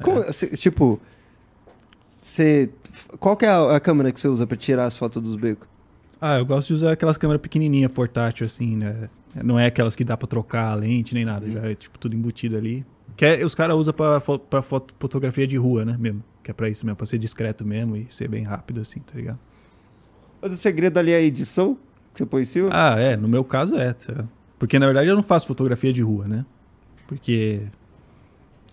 Como- 0.02 0.22
cê- 0.32 0.48
tipo, 0.56 1.00
você. 2.30 2.70
Qual 3.18 3.36
que 3.36 3.44
é 3.44 3.48
a, 3.48 3.76
a 3.76 3.80
câmera 3.80 4.12
que 4.12 4.20
você 4.20 4.28
usa 4.28 4.46
pra 4.46 4.56
tirar 4.56 4.84
as 4.86 4.96
fotos 4.96 5.22
dos 5.22 5.36
becos? 5.36 5.68
Ah, 6.20 6.38
eu 6.38 6.44
gosto 6.46 6.68
de 6.68 6.74
usar 6.74 6.92
aquelas 6.92 7.16
câmeras 7.16 7.40
pequenininhas, 7.40 7.90
portátil, 7.92 8.44
assim, 8.46 8.76
né? 8.76 9.08
Não 9.44 9.58
é 9.58 9.66
aquelas 9.66 9.94
que 9.94 10.02
dá 10.04 10.16
pra 10.16 10.26
trocar 10.26 10.72
a 10.72 10.74
lente 10.74 11.14
nem 11.14 11.24
nada, 11.24 11.48
já 11.48 11.60
é 11.70 11.74
tipo 11.74 11.98
tudo 11.98 12.16
embutido 12.16 12.56
ali. 12.56 12.84
Que 13.16 13.24
é- 13.24 13.44
os 13.44 13.54
caras 13.54 13.76
usam 13.76 13.94
pra, 13.94 14.18
fo- 14.20 14.38
pra 14.38 14.62
foto, 14.62 14.94
fotografia 14.98 15.46
de 15.46 15.56
rua, 15.56 15.84
né, 15.84 15.96
mesmo. 15.98 16.22
Que 16.42 16.50
é 16.50 16.54
pra 16.54 16.68
isso 16.68 16.84
mesmo, 16.84 16.96
pra 16.96 17.06
ser 17.06 17.18
discreto 17.18 17.64
mesmo 17.64 17.96
e 17.96 18.06
ser 18.08 18.26
bem 18.28 18.42
rápido, 18.42 18.80
assim, 18.80 19.00
tá 19.00 19.12
ligado? 19.14 19.38
Mas 20.42 20.52
o 20.52 20.56
segredo 20.56 20.98
ali 20.98 21.12
é 21.12 21.16
a 21.16 21.20
edição 21.20 21.76
que 22.12 22.18
você 22.18 22.26
põe 22.26 22.42
em 22.42 22.46
cima? 22.46 22.70
Ah, 22.72 22.98
é, 22.98 23.16
no 23.16 23.28
meu 23.28 23.44
caso 23.44 23.76
é. 23.76 23.92
tá? 23.92 24.24
Porque 24.58 24.78
na 24.78 24.86
verdade 24.86 25.08
eu 25.08 25.14
não 25.14 25.22
faço 25.22 25.46
fotografia 25.46 25.92
de 25.92 26.02
rua, 26.02 26.26
né? 26.26 26.44
Porque 27.06 27.62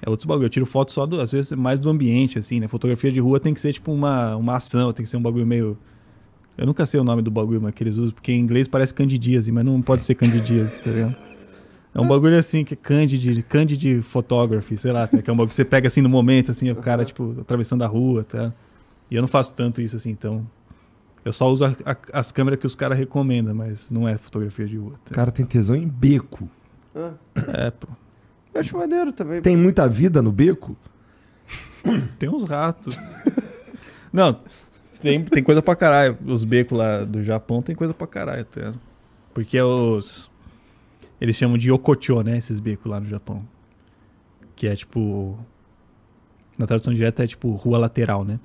é 0.01 0.09
outros 0.09 0.25
bagulho. 0.25 0.45
Eu 0.45 0.49
tiro 0.49 0.65
foto 0.65 0.91
só, 0.91 1.05
do, 1.05 1.19
às 1.21 1.31
vezes, 1.31 1.51
mais 1.51 1.79
do 1.79 1.89
ambiente, 1.89 2.37
assim, 2.39 2.59
né? 2.59 2.67
Fotografia 2.67 3.11
de 3.11 3.19
rua 3.19 3.39
tem 3.39 3.53
que 3.53 3.61
ser 3.61 3.73
tipo 3.73 3.91
uma, 3.91 4.35
uma 4.35 4.55
ação, 4.57 4.91
tem 4.91 5.03
que 5.03 5.09
ser 5.09 5.17
um 5.17 5.21
bagulho 5.21 5.45
meio. 5.45 5.77
Eu 6.57 6.65
nunca 6.65 6.85
sei 6.85 6.99
o 6.99 7.03
nome 7.03 7.21
do 7.21 7.29
bagulho 7.29 7.61
mas 7.61 7.73
que 7.73 7.83
eles 7.83 7.97
usam, 7.97 8.13
porque 8.13 8.31
em 8.31 8.39
inglês 8.39 8.67
parece 8.67 8.93
candidíase, 8.93 9.51
mas 9.51 9.65
não 9.65 9.81
pode 9.81 10.05
ser 10.05 10.15
candidíase, 10.15 10.79
tá 10.81 10.89
ligado? 10.91 11.15
É 11.93 11.99
um 12.01 12.07
bagulho 12.07 12.37
assim 12.37 12.63
que 12.65 12.73
é 12.73 12.77
candid, 12.77 13.41
candid 13.43 14.01
photography, 14.01 14.75
sei 14.77 14.91
lá, 14.91 15.07
tá? 15.07 15.21
que 15.21 15.29
é 15.29 15.33
um 15.33 15.35
bagulho 15.35 15.49
que 15.49 15.55
você 15.55 15.63
pega 15.65 15.87
assim 15.87 16.01
no 16.01 16.09
momento, 16.09 16.51
assim, 16.51 16.69
o 16.69 16.75
cara, 16.75 17.05
tipo, 17.05 17.35
atravessando 17.39 17.83
a 17.83 17.87
rua, 17.87 18.23
tá? 18.25 18.53
E 19.09 19.15
eu 19.15 19.21
não 19.21 19.27
faço 19.29 19.53
tanto 19.53 19.81
isso 19.81 19.95
assim, 19.95 20.09
então. 20.11 20.45
Eu 21.23 21.31
só 21.33 21.49
uso 21.49 21.65
a- 21.65 21.75
a- 21.85 21.97
as 22.19 22.31
câmeras 22.31 22.59
que 22.59 22.65
os 22.67 22.75
caras 22.75 22.97
recomendam, 22.97 23.55
mas 23.55 23.89
não 23.89 24.07
é 24.07 24.17
fotografia 24.17 24.65
de 24.67 24.77
rua. 24.77 24.91
O 24.93 25.09
Tá? 25.09 25.15
cara 25.15 25.31
tem 25.31 25.45
tesão 25.45 25.75
em 25.75 25.87
beco. 25.87 26.49
É, 27.47 27.71
pô. 27.71 27.87
Eu 28.55 28.61
acho 28.61 28.77
maneiro 28.77 29.11
também. 29.11 29.41
Tem 29.41 29.57
muita 29.57 29.87
vida 29.87 30.21
no 30.21 30.31
beco? 30.31 30.75
Tem 32.17 32.29
uns 32.29 32.45
ratos. 32.45 32.97
não, 34.11 34.39
tem, 35.01 35.23
tem 35.23 35.43
coisa 35.43 35.61
pra 35.61 35.75
caralho. 35.75 36.17
Os 36.25 36.43
becos 36.43 36.77
lá 36.77 37.03
do 37.03 37.21
Japão 37.21 37.61
tem 37.61 37.75
coisa 37.75 37.93
pra 37.93 38.07
caralho, 38.07 38.45
tá? 38.45 38.59
ligado? 38.59 38.79
Porque 39.33 39.57
é 39.57 39.63
os. 39.63 40.31
Eles 41.19 41.35
chamam 41.35 41.57
de 41.57 41.69
Yokocho, 41.69 42.21
né? 42.23 42.37
Esses 42.37 42.59
becos 42.59 42.89
lá 42.89 42.99
no 42.99 43.07
Japão. 43.07 43.45
Que 44.55 44.67
é 44.67 44.75
tipo. 44.75 45.37
Na 46.57 46.65
tradução 46.65 46.93
direta 46.93 47.23
é 47.23 47.27
tipo 47.27 47.51
rua 47.51 47.77
lateral, 47.77 48.23
né? 48.23 48.39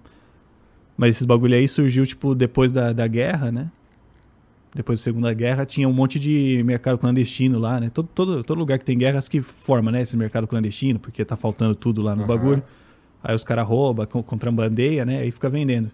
Mas 0.96 1.16
esses 1.16 1.24
bagulho 1.24 1.54
aí 1.54 1.66
surgiu, 1.68 2.04
tipo, 2.04 2.34
depois 2.34 2.72
da, 2.72 2.92
da 2.92 3.06
guerra, 3.06 3.52
né? 3.52 3.70
Depois 4.74 5.00
da 5.00 5.02
Segunda 5.04 5.32
Guerra, 5.34 5.66
tinha 5.66 5.88
um 5.88 5.92
monte 5.92 6.18
de 6.18 6.62
mercado 6.64 6.96
clandestino 6.96 7.58
lá, 7.58 7.80
né? 7.80 7.90
Todo, 7.92 8.08
todo, 8.14 8.44
todo 8.44 8.58
lugar 8.58 8.78
que 8.78 8.84
tem 8.84 8.96
guerras 8.96 9.28
que 9.28 9.40
forma, 9.40 9.90
né? 9.90 10.02
Esse 10.02 10.16
mercado 10.16 10.46
clandestino, 10.46 10.98
porque 10.98 11.24
tá 11.24 11.36
faltando 11.36 11.74
tudo 11.74 12.00
lá 12.02 12.14
no 12.14 12.22
Aham. 12.22 12.28
bagulho. 12.28 12.62
Aí 13.22 13.34
os 13.34 13.42
caras 13.42 13.66
roubam, 13.66 14.06
con- 14.06 14.22
contrabandeia, 14.22 15.04
né? 15.04 15.18
Aí 15.18 15.30
fica 15.30 15.48
vendendo. 15.50 15.90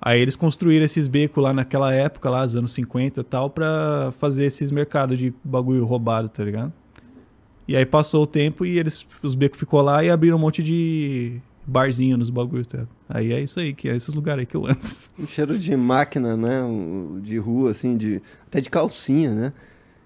Aí 0.00 0.20
eles 0.20 0.36
construíram 0.36 0.84
esses 0.84 1.08
becos 1.08 1.42
lá 1.42 1.52
naquela 1.52 1.92
época, 1.92 2.30
lá, 2.30 2.44
dos 2.44 2.54
anos 2.54 2.72
50 2.72 3.20
e 3.20 3.24
tal, 3.24 3.50
pra 3.50 4.12
fazer 4.18 4.44
esses 4.44 4.70
mercados 4.70 5.18
de 5.18 5.34
bagulho 5.42 5.84
roubado, 5.84 6.28
tá 6.28 6.44
ligado? 6.44 6.72
E 7.66 7.74
aí 7.74 7.84
passou 7.84 8.22
o 8.22 8.26
tempo 8.26 8.64
e 8.64 8.78
eles, 8.78 9.04
os 9.20 9.34
becos 9.34 9.58
ficou 9.58 9.82
lá 9.82 10.04
e 10.04 10.10
abriram 10.10 10.36
um 10.36 10.40
monte 10.40 10.62
de 10.62 11.40
barzinho 11.66 12.16
nos 12.16 12.30
bagulhos, 12.30 12.66
tá? 12.66 12.80
Aí 13.08 13.32
é 13.32 13.40
isso 13.40 13.58
aí, 13.58 13.74
que 13.74 13.88
é 13.88 13.96
esses 13.96 14.14
lugares 14.14 14.40
aí 14.40 14.46
que 14.46 14.56
eu 14.56 14.66
ando. 14.66 14.78
Um 15.18 15.26
cheiro 15.26 15.58
de 15.58 15.76
máquina, 15.76 16.36
né? 16.36 16.60
De 17.22 17.36
rua, 17.38 17.70
assim, 17.72 17.96
de 17.96 18.22
até 18.46 18.60
de 18.60 18.70
calcinha, 18.70 19.32
né? 19.34 19.52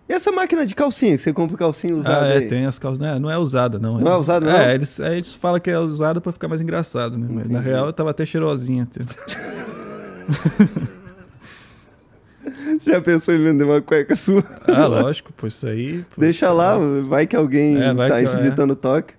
E 0.08 0.12
essa 0.12 0.32
máquina 0.32 0.66
de 0.66 0.74
calcinha, 0.74 1.14
que 1.16 1.22
você 1.22 1.32
compra 1.32 1.56
calcinha 1.56 1.94
usada 1.94 2.24
ah, 2.26 2.28
é, 2.28 2.38
aí? 2.38 2.48
tem 2.48 2.66
as 2.66 2.78
calças. 2.80 2.98
Não 2.98 3.06
é, 3.06 3.18
não 3.20 3.30
é 3.30 3.38
usada, 3.38 3.78
não. 3.78 3.98
Não 4.00 4.10
é 4.10 4.16
usada, 4.16 4.44
não? 4.44 4.56
É, 4.58 4.74
eles, 4.74 4.98
aí 5.00 5.18
eles 5.18 5.34
falam 5.36 5.60
que 5.60 5.70
é 5.70 5.78
usada 5.78 6.20
pra 6.20 6.32
ficar 6.32 6.48
mais 6.48 6.60
engraçado, 6.60 7.16
né? 7.16 7.28
Mas 7.30 7.48
na 7.48 7.60
real 7.60 7.86
eu 7.86 7.92
tava 7.92 8.10
até 8.10 8.26
cheirosinha. 8.26 8.88
Você 12.78 12.90
já 12.92 13.00
pensou 13.00 13.34
em 13.34 13.42
vender 13.44 13.64
uma 13.64 13.80
cueca 13.80 14.16
sua? 14.16 14.42
Ah, 14.66 14.86
lógico, 14.86 15.32
pô, 15.32 15.46
isso 15.46 15.66
aí. 15.66 16.04
pô, 16.14 16.20
Deixa 16.20 16.50
lá, 16.52 16.76
vai 17.06 17.26
que 17.26 17.36
alguém 17.36 17.80
É, 17.80 17.92
vai 17.94 18.08
tá 18.08 18.20
que- 18.20 18.26
visitando 18.36 18.70
o 18.72 18.76
toque. 18.76 19.14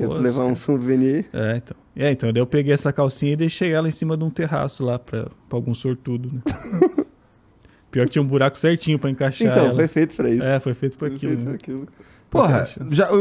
Quer 0.00 0.08
Pô, 0.08 0.14
levar 0.14 0.40
um 0.42 0.44
cara. 0.44 0.54
souvenir. 0.54 1.26
É, 1.32 1.56
então. 1.56 1.76
É, 1.96 2.10
então, 2.10 2.32
daí 2.32 2.40
eu 2.40 2.46
peguei 2.46 2.72
essa 2.72 2.92
calcinha 2.92 3.32
e 3.32 3.36
deixei 3.36 3.72
ela 3.72 3.86
em 3.86 3.90
cima 3.90 4.16
de 4.16 4.24
um 4.24 4.30
terraço 4.30 4.82
lá 4.84 4.98
pra, 4.98 5.24
pra 5.24 5.58
algum 5.58 5.74
sortudo, 5.74 6.30
né? 6.32 6.40
Pior 7.90 8.04
que 8.06 8.12
tinha 8.12 8.22
um 8.22 8.26
buraco 8.26 8.56
certinho 8.56 8.98
pra 8.98 9.10
encaixar 9.10 9.48
Então, 9.48 9.64
ela. 9.66 9.74
foi 9.74 9.88
feito 9.88 10.14
pra 10.14 10.30
isso. 10.30 10.44
É, 10.46 10.60
foi 10.60 10.72
feito 10.74 10.96
por 10.96 11.08
Foi 11.08 11.16
aquilo, 11.16 11.32
feito 11.32 11.42
pra 11.42 11.50
né? 11.52 11.58
aquilo. 11.60 11.88
Porra, 12.30 12.68
já, 12.90 13.12
o- 13.12 13.16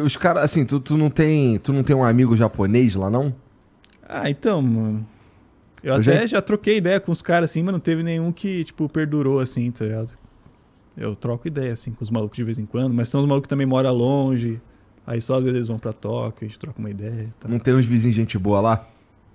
o- 0.00 0.02
os 0.04 0.16
caras, 0.16 0.42
assim, 0.44 0.64
tu, 0.64 0.80
tu 0.80 0.96
não 0.96 1.10
tem. 1.10 1.58
Tu 1.58 1.72
não 1.72 1.82
tem 1.82 1.94
um 1.94 2.02
amigo 2.02 2.34
japonês 2.34 2.96
lá, 2.96 3.10
não? 3.10 3.34
Ah, 4.08 4.30
então, 4.30 4.62
mano. 4.62 5.06
Eu, 5.82 5.90
Eu 5.94 6.00
até 6.00 6.20
já- 6.22 6.26
já... 6.26 6.42
troquei 6.42 6.78
ideia 6.78 6.98
com 6.98 7.12
os 7.12 7.20
caras 7.20 7.50
assim, 7.50 7.62
mas 7.62 7.72
não 7.72 7.78
teve 7.80 8.02
nenhum 8.02 8.32
que, 8.32 8.64
tipo, 8.64 8.88
perdurou 8.88 9.38
assim, 9.40 9.70
tá 9.70 9.84
ligado? 9.84 10.08
Eu 10.96 11.14
troco 11.14 11.46
ideia, 11.46 11.74
assim, 11.74 11.92
com 11.92 12.02
os 12.02 12.10
malucos 12.10 12.34
de 12.36 12.42
vez 12.42 12.58
em 12.58 12.64
quando, 12.64 12.94
mas 12.94 13.10
são 13.10 13.20
os 13.20 13.26
malucos 13.26 13.44
que 13.46 13.50
também 13.50 13.66
moram 13.66 13.92
longe. 13.92 14.58
Aí 15.06 15.20
só 15.20 15.36
às 15.36 15.44
vezes 15.44 15.56
eles 15.56 15.68
vão 15.68 15.78
pra 15.78 15.92
Tóquio, 15.92 16.44
a 16.44 16.48
gente 16.48 16.58
troca 16.58 16.78
uma 16.78 16.90
ideia 16.90 17.22
e 17.22 17.40
tal. 17.40 17.50
Não 17.50 17.58
tem 17.58 17.74
uns 17.74 17.86
vizinhos 17.86 18.16
gente 18.16 18.36
boa 18.38 18.60
lá? 18.60 18.88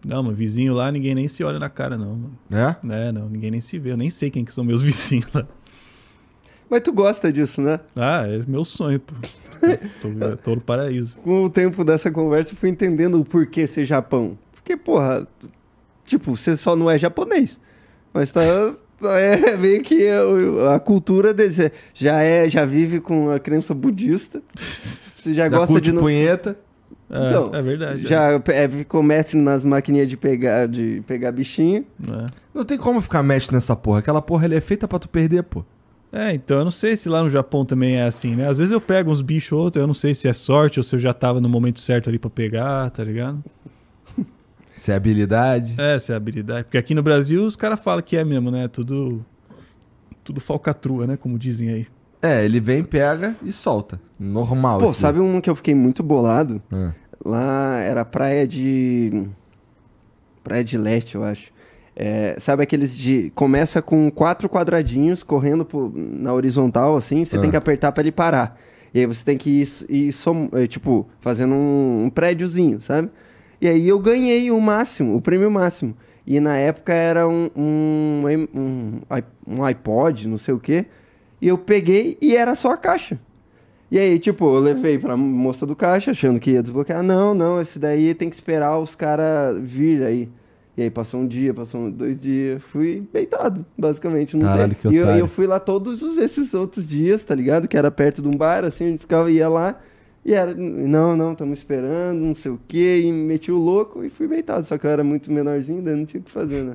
Não, 0.04 0.24
mano, 0.24 0.36
vizinho 0.36 0.74
lá, 0.74 0.92
ninguém 0.92 1.14
nem 1.14 1.28
se 1.28 1.44
olha 1.44 1.60
na 1.60 1.70
cara, 1.70 1.98
não, 1.98 2.16
mano. 2.16 2.38
É? 2.52 3.08
É, 3.08 3.12
não, 3.12 3.30
ninguém 3.30 3.52
nem 3.52 3.62
se 3.62 3.78
vê. 3.78 3.92
Eu 3.92 3.98
nem 3.98 4.10
sei 4.10 4.30
quem 4.32 4.44
que 4.44 4.52
são 4.52 4.64
meus 4.64 4.82
vizinhos 4.84 5.32
lá. 5.34 5.46
Mas 6.70 6.82
tu 6.82 6.92
gosta 6.92 7.32
disso, 7.32 7.62
né? 7.62 7.80
Ah, 7.96 8.26
é 8.26 8.40
meu 8.48 8.66
sonho, 8.66 9.00
pô. 9.00 9.14
tô, 10.02 10.38
tô 10.38 10.56
no 10.56 10.62
paraíso. 10.62 11.20
Com 11.20 11.44
o 11.44 11.50
tempo 11.50 11.84
dessa 11.84 12.10
conversa, 12.10 12.52
eu 12.54 12.56
fui 12.56 12.70
entendendo 12.70 13.20
o 13.20 13.26
porquê 13.26 13.68
ser 13.68 13.86
Japão. 13.86 14.38
Porque, 14.54 14.76
porra, 14.76 15.28
tipo, 16.06 16.36
você 16.36 16.58
só 16.58 16.76
não 16.76 16.90
é 16.90 16.98
japonês. 16.98 17.60
Mas 18.14 18.32
tá. 18.32 18.42
tá- 19.00 19.20
É 19.20 19.56
meio 19.58 19.82
que 19.82 20.08
a, 20.08 20.76
a 20.76 20.80
cultura 20.80 21.34
deles. 21.34 21.60
é- 21.60 21.72
Já 21.94 22.22
é, 22.22 22.50
já 22.50 22.66
vive 22.66 23.00
com 23.00 23.30
a 23.32 23.40
crença 23.40 23.74
budista. 23.74 24.42
Você 24.56 25.34
já, 25.34 25.48
gosta 25.50 25.68
curte 25.68 25.86
de. 25.86 25.92
no- 25.92 26.02
punheta. 26.02 26.58
É, 27.10 27.28
Então, 27.30 27.52
é 27.54 27.62
verdade. 27.62 28.08
Já 28.08 28.40
é, 28.48 28.70
ficou 28.70 29.04
mestre 29.04 29.40
nas 29.42 29.66
maquininhas 29.66 30.08
de 30.08 30.16
pegar, 30.16 30.68
de 30.68 31.04
pegar 31.06 31.32
bichinho. 31.32 31.86
É. 32.08 32.26
Não 32.54 32.64
tem 32.64 32.78
como 32.78 33.02
ficar 33.02 33.22
mestre 33.22 33.54
nessa 33.54 33.76
porra. 33.76 34.00
Aquela 34.00 34.22
porra 34.22 34.46
ali 34.46 34.56
é 34.56 34.62
feita 34.62 34.88
pra 34.88 34.98
tu 35.00 35.10
perder, 35.10 35.44
pô. 35.44 35.64
É, 36.14 36.34
então 36.34 36.60
eu 36.60 36.64
não 36.66 36.72
sei 36.72 36.96
se 36.98 37.08
lá 37.08 37.22
no 37.24 37.30
Japão 37.30 37.66
também 37.66 37.96
é 37.98 38.04
assim, 38.04 38.36
né? 38.36 38.48
Às 38.48 38.58
vezes 38.58 38.72
eu 38.74 38.82
pego 38.82 39.10
uns 39.10 39.22
bichos 39.22 39.52
ou 39.54 39.60
outros, 39.64 39.80
eu 39.82 39.88
não 39.88 39.94
sei 39.94 40.14
se 40.14 40.28
é 40.28 40.34
sorte 40.34 40.78
ou 40.80 40.84
se 40.84 40.94
eu 40.96 41.00
já 41.00 41.14
tava 41.14 41.40
no 41.40 41.48
momento 41.48 41.80
certo 41.80 42.10
ali 42.10 42.20
pra 42.20 42.30
pegar, 42.30 42.90
tá 42.92 43.02
ligado? 43.04 43.42
Se 44.82 44.92
é 44.92 44.96
habilidade. 44.96 45.76
É, 45.80 46.00
se 46.00 46.12
é 46.12 46.16
habilidade. 46.16 46.64
Porque 46.64 46.78
aqui 46.80 46.96
no 46.96 47.04
Brasil 47.04 47.46
os 47.46 47.56
caras 47.56 47.80
falam 47.80 48.02
que 48.02 48.18
é 48.18 48.24
mesmo, 48.24 48.50
né? 48.50 48.68
Tudo. 48.68 49.24
Tudo 50.24 50.40
falcatrua, 50.42 51.06
né? 51.06 51.16
Como 51.18 51.38
dizem 51.38 51.70
aí. 51.70 51.88
É, 52.20 52.44
ele 52.44 52.60
vem, 52.60 52.84
pega 52.84 53.36
e 53.44 53.52
solta. 53.54 54.02
Normal. 54.20 54.80
Pô, 54.80 54.92
sabe 54.92 55.20
um 55.20 55.40
que 55.40 55.48
eu 55.48 55.56
fiquei 55.56 55.76
muito 55.76 56.02
bolado? 56.02 56.60
Ah. 56.72 56.94
Lá 57.24 57.78
era 57.80 58.04
praia 58.04 58.48
de. 58.48 59.28
Praia 60.44 60.64
de 60.64 60.80
leste, 60.80 61.14
eu 61.14 61.24
acho. 61.24 61.52
É, 61.96 62.36
sabe 62.40 62.64
aqueles 62.64 62.98
de. 62.98 63.32
Começa 63.36 63.84
com 63.84 64.10
quatro 64.10 64.50
quadradinhos 64.50 65.22
correndo 65.22 65.64
por- 65.64 65.92
na 65.96 66.34
horizontal, 66.34 66.98
assim, 66.98 67.24
você 67.24 67.38
Ah. 67.38 67.40
tem 67.40 67.52
que 67.52 67.58
apertar 67.58 67.92
pra 67.92 68.02
ele 68.02 68.12
parar. 68.12 68.60
E 68.96 69.00
aí 69.00 69.06
você 69.06 69.24
tem 69.24 69.38
que 69.38 69.62
ir, 69.62 69.70
ir 70.08 70.12
som- 70.12 70.50
é, 70.54 70.66
tipo, 70.66 71.08
fazendo 71.20 71.54
um, 71.54 72.06
um 72.06 72.10
prédiozinho, 72.10 72.82
sabe? 72.82 73.12
E 73.62 73.68
aí 73.68 73.88
eu 73.88 74.00
ganhei 74.00 74.50
o 74.52 74.60
máximo, 74.60 75.16
o 75.16 75.22
prêmio 75.22 75.52
máximo. 75.52 75.96
E 76.26 76.40
na 76.40 76.58
época 76.58 76.94
era 76.94 77.28
um, 77.28 77.50
um, 77.56 78.24
um, 78.54 79.00
um 79.48 79.64
iPod, 79.64 80.28
não 80.28 80.38
sei 80.38 80.54
o 80.54 80.60
quê. 80.60 80.86
E 81.42 81.48
eu 81.48 81.58
peguei 81.58 82.18
e 82.22 82.36
era 82.36 82.56
só 82.56 82.72
a 82.72 82.78
caixa. 82.78 83.20
E 83.92 84.00
aí, 84.00 84.18
tipo, 84.20 84.46
eu 84.46 84.60
levei 84.60 84.98
pra 84.98 85.18
moça 85.18 85.66
do 85.66 85.76
caixa, 85.76 86.12
achando 86.12 86.40
que 86.40 86.52
ia 86.52 86.62
desbloquear. 86.62 87.04
Não, 87.04 87.34
não, 87.34 87.60
esse 87.60 87.78
daí 87.78 88.14
tem 88.14 88.30
que 88.30 88.36
esperar 88.36 88.78
os 88.80 88.96
caras 88.96 89.58
vir 89.62 90.04
aí. 90.04 90.30
E 90.78 90.84
aí 90.84 90.90
passou 90.90 91.20
um 91.20 91.28
dia, 91.28 91.54
passou 91.54 91.92
dois 91.92 92.18
dias, 92.18 92.64
fui 92.64 93.04
deitado, 93.12 93.66
basicamente. 93.78 94.38
Não 94.38 94.46
Caralho, 94.48 94.76
que 94.76 94.88
E 94.88 94.96
eu, 94.96 95.06
eu 95.20 95.28
fui 95.28 95.46
lá 95.46 95.60
todos 95.60 96.02
os- 96.02 96.18
esses 96.18 96.54
outros 96.54 96.88
dias, 96.88 97.22
tá 97.24 97.36
ligado? 97.36 97.68
Que 97.68 97.78
era 97.78 97.92
perto 97.92 98.22
de 98.22 98.30
um 98.30 98.32
bar, 98.32 98.64
assim, 98.64 98.86
a 98.86 98.88
gente 98.88 99.02
ficava, 99.02 99.30
ia 99.30 99.50
lá. 99.50 99.78
E 100.24 100.34
era, 100.34 100.54
não, 100.54 101.16
não, 101.18 101.32
estamos 101.32 101.58
esperando, 101.60 102.20
não 102.20 102.36
sei 102.36 102.52
o 102.52 102.60
quê. 102.68 103.02
E 103.06 103.12
meti 103.12 103.52
o 103.52 103.58
louco 103.58 104.04
e 104.04 104.10
fui 104.10 104.28
deitado. 104.28 104.66
Só 104.66 104.78
que 104.78 104.86
eu 104.86 104.92
era 104.92 105.04
muito 105.04 105.32
menorzinho, 105.32 105.82
daí 105.82 105.96
não 105.96 106.06
tinha 106.06 106.22
o 106.22 106.24
que 106.24 106.30
fazer, 106.32 106.64
né? 106.64 106.74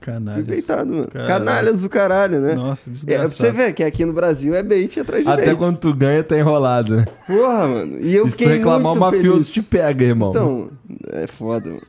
Fui 0.00 0.12
Canalhas. 0.14 0.46
deitado, 0.46 0.90
mano. 0.90 1.08
Caralho. 1.08 1.28
Canalhas 1.28 1.82
do 1.82 1.88
caralho, 1.88 2.40
né? 2.40 2.54
Nossa, 2.54 2.88
É, 2.88 2.92
desgraçado. 2.92 3.28
pra 3.28 3.36
você 3.36 3.50
ver 3.52 3.72
que 3.74 3.82
aqui 3.82 4.04
no 4.04 4.12
Brasil 4.12 4.54
é 4.54 4.62
bait 4.62 4.98
atrás 5.00 5.24
de 5.24 5.28
Até 5.30 5.46
bait. 5.46 5.56
quando 5.58 5.76
tu 5.76 5.92
ganha, 5.92 6.22
tá 6.22 6.38
enrolado, 6.38 6.96
né? 6.98 7.04
Porra, 7.26 7.66
mano. 7.68 7.98
E 8.00 8.14
eu 8.14 8.26
E 8.26 8.30
se 8.30 8.38
tu 8.38 8.44
reclamar, 8.48 8.92
o 8.92 8.96
mafioso 8.98 9.52
te 9.52 9.60
pega, 9.60 10.04
irmão. 10.04 10.30
Então, 10.30 10.70
é 11.12 11.26
foda, 11.26 11.66
mano. 11.68 11.82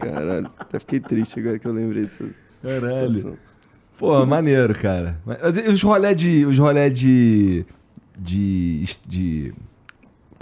Caralho. 0.00 0.50
Até 0.58 0.78
fiquei 0.80 0.98
triste 0.98 1.38
agora 1.38 1.58
que 1.58 1.66
eu 1.68 1.72
lembrei 1.72 2.06
disso. 2.06 2.24
Caralho. 2.62 3.38
Pô, 3.98 4.24
maneiro, 4.26 4.72
cara. 4.74 5.18
Mas 5.24 5.38
Os 5.68 5.82
rolé 5.82 6.14
de. 6.14 6.44
Os 6.46 6.58
rolé 6.58 6.88
de. 6.90 7.64
De. 8.18 8.84
de 9.06 9.54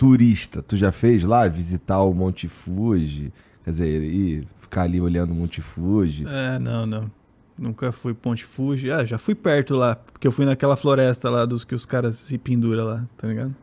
turista, 0.01 0.63
tu 0.63 0.79
já 0.79 0.91
fez 0.91 1.25
lá? 1.25 1.47
Visitar 1.47 2.01
o 2.01 2.15
Monte 2.15 2.49
Fuji? 2.49 3.31
Quer 3.63 3.71
dizer, 3.71 4.03
ir 4.03 4.49
ficar 4.59 4.85
ali 4.85 4.99
olhando 4.99 5.33
o 5.33 5.35
Monte 5.35 5.61
Fuji. 5.61 6.25
É, 6.27 6.59
não, 6.59 6.87
não. 6.87 7.11
Nunca 7.59 7.93
fui 7.93 8.15
Ponte 8.15 8.43
Fuji. 8.43 8.91
Ah, 8.91 9.05
já 9.05 9.19
fui 9.19 9.35
perto 9.35 9.77
lá. 9.77 9.97
Porque 9.97 10.27
eu 10.27 10.33
fui 10.33 10.47
naquela 10.47 10.75
floresta 10.75 11.29
lá 11.29 11.45
dos 11.45 11.65
que 11.65 11.75
os 11.75 11.85
caras 11.85 12.17
se 12.17 12.39
penduram 12.39 12.87
lá, 12.87 13.07
tá 13.19 13.29
ligado? 13.29 13.55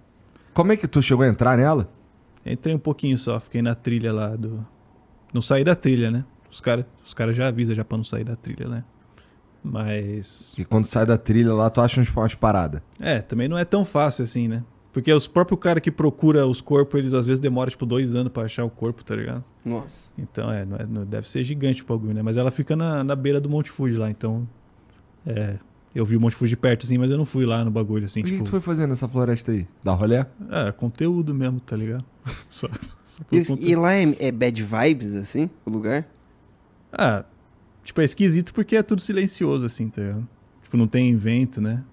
Como 0.54 0.72
é 0.72 0.78
que 0.78 0.88
tu 0.88 1.02
chegou 1.02 1.26
a 1.26 1.28
entrar 1.28 1.58
nela? 1.58 1.90
Entrei 2.46 2.76
um 2.76 2.80
pouquinho 2.80 3.18
só, 3.18 3.40
fiquei 3.40 3.64
na 3.64 3.74
trilha 3.74 4.14
lá 4.14 4.36
do. 4.36 4.64
Não 5.34 5.42
saí 5.42 5.64
da 5.64 5.76
trilha, 5.76 6.12
né? 6.12 6.24
Os 6.52 6.62
caras 6.62 6.86
os 7.04 7.16
cara 7.16 7.34
já 7.34 7.48
avisam 7.48 7.74
já 7.74 7.84
pra 7.84 7.98
não 7.98 8.04
sair 8.04 8.24
da 8.24 8.36
trilha, 8.36 8.68
né? 8.68 8.84
Mas. 9.64 10.52
Porque 10.52 10.66
quando 10.66 10.86
sai 10.86 11.08
da 11.08 11.18
trilha 11.18 11.56
lá, 11.56 11.68
tu 11.72 11.82
acha 11.82 12.00
umas 12.16 12.36
paradas. 12.36 12.84
É, 13.00 13.22
também 13.22 13.48
não 13.48 13.58
é 13.58 13.66
tão 13.66 13.84
fácil 13.84 14.24
assim, 14.24 14.48
né? 14.48 14.64
Porque 14.98 15.14
os 15.14 15.28
próprios 15.28 15.60
caras 15.60 15.80
que 15.84 15.92
procura 15.92 16.48
os 16.48 16.60
corpos, 16.60 16.98
eles 16.98 17.14
às 17.14 17.28
vezes 17.28 17.40
demoram 17.40 17.70
tipo 17.70 17.86
dois 17.86 18.16
anos 18.16 18.32
pra 18.32 18.42
achar 18.46 18.66
o 18.66 18.70
corpo, 18.72 19.06
tá 19.06 19.16
ligado? 19.16 19.44
Nossa. 19.64 20.10
Então, 20.18 20.52
é, 20.52 20.66
não 20.66 20.76
é- 20.76 20.86
não- 20.88 21.06
deve 21.06 21.30
ser 21.30 21.44
gigante 21.44 21.84
o 21.84 21.86
bagulho, 21.86 22.16
né? 22.16 22.24
Mas 22.24 22.36
ela 22.36 22.50
fica 22.50 22.76
na, 22.76 23.04
na 23.04 23.16
beira 23.16 23.40
do 23.40 23.48
Monte 23.48 23.70
Fuji 23.70 23.96
lá, 23.96 24.10
então. 24.10 24.50
É. 25.24 25.58
Eu 25.94 26.04
vi 26.04 26.18
o 26.18 26.20
Monte 26.20 26.36
Fuji 26.36 26.56
perto, 26.56 26.84
assim, 26.84 26.98
mas 26.98 27.12
eu 27.12 27.18
não 27.18 27.26
fui 27.26 27.46
lá 27.46 27.64
no 27.64 27.70
bagulho, 27.70 28.06
assim, 28.06 28.22
o 28.22 28.24
que, 28.24 28.32
tipo. 28.32 28.44
que 28.44 28.50
tu 28.50 28.50
foi 28.50 28.60
fazer 28.60 28.88
nessa 28.88 29.08
floresta 29.08 29.52
aí? 29.52 29.68
Dar 29.84 29.94
rolé? 29.94 30.26
É, 30.50 30.72
conteúdo 30.72 31.32
mesmo, 31.32 31.60
tá 31.60 31.76
ligado? 31.76 32.04
só, 32.50 32.68
só 33.06 33.22
E, 33.32 33.70
e 33.70 33.76
lá 33.76 33.94
é, 33.94 34.02
é 34.18 34.32
bad 34.32 34.64
vibes, 34.64 35.14
assim, 35.14 35.48
o 35.64 35.70
lugar? 35.70 36.08
Ah, 36.92 37.24
tipo, 37.84 38.02
é 38.02 38.04
esquisito 38.04 38.52
porque 38.52 38.76
é 38.76 38.82
tudo 38.82 39.00
silencioso, 39.00 39.64
assim, 39.64 39.90
tá 39.90 40.02
ligado? 40.02 40.28
Tipo, 40.64 40.76
não 40.76 40.88
tem 40.88 41.16
vento, 41.16 41.62
né? 41.62 41.84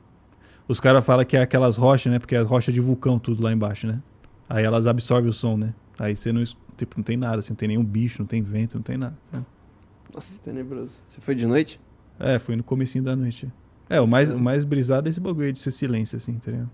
Os 0.66 0.80
caras 0.80 1.04
falam 1.04 1.24
que 1.24 1.36
é 1.36 1.42
aquelas 1.42 1.76
rochas, 1.76 2.12
né? 2.12 2.18
Porque 2.18 2.34
é 2.34 2.40
rocha 2.40 2.72
de 2.72 2.80
vulcão 2.80 3.18
tudo 3.18 3.42
lá 3.42 3.52
embaixo, 3.52 3.86
né? 3.86 4.00
Aí 4.48 4.64
elas 4.64 4.86
absorvem 4.86 5.28
o 5.28 5.32
som, 5.32 5.56
né? 5.56 5.74
Aí 5.98 6.16
você 6.16 6.32
não, 6.32 6.42
tipo, 6.76 6.96
não 6.96 7.04
tem 7.04 7.16
nada, 7.16 7.38
assim, 7.40 7.50
não 7.50 7.56
tem 7.56 7.68
nenhum 7.68 7.84
bicho, 7.84 8.16
não 8.20 8.26
tem 8.26 8.42
vento, 8.42 8.74
não 8.76 8.82
tem 8.82 8.96
nada. 8.96 9.16
tá? 9.30 9.42
Nossa, 10.14 10.40
tenebroso. 10.40 10.92
Você 11.08 11.20
foi 11.20 11.34
de 11.34 11.46
noite? 11.46 11.80
É, 12.18 12.38
foi 12.38 12.56
no 12.56 12.62
comecinho 12.62 13.04
da 13.04 13.14
noite. 13.14 13.50
É, 13.88 14.00
o 14.00 14.06
mais, 14.06 14.30
o 14.30 14.38
mais 14.38 14.64
brisado 14.64 15.08
é 15.08 15.10
esse 15.10 15.20
bagulho 15.20 15.52
de 15.52 15.58
ser 15.58 15.70
silêncio, 15.70 16.16
assim, 16.16 16.34
tá 16.38 16.50
ligado? 16.50 16.70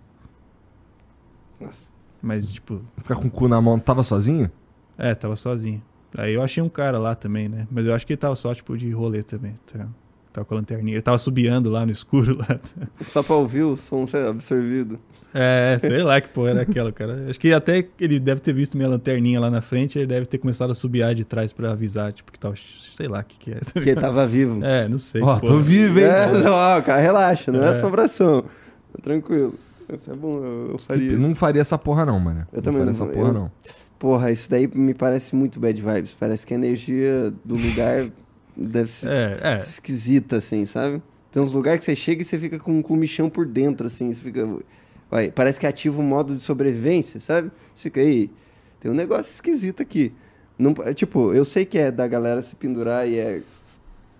Nossa. 1.60 1.82
Mas, 2.22 2.52
tipo, 2.52 2.80
Ficar 2.98 3.16
com 3.16 3.28
o 3.28 3.30
cu 3.30 3.48
na 3.48 3.60
mão. 3.60 3.78
Tava 3.78 4.02
sozinho? 4.02 4.50
é, 4.98 5.14
tava 5.14 5.34
sozinho. 5.36 5.82
Aí 6.16 6.34
eu 6.34 6.42
achei 6.42 6.62
um 6.62 6.68
cara 6.68 6.98
lá 6.98 7.14
também, 7.14 7.48
né? 7.48 7.66
Mas 7.70 7.86
eu 7.86 7.94
acho 7.94 8.06
que 8.06 8.12
ele 8.12 8.18
tava 8.18 8.34
só, 8.36 8.54
tipo, 8.54 8.76
de 8.76 8.90
rolê 8.90 9.22
também, 9.22 9.52
tá 9.66 9.72
ligado? 9.78 9.94
Tava 10.32 10.44
com 10.44 10.54
a 10.54 10.58
lanterninha. 10.58 10.94
Ele 10.96 11.02
tava 11.02 11.18
subiando 11.18 11.68
lá 11.70 11.84
no 11.84 11.90
escuro 11.92 12.38
lá. 12.38 12.60
Só 13.06 13.22
pra 13.22 13.34
ouvir 13.36 13.62
o 13.62 13.76
som 13.76 14.06
ser 14.06 14.26
absorvido. 14.26 14.98
É, 15.32 15.76
sei 15.80 16.02
lá 16.02 16.20
que 16.20 16.28
porra 16.28 16.50
era 16.50 16.62
aquela, 16.62 16.90
cara. 16.90 17.26
Acho 17.28 17.38
que 17.38 17.52
até 17.52 17.86
ele 18.00 18.18
deve 18.18 18.40
ter 18.40 18.52
visto 18.52 18.76
minha 18.76 18.88
lanterninha 18.88 19.38
lá 19.40 19.48
na 19.50 19.60
frente, 19.60 19.96
ele 19.98 20.06
deve 20.06 20.26
ter 20.26 20.38
começado 20.38 20.70
a 20.70 20.74
subiar 20.74 21.14
de 21.14 21.24
trás 21.24 21.52
pra 21.52 21.70
avisar, 21.72 22.12
tipo, 22.12 22.32
que 22.32 22.38
tava, 22.38 22.54
sei 22.92 23.06
lá 23.06 23.20
o 23.20 23.24
que 23.24 23.38
que 23.38 23.50
é. 23.52 23.60
tá 23.60 23.80
Que 23.80 23.94
tava 23.94 24.26
vivo. 24.26 24.58
É, 24.66 24.88
não 24.88 24.98
sei. 24.98 25.22
Ó, 25.22 25.26
porra. 25.38 25.40
tô 25.52 25.58
vivo, 25.60 25.98
hein? 26.00 26.04
É, 26.06 26.26
não, 26.32 26.82
cara, 26.82 27.00
relaxa, 27.00 27.52
não 27.52 27.62
é, 27.62 27.66
É. 27.66 27.68
assombração. 27.70 28.42
Tá 28.92 28.98
tranquilo. 29.02 29.54
Isso 29.92 30.10
é 30.10 30.14
bom, 30.14 30.32
eu, 30.34 30.70
eu 30.72 30.78
faria. 30.78 31.12
Eu 31.12 31.18
não 31.18 31.34
faria 31.34 31.60
essa 31.60 31.76
porra, 31.78 32.04
não, 32.06 32.18
mano. 32.18 32.40
Eu 32.52 32.56
não 32.56 32.62
também 32.62 32.80
faria 32.80 32.84
não, 32.84 32.90
essa 32.90 33.06
porra, 33.06 33.28
eu- 33.28 33.34
não. 33.34 33.50
Porra, 34.00 34.30
isso 34.32 34.48
daí 34.50 34.66
me 34.72 34.94
parece 34.94 35.36
muito 35.36 35.60
bad 35.60 35.80
vibes. 35.80 36.16
Parece 36.18 36.46
que 36.46 36.54
a 36.54 36.56
energia 36.56 37.32
do 37.44 37.54
lugar 37.56 38.06
deve 38.60 38.90
ser 38.90 39.10
É, 39.10 39.38
é. 39.42 39.58
esquisita, 39.60 40.36
assim, 40.36 40.66
sabe? 40.66 41.02
Tem 41.32 41.42
uns 41.42 41.52
lugares 41.52 41.80
que 41.80 41.84
você 41.86 41.96
chega 41.96 42.22
e 42.22 42.24
você 42.24 42.38
fica 42.38 42.58
com, 42.58 42.82
com 42.82 42.94
o 42.94 42.96
michão 42.96 43.30
por 43.30 43.46
dentro, 43.46 43.86
assim. 43.86 44.12
Você 44.12 44.20
fica. 44.22 44.48
Vai, 45.10 45.30
parece 45.30 45.58
que 45.58 45.66
ativa 45.66 46.00
o 46.00 46.04
modo 46.04 46.34
de 46.34 46.40
sobrevivência, 46.40 47.18
sabe? 47.20 47.50
Você 47.74 47.84
fica 47.84 48.00
aí. 48.00 48.30
Tem 48.78 48.90
um 48.90 48.94
negócio 48.94 49.30
esquisito 49.32 49.80
aqui. 49.82 50.12
Não, 50.58 50.74
tipo, 50.94 51.32
eu 51.32 51.44
sei 51.44 51.64
que 51.64 51.78
é 51.78 51.90
da 51.90 52.06
galera 52.06 52.42
se 52.42 52.54
pendurar 52.54 53.08
e 53.08 53.18
é 53.18 53.42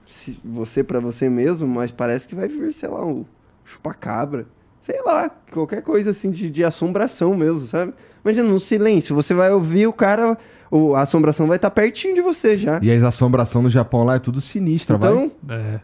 se- 0.06 0.40
você 0.44 0.82
pra 0.82 1.00
você 1.00 1.28
mesmo, 1.28 1.66
mas 1.68 1.90
parece 1.92 2.26
que 2.26 2.34
vai 2.34 2.48
vir, 2.48 2.72
sei 2.72 2.88
lá, 2.88 3.04
um 3.04 3.24
chupacabra. 3.64 4.46
Sei 4.80 5.00
lá, 5.02 5.28
qualquer 5.52 5.82
coisa 5.82 6.10
assim 6.10 6.30
de, 6.30 6.48
de 6.48 6.64
assombração 6.64 7.36
mesmo, 7.36 7.60
sabe? 7.66 7.92
Imagina, 8.24 8.48
no 8.48 8.58
silêncio, 8.58 9.14
você 9.14 9.34
vai 9.34 9.52
ouvir 9.52 9.86
o 9.86 9.92
cara, 9.92 10.38
o, 10.70 10.94
a 10.94 11.02
assombração 11.02 11.46
vai 11.46 11.56
estar 11.56 11.70
pertinho 11.70 12.14
de 12.14 12.22
você 12.22 12.56
já. 12.56 12.78
E 12.82 12.90
as 12.90 13.02
assombração 13.02 13.62
no 13.62 13.68
Japão 13.70 14.04
lá 14.04 14.14
é 14.16 14.18
tudo 14.18 14.40
sinistra, 14.40 14.96
vai. 14.96 15.10
Então, 15.12 15.32
É. 15.48 15.80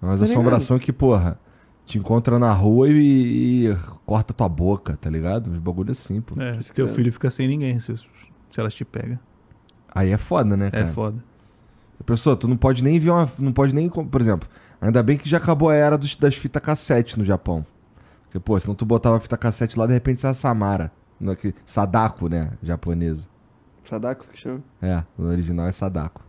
Umas 0.00 0.20
Tá 0.20 0.26
assombração 0.26 0.78
que, 0.78 0.92
porra. 0.92 1.38
te 1.84 1.98
encontra 1.98 2.38
na 2.38 2.52
rua 2.52 2.88
e, 2.88 3.66
e 3.68 3.76
corta 4.04 4.34
tua 4.34 4.48
boca, 4.48 4.96
tá 5.00 5.08
ligado? 5.08 5.50
Uns 5.50 5.58
bagulho 5.58 5.92
assim, 5.92 6.20
pô. 6.20 6.40
É, 6.40 6.56
Isso 6.56 6.72
teu 6.72 6.86
é. 6.86 6.88
filho 6.88 7.12
fica 7.12 7.30
sem 7.30 7.48
ninguém 7.48 7.78
se, 7.78 7.96
se 7.96 8.04
elas 8.58 8.74
te 8.74 8.84
pegam. 8.84 9.18
Aí 9.94 10.10
é 10.10 10.18
foda, 10.18 10.56
né, 10.56 10.66
É 10.68 10.70
cara? 10.70 10.86
foda. 10.86 11.24
Pessoa, 12.04 12.36
tu 12.36 12.46
não 12.46 12.56
pode 12.56 12.84
nem 12.84 12.98
ver 13.00 13.10
uma. 13.10 13.28
Não 13.38 13.52
pode 13.52 13.74
nem. 13.74 13.88
Por 13.88 14.20
exemplo, 14.20 14.48
ainda 14.80 15.02
bem 15.02 15.16
que 15.16 15.28
já 15.28 15.38
acabou 15.38 15.70
a 15.70 15.74
era 15.74 15.96
dos- 15.96 16.14
das 16.16 16.36
fitas 16.36 16.62
cassete 16.62 17.18
no 17.18 17.24
Japão. 17.24 17.64
Porque, 18.24 18.38
pô, 18.38 18.58
senão 18.60 18.74
tu 18.74 18.84
botava 18.84 19.16
a 19.16 19.20
fita 19.20 19.36
cassete 19.36 19.78
lá, 19.78 19.86
de 19.86 19.94
repente 19.94 20.20
você 20.20 20.26
é 20.26 20.30
a 20.30 20.34
Samara. 20.34 20.92
No, 21.18 21.34
que, 21.34 21.54
Sadako, 21.64 22.28
né? 22.28 22.50
Japonesa. 22.62 23.26
Sadako 23.88 24.26
que 24.28 24.38
chama? 24.38 24.62
É, 24.82 25.02
no 25.18 25.28
original 25.28 25.66
é 25.66 25.72
Sadako. 25.72 26.22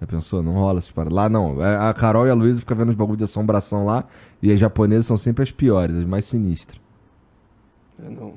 Já 0.00 0.06
pensou? 0.06 0.42
Não 0.42 0.52
rola 0.54 0.78
essas 0.78 0.90
paradas. 0.90 1.14
Lá 1.14 1.28
não. 1.28 1.62
É, 1.62 1.76
A 1.76 1.92
Carol 1.92 2.26
e 2.26 2.30
a 2.30 2.34
Luísa 2.34 2.60
ficam 2.60 2.76
vendo 2.76 2.88
os 2.88 2.94
bagulho 2.94 3.18
de 3.18 3.24
assombração 3.24 3.84
lá. 3.84 4.04
E 4.42 4.50
as 4.50 4.58
japonesas 4.58 5.06
são 5.06 5.16
sempre 5.16 5.42
as 5.42 5.50
piores, 5.50 5.96
as 5.96 6.04
mais 6.04 6.24
sinistras. 6.24 6.80
Eu 8.02 8.10
não. 8.10 8.34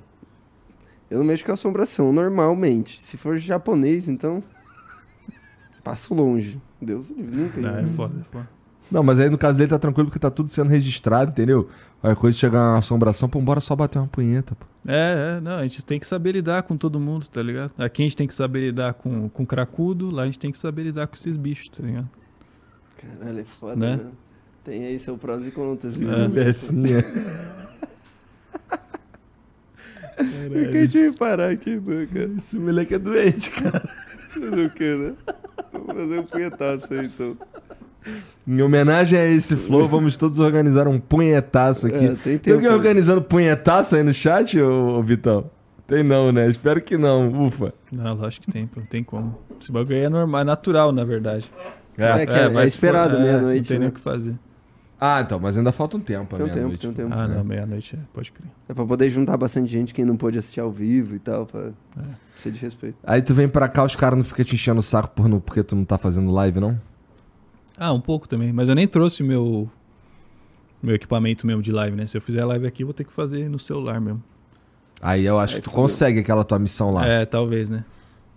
Eu 1.09 1.19
não 1.19 1.25
mexo 1.25 1.45
com 1.45 1.51
assombração, 1.53 2.11
normalmente. 2.11 3.01
Se 3.01 3.15
for 3.17 3.37
japonês, 3.37 4.09
então. 4.09 4.43
Passo 5.83 6.13
longe. 6.13 6.61
Deus 6.81 7.09
livre, 7.09 7.35
nunca. 7.35 7.61
Não, 7.61 7.77
é 7.77 7.81
ia. 7.81 7.87
foda, 7.87 8.13
é 8.19 8.23
foda. 8.23 8.49
Não, 8.89 9.03
mas 9.03 9.19
aí 9.19 9.29
no 9.29 9.37
caso 9.37 9.57
dele 9.57 9.69
tá 9.69 9.79
tranquilo 9.79 10.07
porque 10.07 10.19
tá 10.19 10.29
tudo 10.29 10.49
sendo 10.49 10.69
registrado, 10.69 11.31
entendeu? 11.31 11.69
Qualquer 12.03 12.19
coisa 12.19 12.37
chegar 12.37 12.59
uma 12.59 12.79
assombração, 12.79 13.29
pô, 13.29 13.39
bora 13.39 13.61
só 13.61 13.77
bater 13.77 13.97
uma 13.97 14.09
punheta, 14.09 14.55
pô. 14.55 14.65
É, 14.85 15.37
é, 15.37 15.41
não, 15.41 15.53
a 15.55 15.63
gente 15.63 15.85
tem 15.85 15.97
que 15.97 16.05
saber 16.05 16.33
lidar 16.33 16.63
com 16.63 16.75
todo 16.75 16.99
mundo, 16.99 17.25
tá 17.29 17.41
ligado? 17.41 17.71
Aqui 17.77 18.01
a 18.01 18.05
gente 18.05 18.17
tem 18.17 18.27
que 18.27 18.33
saber 18.33 18.59
lidar 18.59 18.95
com, 18.95 19.29
com 19.29 19.45
cracudo, 19.45 20.11
lá 20.11 20.23
a 20.23 20.25
gente 20.25 20.37
tem 20.37 20.51
que 20.51 20.57
saber 20.57 20.83
lidar 20.83 21.07
com 21.07 21.15
esses 21.15 21.37
bichos, 21.37 21.69
tá 21.69 21.81
ligado? 21.81 22.09
Caralho, 22.97 23.39
é 23.39 23.43
foda, 23.45 23.75
Né? 23.77 23.95
né? 23.95 24.11
Tem 24.65 24.83
aí 24.85 24.99
seu 24.99 25.17
prós 25.17 25.47
e 25.47 25.51
contras, 25.51 25.95
viu? 25.95 26.11
É. 26.11 26.27
Pecinha. 26.27 27.05
Eu 30.17 30.71
queria 30.71 31.13
parar 31.13 31.51
aqui, 31.51 31.77
né, 31.77 32.05
cara? 32.13 32.31
Esse 32.37 32.59
moleque 32.59 32.95
é 32.95 32.99
doente, 32.99 33.49
cara. 33.49 33.89
Fazer 34.29 34.65
o 34.65 34.69
quê, 34.69 34.95
né? 34.95 35.13
Vou 35.71 35.85
fazer 35.85 36.19
um 36.19 36.23
punhetaço 36.25 36.93
aí, 36.93 37.05
então. 37.05 37.37
Em 38.45 38.61
homenagem 38.61 39.17
a 39.17 39.25
esse 39.25 39.55
flow, 39.55 39.87
vamos 39.87 40.17
todos 40.17 40.37
organizar 40.39 40.87
um 40.87 40.99
punhetaço 40.99 41.87
aqui. 41.87 42.17
É, 42.29 42.37
tem 42.37 42.53
alguém 42.53 42.69
organizando 42.69 43.21
punhetaço 43.21 43.95
aí 43.95 44.03
no 44.03 44.11
chat, 44.13 44.59
ô, 44.59 44.97
ô 44.99 45.01
Vitão? 45.03 45.49
Tem 45.87 46.03
não, 46.03 46.31
né? 46.31 46.49
Espero 46.49 46.81
que 46.81 46.97
não, 46.97 47.45
ufa. 47.45 47.73
Não, 47.91 48.13
lógico 48.15 48.45
que 48.45 48.51
tem, 48.51 48.67
pô, 48.67 48.79
não 48.81 48.87
tem 48.87 49.03
como. 49.03 49.37
Esse 49.61 49.71
bagulho 49.71 49.95
aí 49.95 50.03
é 50.03 50.09
normal, 50.09 50.41
é 50.41 50.43
natural, 50.43 50.91
na 50.91 51.03
verdade. 51.03 51.49
É, 51.97 52.25
que 52.25 52.33
é, 52.33 52.49
mas 52.49 52.63
é 52.63 52.65
esperado 52.65 53.15
é, 53.17 53.19
meia-noite. 53.21 53.59
Não 53.61 53.67
tem 53.67 53.77
né? 53.77 53.79
nem 53.81 53.89
o 53.89 53.91
que 53.91 53.99
fazer. 54.01 54.33
Ah, 54.99 55.19
então, 55.21 55.37
mas 55.39 55.57
ainda 55.57 55.71
falta 55.73 55.97
um 55.97 55.99
tempo, 55.99 56.35
Tem 56.35 56.45
um 56.45 56.47
né? 56.47 56.53
tempo, 56.53 56.77
tem 56.77 56.89
um 56.89 56.93
tempo. 56.93 57.09
Ah, 57.13 57.25
É. 57.25 57.27
não, 57.27 57.43
meia-noite, 57.43 57.95
é, 57.95 57.99
pode 58.13 58.31
crer. 58.31 58.47
É 58.69 58.73
pra 58.73 58.85
poder 58.85 59.09
juntar 59.09 59.35
bastante 59.37 59.69
gente 59.69 59.93
quem 59.93 60.05
não 60.05 60.15
pôde 60.15 60.37
assistir 60.39 60.61
ao 60.61 60.71
vivo 60.71 61.15
e 61.15 61.19
tal, 61.19 61.45
pra 61.45 61.59
É. 61.99 62.01
ser 62.37 62.51
de 62.51 62.59
respeito. 62.59 62.95
Aí 63.03 63.21
tu 63.21 63.33
vem 63.33 63.47
pra 63.49 63.67
cá, 63.67 63.83
os 63.83 63.95
caras 63.95 64.17
não 64.17 64.23
ficam 64.25 64.45
te 64.45 64.55
enchendo 64.55 64.79
o 64.79 64.83
saco 64.83 65.09
por, 65.13 65.27
não- 65.27 65.39
porque 65.41 65.61
tu 65.63 65.75
não 65.75 65.83
tá 65.85 65.97
fazendo 65.97 66.31
live, 66.31 66.59
não? 66.59 66.79
Ah, 67.77 67.91
um 67.91 67.99
pouco 68.01 68.27
também, 68.27 68.53
mas 68.53 68.69
eu 68.69 68.75
nem 68.75 68.87
trouxe 68.87 69.23
o 69.23 69.25
meu, 69.25 69.69
meu 70.81 70.95
equipamento 70.95 71.45
mesmo 71.47 71.61
de 71.61 71.71
live, 71.71 71.95
né? 71.95 72.05
Se 72.07 72.15
eu 72.17 72.21
fizer 72.21 72.43
live 72.45 72.67
aqui, 72.67 72.83
eu 72.83 72.87
vou 72.87 72.93
ter 72.93 73.03
que 73.03 73.11
fazer 73.11 73.49
no 73.49 73.57
celular 73.59 73.99
mesmo. 73.99 74.23
Aí 75.01 75.25
eu 75.25 75.39
acho 75.39 75.55
Aí 75.55 75.61
que 75.61 75.63
tu 75.65 75.71
fudeu. 75.71 75.83
consegue 75.83 76.19
aquela 76.19 76.43
tua 76.43 76.59
missão 76.59 76.91
lá. 76.91 77.05
É, 77.05 77.25
talvez, 77.25 77.69
né? 77.69 77.83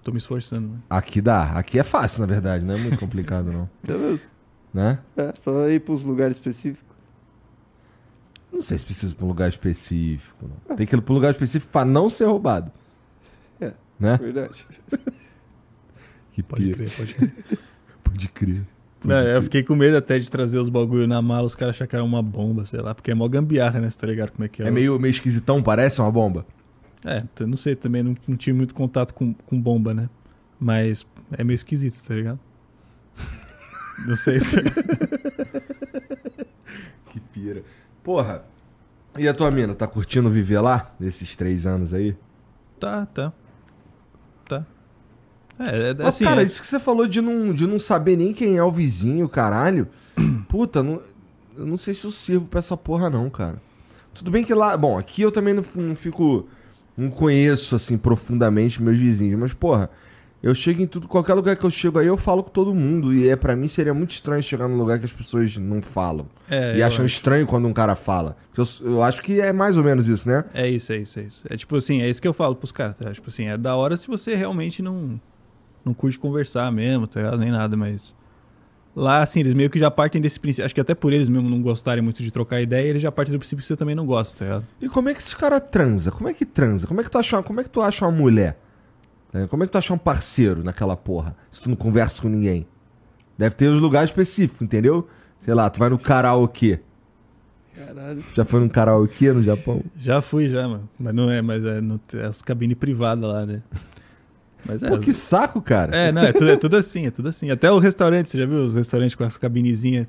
Tô 0.03 0.11
me 0.11 0.19
esforçando. 0.19 0.69
né? 0.69 0.79
Aqui 0.89 1.21
dá. 1.21 1.53
Aqui 1.53 1.79
é 1.79 1.83
fácil, 1.83 2.21
na 2.21 2.27
verdade, 2.27 2.65
não 2.65 2.75
é 2.75 2.79
muito 2.79 2.99
complicado, 2.99 3.53
não. 3.53 3.69
Beleza. 3.85 4.23
Né? 4.73 4.99
É, 5.17 5.33
só 5.39 5.69
ir 5.69 5.81
pros 5.81 6.03
lugares 6.03 6.37
específicos. 6.37 6.85
Não 8.53 8.61
sei 8.61 8.79
se 8.79 8.85
precisa 8.85 9.13
ir 9.13 9.17
pra 9.17 9.25
um 9.25 9.29
lugar 9.29 9.49
específico. 9.49 10.49
Não. 10.69 10.77
Tem 10.77 10.87
que 10.87 10.95
ir 10.97 11.01
pra 11.01 11.13
um 11.13 11.17
lugar 11.17 11.31
específico 11.31 11.71
pra 11.71 11.85
não 11.85 12.09
ser 12.09 12.25
roubado. 12.25 12.73
É. 13.61 13.73
Né? 14.01 14.17
Verdade. 14.17 14.67
Que 16.33 16.43
Pode 16.43 16.71
crer, 16.75 16.91
pode 16.95 17.15
crer. 17.15 17.35
Pode 18.05 18.29
crer. 18.29 18.63
Não, 19.05 19.19
eu 19.19 19.43
fiquei 19.43 19.63
com 19.63 19.77
medo 19.77 19.97
até 19.97 20.19
de 20.19 20.31
trazer 20.31 20.59
os 20.59 20.69
bagulho 20.69 21.07
na 21.07 21.21
mala, 21.23 21.47
os 21.47 21.55
caras 21.55 21.77
acharam 21.77 21.89
que 21.89 21.97
era 21.97 22.05
uma 22.05 22.23
bomba, 22.23 22.65
sei 22.65 22.81
lá, 22.81 22.95
porque 22.95 23.11
é 23.11 23.15
mó 23.15 23.29
gambiarra, 23.29 23.81
né? 23.81 23.89
Você 23.91 23.99
tá 23.99 24.07
ligado 24.07 24.33
como 24.33 24.45
é 24.45 24.49
que 24.49 24.63
é? 24.63 24.67
É 24.67 24.71
meio, 24.71 24.99
meio 24.99 25.11
esquisitão, 25.11 25.63
parece 25.63 26.01
uma 26.01 26.11
bomba. 26.11 26.47
É, 27.05 27.23
não 27.45 27.57
sei 27.57 27.77
também, 27.77 28.03
não, 28.03 28.17
não 28.27 28.37
tive 28.37 28.57
muito 28.57 28.75
contato 28.75 29.15
com, 29.15 29.33
com 29.33 29.61
bomba, 29.61 29.95
né? 29.95 30.09
Mas 30.59 31.07
é 31.33 31.45
meio 31.45 31.55
esquisito, 31.55 32.03
tá 32.07 32.15
ligado? 32.15 32.41
Não 34.07 34.17
sei 34.17 34.41
se. 34.41 34.57
Que 37.11 37.21
pira. 37.21 37.63
Porra. 38.03 38.45
E 39.19 39.27
a 39.27 39.33
tua 39.33 39.51
mina, 39.51 39.75
tá 39.75 39.87
curtindo 39.87 40.29
viver 40.29 40.61
lá? 40.61 40.95
Esses 41.01 41.35
três 41.35 41.67
anos 41.67 41.95
aí? 41.95 42.15
tá. 42.79 43.07
Tá. 43.07 43.33
É, 45.59 45.91
é 45.91 45.95
Mas, 45.95 46.07
assim. 46.09 46.25
cara, 46.25 46.43
é- 46.43 46.45
isso 46.45 46.61
que 46.61 46.67
você 46.67 46.79
falou 46.79 47.07
de 47.07 47.21
não, 47.21 47.53
de 47.53 47.67
não 47.67 47.79
saber 47.79 48.17
nem 48.17 48.33
quem 48.33 48.57
é 48.57 48.63
o 48.63 48.71
vizinho, 48.71 49.29
caralho. 49.29 49.89
Puta, 50.49 50.83
não, 50.83 51.01
eu 51.57 51.67
não 51.67 51.77
sei 51.77 51.95
se 51.95 52.07
eu 52.07 52.11
sirvo 52.11 52.47
pra 52.47 52.59
essa 52.59 52.77
porra, 52.77 53.09
não, 53.11 53.29
cara. 53.31 53.61
Tudo 54.15 54.31
bem 54.31 54.45
que 54.45 54.55
lá. 54.55 54.77
Bom, 54.77 54.99
aqui 54.99 55.23
eu 55.23 55.31
também 55.33 55.55
não, 55.55 55.65
não 55.75 55.95
fico. 55.97 56.47
Não 56.97 57.11
conheço, 57.11 57.75
assim, 57.75 57.99
profundamente 57.99 58.83
meus 58.83 58.97
vizinhos, 58.99 59.39
mas, 59.39 59.53
porra. 59.53 59.91
Eu 60.43 60.55
chego 60.55 60.81
em 60.81 60.87
tudo, 60.87 61.09
qualquer 61.09 61.35
lugar 61.35 61.57
que 61.57 61.65
eu 61.65 61.71
chego 61.71 61.99
aí, 61.99 62.07
eu 62.07 62.17
falo 62.17 62.45
com 62.45 62.51
todo 62.51 62.73
mundo. 62.75 63.13
E 63.13 63.29
é 63.29 63.35
para 63.35 63.57
mim 63.57 63.67
seria 63.67 63.93
muito 63.93 64.11
estranho 64.13 64.43
chegar 64.43 64.69
num 64.69 64.77
lugar 64.77 64.99
que 64.99 65.05
as 65.05 65.13
pessoas 65.13 65.57
não 65.57 65.83
falam. 65.83 66.27
é, 66.49 66.77
e 66.77 66.83
acham 66.83 67.05
acho. 67.05 67.15
estranho 67.15 67.47
quando 67.47 67.67
um 67.67 67.73
cara 67.73 67.95
fala. 67.97 68.37
Eu, 68.57 68.65
eu 68.83 69.03
acho 69.03 69.23
que 69.23 69.41
é 69.41 69.53
mais 69.53 69.77
ou 69.77 69.83
menos 69.83 70.07
isso, 70.09 70.29
né? 70.29 70.45
É 70.55 70.69
isso, 70.69 70.93
é 70.93 70.99
isso, 70.99 71.19
é 71.19 71.23
isso. 71.25 71.45
É 71.51 71.57
tipo 71.57 71.75
assim, 71.75 72.01
é 72.03 72.09
isso 72.09 72.23
que 72.23 72.29
eu 72.29 72.35
falo 72.35 72.55
pros 72.55 72.71
caras, 72.71 72.97
tá? 72.97 73.11
Tipo 73.13 73.29
assim, 73.29 73.47
é 73.49 73.57
da 73.59 73.75
hora 73.75 73.97
se 73.97 74.07
você 74.07 74.35
realmente 74.37 74.83
não, 74.83 75.19
não 75.87 75.95
curte 75.95 76.19
conversar 76.19 76.71
mesmo, 76.73 77.07
tá 77.07 77.21
ligado? 77.21 77.39
Nem 77.39 77.51
nada, 77.51 77.77
mas. 77.77 78.15
Lá, 78.95 79.21
assim, 79.21 79.41
eles 79.41 79.55
meio 79.55 79.71
que 79.71 79.79
já 79.79 79.91
partem 79.91 80.21
desse 80.21 80.41
princípio. 80.41 80.65
Acho 80.65 80.75
que 80.75 80.81
até 80.81 80.95
por 80.95 81.13
eles 81.13 81.29
mesmo 81.29 81.49
não 81.49 81.61
gostarem 81.63 82.03
muito 82.03 82.23
de 82.23 82.31
trocar 82.31 82.61
ideia, 82.63 82.89
eles 82.89 83.03
já 83.03 83.13
partem 83.13 83.33
do 83.35 83.39
princípio 83.39 83.63
que 83.63 83.69
você 83.69 83.77
também 83.77 83.95
não 83.95 84.07
gosta, 84.07 84.39
tá 84.39 84.45
ligado? 84.45 84.67
E 84.81 84.89
como 84.89 85.09
é 85.11 85.15
que 85.15 85.21
esses 85.21 85.35
caras 85.35 85.63
transa? 85.71 86.11
Como 86.11 86.29
é 86.29 86.35
que 86.35 86.45
transa? 86.47 86.87
Como 86.87 87.01
é 87.01 87.05
que 87.05 87.11
tu 87.11 87.19
acha, 87.19 87.43
como 87.43 87.61
é 87.61 87.65
que 87.65 87.71
tu 87.71 87.83
acha 87.83 88.05
uma 88.07 88.13
mulher? 88.13 88.59
É, 89.35 89.47
Como 89.47 89.63
é 89.63 89.67
que 89.67 89.73
tu 89.73 89.77
acha 89.79 89.93
um 89.93 89.99
parceiro 89.99 90.65
naquela 90.65 90.97
porra? 90.97 91.37
Se 91.53 91.63
tu 91.63 91.69
não 91.69 91.77
conversa 91.77 92.23
com 92.23 92.29
ninguém. 92.29 92.67
Deve 93.37 93.55
ter 93.55 93.67
os 93.69 93.81
lugares 93.81 94.09
específicos, 94.09 94.63
entendeu? 94.63 95.07
Sei 95.41 95.53
lá, 95.53 95.69
tu 95.69 95.79
vai 95.79 95.91
no 95.91 95.99
karaokê. 95.99 96.81
Caralho. 97.75 98.25
Já 98.35 98.45
foi 98.47 98.61
num 98.61 98.69
karaokê 98.69 99.33
no 99.33 99.43
Japão? 99.43 99.83
Já 99.99 100.23
fui, 100.23 100.49
já, 100.49 100.67
mano. 100.67 100.89
Mas 100.99 101.15
não 101.15 101.31
é, 101.31 101.43
mas 101.43 101.63
é, 101.63 101.83
no, 101.83 102.01
é 102.15 102.25
as 102.25 102.41
cabines 102.41 102.79
privadas 102.79 103.29
lá, 103.31 103.45
né? 103.45 103.63
Mas 104.67 104.83
é. 104.83 104.89
Pô, 104.89 104.99
que 104.99 105.13
saco, 105.13 105.61
cara. 105.63 105.95
É, 105.97 106.13
não, 106.13 106.23
é 106.23 106.33
tudo, 106.33 106.51
é 106.51 106.57
tudo 106.57 106.77
assim, 106.77 107.07
é 107.07 107.11
tudo 107.11 107.29
assim. 107.29 107.51
Até 107.51 107.71
o 107.71 107.79
restaurante, 107.79 108.29
você 108.29 108.39
já 108.39 108.47
viu 108.47 108.65
os 108.65 108.75
restaurantes 108.75 109.15
com 109.15 109.25
as 109.25 109.37
cabinezinhas 109.37 110.07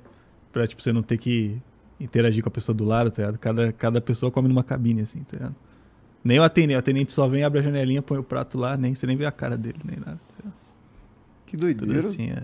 pra, 0.52 0.66
tipo, 0.66 0.82
você 0.82 0.92
não 0.92 1.04
ter 1.04 1.18
que 1.18 1.58
interagir 2.00 2.44
com 2.44 2.50
a 2.50 2.52
pessoa 2.52 2.76
do 2.76 2.84
lado, 2.86 3.10
tá 3.12 3.22
ligado? 3.24 3.38
Cada, 3.40 3.72
cada 3.74 4.02
pessoa 4.02 4.32
come 4.32 4.48
numa 4.48 4.64
cabine, 4.64 5.02
assim, 5.02 5.20
tá 5.20 5.38
ligado? 5.38 5.56
Nem 6.24 6.40
o 6.40 6.44
atendente, 6.44 6.76
o 6.76 6.80
atendente 6.80 7.12
só 7.12 7.28
vem, 7.28 7.44
abre 7.44 7.60
a 7.60 7.64
janelinha, 7.64 8.02
põe 8.02 8.18
o 8.18 8.24
prato 8.24 8.58
lá, 8.58 8.76
nem, 8.76 8.94
você 8.94 9.08
nem 9.08 9.16
vê 9.16 9.26
a 9.26 9.32
cara 9.32 9.56
dele, 9.58 9.80
nem 9.86 9.98
nada. 9.98 10.18
Tá 10.18 10.34
ligado? 10.40 10.54
Que 11.46 11.58
Tudo 11.58 11.76
doideira. 11.76 12.00
assim, 12.00 12.30
é. 12.32 12.44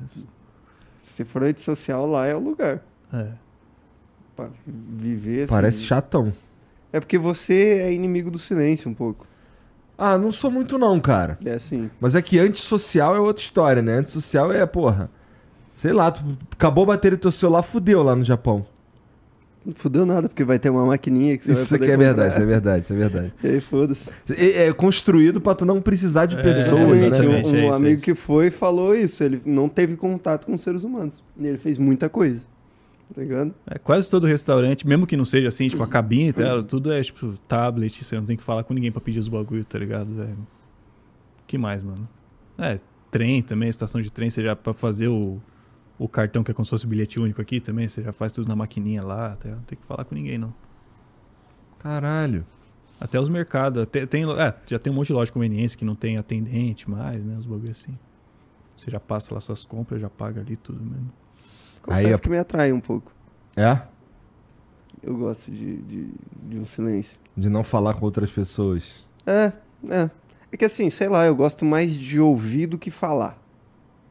Se 1.08 1.26
for 1.26 1.44
antissocial, 1.44 2.08
lá 2.10 2.26
é 2.26 2.36
o 2.36 2.40
lugar. 2.40 2.82
é. 3.12 3.28
Pra 4.36 4.50
viver 4.66 5.44
assim. 5.44 5.50
Parece 5.54 5.84
chatão. 5.84 6.34
É 6.92 7.00
porque 7.00 7.20
você 7.20 7.82
é 7.84 7.94
inimigo 7.94 8.32
do 8.32 8.40
silêncio 8.40 8.90
um 8.90 8.94
pouco. 8.94 9.28
Ah, 9.98 10.18
não 10.18 10.32
sou 10.32 10.50
muito 10.50 10.78
não, 10.78 11.00
cara. 11.00 11.38
É 11.46 11.54
assim. 11.54 11.90
Mas 12.00 12.16
é 12.16 12.22
que 12.22 12.40
antissocial 12.40 13.16
é 13.16 13.20
outra 13.20 13.44
história, 13.44 13.82
né? 13.82 13.98
Antissocial 13.98 14.52
é, 14.52 14.66
porra. 14.66 15.10
Sei 15.76 15.92
lá, 15.94 16.12
tu 16.12 16.22
acabou 16.52 16.84
a 16.86 16.88
bateria 16.88 17.18
do 17.18 17.22
teu 17.22 17.32
celular, 17.32 17.62
fudeu 17.62 18.02
lá 18.04 18.16
no 18.16 18.24
Japão. 18.24 18.66
Não 19.66 19.74
fudeu 19.74 20.06
nada, 20.06 20.28
porque 20.28 20.44
vai 20.44 20.60
ter 20.60 20.70
uma 20.70 20.86
maquininha 20.86 21.38
que 21.38 21.46
você 21.46 21.52
Isso 21.54 21.70
vai 21.70 21.78
aqui 21.78 21.86
poder 21.86 21.94
é 21.94 21.98
verdade, 21.98 22.30
isso 22.30 22.38
comprar. 22.38 22.44
é 22.44 22.54
verdade, 22.54 22.84
isso 22.84 22.94
é 22.94 22.96
verdade. 22.98 23.34
E 23.44 23.48
aí, 23.48 23.62
foda-se. 23.62 24.10
É, 24.38 24.68
é 24.68 24.74
construído 24.74 25.40
pra 25.40 25.56
tu 25.56 25.66
não 25.66 25.82
precisar 25.82 26.26
de 26.26 26.38
É, 26.38 26.42
pessoas, 26.42 27.00
né? 27.00 27.22
Um, 27.22 27.30
um 27.30 27.34
é 27.34 27.42
isso, 27.42 27.56
é 27.56 27.70
amigo 27.70 28.02
que 28.02 28.14
foi 28.14 28.50
falou 28.50 28.94
isso. 28.96 29.24
Ele 29.24 29.42
não 29.46 29.70
teve 29.70 29.96
contato 29.96 30.46
com 30.46 30.58
seres 30.58 30.84
humanos. 30.84 31.24
E 31.40 31.48
ele 31.48 31.58
fez 31.58 31.78
muita 31.78 32.10
coisa. 32.10 32.42
Tá 33.14 33.22
ligado? 33.22 33.54
É, 33.68 33.78
quase 33.78 34.10
todo 34.10 34.26
restaurante, 34.26 34.88
mesmo 34.88 35.06
que 35.06 35.18
não 35.18 35.26
seja 35.26 35.48
assim, 35.48 35.68
tipo, 35.68 35.84
a 35.84 35.88
cabine, 35.88 36.34
tá 36.34 36.42
ligado? 36.42 36.64
Tudo 36.64 36.92
é, 36.92 37.02
tipo, 37.02 37.38
tablet, 37.48 38.04
você 38.04 38.16
não 38.16 38.26
tem 38.26 38.38
que 38.38 38.44
falar 38.44 38.64
com 38.64 38.74
ninguém 38.74 38.92
pra 38.92 39.02
pedir 39.02 39.20
os 39.20 39.28
bagulho, 39.28 39.64
tá 39.66 39.78
ligado? 39.78 40.24
É... 40.24 40.30
que 41.46 41.58
mais, 41.58 41.84
mano? 41.84 42.08
É, 42.58 42.78
trem 43.12 43.42
também, 43.42 43.70
estação 43.70 44.02
de 44.02 44.12
trem, 44.12 44.30
você 44.30 44.44
já, 44.44 44.56
pra 44.56 44.74
fazer 44.74 45.08
o, 45.08 45.40
o 46.00 46.08
cartão 46.08 46.44
que 46.44 46.52
é 46.52 46.54
como 46.54 46.66
se 46.66 46.72
fosse 46.72 46.86
o 46.86 46.88
bilhete 46.88 47.20
único 47.20 47.42
aqui 47.42 47.60
também, 47.60 47.88
você 47.88 48.02
já 48.02 48.12
faz 48.12 48.32
tudo 48.32 48.48
na 48.48 48.56
maquininha 48.56 49.04
lá, 49.04 49.36
tá? 49.36 49.50
Não 49.50 49.62
tem 49.64 49.78
que 49.78 49.86
falar 49.86 50.06
com 50.06 50.16
ninguém, 50.16 50.38
não. 50.38 50.54
Caralho. 51.80 52.46
Até 53.00 53.20
os 53.20 53.28
mercados, 53.28 53.84
até, 53.84 54.06
tem, 54.06 54.24
é, 54.24 54.56
já 54.66 54.80
tem 54.80 54.92
um 54.92 54.96
monte 54.96 55.08
de 55.08 55.14
loja 55.14 55.26
de 55.26 55.34
conveniência 55.34 55.78
que 55.78 55.84
não 55.86 55.96
tem 55.96 56.18
atendente 56.18 56.90
mais, 56.90 57.24
né? 57.24 57.36
Os 57.38 57.46
bagulho 57.46 57.72
assim. 57.72 57.98
Você 58.78 58.90
já 58.90 59.00
passa 59.00 59.34
lá 59.34 59.40
suas 59.40 59.64
compras, 59.64 60.02
já 60.02 60.10
paga 60.10 60.42
ali 60.42 60.56
tudo 60.56 60.84
mesmo. 60.84 61.12
Confesso 61.84 62.08
Aí, 62.08 62.20
que 62.20 62.30
me 62.30 62.38
atrai 62.38 62.72
um 62.72 62.80
pouco. 62.80 63.12
É? 63.56 63.80
Eu 65.04 65.16
gosto 65.18 65.52
de, 65.52 65.78
de, 65.78 66.08
de 66.50 66.60
um 66.60 66.66
silêncio. 66.66 67.20
De 67.36 67.50
não 67.50 67.64
falar 67.64 67.94
com 67.94 68.06
outras 68.06 68.32
pessoas. 68.32 69.06
É, 69.28 69.52
é. 69.90 70.10
É 70.52 70.58
que 70.58 70.66
assim, 70.66 70.90
sei 70.90 71.10
lá, 71.10 71.26
eu 71.26 71.36
gosto 71.36 71.66
mais 71.66 71.94
de 71.94 72.20
ouvir 72.20 72.68
do 72.68 72.78
que 72.78 72.90
falar. 72.90 73.38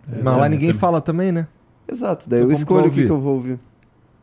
Mas 0.06 0.22
lá 0.24 0.34
também, 0.34 0.50
ninguém 0.50 0.68
também. 0.68 0.80
fala 0.80 1.00
também, 1.00 1.32
né? 1.32 1.46
Exato, 1.90 2.28
daí 2.28 2.40
Então 2.40 2.50
eu 2.50 2.56
escolho 2.56 2.88
o 2.88 2.90
que, 2.90 3.04
eu 3.04 3.20
vou 3.20 3.34
ouvir. 3.34 3.58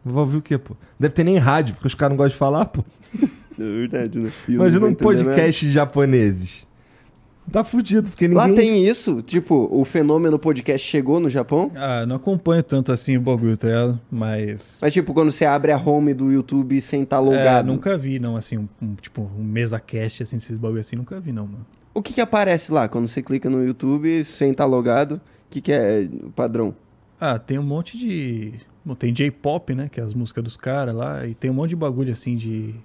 Vou 0.05 0.19
ouvir 0.19 0.38
o 0.38 0.41
quê, 0.41 0.57
pô? 0.57 0.76
Deve 0.99 1.13
ter 1.13 1.23
nem 1.23 1.38
rádio, 1.38 1.76
porque 1.76 1.88
os 1.88 1.95
caras 1.95 2.11
não 2.11 2.17
gostam 2.17 2.34
de 2.34 2.38
falar, 2.38 2.65
pô. 2.65 2.84
É 3.59 3.61
verdade, 3.61 4.17
né? 4.17 4.31
Eu 4.47 4.53
Imagina 4.53 4.80
não 4.80 4.88
um 4.88 4.91
entender 4.91 5.15
nada. 5.15 5.26
podcast 5.26 5.65
de 5.65 5.71
japoneses. 5.73 6.65
Tá 7.51 7.63
fudido, 7.63 8.09
porque 8.09 8.27
ninguém... 8.27 8.47
Lá 8.47 8.53
tem 8.53 8.85
isso? 8.85 9.21
Tipo, 9.21 9.67
o 9.71 9.84
fenômeno 9.84 10.38
podcast 10.38 10.88
chegou 10.88 11.19
no 11.19 11.30
Japão? 11.30 11.71
Ah, 11.76 12.05
não 12.05 12.15
acompanho 12.15 12.63
tanto 12.63 12.91
assim 12.91 13.17
o 13.17 13.21
bagulho, 13.21 13.57
tá 13.57 13.67
ligado? 13.67 13.99
Mas. 14.11 14.77
Mas 14.81 14.93
tipo, 14.93 15.13
quando 15.13 15.31
você 15.31 15.45
abre 15.45 15.71
a 15.71 15.77
home 15.77 16.13
do 16.13 16.31
YouTube 16.31 16.80
sem 16.81 17.03
estar 17.03 17.17
É, 17.17 17.19
logado, 17.19 17.65
nunca 17.67 17.97
vi, 17.97 18.19
não, 18.19 18.35
assim, 18.38 18.57
um, 18.57 18.67
um, 18.81 18.95
tipo, 18.95 19.30
um 19.38 19.43
mesa 19.43 19.80
cast, 19.80 20.23
assim, 20.23 20.35
esses 20.38 20.57
bagulho 20.57 20.80
assim, 20.81 20.95
nunca 20.95 21.19
vi, 21.19 21.31
não, 21.31 21.45
mano. 21.47 21.65
o 21.93 22.01
que 22.01 22.13
que 22.13 22.21
aparece 22.21 22.71
lá 22.71 22.88
quando 22.88 23.07
você 23.07 23.21
clica 23.21 23.49
no 23.49 23.65
YouTube 23.65 24.23
sem 24.23 24.51
estar 24.51 24.65
logado? 24.65 25.13
O 25.13 25.21
que 25.49 25.61
que 25.61 25.71
é 25.71 26.07
o 26.23 26.30
padrão? 26.30 26.76
Ah, 27.19 27.39
tem 27.39 27.57
um 27.57 27.63
monte 27.63 27.97
de. 27.97 28.53
Bom, 28.85 28.95
tem 28.95 29.11
J-pop, 29.11 29.73
né? 29.76 29.89
Que 29.91 29.99
é 29.99 30.03
as 30.03 30.13
músicas 30.13 30.43
dos 30.43 30.55
caras 30.55 30.95
lá. 30.95 31.26
E 31.26 31.34
tem 31.34 31.49
um 31.49 31.53
monte 31.53 31.71
de 31.71 31.76
bagulho 31.76 32.11
assim 32.11 32.35
de. 32.35 32.76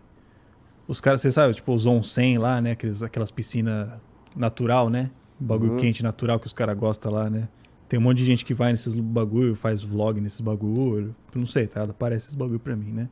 Os 0.89 1.01
caras, 1.01 1.21
você 1.21 1.31
sabe, 1.31 1.55
tipo 1.55 1.73
os 1.73 1.87
onsen 1.87 2.39
lá, 2.39 2.61
né? 2.61 2.73
Aqueles, 2.73 3.03
aquelas 3.03 3.31
piscinas 3.31 3.89
natural, 4.37 4.89
né? 4.91 5.11
Bagulho 5.39 5.73
Uhum. 5.73 5.79
quente 5.79 6.03
natural 6.03 6.39
que 6.39 6.47
os 6.47 6.53
caras 6.53 6.77
gostam 6.77 7.13
lá, 7.13 7.29
né? 7.29 7.49
Tem 7.89 7.99
um 7.99 8.03
monte 8.03 8.19
de 8.19 8.25
gente 8.25 8.45
que 8.45 8.55
vai 8.55 8.71
nesses 8.71 8.95
bagulho, 8.95 9.55
faz 9.55 9.83
vlog 9.83 10.21
nesses 10.21 10.41
bagulho. 10.41 11.15
Não 11.35 11.47
sei, 11.47 11.67
tá? 11.67 11.83
Aparece 11.83 12.27
esses 12.27 12.35
bagulho 12.35 12.59
pra 12.61 12.75
mim, 12.75 12.91
né? 12.93 13.09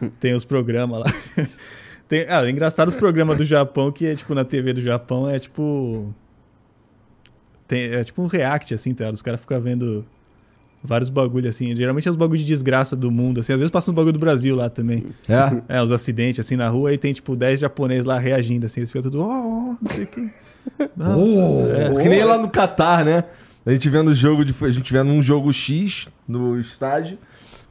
tem 0.20 0.34
os 0.34 0.44
programas 0.44 1.00
lá. 1.00 1.06
tem, 2.08 2.26
ah, 2.28 2.44
é 2.44 2.50
engraçado 2.50 2.88
os 2.88 2.94
programas 2.94 3.36
do 3.38 3.44
Japão, 3.44 3.92
que 3.92 4.06
é 4.06 4.14
tipo 4.14 4.34
na 4.34 4.44
TV 4.44 4.72
do 4.72 4.80
Japão, 4.80 5.28
é 5.28 5.38
tipo. 5.38 6.12
Tem, 7.66 7.82
é 7.82 8.02
tipo 8.02 8.22
um 8.22 8.26
react, 8.26 8.74
assim, 8.74 8.94
tá? 8.94 9.10
Os 9.10 9.22
caras 9.22 9.40
ficam 9.40 9.60
vendo 9.60 10.04
vários 10.82 11.08
bagulho 11.10 11.48
assim. 11.48 11.74
Geralmente 11.76 12.08
é 12.08 12.10
os 12.10 12.16
bagulho 12.16 12.38
de 12.38 12.44
desgraça 12.46 12.96
do 12.96 13.10
mundo, 13.10 13.40
assim. 13.40 13.52
Às 13.52 13.58
vezes 13.58 13.70
passa 13.70 13.90
uns 13.90 13.94
bagulho 13.94 14.14
do 14.14 14.18
Brasil 14.18 14.56
lá 14.56 14.70
também. 14.70 15.04
É? 15.28 15.76
É, 15.76 15.82
os 15.82 15.92
acidentes, 15.92 16.40
assim, 16.40 16.56
na 16.56 16.68
rua, 16.68 16.92
e 16.94 16.98
tem, 16.98 17.12
tipo, 17.12 17.36
10 17.36 17.60
japoneses 17.60 18.04
lá 18.04 18.18
reagindo, 18.18 18.64
assim. 18.66 18.80
Eles 18.80 18.90
ficam 18.90 19.02
tudo, 19.02 19.20
oh, 19.20 19.24
oh, 19.24 19.76
não 19.80 19.90
sei 19.90 20.04
o 20.04 20.06
que. 20.06 20.30
Oh, 20.98 21.96
que 22.00 22.08
nem 22.08 22.24
lá 22.24 22.38
no 22.38 22.48
Catar, 22.48 23.04
né? 23.04 23.24
A 23.66 23.72
gente 23.72 23.88
vendo 23.90 24.08
o 24.08 24.14
jogo 24.14 24.44
de. 24.44 24.54
A 24.64 24.70
gente 24.70 24.92
vendo 24.92 25.10
um 25.10 25.20
jogo 25.22 25.52
X 25.52 26.08
no 26.26 26.58
estádio. 26.58 27.18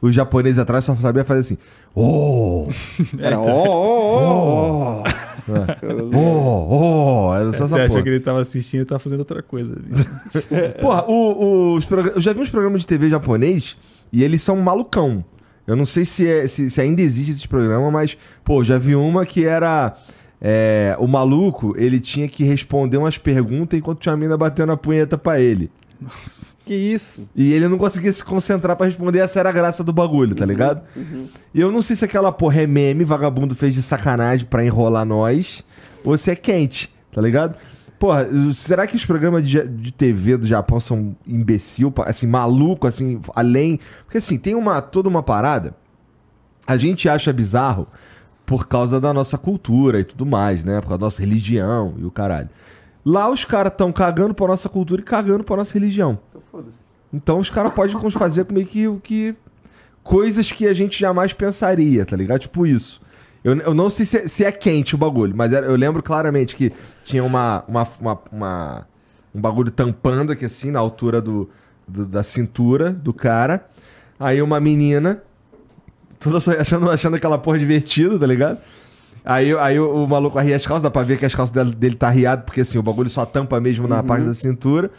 Os 0.00 0.14
japoneses 0.14 0.58
atrás 0.60 0.84
só 0.84 0.94
sabia 0.94 1.24
fazer 1.24 1.40
assim. 1.40 1.58
Oh! 1.94 2.68
Era 3.18 3.38
ó, 3.40 3.44
ó, 3.44 3.68
ó, 3.68 5.02
ó. 5.02 5.04
Oh! 6.14 7.28
Oh! 7.30 7.34
Era 7.34 7.52
só 7.52 7.66
Você 7.66 7.80
acha 7.80 7.88
porra. 7.88 8.02
que 8.02 8.08
ele 8.08 8.20
tava 8.20 8.40
assistindo 8.40 8.82
e 8.82 8.84
tava 8.84 8.98
fazendo 9.00 9.18
outra 9.20 9.42
coisa 9.42 9.74
ali. 9.74 10.04
Porra, 10.80 11.04
o- 11.08 11.12
o- 11.72 11.74
os 11.74 11.84
progra- 11.84 12.12
eu 12.14 12.20
já 12.20 12.32
vi 12.32 12.40
uns 12.40 12.48
programas 12.50 12.82
de 12.82 12.86
TV 12.86 13.08
japonês 13.08 13.76
e 14.12 14.22
eles 14.22 14.40
são 14.42 14.56
malucão. 14.56 15.24
Eu 15.66 15.74
não 15.76 15.84
sei 15.84 16.04
se, 16.04 16.26
é- 16.26 16.46
se- 16.46 16.70
se 16.70 16.80
ainda 16.80 17.02
existe 17.02 17.32
esse 17.32 17.48
programa, 17.48 17.90
mas, 17.90 18.16
pô, 18.44 18.62
já 18.62 18.78
vi 18.78 18.94
uma 18.94 19.26
que 19.26 19.44
era. 19.44 19.94
É, 20.40 20.96
o 20.98 21.06
maluco, 21.06 21.74
ele 21.76 21.98
tinha 21.98 22.28
que 22.28 22.44
responder 22.44 22.96
umas 22.96 23.18
perguntas 23.18 23.78
enquanto 23.78 24.00
tinha 24.00 24.12
a 24.12 24.16
mina 24.16 24.36
batendo 24.36 24.72
a 24.72 24.76
punheta 24.76 25.18
pra 25.18 25.40
ele. 25.40 25.70
Que 26.64 26.74
isso? 26.74 27.28
E 27.34 27.52
ele 27.52 27.66
não 27.66 27.76
conseguia 27.76 28.12
se 28.12 28.22
concentrar 28.22 28.76
pra 28.76 28.86
responder, 28.86 29.18
essa 29.18 29.40
era 29.40 29.48
a 29.48 29.52
graça 29.52 29.82
do 29.82 29.92
bagulho, 29.92 30.34
tá 30.34 30.46
ligado? 30.46 30.82
E 31.52 31.60
eu 31.60 31.72
não 31.72 31.82
sei 31.82 31.96
se 31.96 32.04
aquela 32.04 32.30
porra 32.30 32.62
é 32.62 32.66
meme, 32.66 33.04
vagabundo 33.04 33.54
fez 33.54 33.74
de 33.74 33.82
sacanagem 33.82 34.46
pra 34.46 34.64
enrolar 34.64 35.04
nós, 35.04 35.64
ou 36.04 36.16
se 36.16 36.30
é 36.30 36.36
quente, 36.36 36.92
tá 37.10 37.20
ligado? 37.20 37.56
Porra, 37.98 38.28
será 38.54 38.86
que 38.86 38.94
os 38.94 39.04
programas 39.04 39.48
de, 39.48 39.66
de 39.66 39.92
TV 39.92 40.36
do 40.36 40.46
Japão 40.46 40.78
são 40.78 41.16
imbecil, 41.26 41.92
assim, 42.06 42.28
maluco, 42.28 42.86
assim, 42.86 43.20
além... 43.34 43.80
Porque 44.04 44.18
assim, 44.18 44.38
tem 44.38 44.54
uma, 44.54 44.80
toda 44.80 45.08
uma 45.08 45.22
parada, 45.22 45.74
a 46.64 46.76
gente 46.76 47.08
acha 47.08 47.32
bizarro 47.32 47.88
por 48.48 48.66
causa 48.66 48.98
da 48.98 49.12
nossa 49.12 49.36
cultura 49.36 50.00
e 50.00 50.04
tudo 50.04 50.24
mais, 50.24 50.64
né? 50.64 50.80
Por 50.80 50.86
causa 50.88 50.98
da 50.98 51.04
nossa 51.04 51.20
religião 51.20 51.94
e 51.98 52.04
o 52.06 52.10
caralho. 52.10 52.48
Lá 53.04 53.30
os 53.30 53.44
caras 53.44 53.70
tão 53.76 53.92
cagando 53.92 54.32
pra 54.32 54.46
nossa 54.46 54.70
cultura 54.70 55.02
e 55.02 55.04
cagando 55.04 55.44
pra 55.44 55.54
nossa 55.58 55.74
religião. 55.74 56.18
Então 57.12 57.38
os 57.38 57.50
caras 57.50 57.74
podem 57.74 57.94
fazer 58.10 58.46
meio 58.50 58.66
que 58.66 58.88
o 58.88 58.98
que. 59.00 59.36
Coisas 60.02 60.50
que 60.50 60.66
a 60.66 60.72
gente 60.72 60.98
jamais 60.98 61.34
pensaria, 61.34 62.06
tá 62.06 62.16
ligado? 62.16 62.40
Tipo 62.40 62.66
isso. 62.66 63.02
Eu, 63.44 63.54
eu 63.58 63.74
não 63.74 63.90
sei 63.90 64.06
se 64.06 64.16
é, 64.16 64.26
se 64.26 64.42
é 64.44 64.50
quente 64.50 64.94
o 64.94 64.98
bagulho, 64.98 65.34
mas 65.36 65.52
era- 65.52 65.66
eu 65.66 65.76
lembro 65.76 66.02
claramente 66.02 66.56
que 66.56 66.72
tinha 67.04 67.22
uma, 67.22 67.62
uma, 67.68 67.86
uma- 68.00 68.18
uma- 68.32 68.86
um 69.34 69.40
bagulho 69.42 69.70
tampando 69.70 70.32
aqui 70.32 70.46
assim, 70.46 70.70
na 70.70 70.78
altura 70.80 71.20
do, 71.20 71.50
do- 71.86 72.06
da 72.06 72.22
cintura 72.24 72.90
do 72.90 73.12
cara. 73.12 73.66
Aí 74.18 74.40
uma 74.40 74.58
menina, 74.58 75.22
toda 76.18 76.40
só 76.40 76.52
achando, 76.52 76.90
achando 76.90 77.16
aquela 77.16 77.38
porra 77.38 77.58
divertida, 77.58 78.18
tá 78.18 78.26
ligado? 78.26 78.58
Aí, 79.24 79.52
aí 79.58 79.78
o, 79.78 80.04
o 80.04 80.08
maluco 80.08 80.38
arria 80.38 80.56
as 80.56 80.66
calças, 80.66 80.82
dá 80.82 80.90
pra 80.90 81.02
ver 81.02 81.18
que 81.18 81.26
as 81.26 81.34
calças 81.34 81.52
dele, 81.52 81.74
dele 81.74 81.96
tá 81.96 82.08
arriado, 82.08 82.44
porque 82.44 82.62
assim, 82.62 82.78
o 82.78 82.82
bagulho 82.82 83.10
só 83.10 83.26
tampa 83.26 83.60
mesmo 83.60 83.86
na 83.86 84.02
parte 84.02 84.24
da 84.24 84.34
cintura. 84.34 84.90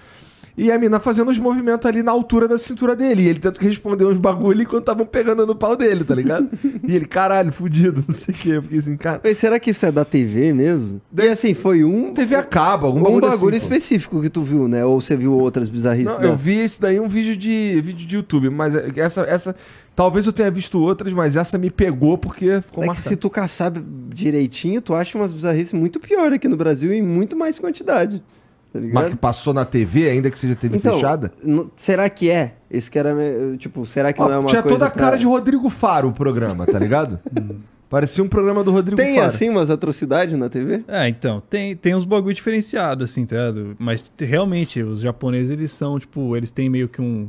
E 0.59 0.73
a 0.73 0.77
mina 0.77 0.99
fazendo 0.99 1.31
os 1.31 1.39
movimentos 1.39 1.85
ali 1.85 2.03
na 2.03 2.11
altura 2.11 2.45
da 2.45 2.57
cintura 2.57 2.93
dele. 2.93 3.23
E 3.23 3.27
ele 3.29 3.39
que 3.39 3.65
responder 3.65 4.03
uns 4.03 4.17
bagulho 4.17 4.61
enquanto 4.61 4.81
estavam 4.81 5.05
pegando 5.05 5.47
no 5.47 5.55
pau 5.55 5.73
dele, 5.73 6.03
tá 6.03 6.13
ligado? 6.13 6.49
e 6.85 6.93
ele, 6.93 7.05
caralho, 7.05 7.49
fudido, 7.49 8.03
não 8.07 8.13
sei 8.13 8.35
o 8.35 8.37
quê. 8.37 8.49
Eu 8.49 8.61
fiquei 8.63 8.77
assim, 8.77 8.97
cara. 8.97 9.21
Mas 9.23 9.37
será 9.37 9.57
que 9.57 9.71
isso 9.71 9.85
é 9.85 9.91
da 9.91 10.03
TV 10.03 10.51
mesmo? 10.51 10.99
E 11.17 11.27
assim, 11.29 11.53
foi 11.53 11.85
um, 11.85 12.11
TV 12.13 12.35
acaba, 12.35 12.87
algum 12.87 12.99
um 12.99 13.03
bagulho, 13.03 13.21
bagulho 13.21 13.55
assim, 13.55 13.69
pô. 13.69 13.73
específico 13.73 14.21
que 14.21 14.29
tu 14.29 14.43
viu, 14.43 14.67
né? 14.67 14.83
Ou 14.83 14.99
você 14.99 15.15
viu 15.15 15.33
outras 15.33 15.69
bizarrices? 15.69 16.11
Não, 16.11 16.17
dessa? 16.19 16.27
eu 16.33 16.35
vi 16.35 16.59
esse 16.59 16.81
daí 16.81 16.99
um 16.99 17.07
vídeo 17.07 17.37
de 17.37 17.79
vídeo 17.81 18.05
de 18.05 18.15
YouTube, 18.17 18.49
mas 18.49 18.75
essa 18.97 19.21
essa 19.21 19.55
talvez 19.99 20.25
eu 20.25 20.31
tenha 20.31 20.49
visto 20.49 20.79
outras, 20.79 21.11
mas 21.11 21.35
essa 21.35 21.57
me 21.57 21.69
pegou 21.69 22.17
porque 22.17 22.61
ficou 22.61 22.81
É 22.83 22.87
que 22.87 22.87
marcado. 22.87 23.09
se 23.09 23.17
tu 23.17 23.29
caçar 23.29 23.69
direitinho, 24.07 24.79
tu 24.79 24.95
acha 24.95 25.17
umas 25.17 25.33
bizarrices 25.33 25.73
muito 25.73 25.99
pior 25.99 26.31
aqui 26.31 26.47
no 26.47 26.55
Brasil 26.55 26.93
e 26.93 26.99
em 26.99 27.01
muito 27.01 27.35
mais 27.35 27.59
quantidade. 27.59 28.23
Tá? 28.71 28.79
Mas 28.93 29.09
que 29.09 29.17
passou 29.17 29.53
na 29.53 29.65
TV, 29.65 30.07
ainda 30.09 30.31
que 30.31 30.39
seja 30.39 30.55
TV 30.55 30.77
Então, 30.77 30.93
fechada? 30.93 31.33
será 31.75 32.09
que 32.09 32.29
é? 32.29 32.53
Esse 32.71 32.89
que 32.89 32.97
era, 32.97 33.13
me- 33.13 33.57
tipo, 33.57 33.85
será 33.85 34.13
que 34.13 34.21
não 34.21 34.31
é 34.31 34.37
uma 34.37 34.47
tinha 34.47 34.61
coisa 34.61 34.75
toda 34.75 34.85
a 34.87 34.89
pra- 34.89 34.99
cara 35.03 35.17
de 35.17 35.25
Rodrigo 35.25 35.69
Faro 35.69 36.07
o 36.07 36.13
programa, 36.13 36.65
tá 36.65 36.79
ligado? 36.79 37.19
Parecia 37.89 38.23
um 38.23 38.27
programa 38.29 38.63
do 38.63 38.71
Rodrigo 38.71 38.95
Tem 39.01 39.15
Faro. 39.15 39.27
assim 39.27 39.49
umas 39.49 39.69
atrocidades 39.69 40.37
na 40.37 40.47
TV? 40.47 40.83
É, 40.87 41.09
então, 41.09 41.41
tem, 41.49 41.75
tem 41.75 41.93
uns 41.95 42.05
bagulho 42.05 42.33
diferenciados, 42.35 43.09
assim, 43.11 43.25
tá 43.25 43.35
ligado? 43.35 43.75
Mas 43.79 44.03
te- 44.03 44.23
realmente, 44.23 44.81
os 44.81 45.01
japoneses, 45.01 45.49
eles 45.49 45.71
são, 45.71 45.99
tipo, 45.99 46.37
eles 46.37 46.51
têm 46.51 46.69
meio 46.69 46.87
que 46.87 47.01
um. 47.01 47.27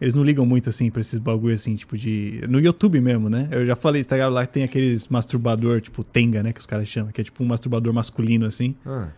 Eles 0.00 0.12
não 0.14 0.22
ligam 0.22 0.44
muito, 0.44 0.68
assim, 0.68 0.90
pra 0.90 1.00
esses 1.00 1.18
bagulho, 1.18 1.54
assim, 1.54 1.74
tipo, 1.74 1.96
de. 1.96 2.40
No 2.48 2.60
YouTube 2.60 3.00
mesmo, 3.00 3.30
né? 3.30 3.48
Eu 3.50 3.64
já 3.64 3.74
falei, 3.74 4.04
tá 4.04 4.16
ligado? 4.16 4.32
Lá 4.32 4.46
que 4.46 4.52
tem 4.52 4.62
aqueles 4.62 5.08
masturbador, 5.08 5.80
tipo, 5.80 6.04
Tenga, 6.04 6.42
né? 6.42 6.52
Que 6.52 6.60
os 6.60 6.66
caras 6.66 6.86
chamam, 6.86 7.10
que 7.10 7.20
é 7.20 7.24
tipo 7.24 7.42
um 7.42 7.46
masturbador 7.46 7.92
masculino, 7.94 8.44
assim. 8.44 8.74
Ah. 8.84 9.08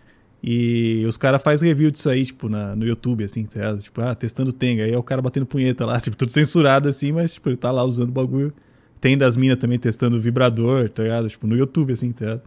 E 0.43 1.05
os 1.09 1.17
caras 1.17 1.43
fazem 1.43 1.69
review 1.69 1.91
disso 1.91 2.09
aí, 2.09 2.25
tipo, 2.25 2.49
na, 2.49 2.77
no 2.77 2.87
YouTube, 2.87 3.25
assim, 3.25 3.45
tá 3.45 3.59
ligado? 3.59 3.81
Tipo, 3.83 4.01
ah, 4.03 4.15
testando 4.15 4.53
Tenga. 4.53 4.85
Aí 4.85 4.93
é 4.93 4.97
o 4.97 5.03
cara 5.03 5.21
batendo 5.21 5.47
punheta 5.47 5.85
lá, 5.85 5.99
tipo, 6.01 6.17
tudo 6.17 6.31
censurado, 6.31 6.89
assim, 6.89 7.11
mas, 7.11 7.35
tipo, 7.35 7.49
ele 7.49 7.57
tá 7.57 7.71
lá 7.73 7.83
usando 7.83 8.11
o 8.11 8.13
bagulho. 8.13 8.53
Tem 9.01 9.19
das 9.19 9.37
minas 9.37 9.59
também 9.59 9.79
testando 9.81 10.19
vibrador, 10.21 10.89
tá 10.91 11.03
ligado? 11.03 11.29
Tipo, 11.29 11.47
no 11.49 11.57
YouTube, 11.57 11.93
assim, 11.93 12.13
tá 12.13 12.25
ligado? 12.25 12.43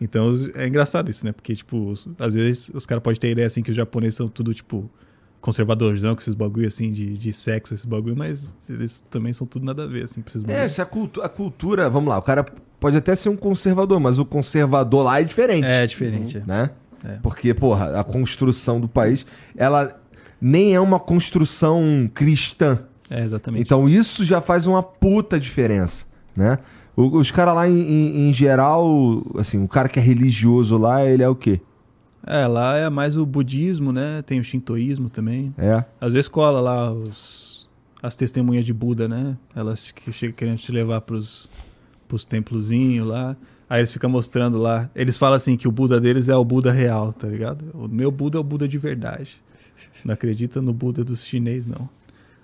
Então, 0.00 0.34
é 0.54 0.66
engraçado 0.66 1.10
isso, 1.10 1.24
né? 1.26 1.32
Porque, 1.32 1.54
tipo, 1.54 1.90
os- 1.90 2.08
às 2.18 2.34
vezes 2.34 2.70
os 2.72 2.86
caras 2.86 3.02
podem 3.02 3.20
ter 3.20 3.28
a 3.28 3.30
ideia, 3.32 3.46
assim, 3.46 3.62
que 3.62 3.70
os 3.70 3.76
japoneses 3.76 4.16
são 4.16 4.28
tudo, 4.28 4.54
tipo, 4.54 4.88
conservadorzão 5.40 6.14
com 6.14 6.20
esses 6.20 6.34
bagulho, 6.34 6.66
assim, 6.66 6.90
de, 6.90 7.16
de 7.16 7.32
sexo, 7.32 7.74
esses 7.74 7.86
bagulho, 7.86 8.16
mas 8.16 8.54
eles 8.68 9.04
também 9.10 9.32
são 9.32 9.46
tudo 9.46 9.64
nada 9.64 9.84
a 9.84 9.86
ver, 9.86 10.04
assim, 10.04 10.22
bagulho. 10.22 10.52
É, 10.52 10.68
se 10.68 10.80
a, 10.82 10.86
cultu 10.86 11.22
a 11.22 11.28
cultura, 11.28 11.88
vamos 11.88 12.08
lá, 12.08 12.18
o 12.18 12.22
cara 12.22 12.44
pode 12.80 12.96
até 12.96 13.14
ser 13.16 13.28
um 13.28 13.36
conservador, 13.36 13.98
mas 14.00 14.18
o 14.18 14.24
conservador 14.24 15.04
lá 15.04 15.20
é 15.20 15.24
diferente. 15.24 15.64
É, 15.66 15.86
diferente, 15.86 16.38
é. 16.38 16.42
Né? 16.46 16.70
É. 17.04 17.12
Porque, 17.22 17.54
porra, 17.54 17.98
a 18.00 18.04
construção 18.04 18.80
do 18.80 18.88
país, 18.88 19.24
ela 19.56 20.00
nem 20.40 20.74
é 20.74 20.80
uma 20.80 20.98
construção 21.00 22.10
cristã. 22.12 22.80
É, 23.10 23.24
exatamente. 23.24 23.62
Então 23.62 23.88
isso 23.88 24.24
já 24.24 24.40
faz 24.40 24.66
uma 24.66 24.82
puta 24.82 25.38
diferença, 25.40 26.04
né? 26.36 26.58
Os 26.94 27.30
caras 27.30 27.54
lá, 27.54 27.68
em, 27.68 27.78
em- 27.78 28.28
em 28.28 28.32
geral, 28.32 29.22
assim, 29.38 29.62
o 29.62 29.68
cara 29.68 29.88
que 29.88 30.00
é 30.00 30.02
religioso 30.02 30.76
lá, 30.76 31.04
ele 31.04 31.22
é 31.22 31.28
o 31.28 31.34
quê? 31.36 31.60
É, 32.30 32.46
lá 32.46 32.76
é 32.76 32.90
mais 32.90 33.16
o 33.16 33.24
budismo, 33.24 33.90
né? 33.90 34.20
Tem 34.20 34.38
o 34.38 34.44
shintoísmo 34.44 35.08
também. 35.08 35.54
É. 35.56 35.82
Às 35.98 36.12
vezes 36.12 36.28
cola 36.28 36.60
lá 36.60 36.92
os, 36.92 37.66
as 38.02 38.14
testemunhas 38.16 38.66
de 38.66 38.74
Buda, 38.74 39.08
né? 39.08 39.34
Elas 39.56 39.90
que 39.90 40.12
chegam 40.12 40.36
querendo 40.36 40.58
te 40.58 40.70
levar 40.70 41.00
pros, 41.00 41.48
pros 42.06 42.26
templozinhos 42.26 43.08
lá. 43.08 43.34
Aí 43.68 43.80
eles 43.80 43.90
ficam 43.90 44.10
mostrando 44.10 44.58
lá. 44.58 44.90
Eles 44.94 45.16
falam 45.16 45.36
assim 45.36 45.56
que 45.56 45.66
o 45.66 45.72
Buda 45.72 45.98
deles 45.98 46.28
é 46.28 46.36
o 46.36 46.44
Buda 46.44 46.70
real, 46.70 47.14
tá 47.14 47.26
ligado? 47.26 47.64
O 47.72 47.88
meu 47.88 48.10
Buda 48.10 48.36
é 48.36 48.40
o 48.40 48.44
Buda 48.44 48.68
de 48.68 48.76
verdade. 48.76 49.40
Não 50.04 50.12
acredita 50.12 50.60
no 50.60 50.74
Buda 50.74 51.02
dos 51.02 51.24
chinês, 51.24 51.66
não. 51.66 51.88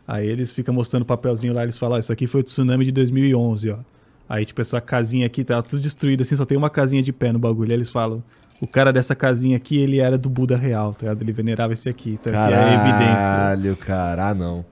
Aí 0.08 0.26
eles 0.26 0.50
ficam 0.50 0.74
mostrando 0.74 1.02
o 1.02 1.06
papelzinho 1.06 1.52
lá, 1.52 1.62
eles 1.62 1.76
falam, 1.76 1.96
ó, 1.96 2.00
isso 2.00 2.12
aqui 2.12 2.26
foi 2.26 2.40
o 2.40 2.44
tsunami 2.44 2.86
de 2.86 2.92
2011, 2.92 3.70
ó. 3.70 3.78
Aí, 4.26 4.44
tipo, 4.44 4.60
essa 4.60 4.80
casinha 4.80 5.26
aqui 5.26 5.44
tá 5.44 5.62
tudo 5.62 5.80
destruída, 5.80 6.22
assim, 6.22 6.36
só 6.36 6.46
tem 6.46 6.56
uma 6.56 6.70
casinha 6.70 7.02
de 7.02 7.12
pé 7.12 7.32
no 7.32 7.38
bagulho. 7.38 7.70
Aí 7.70 7.76
eles 7.76 7.90
falam, 7.90 8.22
o 8.64 8.66
cara 8.66 8.92
dessa 8.92 9.14
casinha 9.14 9.56
aqui, 9.56 9.78
ele 9.78 9.98
era 10.00 10.16
do 10.18 10.28
Buda 10.28 10.56
real, 10.56 10.92
tá 10.94 11.06
ligado? 11.06 11.22
Ele 11.22 11.32
venerava 11.32 11.72
esse 11.72 11.88
aqui, 11.88 12.16
tá? 12.16 12.30
ligado? 12.30 12.52
É 12.52 12.74
evidência. 12.74 13.16
Caralho, 13.16 13.76
cara. 13.76 14.28
Ah, 14.30 14.34
não. 14.34 14.64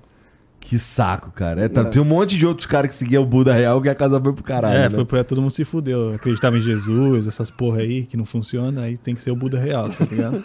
Que 0.59 0.79
saco, 0.79 1.31
cara. 1.33 1.63
É, 1.63 1.69
tá- 1.69 1.85
Tem 1.85 2.01
um 2.01 2.05
monte 2.05 2.39
de 2.39 2.47
outros 2.47 2.67
caras 2.67 2.91
que 2.91 2.97
seguiam 2.97 3.23
o 3.23 3.27
Buda 3.27 3.53
real 3.53 3.81
que 3.83 3.89
a 3.89 3.95
casa 3.95 4.21
foi 4.21 4.33
pro 4.33 4.45
caralho. 4.45 4.77
É, 4.79 4.83
né? 4.85 4.91
foi 4.91 5.05
pra 5.05 5.25
todo 5.25 5.43
mundo 5.43 5.53
se 5.53 5.65
fudeu. 5.65 6.15
Acreditava 6.15 6.57
em 6.57 6.61
Jesus, 6.61 7.27
essas 7.27 7.51
porra 7.51 7.81
aí 7.81 8.07
que 8.07 8.17
não 8.17 8.25
funciona, 8.25 8.83
aí 8.83 8.97
tem 8.97 9.15
que 9.15 9.21
ser 9.21 9.33
o 9.33 9.37
Buda 9.37 9.59
real, 9.59 9.91
tá 9.91 10.05
ligado? 10.05 10.45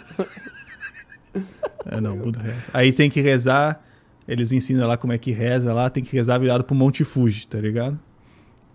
é, 1.86 2.00
não, 2.00 2.16
Buda 2.16 2.40
real. 2.40 2.56
Aí 2.74 2.92
tem 2.92 3.08
que 3.08 3.20
rezar, 3.20 3.80
eles 4.26 4.50
ensinam 4.52 4.86
lá 4.88 4.96
como 4.96 5.12
é 5.12 5.18
que 5.18 5.30
reza 5.30 5.72
lá, 5.72 5.88
tem 5.88 6.02
que 6.02 6.14
rezar 6.16 6.38
virado 6.38 6.64
pro 6.64 6.74
Monte 6.74 7.04
Fuji, 7.04 7.46
tá 7.46 7.58
ligado? 7.58 7.98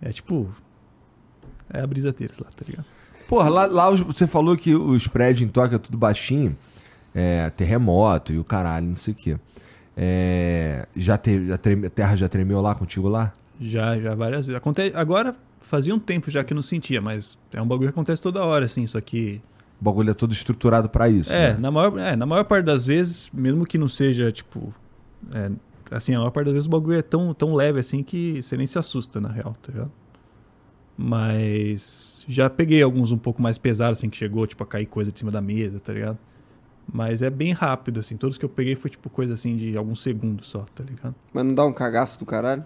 É 0.00 0.10
tipo. 0.10 0.52
É 1.72 1.80
a 1.80 1.86
brisa 1.86 2.12
deles 2.12 2.38
lá, 2.38 2.48
tá 2.48 2.64
ligado? 2.66 2.86
Porra, 3.28 3.48
lá, 3.48 3.66
lá 3.66 3.90
você 3.90 4.26
falou 4.26 4.56
que 4.56 4.74
os 4.74 5.06
prédios 5.06 5.48
em 5.48 5.50
Tóquio 5.50 5.76
é 5.76 5.78
tudo 5.78 5.96
baixinho. 5.96 6.56
É, 7.14 7.48
terremoto 7.50 8.32
e 8.32 8.38
o 8.38 8.44
caralho, 8.44 8.86
não 8.88 8.96
sei 8.96 9.12
o 9.12 9.16
quê. 9.16 9.36
É, 9.96 10.86
já 10.96 11.16
teve, 11.16 11.46
já 11.46 11.56
treme- 11.56 11.86
a 11.86 11.90
terra 11.90 12.16
já 12.16 12.28
tremeu 12.28 12.60
lá 12.60 12.74
contigo 12.74 13.08
lá? 13.08 13.32
Já, 13.60 13.96
já 13.98 14.14
várias 14.14 14.46
vezes. 14.46 14.56
Acontece, 14.58 14.96
agora 14.96 15.34
fazia 15.60 15.94
um 15.94 15.98
tempo 15.98 16.30
já 16.30 16.42
que 16.42 16.52
não 16.52 16.62
sentia, 16.62 17.00
mas 17.00 17.38
é 17.52 17.62
um 17.62 17.66
bagulho 17.66 17.88
que 17.88 17.94
acontece 17.94 18.20
toda 18.20 18.42
hora, 18.44 18.64
assim, 18.64 18.86
só 18.86 19.00
que. 19.00 19.40
O 19.80 19.84
bagulho 19.84 20.10
é 20.10 20.14
todo 20.14 20.32
estruturado 20.32 20.88
pra 20.88 21.08
isso. 21.08 21.32
É, 21.32 21.52
né? 21.52 21.58
na 21.60 21.70
maior, 21.70 21.98
é, 21.98 22.16
na 22.16 22.26
maior 22.26 22.44
parte 22.44 22.64
das 22.64 22.84
vezes, 22.86 23.30
mesmo 23.32 23.64
que 23.64 23.78
não 23.78 23.88
seja, 23.88 24.32
tipo. 24.32 24.74
é, 25.32 25.50
assim, 25.92 26.14
a 26.14 26.18
maior 26.18 26.30
parte 26.32 26.46
das 26.46 26.54
vezes 26.54 26.66
o 26.66 26.70
bagulho 26.70 26.98
é 26.98 27.02
tão, 27.02 27.32
tão 27.32 27.54
leve 27.54 27.78
assim 27.78 28.02
que 28.02 28.42
você 28.42 28.56
nem 28.56 28.66
se 28.66 28.76
assusta, 28.78 29.20
na 29.20 29.28
real, 29.28 29.54
tá 29.62 29.70
ligado? 29.72 29.92
Mas 30.96 32.24
já 32.28 32.48
peguei 32.48 32.82
alguns 32.82 33.10
um 33.10 33.18
pouco 33.18 33.42
mais 33.42 33.58
pesados, 33.58 33.98
assim, 33.98 34.08
que 34.08 34.16
chegou, 34.16 34.46
tipo, 34.46 34.62
a 34.62 34.66
cair 34.66 34.86
coisa 34.86 35.10
de 35.10 35.18
cima 35.18 35.30
da 35.30 35.40
mesa, 35.40 35.80
tá 35.80 35.92
ligado? 35.92 36.18
Mas 36.92 37.22
é 37.22 37.30
bem 37.30 37.52
rápido, 37.52 38.00
assim. 38.00 38.16
Todos 38.16 38.38
que 38.38 38.44
eu 38.44 38.48
peguei 38.48 38.74
foi, 38.74 38.90
tipo, 38.90 39.10
coisa 39.10 39.34
assim 39.34 39.56
de 39.56 39.76
alguns 39.76 40.02
segundos 40.02 40.48
só, 40.48 40.64
tá 40.74 40.84
ligado? 40.84 41.14
Mas 41.32 41.44
não 41.44 41.54
dá 41.54 41.64
um 41.64 41.72
cagaço 41.72 42.18
do 42.18 42.26
caralho? 42.26 42.64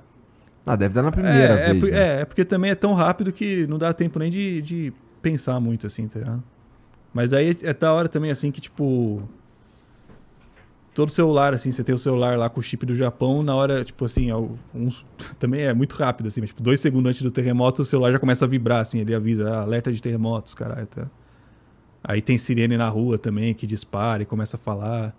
Ah, 0.67 0.77
deve 0.77 0.93
dar 0.93 1.03
na 1.03 1.11
primeira 1.11 1.39
é, 1.39 1.73
vez. 1.73 1.77
é, 1.77 1.81
por- 1.81 1.91
né? 1.91 1.99
é, 1.99 2.21
é 2.21 2.25
porque 2.25 2.45
também 2.45 2.71
é 2.71 2.75
tão 2.75 2.93
rápido 2.93 3.33
que 3.33 3.67
não 3.67 3.79
dá 3.79 3.93
tempo 3.93 4.19
nem 4.19 4.31
de, 4.31 4.61
de 4.61 4.93
pensar 5.23 5.59
muito, 5.61 5.87
assim, 5.87 6.07
tá 6.07 6.19
ligado? 6.19 6.43
Mas 7.15 7.33
aí 7.33 7.57
é 7.63 7.73
da 7.73 7.93
hora 7.93 8.09
também, 8.09 8.31
assim, 8.31 8.51
que, 8.51 8.61
tipo... 8.61 9.23
Todo 10.99 11.13
celular, 11.13 11.55
assim, 11.55 11.71
você 11.71 11.85
tem 11.85 11.95
o 11.95 11.99
celular 11.99 12.37
lá 12.37 12.51
com 12.51 12.59
o 12.59 12.63
chip 12.63 12.85
do 12.85 12.93
Japão, 12.93 13.41
na 13.41 13.55
hora, 13.55 13.85
tipo 13.85 14.05
assim, 14.05 14.33
al- 14.33 14.59
uns, 14.75 15.07
também 15.39 15.61
é 15.61 15.73
muito 15.73 15.93
rápido, 15.95 16.27
assim, 16.27 16.41
mas, 16.41 16.51
tipo, 16.51 16.61
dois 16.61 16.81
segundos 16.81 17.11
antes 17.11 17.23
do 17.23 17.31
terremoto, 17.31 17.83
o 17.83 17.85
celular 17.85 18.11
já 18.11 18.19
começa 18.19 18.45
a 18.45 18.49
vibrar, 18.49 18.81
assim, 18.81 18.99
ele 18.99 19.15
avisa, 19.15 19.49
ah, 19.49 19.61
alerta 19.63 19.93
de 19.93 20.03
terremotos, 20.03 20.55
caralho, 20.55 20.89
tá? 20.89 21.07
Aí 22.03 22.21
tem 22.21 22.37
sirene 22.37 22.77
na 22.77 22.89
rua 22.89 23.17
também, 23.17 23.55
que 23.55 23.65
dispara 23.65 24.25
e 24.25 24.27
começa 24.27 24.57
a 24.57 24.59
falar, 24.59 25.15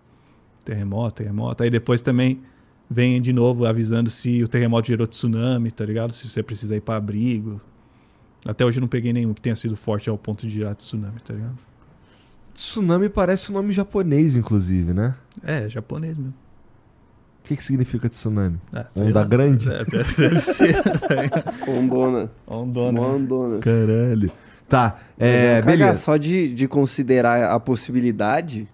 terremoto, 0.65 1.15
terremoto. 1.15 1.63
Aí 1.63 1.69
depois 1.69 2.01
também 2.01 2.41
vem 2.89 3.21
de 3.21 3.31
novo 3.31 3.65
avisando 3.65 4.09
se 4.09 4.43
o 4.43 4.49
terremoto 4.49 4.89
gerou 4.89 5.07
tsunami, 5.07 5.71
tá 5.71 5.85
ligado? 5.85 6.11
Se 6.11 6.27
você 6.27 6.43
precisa 6.43 6.75
ir 6.75 6.81
pra 6.81 6.97
abrigo. 6.97 7.61
Até 8.45 8.65
hoje 8.65 8.79
eu 8.79 8.81
não 8.81 8.87
peguei 8.89 9.13
nenhum 9.13 9.33
que 9.33 9.39
tenha 9.41 9.55
sido 9.55 9.77
forte 9.77 10.09
ao 10.09 10.17
ponto 10.17 10.45
de 10.45 10.53
gerar 10.53 10.75
tsunami, 10.75 11.21
tá 11.21 11.33
ligado? 11.33 11.68
Tsunami 12.59 13.07
parece 13.07 13.49
um 13.51 13.53
nome 13.53 13.71
japonês, 13.71 14.35
inclusive, 14.35 14.93
né? 14.93 15.15
É, 15.41 15.69
japonês 15.69 16.17
mesmo. 16.17 16.33
O 17.41 17.47
que, 17.47 17.55
que 17.55 17.63
significa 17.63 18.09
tsunami? 18.09 18.59
Ah, 18.73 18.85
Onda 18.97 19.21
lá. 19.21 19.25
grande? 19.25 19.71
É, 19.71 19.85
deve, 19.85 20.41
ser. 20.41 20.75
Ondona. 21.65 22.29
Ondona. 22.45 22.99
Ondona. 22.99 23.59
Caralho. 23.59 24.29
Tá, 24.67 24.99
Mas 25.17 25.27
é, 25.29 25.51
um 25.51 25.55
cagaço. 25.61 25.65
beleza. 25.77 25.99
Só 26.01 26.17
de, 26.17 26.53
de 26.53 26.67
considerar 26.67 27.49
a 27.49 27.57
possibilidade 27.61 28.67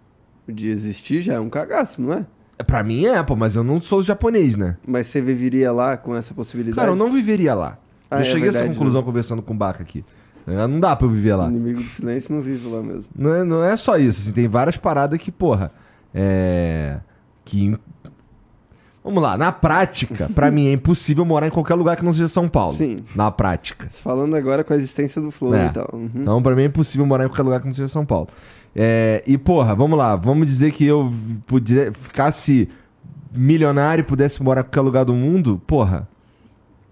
de 0.49 0.67
existir 0.67 1.21
já 1.21 1.35
é 1.35 1.39
um 1.39 1.49
cagaço, 1.49 2.01
não 2.01 2.11
é? 2.11 2.25
Pra 2.65 2.83
mim 2.83 3.05
é, 3.05 3.21
pô, 3.21 3.35
mas 3.35 3.55
eu 3.55 3.63
não 3.63 3.79
sou 3.79 4.01
japonês, 4.01 4.57
né? 4.57 4.77
Mas 4.85 5.05
você 5.05 5.21
viveria 5.21 5.71
lá 5.71 5.95
com 5.95 6.15
essa 6.15 6.33
possibilidade? 6.33 6.75
Cara, 6.75 6.89
eu 6.89 6.95
não 6.95 7.11
viveria 7.11 7.53
lá. 7.53 7.77
Ah, 8.09 8.17
eu 8.17 8.21
é 8.21 8.25
cheguei 8.25 8.47
a 8.47 8.49
essa 8.49 8.59
verdade, 8.59 8.77
conclusão 8.79 9.01
né? 9.01 9.05
conversando 9.05 9.43
com 9.43 9.53
o 9.53 9.55
Baca 9.55 9.83
aqui. 9.83 10.03
É, 10.47 10.67
Não 10.67 10.80
dá 10.80 10.95
pra 10.95 11.07
eu 11.07 11.11
viver 11.11 11.35
lá. 11.35 11.45
O 11.47 11.49
inimigo 11.51 11.81
do 11.81 11.89
silêncio 11.89 12.34
não 12.34 12.41
vive 12.41 12.67
lá 12.67 12.81
mesmo. 12.81 13.11
Não 13.17 13.34
é, 13.34 13.43
não 13.43 13.63
é 13.63 13.76
só 13.76 13.97
isso, 13.97 14.22
assim, 14.22 14.31
tem 14.31 14.47
várias 14.47 14.77
paradas 14.77 15.19
que, 15.19 15.31
porra, 15.31 15.72
é. 16.13 16.97
Que. 17.43 17.77
Vamos 19.03 19.22
lá, 19.22 19.38
na 19.38 19.51
prática, 19.51 20.27
pra 20.34 20.49
mim 20.49 20.67
é 20.67 20.72
impossível 20.72 21.23
morar 21.23 21.45
em 21.45 21.51
qualquer 21.51 21.76
lugar 21.76 21.95
que 21.95 22.03
não 22.03 22.11
seja 22.11 22.27
São 22.27 22.49
Paulo. 22.49 22.76
Sim. 22.76 23.03
Na 23.15 23.30
prática. 23.30 23.88
Falando 23.91 24.35
agora 24.35 24.63
com 24.63 24.73
a 24.73 24.76
existência 24.76 25.22
do 25.22 25.30
Flow 25.30 25.53
É. 25.53 25.67
e 25.67 25.69
tal. 25.69 25.89
Uhum. 25.93 26.09
Então, 26.15 26.41
pra 26.41 26.55
mim 26.55 26.63
é 26.63 26.65
impossível 26.65 27.05
morar 27.05 27.26
em 27.26 27.27
qualquer 27.27 27.43
lugar 27.43 27.59
que 27.59 27.67
não 27.67 27.73
seja 27.73 27.88
São 27.88 28.03
Paulo. 28.03 28.27
É, 28.76 29.22
e, 29.27 29.38
porra, 29.38 29.76
vamos 29.76 29.95
lá, 29.97 30.15
vamos 30.15 30.47
dizer 30.47 30.72
que 30.72 30.84
eu 30.85 31.11
podia, 31.45 31.93
ficasse 31.93 32.67
milionário 33.31 34.01
e 34.01 34.03
pudesse 34.03 34.41
morar 34.41 34.61
em 34.61 34.63
qualquer 34.63 34.81
lugar 34.81 35.05
do 35.05 35.13
mundo, 35.13 35.61
porra. 35.67 36.07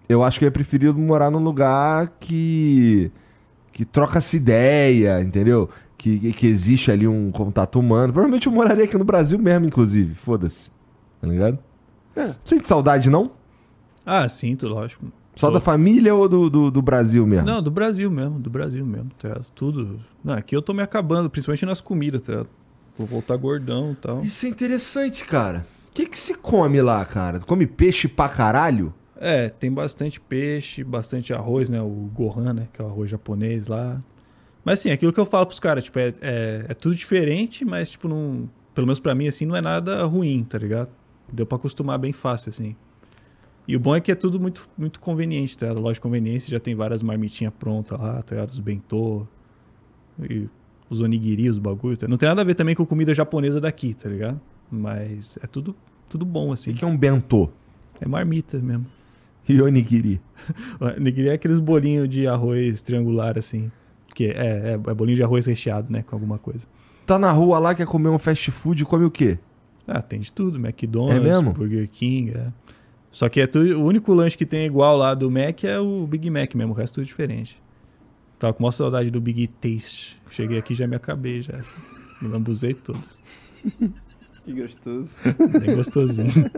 Eu 0.08 0.22
acho 0.22 0.38
que 0.38 0.46
eu 0.46 0.48
ia 0.48 0.52
preferir 0.52 0.94
morar 0.94 1.32
num 1.32 1.40
lugar 1.44 2.12
que. 2.20 3.12
Que 3.74 3.84
troca-se 3.84 4.38
ideia, 4.38 5.20
entendeu? 5.20 5.70
Que, 5.98 6.32
que 6.32 6.48
existe 6.48 6.92
ali 6.92 7.08
um 7.08 7.32
contato 7.32 7.80
humano. 7.80 8.14
Provavelmente 8.14 8.48
eu 8.48 8.54
moraria 8.54 8.84
aqui 8.86 8.98
no 8.98 9.04
Brasil 9.04 9.40
mesmo, 9.40 9.66
inclusive. 9.66 10.14
Foda-se. 10.16 10.70
Tá 11.20 11.28
ligado? 11.28 11.58
É. 12.16 12.36
Sente 12.46 12.68
saudade, 12.68 13.10
não? 13.10 13.32
Ah, 14.06 14.30
sinto, 14.30 14.68
lógico. 14.68 15.06
Só 15.36 15.48
Tô. 15.48 15.54
da 15.56 15.60
família 15.60 16.14
ou 16.14 16.30
do, 16.30 16.50
do, 16.50 16.70
do 16.70 16.82
Brasil 16.82 17.26
mesmo? 17.26 17.48
Não, 17.48 17.64
do 17.64 17.72
Brasil 17.72 18.12
mesmo, 18.12 18.38
do 18.38 18.50
Brasil 18.50 18.86
mesmo, 18.86 19.10
tá 19.18 19.30
ligado? 19.30 19.46
Tudo. 19.56 20.00
Não, 20.24 20.36
aqui 20.36 20.56
eu 20.56 20.62
tô 20.62 20.74
me 20.74 20.84
acabando, 20.84 21.30
principalmente 21.30 21.66
nas 21.66 21.82
comidas, 21.82 22.22
tá 22.22 22.34
ligado? 22.34 22.50
Vou 22.96 23.08
voltar 23.08 23.36
gordão 23.38 23.94
e 23.94 23.96
tal. 23.96 24.24
Isso 24.24 24.46
é 24.46 24.50
interessante, 24.50 25.26
cara. 25.26 25.66
O 25.90 25.94
que, 25.94 26.06
que 26.06 26.20
se 26.20 26.36
come 26.36 26.82
lá, 26.82 27.04
cara? 27.04 27.40
Come 27.40 27.66
peixe 27.66 28.08
pra 28.08 28.30
caralho? 28.30 28.94
É, 29.26 29.50
tem 29.50 29.72
bastante 29.72 30.20
peixe, 30.20 30.84
bastante 30.84 31.34
arroz, 31.34 31.70
né? 31.70 31.82
O 31.82 32.10
gohan, 32.14 32.54
né? 32.54 32.68
Que 32.74 32.82
é 32.82 32.86
o 32.86 32.88
arroz 32.88 33.10
japonês 33.10 33.68
lá. 33.68 34.02
Mas 34.66 34.80
assim, 34.80 34.92
aquilo 34.92 35.14
que 35.14 35.20
eu 35.20 35.26
falo 35.26 35.46
pros 35.46 35.60
caras, 35.60 35.84
tipo, 35.86 35.98
é, 36.00 36.14
é, 36.22 36.66
é 36.70 36.74
tudo 36.74 36.94
diferente, 36.94 37.64
mas, 37.64 37.92
tipo, 37.92 38.08
não. 38.08 38.50
Pelo 38.76 38.88
menos 38.88 39.00
pra 39.00 39.14
mim, 39.16 39.28
assim, 39.28 39.46
não 39.46 39.56
é 39.56 39.62
nada 39.62 40.04
ruim, 40.04 40.44
tá 40.44 40.58
ligado? 40.58 40.90
Deu 41.32 41.46
pra 41.46 41.58
acostumar 41.58 41.98
bem 41.98 42.12
fácil, 42.12 42.50
assim. 42.50 42.76
E 43.68 43.76
o 43.78 43.80
bom 43.80 43.96
é 43.96 44.02
que 44.02 44.12
é 44.12 44.16
tudo 44.16 44.40
muito, 44.40 44.68
muito 44.78 45.00
conveniente, 45.00 45.58
tá? 45.58 45.72
Loja 45.72 45.94
de 45.94 46.02
conveniência 46.02 46.50
já 46.52 46.60
tem 46.60 46.76
várias 46.76 47.02
marmitinhas 47.02 47.54
prontas 47.58 47.98
lá, 48.00 48.22
tá 48.24 48.36
ligado? 48.36 48.50
Os 48.50 48.60
bentô, 48.60 49.26
e 50.30 50.48
os 50.90 51.02
onigiri, 51.02 51.50
os 51.50 51.58
bagulho, 51.58 51.96
tá? 51.96 52.08
Não 52.08 52.18
tem 52.18 52.28
nada 52.28 52.42
a 52.42 52.44
ver 52.44 52.56
também 52.56 52.76
com 52.76 52.86
comida 52.86 53.14
japonesa 53.14 53.62
daqui, 53.62 53.94
tá 53.94 54.10
ligado? 54.10 54.40
Mas 54.70 55.38
é 55.42 55.48
tudo, 55.48 55.76
tudo 56.10 56.26
bom, 56.26 56.50
O 56.50 56.52
assim. 56.54 56.74
que, 56.74 56.80
que 56.80 56.86
é 56.86 56.88
um 56.88 56.98
bentô? 56.98 57.50
É 58.02 58.08
marmita 58.08 58.58
mesmo. 58.60 58.86
E 59.48 59.62
onigiri? 59.62 60.22
O 60.80 61.00
Nigiri 61.00 61.30
é 61.30 61.34
aqueles 61.34 61.60
bolinhos 61.60 62.08
de 62.10 62.28
arroz 62.28 62.82
triangular, 62.82 63.38
assim. 63.38 63.72
Que 64.14 64.26
é, 64.28 64.32
é, 64.32 64.74
é 64.74 64.94
bolinho 64.94 65.16
de 65.16 65.24
arroz 65.24 65.46
recheado, 65.46 65.92
né? 65.92 66.04
Com 66.04 66.16
alguma 66.16 66.38
coisa. 66.38 66.66
Tá 67.06 67.20
na 67.20 67.32
rua 67.32 67.60
lá, 67.60 67.76
quer 67.76 67.86
comer 67.86 68.10
um 68.10 68.18
fast 68.18 68.50
food, 68.52 68.86
come 68.86 69.06
o 69.06 69.12
quê? 69.12 69.38
Ah, 69.88 70.02
tem 70.02 70.20
de 70.20 70.32
tudo. 70.32 70.58
McDonald's, 70.58 71.18
É 71.18 71.20
mesmo? 71.20 71.52
Burger 71.52 71.90
King, 71.90 72.32
é. 72.32 72.48
Só 73.12 73.28
que 73.28 73.42
é 73.42 73.48
tudo, 73.48 73.80
o 73.80 73.84
único 73.84 74.14
lanche 74.14 74.38
que 74.38 74.46
tem 74.46 74.66
igual 74.66 74.98
lá 74.98 75.14
do 75.14 75.30
Mac 75.30 75.64
é 75.66 75.80
o 75.80 76.08
Big 76.08 76.30
Mac 76.30 76.56
mesmo. 76.56 76.74
O 76.74 76.76
resto 76.76 76.96
tudo 76.96 77.06
diferente. 77.06 77.62
Tava 78.40 78.54
com 78.54 78.64
maior 78.64 78.72
saudade 78.72 79.12
do 79.12 79.20
Big 79.22 79.48
Taste. 79.48 80.18
Cheguei 80.30 80.58
aqui 80.58 80.74
e 80.74 80.76
já 80.76 80.88
me 80.88 80.96
acabei, 80.96 81.42
já. 81.42 81.60
Me 82.22 82.28
lambuzei 82.28 82.74
todo. 82.74 83.00
Que 84.46 84.52
gostoso. 84.52 85.16
Bem 85.58 85.74
gostosinho. 85.74 86.28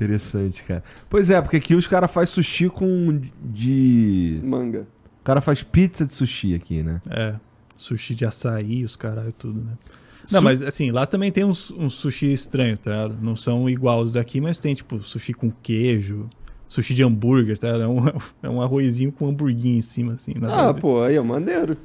Interessante, 0.00 0.62
cara. 0.64 0.82
Pois 1.10 1.30
é, 1.30 1.40
porque 1.42 1.56
aqui 1.58 1.74
os 1.74 1.86
caras 1.86 2.10
fazem 2.10 2.32
sushi 2.32 2.70
com 2.70 3.20
de... 3.42 4.40
Manga. 4.42 4.86
O 5.20 5.24
cara 5.24 5.42
faz 5.42 5.62
pizza 5.62 6.06
de 6.06 6.14
sushi 6.14 6.54
aqui, 6.54 6.82
né? 6.82 7.02
É. 7.10 7.34
Sushi 7.76 8.14
de 8.14 8.24
açaí, 8.24 8.82
os 8.82 8.96
caralho, 8.96 9.32
tudo, 9.32 9.60
né? 9.60 9.72
Não, 10.32 10.40
Su- 10.40 10.44
mas 10.44 10.62
assim, 10.62 10.90
lá 10.90 11.04
também 11.04 11.30
tem 11.30 11.44
uns, 11.44 11.70
uns 11.72 11.94
sushi 11.94 12.32
estranhos, 12.32 12.78
tá? 12.78 12.90
ligado? 12.90 13.18
Não 13.20 13.36
são 13.36 13.68
igual 13.68 14.00
os 14.00 14.12
daqui, 14.12 14.40
mas 14.40 14.58
tem 14.58 14.74
tipo 14.74 15.02
sushi 15.02 15.34
com 15.34 15.50
queijo, 15.62 16.28
sushi 16.66 16.94
de 16.94 17.02
hambúrguer, 17.02 17.58
tá? 17.58 17.72
ligado? 17.72 17.82
É 17.82 17.88
um, 17.88 18.06
é 18.42 18.48
um 18.48 18.62
arrozinho 18.62 19.12
com 19.12 19.28
hamburguinho 19.28 19.76
em 19.76 19.82
cima, 19.82 20.14
assim. 20.14 20.32
Ah, 20.42 20.72
ver. 20.72 20.80
pô, 20.80 21.02
aí 21.02 21.16
é 21.16 21.20
maneiro. 21.20 21.76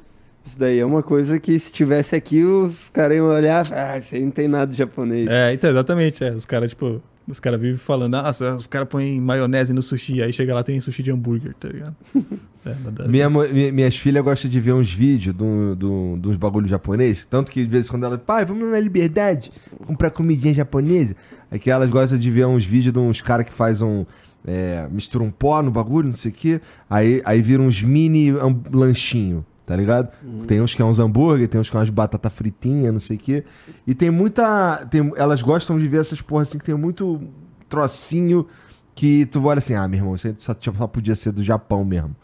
Isso 0.44 0.58
daí 0.58 0.78
é 0.78 0.86
uma 0.86 1.02
coisa 1.02 1.38
que 1.40 1.58
se 1.58 1.72
tivesse 1.72 2.14
aqui, 2.14 2.44
os 2.44 2.88
caras 2.88 3.16
iam 3.16 3.26
olhar, 3.26 3.66
ah, 3.72 3.98
isso 3.98 4.14
aí 4.14 4.24
não 4.24 4.30
tem 4.30 4.46
nada 4.46 4.70
de 4.70 4.78
japonês. 4.78 5.26
É, 5.28 5.52
então, 5.52 5.68
exatamente. 5.68 6.22
É. 6.24 6.32
Os 6.32 6.46
caras, 6.46 6.70
tipo, 6.70 7.02
os 7.28 7.40
caras 7.40 7.60
vivem 7.60 7.76
falando, 7.76 8.12
nossa, 8.12 8.54
os 8.54 8.66
caras 8.66 8.88
põem 8.88 9.20
maionese 9.20 9.72
no 9.72 9.82
sushi, 9.82 10.22
aí 10.22 10.32
chega 10.32 10.54
lá 10.54 10.62
tem 10.62 10.80
sushi 10.80 11.02
de 11.02 11.10
hambúrguer, 11.10 11.54
tá 11.58 11.68
ligado? 11.68 11.96
É, 12.66 12.74
nada. 12.84 13.06
Minha, 13.06 13.30
mo- 13.30 13.46
mi- 13.48 13.70
minhas 13.70 13.96
filhas 13.96 14.24
gostam 14.24 14.50
de 14.50 14.58
ver 14.60 14.72
uns 14.72 14.92
vídeos 14.92 15.32
do, 15.32 15.76
do, 15.76 16.18
de 16.20 16.28
uns 16.30 16.36
bagulhos 16.36 16.68
japonês. 16.68 17.24
Tanto 17.24 17.48
que 17.48 17.62
de 17.62 17.70
vez 17.70 17.86
em 17.86 17.90
quando 17.90 18.06
elas, 18.06 18.20
pai, 18.20 18.44
vamos 18.44 18.68
na 18.68 18.80
Liberdade 18.80 19.52
comprar 19.86 20.10
comidinha 20.10 20.52
japonesa. 20.52 21.14
Aqui 21.48 21.70
elas 21.70 21.88
gostam 21.88 22.18
de 22.18 22.28
ver 22.28 22.44
uns 22.44 22.64
vídeos 22.64 22.92
de 22.92 22.98
uns 22.98 23.22
caras 23.22 23.46
que 23.46 23.52
faz 23.52 23.80
um. 23.80 24.04
é, 24.44 24.88
mistura 24.90 25.22
um 25.22 25.30
pó 25.30 25.62
no 25.62 25.70
bagulho, 25.70 26.06
não 26.08 26.12
sei 26.12 26.32
o 26.32 26.34
quê. 26.34 26.60
Aí, 26.90 27.22
aí 27.24 27.40
vira 27.40 27.62
uns 27.62 27.80
mini 27.80 28.32
lanchinho, 28.72 29.46
tá 29.66 29.74
ligado? 29.74 30.08
Tem 30.46 30.60
uns 30.60 30.74
que 30.74 30.80
é 30.80 30.84
uns 30.84 31.00
hambúrguer, 31.00 31.48
tem 31.48 31.60
uns 31.60 31.68
que 31.68 31.76
é 31.76 31.80
umas 31.80 31.90
batata 31.90 32.30
fritinha, 32.30 32.92
não 32.92 33.00
sei 33.00 33.16
o 33.16 33.20
quê. 33.20 33.44
E 33.84 33.94
tem 33.94 34.10
muita. 34.10 34.86
Tem, 34.88 35.12
elas 35.16 35.42
gostam 35.42 35.76
de 35.76 35.88
ver 35.88 36.00
essas 36.00 36.22
porra 36.22 36.42
assim 36.42 36.56
que 36.56 36.64
tem 36.64 36.74
muito 36.76 37.20
trocinho 37.68 38.46
que 38.94 39.26
tu 39.26 39.44
olha 39.44 39.58
assim, 39.58 39.74
ah, 39.74 39.86
meu 39.88 39.98
irmão, 39.98 40.14
isso 40.14 40.32
só, 40.38 40.54
só 40.58 40.86
podia 40.86 41.14
ser 41.14 41.32
do 41.32 41.42
Japão 41.42 41.84
mesmo. 41.84 42.14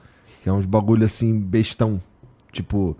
Que 0.42 0.48
é 0.48 0.52
uns 0.52 0.64
bagulho 0.64 1.04
assim, 1.04 1.38
bestão. 1.38 2.00
Tipo, 2.52 2.96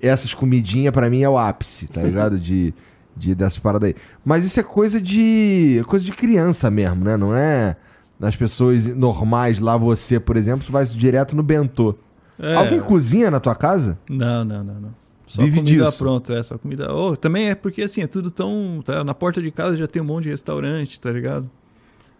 essas 0.00 0.34
comidinhas 0.34 0.92
pra 0.92 1.08
mim 1.08 1.22
é 1.22 1.28
o 1.28 1.38
ápice, 1.38 1.88
tá 1.88 2.02
ligado? 2.02 2.38
De, 2.38 2.74
de 3.16 3.34
dessas 3.34 3.58
paradas 3.58 3.88
aí. 3.88 3.96
Mas 4.24 4.44
isso 4.44 4.60
é 4.60 4.62
coisa 4.62 5.00
de. 5.00 5.82
coisa 5.86 6.04
de 6.04 6.12
criança 6.12 6.70
mesmo, 6.70 7.04
né? 7.04 7.16
Não 7.16 7.34
é 7.34 7.76
das 8.20 8.36
pessoas 8.36 8.86
normais 8.86 9.58
lá, 9.58 9.76
você, 9.76 10.20
por 10.20 10.36
exemplo, 10.36 10.66
tu 10.66 10.72
vai 10.72 10.84
direto 10.84 11.34
no 11.34 11.42
bentô. 11.42 11.96
É, 12.38 12.54
Alguém 12.54 12.80
cozinha 12.80 13.30
na 13.30 13.40
tua 13.40 13.54
casa? 13.54 13.98
Não, 14.08 14.44
não, 14.44 14.62
não, 14.64 14.74
não. 14.80 14.94
Só 15.26 15.42
Vive 15.42 15.58
comida 15.58 15.84
disso. 15.84 15.98
pronta, 15.98 16.32
é, 16.34 16.42
só 16.42 16.56
comida. 16.56 16.92
Oh, 16.94 17.16
também 17.16 17.50
é 17.50 17.54
porque 17.54 17.82
assim, 17.82 18.00
é 18.02 18.06
tudo 18.06 18.30
tão. 18.30 18.80
Tá, 18.84 19.02
na 19.04 19.12
porta 19.12 19.42
de 19.42 19.50
casa 19.50 19.76
já 19.76 19.86
tem 19.86 20.00
um 20.00 20.04
monte 20.04 20.24
de 20.24 20.30
restaurante, 20.30 20.98
tá 21.00 21.10
ligado? 21.10 21.50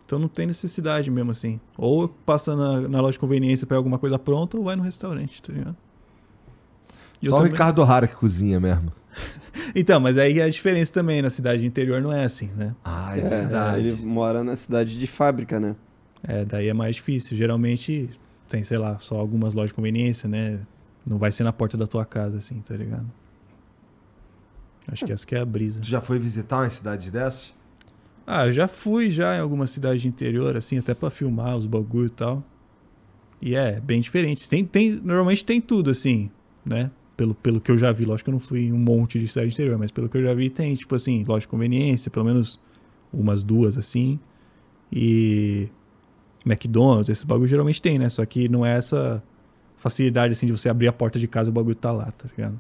Então 0.05 0.19
não 0.19 0.29
tem 0.29 0.47
necessidade 0.47 1.11
mesmo 1.11 1.31
assim. 1.31 1.59
Ou 1.77 2.09
passa 2.09 2.55
na, 2.57 2.81
na 2.89 3.01
loja 3.01 3.13
de 3.13 3.19
conveniência 3.19 3.67
pega 3.67 3.77
alguma 3.79 3.99
coisa 3.99 4.19
pronta 4.19 4.57
ou 4.59 4.65
vai 4.65 4.77
no 4.77 4.83
restaurante, 4.83 5.41
tá 5.43 5.53
ligado? 5.53 5.77
E 7.23 7.29
Só 7.29 7.37
o 7.37 7.39
também- 7.39 7.53
Ricardo 7.53 7.79
O'Hara 7.83 8.07
que 8.07 8.15
cozinha 8.15 8.59
mesmo. 8.61 8.93
Então, 9.75 9.99
mas 9.99 10.17
aí 10.17 10.39
é 10.39 10.45
a 10.45 10.49
diferença 10.49 10.93
também, 10.93 11.21
na 11.21 11.31
cidade 11.31 11.67
interior 11.67 12.01
não 12.01 12.13
é 12.13 12.25
assim, 12.25 12.49
né? 12.57 12.75
Ah, 12.85 13.11
É, 13.19 13.79
Ele 13.79 13.93
mora 14.05 14.45
na 14.45 14.55
cidade 14.55 14.97
de 14.97 15.07
fábrica, 15.07 15.59
né? 15.59 15.75
É, 16.23 16.45
daí 16.45 16.69
é 16.69 16.73
mais 16.73 16.95
difícil. 16.97 17.37
Geralmente 17.37 18.09
tem, 18.49 18.65
sei 18.65 18.79
lá, 18.79 18.99
só 18.99 19.17
algumas 19.17 19.55
lojas 19.55 19.71
de 19.71 19.75
conveniência, 19.75 20.29
né? 20.29 20.61
Não 21.07 21.19
vai 21.19 21.31
ser 21.31 21.45
na 21.45 21.53
porta 21.53 21.77
da 21.77 21.87
tua 21.87 22.05
casa, 22.05 22.39
assim, 22.39 22.61
tá 22.61 22.75
ligado? 22.75 23.07
Acho 24.91 25.05
que 25.05 25.13
essa 25.13 25.27
que 25.27 25.35
é 25.35 25.41
a 25.41 25.45
brisa. 25.45 25.81
Tu 25.81 25.89
já 25.89 26.01
foi 26.01 26.19
visitar 26.19 26.63
uma 26.63 26.71
cidade 26.71 27.11
dessas? 27.11 27.53
Ah, 28.27 28.47
eu 28.47 28.53
já 28.53 28.67
fui 28.67 29.11
já 29.11 29.37
em 29.37 29.41
alguma 29.41 29.67
cidade 29.67 30.03
de 30.03 30.09
interior, 30.09 30.57
assim, 30.57 30.79
até 30.79 30.95
pra 30.95 31.11
filmar 31.11 31.57
os 31.57 31.67
bagulho 31.67 32.07
e 32.07 32.11
tal. 32.11 32.45
E 33.41 33.55
é, 33.55 33.81
bem 33.81 34.01
diferente. 34.01 34.49
Tem, 34.49 34.65
tem, 34.65 34.93
normalmente 34.93 35.45
tem 35.45 35.61
tudo, 35.61 35.91
assim, 35.91 36.31
né? 36.65 36.91
Pelo, 37.17 37.35
pelo 37.35 37.61
que 37.61 37.71
eu 37.71 37.79
já 37.79 37.93
vi. 37.93 38.05
Lógico 38.05 38.25
que 38.27 38.31
eu 38.31 38.33
não 38.33 38.41
fui 38.41 38.67
em 38.67 38.73
um 38.73 38.79
monte 38.79 39.19
de 39.19 39.29
cidade 39.29 39.49
de 39.49 39.55
interior, 39.55 39.79
mas 39.79 39.91
pelo 39.91 40.09
que 40.09 40.17
eu 40.17 40.23
já 40.23 40.35
vi 40.35 40.51
tem, 40.51 40.75
tipo 40.75 40.95
assim, 40.95 41.25
loja 41.25 41.41
de 41.41 41.49
conveniência, 41.49 42.11
pelo 42.11 42.25
menos 42.25 42.61
umas 43.13 43.43
duas, 43.43 43.77
assim. 43.77 44.19
E 44.91 45.69
McDonald's, 46.51 47.09
esses 47.09 47.25
bagulho 47.25 47.47
geralmente 47.49 47.81
tem, 47.83 47.99
né? 47.99 48.09
Só 48.09 48.25
que 48.25 48.49
não 48.49 48.65
é 48.65 48.77
essa 48.77 49.23
facilidade, 49.77 50.33
assim, 50.33 50.47
de 50.47 50.53
você 50.53 50.69
abrir 50.69 50.89
a 50.89 50.93
porta 50.93 51.19
de 51.19 51.29
casa 51.29 51.49
e 51.49 51.53
o 51.53 51.55
bagulho 51.55 51.75
tá 51.77 51.93
lá, 51.93 52.11
tá 52.11 52.27
ligado? 52.37 52.59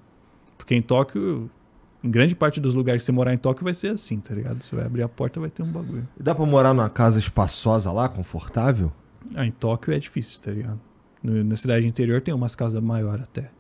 Porque 0.56 0.74
em 0.74 0.82
Tóquio, 0.82 1.51
em 2.02 2.10
grande 2.10 2.35
parte 2.36 2.60
dos 2.60 2.74
lugares 2.74 3.02
que 3.02 3.06
você 3.06 3.12
morar 3.12 3.32
em 3.35 3.39
Tóquio 3.39 3.65
vai 3.65 3.74
ser 3.74 3.89
assim, 3.89 4.19
tá 4.20 4.35
ligado? 4.35 4.62
Você 4.65 4.77
vai 4.77 4.85
abrir 4.86 5.02
a 5.02 5.09
porta 5.09 5.40
vai 5.40 5.51
ter 5.51 5.62
um 5.62 5.70
bagulho. 5.73 6.06
E 6.19 6.23
Dá 6.23 6.35
pra 6.35 6.44
morar 6.47 6.73
numa 6.74 6.89
casa 6.89 7.19
espaçosa 7.19 7.90
lá, 7.90 8.09
confortável? 8.09 8.93
Ah, 9.35 9.44
em 9.47 9.51
Tóquio 9.51 9.93
é 9.93 9.98
difícil, 9.98 10.40
tá 10.40 10.51
ligado? 10.51 10.81
No- 11.23 11.43
na 11.43 11.56
cidade 11.56 11.86
interior 11.86 12.20
tem 12.20 12.32
umas 12.32 12.55
casas 12.55 12.81
maiores 12.82 13.24
até. 13.24 13.51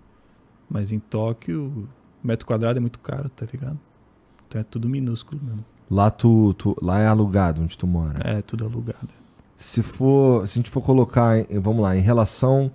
Mas 0.70 0.92
em 0.92 0.98
Tóquio, 0.98 1.88
metro 2.22 2.46
quadrado 2.46 2.78
é 2.78 2.80
muito 2.80 2.98
caro, 3.00 3.28
tá 3.30 3.46
ligado? 3.52 3.78
Então 4.46 4.60
é 4.60 4.64
tudo 4.64 4.88
minúsculo 4.88 5.40
mesmo. 5.42 5.64
Lá 5.90 6.10
tu, 6.10 6.52
tu- 6.54 6.76
lá 6.82 7.00
é 7.00 7.06
alugado 7.06 7.62
onde 7.62 7.76
tu 7.76 7.86
mora. 7.86 8.20
É 8.22 8.42
tudo 8.42 8.64
alugado. 8.66 9.08
Se 9.58 9.82
for, 9.82 10.46
se 10.46 10.52
a 10.52 10.58
gente 10.58 10.70
for 10.70 10.80
colocar, 10.80 11.36
em- 11.38 11.58
vamos 11.58 11.82
lá, 11.82 11.96
em 11.96 12.00
relação 12.00 12.70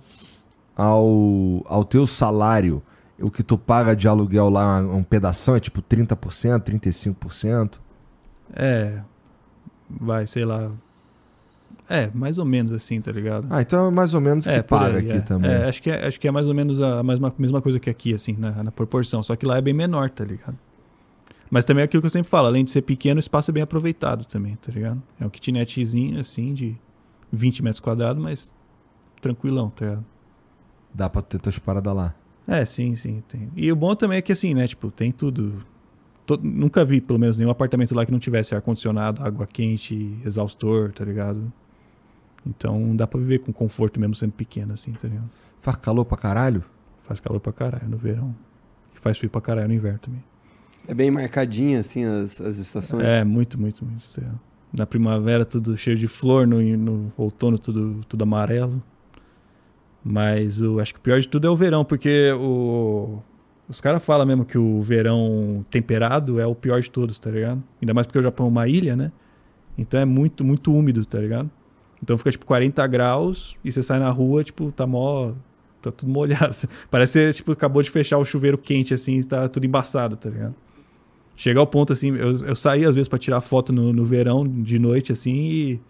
ao, 0.76 1.64
ao 1.64 1.82
teu 1.82 2.06
salário, 2.06 2.82
o 3.18 3.30
que 3.30 3.42
tu 3.42 3.56
paga 3.56 3.96
de 3.96 4.06
aluguel 4.06 4.50
lá, 4.50 4.78
um 4.80 5.02
pedação 5.02 5.56
é 5.56 5.60
tipo 5.60 5.80
30%, 5.80 6.60
35%. 6.60 7.80
É. 8.54 8.98
Vai, 9.88 10.26
sei 10.26 10.44
lá. 10.44 10.70
É, 11.88 12.10
mais 12.14 12.38
ou 12.38 12.44
menos 12.44 12.72
assim, 12.72 13.00
tá 13.00 13.12
ligado? 13.12 13.46
Ah, 13.50 13.60
então 13.60 13.86
é 13.86 13.90
mais 13.90 14.14
ou 14.14 14.20
menos 14.20 14.46
o 14.46 14.48
que 14.48 14.54
é, 14.54 14.62
por 14.62 14.78
paga 14.78 14.98
aí, 14.98 15.04
aqui 15.08 15.18
é. 15.18 15.20
também. 15.20 15.50
É, 15.50 15.68
acho 15.68 15.82
que 15.82 15.90
é, 15.90 16.06
acho 16.06 16.20
que 16.20 16.28
é 16.28 16.30
mais 16.30 16.46
ou 16.46 16.54
menos 16.54 16.80
a 16.80 17.02
mesma, 17.02 17.32
mesma 17.38 17.60
coisa 17.62 17.78
que 17.80 17.88
aqui, 17.90 18.12
assim, 18.14 18.34
na, 18.38 18.62
na 18.62 18.72
proporção. 18.72 19.22
Só 19.22 19.36
que 19.36 19.46
lá 19.46 19.56
é 19.58 19.60
bem 19.60 19.74
menor, 19.74 20.10
tá 20.10 20.24
ligado? 20.24 20.56
Mas 21.50 21.64
também 21.64 21.82
é 21.82 21.84
aquilo 21.84 22.00
que 22.00 22.06
eu 22.06 22.10
sempre 22.10 22.30
falo, 22.30 22.46
além 22.46 22.64
de 22.64 22.70
ser 22.70 22.82
pequeno, 22.82 23.18
o 23.18 23.20
espaço 23.20 23.50
é 23.50 23.52
bem 23.54 23.62
aproveitado 23.62 24.24
também, 24.24 24.56
tá 24.56 24.72
ligado? 24.72 25.02
É 25.20 25.26
um 25.26 25.30
kitnetzinho, 25.30 26.18
assim, 26.18 26.52
de 26.54 26.76
20 27.32 27.62
metros 27.62 27.80
quadrados, 27.80 28.22
mas 28.22 28.54
tranquilão, 29.20 29.70
tá 29.70 29.84
ligado? 29.84 30.04
Dá 30.92 31.08
pra 31.08 31.22
ter 31.22 31.38
tuas 31.38 31.58
paradas 31.58 31.94
lá. 31.94 32.14
É, 32.46 32.64
sim, 32.64 32.94
sim, 32.94 33.22
tem. 33.28 33.50
E 33.56 33.70
o 33.72 33.76
bom 33.76 33.94
também 33.94 34.18
é 34.18 34.22
que 34.22 34.32
assim, 34.32 34.54
né, 34.54 34.66
tipo, 34.66 34.90
tem 34.90 35.10
tudo. 35.12 35.64
Nunca 36.42 36.84
vi, 36.84 37.00
pelo 37.00 37.18
menos, 37.18 37.36
nenhum 37.36 37.50
apartamento 37.50 37.94
lá 37.94 38.04
que 38.06 38.12
não 38.12 38.18
tivesse 38.18 38.54
ar-condicionado, 38.54 39.22
água 39.22 39.46
quente, 39.46 40.18
exaustor, 40.24 40.92
tá 40.92 41.04
ligado? 41.04 41.52
Então 42.46 42.94
dá 42.96 43.06
pra 43.06 43.18
viver 43.18 43.40
com 43.40 43.52
conforto 43.52 43.98
mesmo 44.00 44.14
sendo 44.14 44.32
pequeno, 44.32 44.74
assim, 44.74 44.92
tá 44.92 45.08
ligado? 45.08 45.30
Faz 45.60 45.76
calor 45.76 46.04
pra 46.04 46.16
caralho? 46.16 46.64
Faz 47.02 47.20
calor 47.20 47.40
pra 47.40 47.52
caralho 47.52 47.88
no 47.88 47.96
verão. 47.96 48.34
E 48.94 48.98
faz 48.98 49.18
frio 49.18 49.30
pra 49.30 49.40
caralho 49.40 49.68
no 49.68 49.74
inverno 49.74 49.98
também. 49.98 50.24
É 50.86 50.94
bem 50.94 51.10
marcadinha, 51.10 51.80
assim, 51.80 52.04
as, 52.04 52.40
as 52.40 52.58
estações. 52.58 53.04
É, 53.04 53.24
muito, 53.24 53.58
muito, 53.58 53.84
muito. 53.84 54.04
Na 54.72 54.86
primavera 54.86 55.44
tudo 55.44 55.76
cheio 55.76 55.96
de 55.96 56.06
flor, 56.06 56.46
no, 56.46 56.60
no 56.60 57.12
outono 57.16 57.58
tudo, 57.58 58.00
tudo 58.08 58.22
amarelo. 58.22 58.82
Mas 60.04 60.60
o, 60.60 60.80
acho 60.80 60.92
que 60.92 61.00
o 61.00 61.02
pior 61.02 61.18
de 61.18 61.28
tudo 61.28 61.46
é 61.46 61.50
o 61.50 61.56
verão, 61.56 61.84
porque 61.84 62.30
o, 62.32 63.20
os 63.68 63.80
caras 63.80 64.04
falam 64.04 64.26
mesmo 64.26 64.44
que 64.44 64.58
o 64.58 64.82
verão 64.82 65.64
temperado 65.70 66.38
é 66.38 66.46
o 66.46 66.54
pior 66.54 66.80
de 66.80 66.90
todos, 66.90 67.18
tá 67.18 67.30
ligado? 67.30 67.62
Ainda 67.80 67.94
mais 67.94 68.06
porque 68.06 68.18
o 68.18 68.22
Japão 68.22 68.46
é 68.46 68.48
uma 68.50 68.68
ilha, 68.68 68.94
né? 68.94 69.10
Então 69.78 69.98
é 69.98 70.04
muito, 70.04 70.44
muito 70.44 70.74
úmido, 70.74 71.04
tá 71.06 71.18
ligado? 71.18 71.50
Então 72.02 72.18
fica 72.18 72.30
tipo 72.30 72.44
40 72.44 72.86
graus 72.86 73.56
e 73.64 73.72
você 73.72 73.82
sai 73.82 73.98
na 73.98 74.10
rua, 74.10 74.44
tipo, 74.44 74.70
tá 74.70 74.86
mó. 74.86 75.32
Tá 75.80 75.90
tudo 75.90 76.10
molhado. 76.10 76.54
Parece 76.90 77.26
que 77.26 77.32
tipo, 77.34 77.52
acabou 77.52 77.82
de 77.82 77.90
fechar 77.90 78.18
o 78.18 78.24
chuveiro 78.24 78.58
quente 78.58 78.92
assim 78.92 79.22
tá 79.22 79.48
tudo 79.48 79.64
embaçado, 79.64 80.16
tá 80.16 80.28
ligado? 80.28 80.54
Chega 81.36 81.58
ao 81.60 81.66
ponto 81.66 81.92
assim, 81.92 82.08
eu, 82.14 82.32
eu 82.46 82.54
saía 82.54 82.88
às 82.88 82.94
vezes 82.94 83.08
pra 83.08 83.18
tirar 83.18 83.40
foto 83.40 83.72
no, 83.72 83.92
no 83.92 84.04
verão, 84.04 84.46
de 84.46 84.78
noite, 84.78 85.12
assim, 85.12 85.32
e 85.34 85.80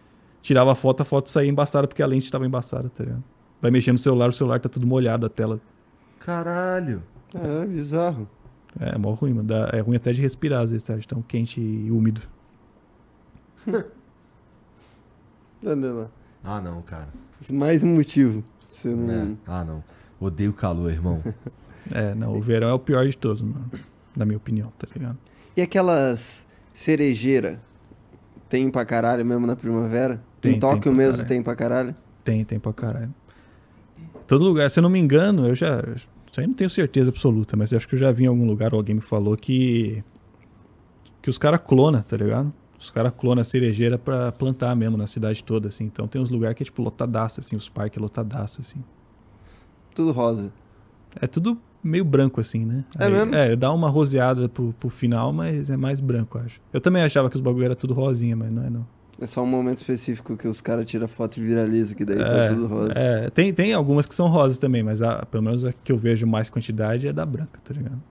tirava 0.40 0.72
a 0.72 0.74
foto, 0.74 1.02
a 1.02 1.04
foto 1.04 1.28
saía 1.28 1.50
embaçada 1.50 1.86
porque 1.86 2.02
a 2.02 2.06
lente 2.06 2.30
tava 2.30 2.46
embaçada, 2.46 2.88
tá 2.88 3.04
ligado? 3.04 3.22
Vai 3.60 3.70
mexer 3.70 3.92
no 3.92 3.98
celular, 3.98 4.28
o 4.28 4.32
celular 4.32 4.60
tá 4.60 4.68
tudo 4.68 4.86
molhado, 4.86 5.26
a 5.26 5.28
tela. 5.28 5.60
Caralho. 6.18 7.02
É, 7.34 7.66
bizarro. 7.66 8.28
É, 8.78 8.96
mó 8.98 9.12
ruim, 9.12 9.32
mano. 9.34 9.48
Dá- 9.48 9.70
é 9.72 9.80
ruim 9.80 9.96
até 9.96 10.12
de 10.12 10.20
respirar 10.20 10.62
às 10.62 10.70
vezes, 10.70 10.84
tá? 10.84 10.96
De 10.96 11.06
tão 11.06 11.22
quente 11.22 11.60
e 11.60 11.90
úmido. 11.90 12.22
Ah, 16.42 16.60
não, 16.60 16.82
cara. 16.82 17.08
Mais 17.50 17.82
um 17.82 17.94
motivo. 17.94 18.44
Você 18.70 18.88
não... 18.88 19.10
É. 19.10 19.28
Ah, 19.46 19.64
não. 19.64 19.82
Odeio 20.20 20.52
calor, 20.52 20.90
irmão. 20.90 21.22
É, 21.92 22.14
não, 22.14 22.34
o 22.34 22.40
verão 22.40 22.68
é 22.70 22.72
o 22.72 22.78
pior 22.78 23.06
de 23.06 23.14
todos, 23.14 23.42
mano. 23.42 23.70
Na 24.16 24.24
minha 24.24 24.38
opinião, 24.38 24.72
tá 24.78 24.86
ligado? 24.94 25.18
E 25.56 25.62
aquelas 25.62 26.46
cerejeira 26.72 27.60
tem 28.48 28.70
pra 28.70 28.84
caralho 28.84 29.24
mesmo 29.24 29.46
na 29.46 29.56
primavera? 29.56 30.22
Tem, 30.40 30.56
em 30.56 30.58
Tóquio 30.58 30.82
tem 30.82 30.94
mesmo 30.94 31.12
caralho. 31.12 31.28
tem 31.28 31.42
pra 31.42 31.56
caralho? 31.56 31.96
Tem, 32.24 32.44
tem 32.44 32.58
pra 32.58 32.72
caralho. 32.72 33.14
Todo 34.26 34.44
lugar, 34.44 34.70
se 34.70 34.78
eu 34.78 34.82
não 34.82 34.90
me 34.90 34.98
engano, 34.98 35.46
eu 35.46 35.54
já. 35.54 35.82
Isso 36.30 36.40
aí 36.40 36.46
não 36.46 36.54
tenho 36.54 36.70
certeza 36.70 37.10
absoluta, 37.10 37.56
mas 37.56 37.72
acho 37.72 37.86
que 37.86 37.94
eu 37.94 37.98
já 37.98 38.10
vi 38.10 38.24
em 38.24 38.26
algum 38.26 38.46
lugar, 38.46 38.72
alguém 38.72 38.96
me 38.96 39.00
falou 39.00 39.36
que. 39.36 40.02
Que 41.22 41.30
os 41.30 41.38
caras 41.38 41.60
clonam, 41.64 42.02
tá 42.02 42.16
ligado? 42.16 42.52
Os 42.78 42.90
caras 42.90 43.12
clonam 43.16 43.40
a 43.40 43.44
cerejeira 43.44 43.96
pra 43.96 44.30
plantar 44.32 44.74
mesmo 44.74 44.96
na 44.96 45.06
cidade 45.06 45.42
toda, 45.42 45.68
assim. 45.68 45.84
Então 45.84 46.06
tem 46.06 46.20
uns 46.20 46.28
lugares 46.28 46.56
que 46.56 46.62
é 46.62 46.66
tipo 46.66 46.82
lotadaço, 46.82 47.40
assim, 47.40 47.56
os 47.56 47.68
parques 47.68 48.00
lotadaço, 48.00 48.60
assim. 48.60 48.82
Tudo 49.94 50.12
rosa. 50.12 50.52
É 51.20 51.26
tudo 51.26 51.58
meio 51.82 52.04
branco, 52.04 52.40
assim, 52.40 52.64
né? 52.64 52.84
É 52.98 53.08
mesmo? 53.08 53.34
É, 53.34 53.54
dá 53.56 53.72
uma 53.72 53.88
roseada 53.88 54.48
pro, 54.48 54.72
pro 54.78 54.88
final, 54.88 55.32
mas 55.32 55.70
é 55.70 55.76
mais 55.76 56.00
branco, 56.00 56.38
eu 56.38 56.44
acho. 56.44 56.60
Eu 56.72 56.80
também 56.80 57.02
achava 57.02 57.28
que 57.28 57.36
os 57.36 57.42
bagulho 57.42 57.64
era 57.64 57.76
tudo 57.76 57.92
rosinha, 57.94 58.34
mas 58.34 58.52
não 58.52 58.64
é 58.64 58.70
não. 58.70 58.86
É 59.20 59.26
só 59.26 59.42
um 59.42 59.46
momento 59.46 59.78
específico 59.78 60.36
que 60.36 60.48
os 60.48 60.60
caras 60.60 60.86
tiram 60.86 61.06
foto 61.06 61.38
e 61.38 61.42
viraliza, 61.44 61.94
que 61.94 62.04
daí 62.04 62.18
tá 62.18 62.24
É, 62.24 62.48
tudo 62.48 62.66
rosa. 62.66 62.92
é, 62.96 63.30
tem, 63.30 63.52
tem 63.54 63.72
algumas 63.72 64.06
que 64.06 64.14
são 64.14 64.26
rosas 64.26 64.58
também, 64.58 64.82
mas 64.82 65.00
a, 65.02 65.24
pelo 65.26 65.44
menos 65.44 65.64
a 65.64 65.72
que 65.72 65.92
eu 65.92 65.96
vejo 65.96 66.26
mais 66.26 66.50
quantidade 66.50 67.06
é 67.06 67.12
da 67.12 67.24
branca, 67.24 67.60
tá 67.62 67.72
ligado? 67.72 68.02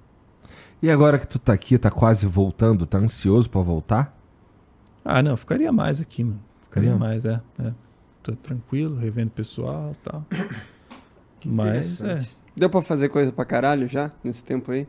E 0.81 0.89
agora 0.89 1.19
que 1.19 1.27
tu 1.27 1.39
tá 1.39 1.51
aqui, 1.53 1.77
tá 1.77 1.91
quase 1.91 2.25
voltando, 2.25 2.85
tá 2.85 2.97
ansioso 2.99 3.49
pra 3.49 3.61
voltar? 3.61 4.17
Ah, 5.03 5.21
não, 5.21 5.35
ficaria 5.35 5.71
mais 5.71 5.99
aqui, 5.99 6.23
mano. 6.23 6.39
Ficaria 6.61 6.95
mais, 6.95 7.25
é. 7.25 7.41
é. 7.59 7.71
Tô 8.21 8.31
tranquilo, 8.33 8.97
revendo 8.97 9.31
pessoal 9.31 9.93
e 9.93 10.03
tal. 10.09 10.25
Mas, 11.45 12.01
é. 12.01 12.21
Deu 12.55 12.69
pra 12.69 12.81
fazer 12.81 13.09
coisa 13.09 13.31
pra 13.31 13.45
caralho 13.45 13.87
já, 13.87 14.11
nesse 14.23 14.43
tempo 14.43 14.71
aí? 14.71 14.87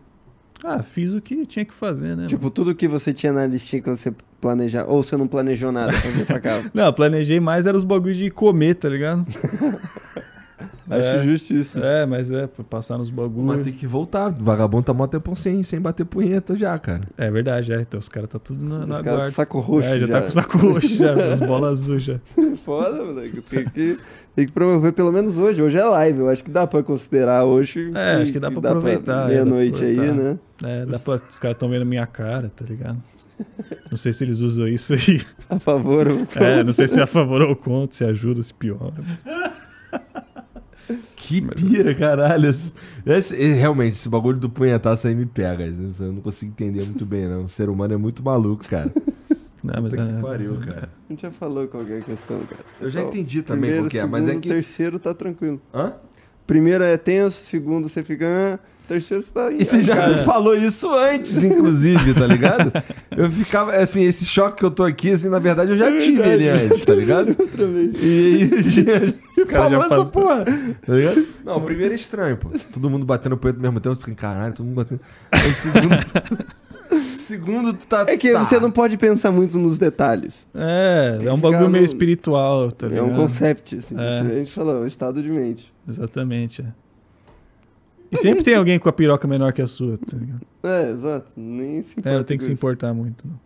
Ah, 0.62 0.82
fiz 0.82 1.12
o 1.12 1.20
que 1.20 1.44
tinha 1.46 1.64
que 1.64 1.74
fazer, 1.74 2.16
né? 2.16 2.26
Tipo, 2.26 2.50
tudo 2.50 2.74
que 2.74 2.86
você 2.88 3.12
tinha 3.12 3.32
na 3.32 3.46
listinha 3.46 3.82
que 3.82 3.90
você 3.90 4.14
planejar? 4.40 4.84
Ou 4.86 5.02
você 5.02 5.16
não 5.16 5.26
planejou 5.26 5.72
nada 5.72 5.92
pra 5.92 6.10
vir 6.10 6.26
pra 6.26 6.40
cá? 6.40 6.62
Não, 6.72 6.92
planejei 6.92 7.40
mais 7.40 7.66
era 7.66 7.76
os 7.76 7.84
bagulho 7.84 8.14
de 8.14 8.30
comer, 8.30 8.74
tá 8.74 8.88
ligado? 8.88 9.26
Acho 10.90 11.06
É. 11.08 11.24
justíssimo. 11.24 11.82
É, 11.84 12.04
mas 12.06 12.30
é, 12.32 12.46
passar 12.68 12.98
nos 12.98 13.10
Mas 13.10 13.16
bagulho. 13.28 13.62
tem 13.62 13.72
que 13.72 13.86
voltar. 13.86 14.28
O 14.30 14.44
vagabundo 14.44 14.84
tá 14.84 14.92
mó 14.94 15.06
tempão 15.06 15.34
sem, 15.34 15.62
sem 15.62 15.80
bater 15.80 16.04
punheta 16.04 16.56
já, 16.56 16.78
cara. 16.78 17.02
É 17.16 17.30
verdade, 17.30 17.72
é. 17.72 17.80
Então 17.80 17.98
os 17.98 18.08
caras 18.08 18.28
tá 18.30 18.38
tudo 18.38 18.64
na, 18.64 18.80
Os 18.80 18.86
na 18.88 18.94
caras 18.96 19.04
com 19.04 19.16
guarda. 19.16 19.30
saco 19.32 19.60
roxo 19.60 19.88
é, 19.88 19.98
já, 19.98 20.06
já. 20.06 20.12
tá 20.12 20.22
com 20.22 20.30
saco 20.30 20.58
roxo 20.58 20.96
já, 20.96 21.14
as 21.32 21.40
bolas 21.40 21.80
azuis 21.82 22.02
já. 22.02 22.18
Foda, 22.64 23.04
moleque. 23.04 23.40
Tem 23.42 23.64
que, 23.64 23.98
tem 24.34 24.46
que 24.46 24.52
promover 24.52 24.92
pelo 24.92 25.12
menos 25.12 25.36
hoje. 25.36 25.62
Hoje 25.62 25.76
é 25.78 25.84
live. 25.84 26.18
Eu 26.20 26.28
acho 26.28 26.42
que 26.44 26.50
dá 26.50 26.66
pra 26.66 26.82
considerar 26.82 27.44
hoje. 27.44 27.90
É, 27.94 28.22
acho 28.22 28.32
que 28.32 28.38
dá 28.40 28.50
pra 28.50 28.70
aproveitar, 28.70 29.12
é, 29.12 29.22
dá 29.22 29.28
Meia-noite 29.28 29.84
aí, 29.84 29.96
né? 30.12 30.38
É, 30.62 30.86
dá 30.86 30.98
pra. 30.98 31.14
Os 31.28 31.38
caras 31.38 31.56
tão 31.58 31.68
vendo 31.68 31.82
a 31.82 31.86
minha 31.86 32.06
cara, 32.06 32.50
tá 32.54 32.64
ligado? 32.64 32.98
Não 33.90 33.96
sei 33.96 34.12
se 34.12 34.22
eles 34.22 34.38
usam 34.38 34.68
isso 34.68 34.94
aí. 34.94 35.20
A 35.50 35.58
favor 35.58 36.06
ou 36.06 36.20
É, 36.36 36.62
não 36.62 36.72
sei 36.72 36.86
se 36.86 37.00
é 37.00 37.02
a 37.02 37.06
favor 37.06 37.42
ou 37.42 37.56
contra, 37.56 37.96
se 37.96 38.04
ajuda, 38.04 38.40
se 38.40 38.54
piora. 38.54 38.94
Que 41.16 41.40
pira, 41.40 41.94
caralho. 41.94 42.54
Esse- 43.06 43.34
e, 43.36 43.52
realmente, 43.54 43.92
esse 43.94 44.08
bagulho 44.08 44.38
do 44.38 44.48
punhetaço 44.50 45.06
aí 45.08 45.14
me 45.14 45.26
pega. 45.26 45.64
Eu 45.64 46.12
não 46.12 46.20
consigo 46.20 46.50
entender 46.52 46.84
muito 46.84 47.06
bem, 47.06 47.26
não. 47.28 47.44
O 47.44 47.48
ser 47.48 47.68
humano 47.68 47.94
é 47.94 47.96
muito 47.96 48.22
maluco, 48.22 48.64
cara. 48.68 48.92
Não, 49.62 49.82
mas 49.82 49.90
Puta 49.94 50.02
é, 50.02 50.06
que 50.16 50.22
pariu, 50.22 50.56
cara. 50.58 50.90
A 51.08 51.12
gente 51.12 51.22
já 51.22 51.30
falou 51.30 51.66
qual 51.68 51.84
que 51.84 51.92
é 51.92 51.98
a 51.98 52.02
questão, 52.02 52.38
cara. 52.40 52.60
Eu 52.80 52.88
já 52.90 53.00
Só 53.00 53.08
entendi 53.08 53.42
também 53.42 53.60
primeiro, 53.62 53.84
qual 53.84 53.90
que 53.90 53.98
é, 53.98 54.04
mas 54.06 54.28
é 54.28 54.34
que- 54.36 54.48
terceiro 54.48 54.98
tá 54.98 55.14
tranquilo. 55.14 55.58
Hã? 55.72 55.94
Primeiro 56.46 56.84
é 56.84 56.98
tenso, 56.98 57.42
segundo 57.44 57.88
você 57.88 58.02
fica... 58.04 58.26
ah, 58.26 58.58
terceiro 58.88 59.24
tá... 59.32 59.50
E 59.52 59.64
você 59.64 59.82
já 59.82 59.94
cara, 59.96 60.16
me 60.16 60.24
falou 60.24 60.54
isso 60.56 60.92
antes, 60.92 61.42
inclusive, 61.42 62.14
tá 62.14 62.26
ligado? 62.26 62.72
Eu 63.16 63.30
ficava, 63.30 63.74
assim, 63.76 64.02
esse 64.04 64.24
choque 64.24 64.58
que 64.58 64.64
eu 64.64 64.70
tô 64.70 64.82
aqui, 64.82 65.10
assim, 65.12 65.28
na 65.28 65.38
verdade 65.38 65.70
eu 65.70 65.76
já 65.76 65.86
tive 65.96 66.20
ele 66.20 66.48
antes, 66.48 66.84
tá 66.84 66.94
ligado? 66.94 67.28
Outra 67.38 67.66
vez. 67.66 67.94
E 68.02 68.06
aí, 68.06 69.14
Os 69.38 69.44
caras 69.44 69.70
falou 69.70 69.84
essa 69.84 70.04
porra, 70.10 70.44
tá 70.84 70.92
ligado? 70.94 71.26
Não, 71.44 71.56
o 71.58 71.60
primeiro 71.60 71.92
é 71.92 71.96
estranho, 71.96 72.36
pô. 72.36 72.48
Todo 72.72 72.90
mundo 72.90 73.06
batendo 73.06 73.36
punheta 73.36 73.58
ao 73.58 73.62
mesmo 73.62 73.78
tempo, 73.80 73.94
fica, 73.96 74.14
caralho, 74.14 74.52
todo 74.52 74.66
mundo 74.66 74.74
batendo. 74.74 75.00
Aí 75.30 75.48
o 75.48 75.54
segundo. 75.54 76.44
segundo 77.18 77.72
tá. 77.74 78.04
É 78.08 78.16
que 78.16 78.32
tá. 78.32 78.44
você 78.44 78.58
não 78.58 78.70
pode 78.70 78.96
pensar 78.96 79.30
muito 79.30 79.56
nos 79.58 79.78
detalhes. 79.78 80.34
É, 80.54 81.18
que 81.20 81.28
é 81.28 81.32
um 81.32 81.38
bagulho 81.38 81.70
meio 81.70 81.82
no- 81.82 81.86
espiritual, 81.86 82.72
tá 82.72 82.86
É 82.86 82.90
ligado? 82.90 83.06
um 83.06 83.14
concept, 83.14 83.76
assim. 83.76 83.94
É. 83.96 84.20
A 84.20 84.24
gente 84.24 84.52
falou, 84.52 84.76
é 84.76 84.80
um 84.80 84.86
estado 84.86 85.22
de 85.22 85.30
mente. 85.30 85.72
Exatamente, 85.88 86.62
é. 86.62 86.83
E 88.14 88.18
sempre 88.18 88.42
tem 88.44 88.54
alguém 88.54 88.78
com 88.78 88.88
a 88.88 88.92
piroca 88.92 89.26
menor 89.28 89.52
que 89.52 89.60
a 89.60 89.66
sua, 89.66 89.98
tá 89.98 90.16
ligado? 90.16 90.40
É, 90.62 90.90
exato. 90.90 91.32
Nem 91.36 91.82
se 91.82 91.92
importa 91.92 92.08
É, 92.10 92.16
não 92.16 92.24
tem 92.24 92.38
que 92.38 92.44
se 92.44 92.50
isso. 92.50 92.58
importar 92.58 92.94
muito, 92.94 93.26
não. 93.26 93.40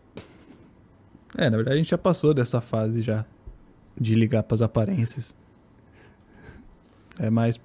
É, 1.36 1.48
na 1.50 1.56
verdade 1.56 1.74
a 1.76 1.78
gente 1.78 1.90
já 1.90 1.98
passou 1.98 2.32
dessa 2.34 2.60
fase 2.60 3.00
já. 3.00 3.24
De 4.00 4.14
ligar 4.14 4.42
pras 4.44 4.62
aparências. 4.62 5.34
É 7.18 7.28
mais 7.30 7.58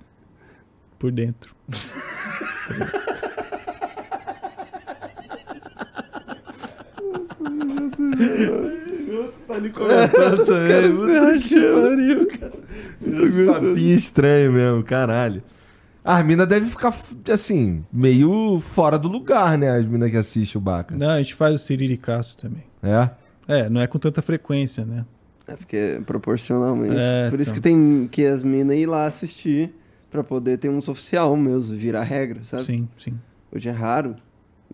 por 0.97 1.11
dentro. 1.11 1.53
Tá 9.47 9.55
ali 9.55 9.69
comentando 9.69 10.45
também. 10.45 11.41
Que 11.41 11.55
pariu, 11.59 12.27
cara. 12.27 12.53
Esse 13.05 13.45
papinho 13.45 13.95
estranho 13.95 14.51
mesmo, 14.53 14.83
caralho. 14.83 15.43
A 16.03 16.21
mina 16.21 16.45
deve 16.45 16.65
ficar, 16.65 16.93
assim, 17.31 17.85
meio 17.91 18.59
fora 18.59 18.97
do 18.99 19.07
lugar, 19.07 19.57
né? 19.57 19.69
As 19.71 19.85
minas 19.85 20.11
que 20.11 20.17
assistem 20.17 20.59
o 20.59 20.61
Baca. 20.61 20.95
Não, 20.95 21.09
a 21.09 21.17
gente 21.19 21.33
faz 21.33 21.53
o 21.53 21.57
siriricaço 21.57 22.37
também. 22.37 22.63
É? 22.81 23.09
É, 23.47 23.69
não 23.69 23.79
é 23.79 23.87
com 23.87 23.97
tanta 23.97 24.21
frequência, 24.21 24.83
né? 24.83 25.05
É 25.47 25.55
porque 25.55 26.01
proporcionalmente. 26.05 26.95
É, 26.97 27.29
Por 27.29 27.39
isso 27.39 27.51
então. 27.51 27.55
que 27.55 27.61
tem 27.61 28.07
que 28.11 28.25
as 28.25 28.43
minas 28.43 28.77
ir 28.77 28.85
lá 28.85 29.05
assistir 29.05 29.73
pra 30.11 30.23
poder 30.23 30.57
ter 30.57 30.69
uns 30.69 30.87
oficial 30.87 31.35
mesmo, 31.37 31.75
virar 31.77 32.03
regra, 32.03 32.43
sabe? 32.43 32.63
Sim, 32.63 32.87
sim. 32.97 33.19
Hoje 33.51 33.69
é 33.69 33.71
raro. 33.71 34.15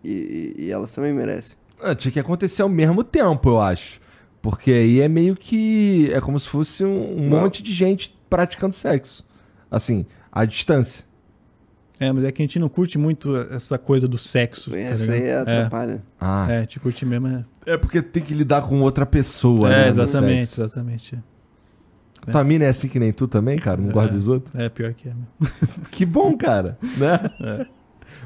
E, 0.03 0.55
e- 0.57 0.71
elas 0.71 0.91
também 0.91 1.13
merecem. 1.13 1.57
Ah, 1.81 1.93
tinha 1.95 2.11
que 2.11 2.19
acontecer 2.19 2.61
ao 2.61 2.69
mesmo 2.69 3.03
tempo, 3.03 3.49
eu 3.49 3.59
acho. 3.59 3.99
Porque 4.41 4.71
aí 4.71 5.01
é 5.01 5.07
meio 5.07 5.35
que. 5.35 6.09
É 6.13 6.21
como 6.21 6.39
se 6.39 6.47
fosse 6.47 6.83
um, 6.85 7.17
um 7.23 7.29
monte 7.29 7.61
de 7.61 7.73
gente 7.73 8.17
praticando 8.29 8.73
sexo. 8.73 9.25
Assim, 9.69 10.05
à 10.31 10.45
distância. 10.45 11.03
É, 11.99 12.11
mas 12.11 12.23
é 12.23 12.31
que 12.31 12.41
a 12.41 12.45
gente 12.45 12.57
não 12.59 12.69
curte 12.69 12.97
muito 12.97 13.35
essa 13.35 13.77
coisa 13.77 14.07
do 14.07 14.17
sexo. 14.17 14.71
tá 14.71 14.77
Essa 14.77 15.11
aí 15.11 15.19
ligado? 15.21 15.47
atrapalha. 15.49 16.01
Ah. 16.19 16.47
É, 16.49 16.63
é, 16.63 16.65
te 16.65 16.79
curte 16.79 17.05
mesmo. 17.05 17.27
É, 17.27 17.45
É 17.73 17.77
porque 17.77 18.01
tem 18.01 18.23
que 18.23 18.33
lidar 18.33 18.61
com 18.61 18.79
outra 18.81 19.05
pessoa, 19.05 19.67
né? 19.69 19.81
é 19.81 19.83
no 19.93 20.01
exatamente, 20.03 20.43
exatamente. 20.53 21.15
é. 22.27 22.31
Tua 22.31 22.43
mina 22.43 22.65
é 22.65 22.67
assim 22.69 22.87
que 22.87 22.99
nem 22.99 23.11
tu 23.11 23.27
também, 23.27 23.57
cara? 23.57 23.81
Não 23.81 23.89
É. 23.89 23.93
gosta 23.93 24.11
dos 24.13 24.27
outros? 24.27 24.53
É, 24.55 24.69
pior 24.69 24.93
que 24.93 25.09
é 25.09 25.13
mesmo. 25.13 25.27
Que 25.91 26.05
bom, 26.05 26.37
cara. 26.37 26.77
Né? 26.97 27.65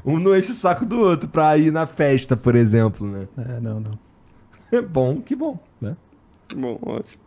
Um 0.06 0.20
não 0.20 0.36
enche 0.36 0.52
o 0.52 0.56
saco 0.56 0.86
do 0.86 1.00
outro 1.00 1.30
pra 1.30 1.58
ir 1.58 1.72
na 1.72 1.88
festa, 1.88 2.36
por 2.36 2.56
exemplo, 2.56 3.08
né? 3.08 3.28
É, 3.38 3.60
não, 3.60 3.80
não. 3.80 3.92
É 4.72 4.82
bom, 4.82 5.22
que 5.22 5.36
bom, 5.36 5.58
né? 5.80 5.96
Bom, 6.56 6.78
ótimo. 6.82 7.22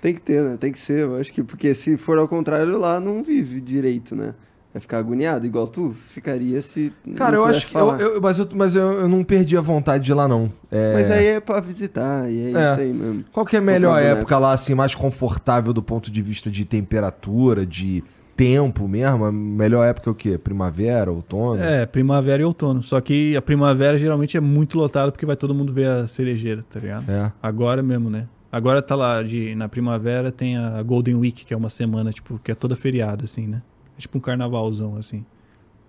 Tem 0.00 0.12
que 0.12 0.20
ter, 0.20 0.42
né? 0.42 0.56
Tem 0.58 0.72
que 0.72 0.78
ser, 0.78 1.04
eu 1.04 1.16
acho 1.16 1.32
que. 1.32 1.42
Porque 1.42 1.74
se 1.74 1.96
for 1.96 2.18
ao 2.18 2.26
contrário, 2.28 2.76
lá 2.78 2.98
não 3.00 3.22
vive 3.22 3.60
direito, 3.60 4.14
né? 4.16 4.34
Vai 4.72 4.80
ficar 4.80 4.98
agoniado, 4.98 5.44
igual 5.44 5.66
tu 5.66 5.94
ficaria 6.08 6.62
se. 6.62 6.90
Cara, 7.14 7.36
eu 7.36 7.44
acho 7.44 7.66
que. 7.68 7.76
Eu, 7.76 7.90
eu- 7.98 8.20
mas 8.22 8.38
eu, 8.38 8.48
mas 8.54 8.74
eu, 8.74 8.92
eu 9.00 9.08
não 9.08 9.22
perdi 9.22 9.54
a 9.56 9.60
vontade 9.60 10.02
de 10.04 10.12
ir 10.12 10.14
lá, 10.14 10.26
não. 10.26 10.50
É... 10.70 10.94
Mas 10.94 11.10
aí 11.10 11.26
é 11.26 11.40
pra 11.40 11.60
visitar, 11.60 12.30
e 12.30 12.40
é, 12.40 12.58
É. 12.58 12.70
isso 12.72 12.80
aí 12.80 12.92
mesmo. 12.92 13.24
Qual 13.30 13.44
que 13.44 13.54
é 13.54 13.58
a 13.58 13.62
melhor 13.62 13.96
Comprar 14.00 14.16
época 14.18 14.38
lá, 14.38 14.52
assim, 14.52 14.74
mais 14.74 14.94
confortável 14.94 15.74
do 15.74 15.82
ponto 15.82 16.10
de 16.10 16.22
vista 16.22 16.50
de 16.50 16.64
temperatura, 16.64 17.66
de 17.66 18.02
tempo 18.34 18.88
mesmo? 18.88 19.26
A 19.26 19.30
melhor 19.32 19.84
época 19.86 20.08
é 20.08 20.12
o 20.12 20.14
quê? 20.14 20.38
Primavera, 20.38 21.12
outono? 21.12 21.62
É, 21.62 21.84
primavera 21.84 22.40
e 22.40 22.44
outono. 22.46 22.82
Só 22.82 22.98
que 22.98 23.36
a 23.36 23.42
primavera 23.42 23.98
geralmente 23.98 24.38
é 24.38 24.40
muito 24.40 24.78
lotada 24.78 25.12
porque 25.12 25.26
vai 25.26 25.36
todo 25.36 25.54
mundo 25.54 25.70
ver 25.70 25.86
a 25.88 26.06
cerejeira, 26.06 26.64
tá 26.70 26.80
ligado? 26.80 27.10
É. 27.10 27.30
Agora 27.42 27.82
mesmo, 27.82 28.08
né? 28.08 28.26
Agora 28.50 28.80
tá 28.80 28.94
lá, 28.94 29.22
de, 29.22 29.54
na 29.54 29.68
primavera 29.68 30.30
tem 30.32 30.56
a 30.56 30.82
Golden 30.82 31.16
Week, 31.16 31.44
que 31.44 31.52
é 31.52 31.56
uma 31.56 31.68
semana, 31.70 32.10
tipo, 32.10 32.38
que 32.42 32.52
é 32.52 32.54
toda 32.54 32.74
feriado, 32.76 33.24
assim, 33.24 33.46
né? 33.46 33.60
É 33.96 34.00
tipo 34.00 34.18
um 34.18 34.20
carnavalzão, 34.20 34.96
assim. 34.96 35.24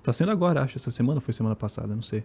Tá 0.01 0.11
sendo 0.11 0.31
agora, 0.31 0.61
acho. 0.61 0.77
Essa 0.77 0.91
semana 0.91 1.17
ou 1.17 1.21
foi 1.21 1.34
semana 1.34 1.55
passada, 1.55 1.93
não 1.95 2.01
sei. 2.01 2.23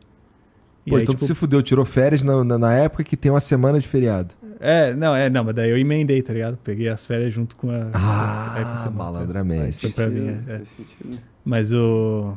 E 0.86 0.90
Pô, 0.90 0.96
aí, 0.96 1.02
então 1.02 1.14
tipo, 1.14 1.24
tu 1.24 1.26
se 1.26 1.34
fudeu, 1.34 1.62
tirou 1.62 1.84
férias 1.84 2.22
na, 2.22 2.42
na, 2.42 2.59
na 2.59 2.72
época 2.74 3.05
que 3.05 3.16
tem 3.16 3.30
uma 3.30 3.40
semana 3.40 3.78
de 3.78 3.86
feriado. 3.86 4.34
É, 4.59 4.94
não, 4.94 5.14
é, 5.14 5.28
não, 5.28 5.44
mas 5.44 5.55
daí 5.55 5.70
eu 5.70 5.78
emendei, 5.78 6.20
tá 6.22 6.32
ligado? 6.32 6.56
Peguei 6.64 6.88
as 6.88 7.05
férias 7.06 7.32
junto 7.32 7.56
com 7.56 7.70
a. 7.70 7.74
é, 7.74 7.80
com 7.90 7.96
a 7.98 8.72
Ah, 8.72 8.76
semana, 8.76 8.82
tá 8.82 8.90
malandramente. 8.90 9.78
Foi 9.78 9.90
pra 9.90 10.09
mim, 10.09 10.28
é, 10.48 10.52
é. 10.55 10.62
Mas 11.44 11.72
o. 11.72 12.36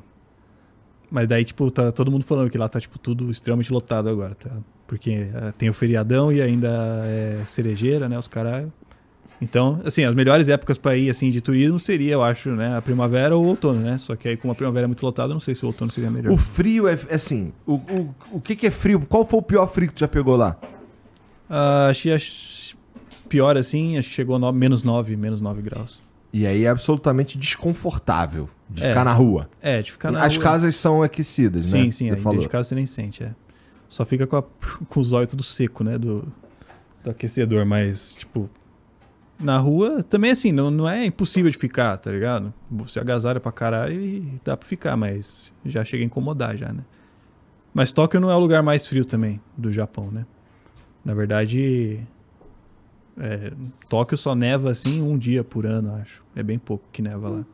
Mas 1.10 1.28
daí, 1.28 1.44
tipo, 1.44 1.70
tá 1.72 1.92
todo 1.92 2.10
mundo 2.12 2.24
falando 2.26 2.50
que 2.50 2.58
lá 2.58 2.70
tá, 2.70 2.80
tipo, 2.80 2.98
tudo 2.98 3.30
extremamente 3.32 3.72
lotado 3.72 4.08
agora, 4.08 4.36
tá? 4.36 4.50
Porque 4.88 5.28
eh, 5.34 5.54
tem 5.58 5.68
o 5.70 5.74
feriadão 5.74 6.32
e 6.32 6.42
ainda 6.42 6.70
é 7.06 7.44
cerejeira, 7.46 8.08
né? 8.08 8.18
Os 8.18 8.28
caralho. 8.28 8.72
Então, 9.42 9.82
assim, 9.84 10.04
as 10.04 10.14
melhores 10.14 10.48
épocas 10.50 10.78
pra 10.78 10.96
ir, 10.96 11.10
assim, 11.10 11.32
de 11.32 11.42
turismo 11.42 11.80
seria, 11.80 12.14
eu 12.14 12.24
acho, 12.24 12.52
né? 12.52 12.78
A 12.78 12.82
primavera 12.82 13.36
ou 13.36 13.44
o 13.44 13.48
outono, 13.48 13.80
né? 13.80 13.98
Só 13.98 14.16
que 14.16 14.30
aí, 14.30 14.38
como 14.38 14.52
a 14.52 14.56
primavera 14.56 14.86
é 14.86 14.88
muito 14.88 15.04
lotada, 15.04 15.30
eu 15.30 15.34
não 15.34 15.40
sei 15.40 15.56
se 15.56 15.64
o 15.64 15.68
outono 15.68 15.90
seria 15.90 16.12
melhor. 16.12 16.32
O 16.32 16.38
frio 16.38 16.88
é, 16.88 16.94
é 17.10 17.16
assim, 17.16 17.52
o, 17.66 17.74
o, 17.74 18.16
o 18.34 18.42
que 18.42 18.56
que 18.56 18.68
é 18.68 18.72
frio? 18.72 19.00
Qual 19.10 19.26
foi 19.26 19.40
o 19.40 19.42
pior 19.42 19.66
frio 19.68 19.88
que 19.88 19.96
tu 19.96 20.00
já 20.02 20.08
pegou 20.08 20.36
lá? 20.36 20.58
Ah, 21.50 21.88
acho 21.90 22.04
que 22.04 22.78
pior, 23.28 23.58
assim, 23.58 23.98
acho 23.98 24.10
que 24.10 24.16
chegou 24.16 24.36
a 24.36 24.40
no- 24.40 24.52
menos 24.54 24.84
9, 24.84 25.16
menos 25.18 25.42
9 25.42 25.62
graus. 25.62 26.00
E 26.32 26.46
aí 26.46 26.64
é 26.66 26.70
absolutamente 26.70 27.38
desconfortável 27.38 28.48
de 28.70 28.84
É. 28.84 28.90
ficar 28.90 29.04
na 29.04 29.12
rua. 29.12 29.50
É, 29.62 29.82
de 29.82 29.92
ficar 29.92 30.12
na 30.12 30.24
As 30.24 30.36
rua. 30.36 30.44
casas 30.44 30.76
são 30.76 31.02
aquecidas, 31.02 31.74
né? 31.74 31.82
Sim, 31.84 31.92
sim, 31.92 32.06
dentro 32.14 32.40
de 32.40 32.48
casa 32.48 32.70
você 32.70 32.76
nem 32.76 32.86
sente, 32.86 33.24
é. 33.24 33.32
Só 33.90 34.06
fica 34.06 34.28
com, 34.28 34.38
a- 34.38 34.44
com 34.88 35.00
os 35.00 35.12
olhos 35.14 35.30
tudo 35.32 35.42
seco, 35.44 35.84
né, 35.84 35.98
do, 35.98 36.24
do 37.04 37.10
aquecedor, 37.10 37.66
mas, 37.66 38.14
tipo, 38.16 38.50
na 39.42 39.58
rua 39.58 40.04
também, 40.04 40.32
assim, 40.32 40.52
não, 40.52 40.70
não 40.72 40.88
é 40.88 41.06
impossível 41.06 41.50
de 41.50 41.58
ficar, 41.58 41.98
tá 41.98 42.12
ligado? 42.12 42.54
Você 42.70 43.00
agasalha 43.00 43.40
pra 43.40 43.52
caralho 43.52 44.00
e 44.00 44.40
dá 44.44 44.56
pra 44.56 44.68
ficar, 44.68 44.96
mas 44.96 45.52
já 45.66 45.84
chega 45.84 46.04
a 46.04 46.06
incomodar 46.06 46.56
já, 46.56 46.72
né? 46.72 46.84
Mas 47.74 47.92
Tóquio 47.92 48.20
não 48.20 48.30
é 48.30 48.36
o 48.36 48.40
lugar 48.40 48.62
mais 48.62 48.86
frio 48.86 49.06
também 49.06 49.40
do 49.58 49.72
Japão, 49.72 50.12
né? 50.12 50.26
Na 51.04 51.14
verdade, 51.14 52.00
é, 53.18 53.52
Tóquio 53.90 54.18
só 54.18 54.36
neva, 54.36 54.72
assim, 54.72 55.02
um 55.02 55.18
dia 55.18 55.44
por 55.44 55.66
ano, 55.66 55.96
acho. 55.96 56.24
É 56.36 56.44
bem 56.44 56.60
pouco 56.60 56.84
que 56.92 57.02
neva 57.02 57.30
lá. 57.30 57.46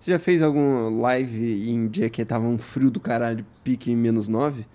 Você 0.00 0.10
já 0.10 0.18
fez 0.18 0.42
alguma 0.42 0.90
live 1.02 1.70
em 1.70 1.86
dia 1.86 2.10
que 2.10 2.24
tava 2.24 2.46
um 2.46 2.58
frio 2.58 2.90
do 2.90 2.98
caralho, 2.98 3.46
pique 3.62 3.92
em 3.92 3.96
menos 3.96 4.26
9? 4.26 4.66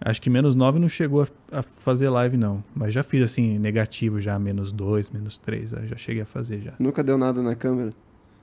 Acho 0.00 0.22
que 0.22 0.30
menos 0.30 0.54
9 0.54 0.78
não 0.78 0.88
chegou 0.88 1.22
a, 1.22 1.58
a 1.58 1.62
fazer 1.62 2.08
live, 2.08 2.36
não. 2.36 2.62
Mas 2.74 2.94
já 2.94 3.02
fiz 3.02 3.22
assim, 3.22 3.58
negativo 3.58 4.20
já, 4.20 4.38
menos 4.38 4.72
2, 4.72 5.10
menos 5.10 5.38
3. 5.38 5.70
Já 5.70 5.96
cheguei 5.96 6.22
a 6.22 6.26
fazer 6.26 6.60
já. 6.60 6.72
Nunca 6.78 7.02
deu 7.02 7.18
nada 7.18 7.42
na 7.42 7.54
câmera. 7.54 7.92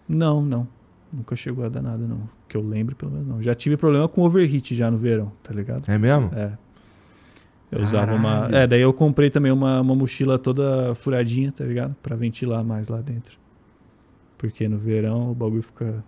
Não, 0.07 0.41
não. 0.44 0.68
Nunca 1.11 1.36
chegou 1.36 1.64
a 1.65 1.69
dar 1.69 1.82
nada, 1.82 2.06
não. 2.06 2.30
Que 2.49 2.57
eu 2.57 2.61
lembre, 2.61 2.94
pelo 2.94 3.11
menos 3.11 3.27
não. 3.27 3.41
Já 3.41 3.56
tive 3.56 3.77
problema 3.77 4.07
com 4.07 4.22
overheat 4.22 4.76
já 4.76 4.91
no 4.91 4.98
verão, 4.98 5.32
tá 5.41 5.53
ligado? 5.53 5.90
É 5.90 5.98
mesmo? 5.98 6.30
É. 6.36 6.57
Eu 7.72 7.82
usava 7.82 8.14
uma. 8.14 8.41
Caralho. 8.41 8.56
É, 8.56 8.68
daí 8.68 8.82
eu 8.82 8.94
comprei 8.94 9.30
também 9.30 9.52
uma, 9.52 9.82
uma 9.82 9.95
mochila 9.95 10.38
toda 10.38 10.94
furadinha, 10.95 11.52
tá 11.52 11.64
ligado? 11.64 11.95
Pra 12.03 12.15
ventilar 12.15 12.64
mais 12.64 12.90
lá 12.90 13.02
dentro. 13.02 13.38
Porque 14.38 14.68
no 14.68 14.77
verão 14.77 15.32
o 15.32 15.36
bagulho 15.36 15.64
fica. 15.64 16.03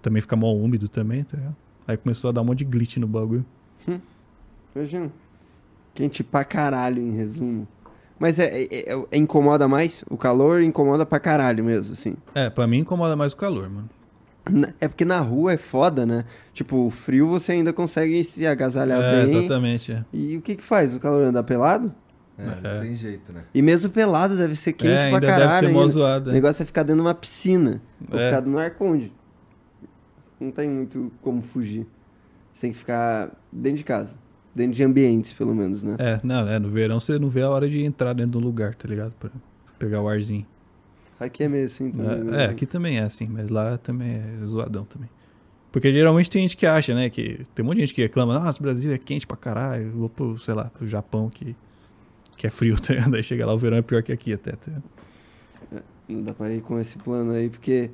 Também 0.00 0.22
fica 0.22 0.36
mal 0.36 0.56
úmido 0.56 0.88
também, 0.88 1.22
tá 1.22 1.36
ligado? 1.36 1.56
Aí 1.86 1.96
começou 1.96 2.30
a 2.30 2.32
dar 2.32 2.40
um 2.42 2.44
monte 2.44 2.58
de 2.58 2.64
glitch 2.64 2.96
no 2.96 3.06
bagulho. 3.06 3.44
Imagina. 4.76 5.10
Quente 5.94 6.22
pra 6.22 6.44
caralho, 6.44 7.00
em 7.02 7.12
resumo. 7.16 7.66
Mas 8.18 8.38
é, 8.38 8.44
é- 8.46 8.92
é- 8.92 9.06
é- 9.10 9.16
incomoda 9.16 9.66
mais? 9.66 10.04
O 10.10 10.16
calor 10.16 10.62
incomoda 10.62 11.06
pra 11.06 11.18
caralho 11.18 11.64
mesmo, 11.64 11.94
assim. 11.94 12.14
É, 12.34 12.50
pra 12.50 12.66
mim 12.66 12.78
incomoda 12.78 13.16
mais 13.16 13.32
o 13.32 13.36
calor, 13.36 13.68
mano. 13.70 13.88
Na- 14.48 14.72
É 14.80 14.86
porque 14.86 15.04
na 15.04 15.18
rua 15.18 15.52
é 15.54 15.56
foda, 15.56 16.04
né? 16.06 16.24
Tipo, 16.52 16.86
o 16.86 16.90
frio 16.90 17.26
você 17.26 17.52
ainda 17.52 17.72
consegue 17.72 18.22
se 18.22 18.46
agasalhar 18.46 19.00
É, 19.02 19.24
bem. 19.24 19.36
exatamente. 19.38 19.92
É. 19.92 20.04
E 20.12 20.36
o 20.36 20.42
que 20.42 20.56
que 20.56 20.62
faz? 20.62 20.94
O 20.94 21.00
calor 21.00 21.24
anda 21.24 21.42
pelado? 21.42 21.92
É, 22.38 22.42
É. 22.42 22.74
não 22.74 22.80
tem 22.82 22.94
jeito, 22.94 23.32
né? 23.32 23.44
E 23.54 23.62
mesmo 23.62 23.90
pelado 23.90 24.36
deve 24.36 24.54
ser 24.56 24.72
quente 24.74 24.92
é, 24.92 25.08
pra 25.08 25.16
ainda 25.16 25.26
caralho. 25.26 25.68
deve 25.68 25.78
ser 25.82 25.88
zoado. 25.88 26.28
O 26.28 26.32
é. 26.32 26.34
negócio 26.34 26.62
é 26.62 26.66
ficar 26.66 26.82
dentro 26.82 27.02
de 27.02 27.08
uma 27.08 27.14
piscina. 27.14 27.80
Ou 28.12 28.18
É. 28.18 28.28
ficar 28.30 28.42
no 28.42 28.58
ar-conde. 28.58 29.12
Não 30.38 30.50
tem 30.50 30.68
muito 30.68 31.10
como 31.22 31.40
fugir. 31.42 31.86
Você 32.52 32.60
tem 32.62 32.72
que 32.72 32.78
ficar 32.78 33.30
dentro 33.50 33.78
de 33.78 33.84
casa. 33.84 34.16
Dentro 34.56 34.72
de 34.74 34.82
ambientes, 34.82 35.34
pelo 35.34 35.54
menos, 35.54 35.82
né? 35.82 35.96
É, 35.98 36.18
não, 36.24 36.48
é, 36.48 36.58
no 36.58 36.70
verão 36.70 36.98
você 36.98 37.18
não 37.18 37.28
vê 37.28 37.42
a 37.42 37.50
hora 37.50 37.68
de 37.68 37.82
entrar 37.84 38.14
dentro 38.14 38.32
do 38.32 38.38
lugar, 38.40 38.74
tá 38.74 38.88
ligado? 38.88 39.12
Pra 39.20 39.30
pegar 39.78 40.00
o 40.00 40.08
arzinho. 40.08 40.46
Aqui 41.20 41.42
é 41.44 41.48
meio 41.48 41.66
assim 41.66 41.90
também. 41.90 42.24
né? 42.24 42.42
É, 42.42 42.44
é, 42.46 42.50
aqui 42.50 42.64
também 42.64 42.98
é 42.98 43.02
assim, 43.02 43.28
mas 43.30 43.50
lá 43.50 43.76
também 43.76 44.14
é 44.16 44.46
zoadão 44.46 44.84
também. 44.86 45.10
Porque 45.70 45.92
geralmente 45.92 46.30
tem 46.30 46.40
gente 46.40 46.56
que 46.56 46.64
acha, 46.66 46.94
né, 46.94 47.10
que 47.10 47.42
tem 47.54 47.62
um 47.62 47.68
monte 47.68 47.76
de 47.76 47.80
gente 47.82 47.94
que 47.94 48.00
reclama, 48.00 48.32
nossa, 48.38 48.58
o 48.58 48.62
Brasil 48.62 48.90
é 48.90 48.96
quente 48.96 49.26
pra 49.26 49.36
caralho, 49.36 49.84
eu 49.88 49.92
vou 49.92 50.08
pro, 50.08 50.38
sei 50.38 50.54
lá, 50.54 50.64
pro 50.64 50.88
Japão 50.88 51.28
que, 51.28 51.54
que 52.38 52.46
é 52.46 52.50
frio, 52.50 52.76
tá 52.80 52.94
ligado? 52.94 53.14
Aí 53.14 53.22
chega 53.22 53.44
lá, 53.44 53.52
o 53.52 53.58
verão 53.58 53.76
é 53.76 53.82
pior 53.82 54.02
que 54.02 54.10
aqui 54.10 54.32
até, 54.32 54.52
tá 54.52 54.68
ligado? 54.68 54.84
Não 56.08 56.22
dá 56.22 56.32
pra 56.32 56.50
ir 56.50 56.62
com 56.62 56.78
esse 56.80 56.96
plano 56.96 57.32
aí, 57.32 57.50
porque, 57.50 57.90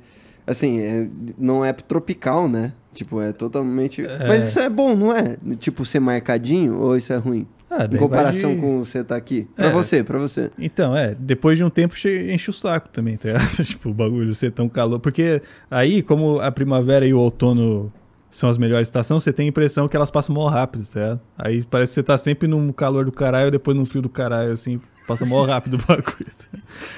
assim, 0.47 0.79
é- 0.79 1.09
não 1.37 1.65
é 1.65 1.73
tropical, 1.73 2.47
né? 2.47 2.71
Tipo, 2.93 3.19
é 3.21 3.33
totalmente. 3.33 4.05
É. 4.05 4.27
Mas 4.27 4.47
isso 4.49 4.59
é 4.59 4.69
bom, 4.69 4.95
não 4.95 5.15
é? 5.15 5.37
Tipo, 5.57 5.83
ser 5.85 5.99
marcadinho 5.99 6.79
ou 6.79 6.95
isso 6.95 7.11
é 7.11 7.17
ruim? 7.17 7.47
Ah, 7.69 7.85
Em 7.91 7.97
comparação 7.97 8.53
de- 8.53 8.61
com 8.61 8.77
você 8.85 9.03
tá 9.03 9.15
aqui. 9.15 9.47
Pra 9.55 9.65
É. 9.67 9.71
você, 9.71 10.03
pra 10.03 10.19
você. 10.19 10.51
Então, 10.59 10.95
é, 10.95 11.15
depois 11.17 11.57
de 11.57 11.63
um 11.63 11.71
tempo 11.71 11.95
che- 11.95 12.31
enche 12.31 12.51
o 12.51 12.53
saco 12.53 12.87
também, 12.89 13.17
tá 13.17 13.29
ligado? 13.29 13.47
tipo, 13.65 13.89
o 13.89 13.93
bagulho 13.93 14.35
ser 14.35 14.51
tão 14.51 14.69
calor. 14.69 14.99
Porque 14.99 15.41
aí, 15.71 16.03
como 16.03 16.39
a 16.39 16.51
primavera 16.51 17.03
e 17.05 17.13
o 17.15 17.19
outono 17.19 17.91
são 18.33 18.49
as 18.49 18.57
melhores 18.57 18.87
estações, 18.87 19.23
você 19.23 19.31
tem 19.31 19.45
a 19.45 19.49
impressão 19.49 19.87
que 19.87 19.95
elas 19.95 20.09
passam 20.09 20.33
mó 20.33 20.47
rápido, 20.47 20.87
tá? 20.87 21.19
Aí 21.37 21.63
parece 21.63 21.91
que 21.91 21.95
você 21.95 22.03
tá 22.03 22.17
sempre 22.17 22.47
num 22.47 22.71
calor 22.71 23.05
do 23.05 23.11
caralho, 23.11 23.51
depois 23.51 23.77
num 23.77 23.85
frio 23.85 24.01
do 24.01 24.09
caralho, 24.09 24.51
assim, 24.51 24.81
passa 25.07 25.23
mó 25.23 25.45
rápido 25.45 25.75
o 25.75 25.77
bagulho. 25.85 26.03
tá? 26.51 26.57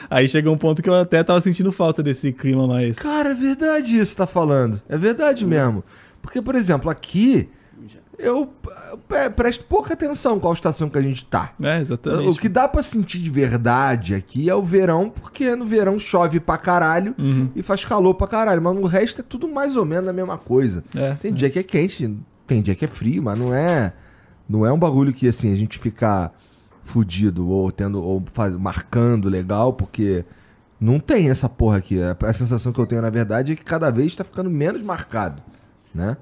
Aí 0.10 0.30
chega 0.30 0.50
um 0.50 0.58
ponto 0.58 0.82
que 0.82 0.90
eu 0.90 0.94
até 0.96 1.22
tava 1.26 1.42
sentindo 1.42 1.74
falta 1.74 2.02
desse 2.02 2.32
clima 2.32 2.66
mais. 2.66 2.96
Cara, 2.98 3.32
é 3.32 3.34
verdade 3.34 4.00
isso 4.00 4.12
que 4.12 4.18
tá 4.18 4.26
falando. 4.26 4.82
É 4.88 4.98
verdade 4.98 5.46
mesmo. 5.46 5.84
Porque, 6.22 6.42
por 6.42 6.56
exemplo, 6.56 6.90
aqui 6.90 7.50
eu, 8.18 8.50
eu 8.92 8.98
pre- 9.08 9.30
presto 9.30 9.64
pouca 9.66 9.94
atenção 9.94 10.40
qual 10.40 10.54
estação 10.54 10.90
que 10.90 10.98
a 10.98 11.02
gente 11.02 11.26
tá. 11.26 11.54
É, 11.62 11.80
exatamente. 11.80 12.28
O 12.30 12.36
que 12.36 12.48
dá 12.50 12.68
pra 12.68 12.82
sentir 12.84 13.20
de 13.20 13.30
verdade 13.30 14.14
aqui 14.16 14.50
é 14.50 14.56
o 14.56 14.62
verão, 14.62 15.10
porque 15.10 15.56
no 15.56 15.66
verão 15.66 15.98
chove 16.00 16.40
pra 16.40 16.58
caralho 16.58 17.14
Uhum. 17.18 17.50
e 17.56 17.62
faz 17.62 17.84
calor 17.86 18.14
pra 18.16 18.28
caralho. 18.28 18.62
Mas 18.62 18.76
no 18.76 18.86
resto 18.86 19.22
é 19.22 19.24
tudo 19.24 19.48
mais 19.48 19.76
ou 19.76 19.86
menos 19.86 20.10
a 20.10 20.14
mesma 20.14 20.38
coisa. 20.38 20.84
É. 20.96 21.14
Tem 21.16 21.34
dia 21.34 21.50
que 21.50 21.60
é 21.60 21.64
quente, 21.64 22.16
tem 22.48 22.62
dia 22.62 22.76
que 22.76 22.86
é 22.86 22.88
frio, 22.88 23.22
mas 23.24 23.38
não 23.38 23.54
é. 23.54 23.94
Não 24.48 24.66
é 24.66 24.72
um 24.72 24.78
bagulho 24.80 25.12
que 25.14 25.28
assim, 25.28 25.52
a 25.52 25.56
gente 25.56 25.78
fica 25.80 26.32
fudido 26.84 27.50
ou 27.50 27.72
tendo. 27.72 28.02
ou 28.04 28.24
faz- 28.34 28.56
marcando 28.56 29.28
legal, 29.30 29.74
porque 29.74 30.24
não 30.80 31.00
tem 31.00 31.30
essa 31.30 31.50
porra 31.50 31.78
aqui. 31.78 32.00
A, 32.02 32.16
a 32.28 32.34
sensação 32.34 32.72
que 32.72 32.80
eu 32.80 32.86
tenho, 32.86 33.02
na 33.02 33.10
verdade, 33.10 33.54
é 33.54 33.56
que 33.56 33.64
cada 33.64 33.90
vez 33.92 34.16
tá 34.16 34.24
ficando 34.24 34.50
menos 34.50 34.84
marcado, 34.84 35.42
né? 35.94 36.16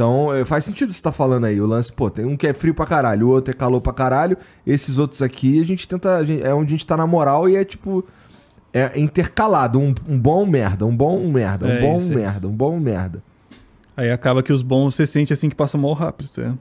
Então, 0.00 0.32
eh, 0.34 0.46
faz 0.46 0.64
sentido 0.64 0.90
você 0.90 1.02
tá 1.02 1.12
falando 1.12 1.44
aí. 1.44 1.60
O 1.60 1.66
lance, 1.66 1.92
pô, 1.92 2.08
tem 2.08 2.24
um 2.24 2.34
que 2.34 2.46
é 2.46 2.54
frio 2.54 2.72
pra 2.72 2.86
caralho, 2.86 3.26
o 3.26 3.30
outro 3.32 3.50
é 3.50 3.54
calor 3.54 3.82
pra 3.82 3.92
caralho. 3.92 4.34
Esses 4.66 4.96
outros 4.96 5.20
aqui, 5.20 5.60
a 5.60 5.64
gente 5.64 5.86
tenta. 5.86 6.16
a 6.16 6.24
gente- 6.24 6.42
é 6.42 6.54
onde 6.54 6.68
a 6.68 6.70
gente 6.70 6.86
tá 6.86 6.96
na 6.96 7.06
moral 7.06 7.46
e 7.50 7.54
é 7.54 7.64
tipo. 7.66 8.02
É 8.72 8.98
intercalado. 8.98 9.78
Um, 9.78 9.94
um 10.08 10.18
bom 10.18 10.46
merda, 10.46 10.86
um 10.86 10.96
bom 10.96 11.28
merda, 11.28 11.66
um 11.66 11.70
É 11.70 11.80
bom 11.82 11.96
isso, 11.98 12.12
é 12.12 12.16
merda, 12.16 12.48
um 12.48 12.52
bom 12.52 12.80
merda. 12.80 13.22
Aí 13.94 14.10
acaba 14.10 14.42
que 14.42 14.54
os 14.54 14.62
bons 14.62 14.94
você 14.94 15.06
sente 15.06 15.34
assim 15.34 15.50
que 15.50 15.54
passa 15.54 15.76
mal 15.76 15.92
rápido, 15.92 16.30
tá? 16.30 16.54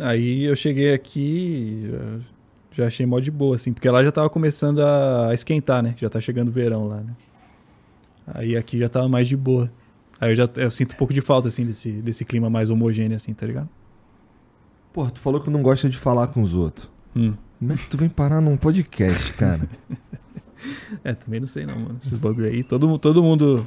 Aí 0.00 0.44
eu 0.44 0.54
cheguei 0.54 0.94
aqui 0.94 1.90
já, 1.90 2.82
já 2.82 2.86
achei 2.86 3.04
mó 3.06 3.18
de 3.18 3.32
boa, 3.32 3.56
assim, 3.56 3.72
porque 3.72 3.90
lá 3.90 4.04
já 4.04 4.12
tava 4.12 4.30
começando 4.30 4.80
a 4.84 5.30
esquentar, 5.34 5.82
né? 5.82 5.94
Já 5.96 6.08
tá 6.08 6.20
chegando 6.20 6.46
o 6.48 6.52
verão 6.52 6.86
lá, 6.86 6.98
né? 6.98 7.12
Aí 8.24 8.56
aqui 8.56 8.78
já 8.78 8.88
tava 8.88 9.08
mais 9.08 9.26
de 9.26 9.36
boa. 9.36 9.68
Aí 10.20 10.30
eu 10.32 10.34
já 10.34 10.48
eu 10.56 10.70
sinto 10.70 10.94
um 10.94 10.96
pouco 10.96 11.12
de 11.12 11.20
falta, 11.20 11.48
assim, 11.48 11.64
desse, 11.64 11.90
desse 11.92 12.24
clima 12.24 12.50
mais 12.50 12.70
homogêneo, 12.70 13.16
assim, 13.16 13.32
tá 13.32 13.46
ligado? 13.46 13.68
Pô, 14.92 15.08
tu 15.10 15.20
falou 15.20 15.40
que 15.40 15.50
não 15.50 15.62
gosta 15.62 15.88
de 15.88 15.96
falar 15.96 16.28
com 16.28 16.40
os 16.40 16.54
outros. 16.54 16.90
Hum. 17.14 17.34
Como 17.58 17.72
é 17.72 17.76
que 17.76 17.88
tu 17.88 17.96
vem 17.96 18.08
parar 18.08 18.40
num 18.40 18.56
podcast, 18.56 19.32
cara? 19.34 19.68
É, 21.04 21.14
também 21.14 21.38
não 21.38 21.46
sei 21.46 21.64
não, 21.64 21.78
mano. 21.78 22.00
Esses 22.02 22.18
bagulho 22.18 22.48
aí. 22.48 22.64
Todo, 22.64 22.98
todo 22.98 23.22
mundo 23.22 23.64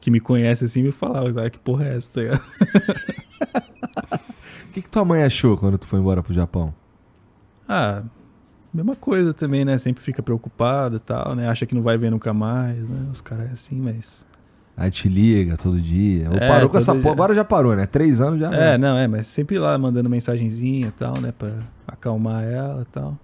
que 0.00 0.08
me 0.08 0.20
conhece, 0.20 0.64
assim, 0.64 0.80
me 0.80 0.92
falava, 0.92 1.32
cara, 1.32 1.50
que 1.50 1.58
porra 1.58 1.86
é 1.86 1.96
essa, 1.96 2.12
tá 2.12 2.20
ligado? 2.20 2.42
O 4.68 4.74
que, 4.74 4.80
que 4.80 4.88
tua 4.88 5.04
mãe 5.04 5.22
achou 5.22 5.58
quando 5.58 5.76
tu 5.76 5.86
foi 5.86 5.98
embora 5.98 6.22
pro 6.22 6.32
Japão? 6.32 6.72
Ah, 7.68 8.02
mesma 8.72 8.96
coisa 8.96 9.34
também, 9.34 9.66
né? 9.66 9.76
Sempre 9.76 10.02
fica 10.02 10.22
preocupado 10.22 10.96
e 10.96 10.98
tal, 10.98 11.34
né? 11.34 11.46
Acha 11.46 11.66
que 11.66 11.74
não 11.74 11.82
vai 11.82 11.98
ver 11.98 12.10
nunca 12.10 12.32
mais, 12.32 12.78
né? 12.88 13.08
Os 13.12 13.20
caras 13.20 13.50
é 13.50 13.52
assim, 13.52 13.78
mas... 13.78 14.24
Aí 14.76 14.90
te 14.90 15.08
liga 15.08 15.56
todo 15.56 15.80
dia. 15.80 16.30
Ou 16.30 16.36
É, 16.36 16.48
parou 16.48 16.68
com 16.70 16.78
essa 16.78 16.92
dia. 16.92 17.02
porra. 17.02 17.14
Agora 17.14 17.34
já 17.34 17.44
parou, 17.44 17.76
né? 17.76 17.86
Três 17.86 18.20
anos 18.20 18.40
já. 18.40 18.52
É, 18.52 18.78
não, 18.78 18.96
é, 18.96 19.06
mas 19.06 19.26
sempre 19.26 19.58
lá 19.58 19.76
mandando 19.78 20.08
mensagenzinha 20.08 20.88
e 20.88 20.92
tal, 20.92 21.20
né? 21.20 21.32
Pra 21.38 21.58
acalmar 21.86 22.42
ela 22.44 22.82
e 22.82 22.86
tal. 22.86 23.18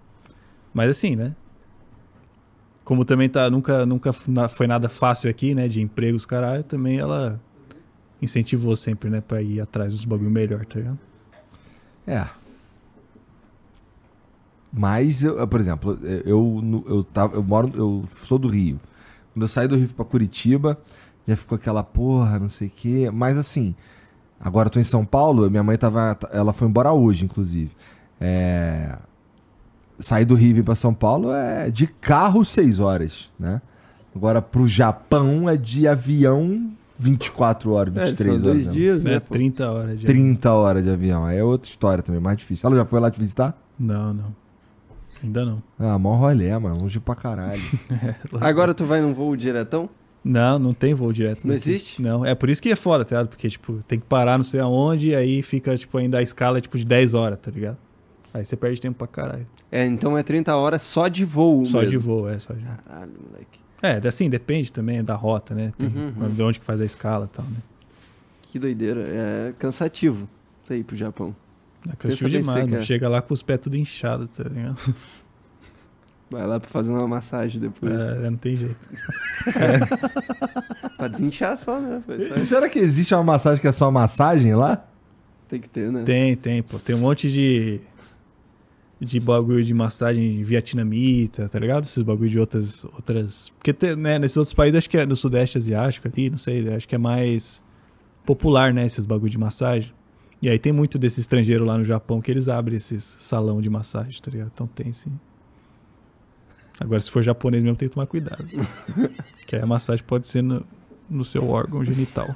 Mas 0.75 0.91
assim, 0.91 1.17
né? 1.17 1.35
Como 2.85 3.05
também 3.05 3.29
tá, 3.29 3.51
nunca, 3.51 3.85
nunca 3.85 4.13
foi 4.49 4.67
nada 4.67 4.89
fácil 4.89 5.31
aqui, 5.31 5.55
né? 5.55 5.69
De 5.69 5.81
empregos, 5.81 6.25
caralho, 6.27 6.63
também 6.63 6.99
ela 6.99 7.41
incentivou 8.21 8.75
sempre, 8.77 9.09
né? 9.11 9.21
Pra 9.21 9.41
ir 9.43 9.61
atrás 9.61 9.93
dos 9.93 10.05
bagulho 10.05 10.31
melhor, 10.31 10.65
tá 10.67 10.79
ligado? 10.79 10.99
É. 12.07 12.27
Mas, 14.73 15.25
eu, 15.25 15.47
por 15.49 15.61
exemplo, 15.61 15.99
eu, 16.03 16.21
eu, 16.27 16.85
eu, 16.89 17.03
tava, 17.03 17.37
eu 17.37 17.43
moro. 17.43 17.73
Eu 17.75 18.05
sou 18.23 18.39
do 18.39 18.49
Rio. 18.49 18.79
Quando 19.33 19.43
eu 19.43 19.49
saí 19.49 19.67
do 19.67 19.77
Rio 19.77 19.89
pra 19.89 20.05
Curitiba, 20.05 20.79
já 21.29 21.37
ficou 21.37 21.57
aquela 21.57 21.85
porra, 21.85 22.39
não 22.39 22.49
sei 22.49 22.69
o 22.69 22.73
quê. 22.75 23.11
Mas 23.13 23.37
assim, 23.37 23.75
agora 24.41 24.67
eu 24.69 24.71
tô 24.73 24.81
em 24.81 24.85
São 24.85 25.05
Paulo, 25.05 25.49
minha 25.51 25.63
mãe 25.63 25.77
tava. 25.77 26.17
Ela 26.33 26.53
foi 26.53 26.67
embora 26.67 26.91
hoje, 26.93 27.25
inclusive. 27.25 27.71
É. 28.21 28.97
Sair 30.01 30.25
do 30.25 30.35
Rio 30.35 30.51
e 30.51 30.53
vir 30.55 30.65
pra 30.65 30.75
São 30.75 30.95
Paulo 30.95 31.33
é 31.33 31.71
de 31.71 31.87
carro 31.87 32.45
6 32.45 32.79
horas, 32.81 33.29
né? 33.39 33.61
Agora 34.15 34.41
pro 34.41 34.67
Japão 34.67 35.49
é 35.49 35.57
de 35.57 35.87
avião 35.87 36.71
24 36.99 37.73
horas, 37.73 37.95
É, 37.97 37.99
ele 38.01 38.07
23 38.11 38.31
falou 38.37 38.49
horas. 38.51 38.55
dois 38.65 38.67
né? 38.67 38.73
dias, 38.73 39.05
né? 39.05 39.15
É, 39.15 39.21
pô? 39.21 39.35
30 39.35 39.71
horas 39.71 39.99
de 40.01 40.07
30 40.07 40.53
horas 40.53 40.85
de 40.85 40.91
avião. 40.91 41.25
Aí 41.25 41.39
é 41.39 41.45
outra 41.45 41.69
história 41.69 42.03
também, 42.03 42.21
mais 42.21 42.37
difícil. 42.39 42.67
Ela 42.69 42.77
já 42.77 42.85
foi 42.85 43.01
lá 43.01 43.11
te 43.11 43.19
visitar? 43.19 43.57
Não, 43.79 44.15
não. 44.15 44.35
Ainda 45.23 45.45
não. 45.45 45.63
Ah, 45.79 45.99
mó 45.99 46.15
rolê, 46.17 46.57
mano. 46.59 46.79
Longe 46.81 47.01
pra 47.01 47.15
caralho. 47.17 47.61
Agora 48.41 48.73
tu 48.73 48.85
vai 48.85 49.01
num 49.01 49.13
voo 49.13 49.37
diretão? 49.37 49.91
Não, 50.25 50.59
não 50.59 50.75
tem 50.75 50.93
voo 50.95 51.13
direto. 51.13 51.47
Não 51.47 51.55
daqui. 51.55 51.71
existe? 51.71 52.03
Não, 52.03 52.25
é 52.25 52.35
por 52.35 52.51
isso 52.51 52.61
que 52.61 52.71
é 52.71 52.77
foda, 52.77 53.05
tá 53.05 53.17
ligado? 53.17 53.29
Porque, 53.29 53.49
tipo, 53.49 53.83
tem 53.87 53.99
que 53.99 54.07
parar 54.07 54.37
não 54.37 54.45
sei 54.45 54.61
aonde 54.61 55.09
e 55.11 55.15
aí 55.15 55.43
fica, 55.43 55.77
tipo, 55.77 55.97
ainda 55.97 56.19
a 56.19 56.23
escala, 56.23 56.61
tipo, 56.61 56.77
de 56.77 56.85
10 56.85 57.15
horas, 57.15 57.39
tá 57.39 57.51
ligado? 57.51 57.77
Aí 58.35 58.45
você 58.45 58.57
perde 58.57 58.81
tempo 58.81 58.99
pra 58.99 59.07
caralho. 59.07 59.47
É, 59.73 59.87
então 59.87 60.17
é 60.19 60.23
30 60.23 60.55
horas 60.55 60.83
só 60.83 61.09
de 61.09 61.25
voo 61.25 61.65
Só 61.65 61.79
mesmo. 61.79 61.91
de 61.91 61.97
voo, 61.97 62.29
é, 62.29 62.39
só 62.39 62.53
de 62.53 62.61
voo. 62.65 62.75
Caralho, 62.87 63.13
moleque. 63.31 63.59
É, 63.81 64.09
assim, 64.09 64.29
depende 64.29 64.73
também 64.73 65.03
da 65.05 65.15
rota, 65.15 65.55
né? 65.55 65.73
Tem, 65.79 65.89
Uhum, 65.89 66.13
uhum. 66.21 66.31
De 66.31 66.43
onde 66.43 66.59
que 66.59 66.65
faz 66.65 66.81
a 66.81 66.85
escala 66.85 67.29
e 67.33 67.37
tal, 67.37 67.45
né? 67.47 67.59
Que 68.43 68.59
doideira. 68.59 69.01
É 69.01 69.53
cansativo 69.59 70.29
isso 70.63 70.73
aí 70.73 70.83
pro 70.83 70.97
Japão. 70.97 71.35
É 71.89 71.95
cansativo 71.97 72.29
demais, 72.29 72.67
mano. 72.67 72.83
Chega 72.83 73.09
lá 73.09 73.23
com 73.23 73.33
os 73.33 73.43
pés 73.43 73.61
tudo 73.61 73.77
inchados, 73.77 74.29
tá 74.37 74.45
ligado? 74.45 74.77
Vai 76.31 76.47
lá 76.47 76.61
pra 76.61 76.69
fazer 76.69 76.93
uma 76.93 77.09
massagem 77.09 77.61
depois. 77.61 77.93
É, 77.93 78.31
não 78.31 78.37
tem 78.37 78.55
jeito. 78.55 78.77
Pra 80.97 81.09
desinchar 81.09 81.57
só, 81.57 81.81
né? 81.81 82.03
E 82.37 82.45
será 82.45 82.69
que 82.69 82.79
existe 82.79 83.15
uma 83.15 83.25
massagem 83.25 83.61
que 83.61 83.69
é 83.69 83.73
só 83.73 83.91
massagem 83.91 84.55
lá? 84.55 84.87
Tem 85.49 85.59
que 85.61 85.69
ter, 85.71 85.91
né? 85.91 86.03
Tem, 86.05 86.37
tem, 86.37 86.63
pô. 86.63 86.79
Tem 86.79 86.95
um 86.95 87.01
monte 87.01 87.31
de. 87.31 87.81
De 89.01 89.21
bagulho 89.21 89.65
de 89.65 89.73
massagem 89.73 90.43
vietnamita, 90.43 91.49
tá 91.49 91.59
ligado? 91.59 91.85
Esses 91.85 92.03
bagulho 92.03 92.29
de 92.29 92.39
outras. 92.39 92.85
outras 92.85 93.49
Porque 93.51 93.73
tem, 93.73 93.95
né, 93.95 94.19
nesses 94.19 94.37
outros 94.37 94.53
países, 94.53 94.77
acho 94.77 94.91
que 94.91 94.99
é 94.99 95.07
no 95.07 95.15
Sudeste 95.15 95.57
Asiático 95.57 96.09
ali, 96.09 96.29
não 96.29 96.37
sei, 96.37 96.69
acho 96.75 96.87
que 96.89 96.97
é 96.97 96.99
mais 96.99 97.63
popular, 98.27 98.75
né? 98.75 98.85
Esses 98.85 99.07
bagulho 99.07 99.31
de 99.31 99.39
massagem. 99.39 99.95
E 100.43 100.49
aí 100.49 100.59
tem 100.59 100.73
muito 100.73 100.99
desse 100.99 101.21
estrangeiro 101.21 101.65
lá 101.65 101.79
no 101.79 101.85
Japão 101.85 102.21
que 102.21 102.31
eles 102.31 102.49
abrem 102.49 102.77
esses 102.77 103.03
salão 103.05 103.63
de 103.63 103.71
massagem, 103.71 104.21
tá 104.21 104.31
ligado? 104.31 104.51
Então 104.53 104.67
tem 104.67 104.93
sim. 104.93 105.13
Agora, 106.81 107.01
se 107.01 107.11
for 107.11 107.23
japonês 107.23 107.63
mesmo, 107.63 107.77
tem 107.77 107.89
que 107.89 107.95
tomar 107.95 108.07
cuidado. 108.07 108.45
que 109.47 109.57
aí 109.57 109.63
a 109.63 109.67
massagem 109.67 110.05
pode 110.07 110.27
ser 110.27 110.43
no, 110.43 110.65
no 111.11 111.25
seu 111.25 111.49
órgão 111.49 111.85
genital. 111.85 112.35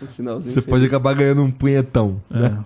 Você 0.00 0.60
pode 0.62 0.64
feliz. 0.64 0.84
acabar 0.86 1.14
ganhando 1.14 1.42
um 1.42 1.50
punhetão. 1.50 2.20
né? 2.30 2.58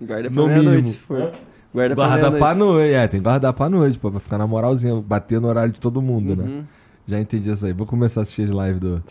É. 0.00 0.04
Guarda 0.04 0.28
No 0.30 0.44
pra 0.44 0.46
meia-noite, 0.46 0.88
se 0.88 0.98
for. 0.98 1.32
Guarda 1.72 1.94
pra 1.94 2.06
Guardar 2.06 2.30
pra 2.32 2.54
meia-noite. 2.54 2.58
noite. 2.82 2.94
É, 2.94 3.08
tem 3.08 3.20
que 3.20 3.24
guardar 3.24 3.52
pra 3.52 3.68
noite, 3.68 3.98
pô, 3.98 4.10
pra 4.10 4.20
ficar 4.20 4.38
na 4.38 4.46
moralzinha, 4.46 4.94
bater 5.00 5.40
no 5.40 5.48
horário 5.48 5.72
de 5.72 5.80
todo 5.80 6.00
mundo, 6.02 6.36
né? 6.36 6.44
Uhum. 6.44 6.64
Já 7.06 7.20
entendi 7.20 7.50
isso 7.50 7.64
aí. 7.64 7.72
Vou 7.72 7.86
começar 7.86 8.20
a 8.20 8.22
assistir 8.22 8.42
as 8.42 8.50
lives 8.50 8.80
do, 8.80 9.02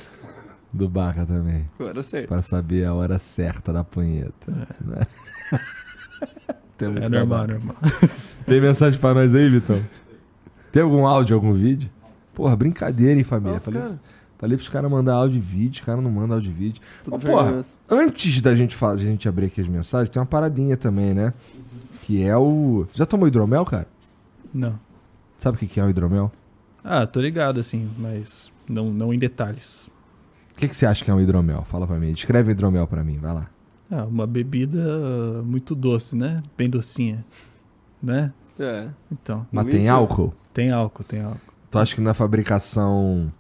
do 0.74 0.88
Baca 0.90 1.26
também. 1.26 1.66
Agora 1.80 2.04
certo. 2.04 2.28
Pra 2.28 2.40
saber 2.40 2.86
a 2.86 2.94
hora 2.94 3.18
certa 3.18 3.72
da 3.74 3.84
punheta. 3.84 4.52
Né? 4.82 5.08
Tem 6.78 6.90
É 6.90 7.10
normal, 7.10 7.48
normal. 7.48 7.76
Tem 8.46 8.60
mensagem 8.60 9.00
pra 9.00 9.14
nós 9.14 9.34
aí, 9.34 9.50
Vitão? 9.50 9.82
Tem 10.76 10.84
algum 10.84 11.08
áudio, 11.08 11.38
algum 11.38 11.54
vídeo? 11.54 11.90
Porra, 12.34 12.54
brincadeira, 12.54 13.18
hein, 13.18 13.24
família? 13.24 13.54
Nossa, 13.54 13.64
falei, 13.64 13.82
cara. 13.82 14.00
falei 14.38 14.58
pros 14.58 14.68
caras 14.68 14.92
mandar 14.92 15.14
áudio 15.14 15.38
e 15.38 15.40
vídeo, 15.40 15.80
os 15.80 15.80
caras 15.80 16.04
não 16.04 16.12
mandam 16.12 16.36
áudio 16.36 16.50
e 16.50 16.54
vídeo. 16.54 16.82
Tudo 17.02 17.16
Ó, 17.16 17.18
porra, 17.18 17.66
antes 17.90 18.42
da 18.42 18.54
gente, 18.54 18.76
falar, 18.76 18.98
de 18.98 19.06
a 19.06 19.08
gente 19.08 19.30
abrir 19.30 19.46
aqui 19.46 19.62
as 19.62 19.70
mensagens, 19.70 20.10
tem 20.10 20.20
uma 20.20 20.26
paradinha 20.26 20.76
também, 20.76 21.14
né? 21.14 21.34
Que 22.02 22.22
é 22.22 22.36
o. 22.36 22.86
Já 22.94 23.06
tomou 23.06 23.26
hidromel, 23.26 23.64
cara? 23.64 23.88
Não. 24.54 24.78
Sabe 25.38 25.56
o 25.56 25.60
que 25.62 25.66
que 25.66 25.80
é 25.80 25.86
o 25.86 25.90
hidromel? 25.90 26.30
Ah, 26.84 27.08
tô 27.08 27.22
ligado, 27.22 27.58
assim, 27.58 27.90
mas 27.98 28.52
não, 28.68 28.92
não 28.92 29.14
em 29.14 29.18
detalhes. 29.18 29.88
O 30.58 30.60
que, 30.60 30.68
que 30.68 30.76
você 30.76 30.86
acha 30.86 31.06
que 31.06 31.10
é 31.10 31.14
um 31.14 31.22
hidromel? 31.22 31.64
Fala 31.64 31.88
pra 31.88 31.98
mim. 31.98 32.12
Descreve 32.12 32.50
o 32.50 32.52
hidromel 32.52 32.86
pra 32.86 33.02
mim, 33.02 33.18
vai 33.18 33.34
lá. 33.34 33.48
Ah, 33.90 34.04
uma 34.04 34.28
bebida 34.28 35.42
muito 35.42 35.74
doce, 35.74 36.18
né? 36.18 36.44
Bem 36.58 36.70
docinha. 36.70 37.24
Né? 38.04 38.34
É. 38.60 38.88
Então, 39.12 39.46
Mas 39.52 39.66
tem 39.66 39.90
álcool? 39.90 40.34
tem 40.54 40.72
álcool, 40.72 41.04
tem 41.04 41.22
álcool. 41.22 41.40
Tu 41.70 41.78
acha 41.78 41.96
que 41.96 42.02
na 42.02 42.14
fabricação 42.14 43.32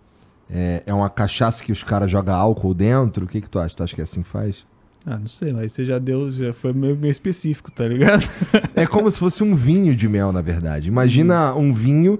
é, 0.49 0.83
é 0.85 0.93
uma 0.93 1.09
cachaça 1.09 1.63
que 1.63 1.71
os 1.71 1.83
caras 1.83 2.11
jogam 2.11 2.35
álcool 2.35 2.73
dentro? 2.73 3.25
O 3.25 3.27
que, 3.27 3.41
que 3.41 3.49
tu 3.49 3.59
acha? 3.59 3.75
Tu 3.75 3.83
acha 3.83 3.95
que 3.95 4.01
é 4.01 4.03
assim 4.03 4.21
que 4.21 4.29
faz? 4.29 4.65
Ah, 5.05 5.17
não 5.17 5.27
sei, 5.27 5.53
mas 5.53 5.71
você 5.71 5.85
já 5.85 5.99
deu, 5.99 6.31
já 6.31 6.51
foi 6.51 6.73
meio, 6.73 6.95
meio 6.97 7.11
específico, 7.11 7.71
tá 7.71 7.87
ligado? 7.87 8.27
É 8.75 8.87
como 8.87 9.09
se 9.09 9.19
fosse 9.19 9.43
um 9.43 9.55
vinho 9.55 9.95
de 9.95 10.09
mel, 10.09 10.31
na 10.31 10.41
verdade. 10.41 10.87
Imagina 10.89 11.53
um 11.53 11.71
vinho 11.71 12.19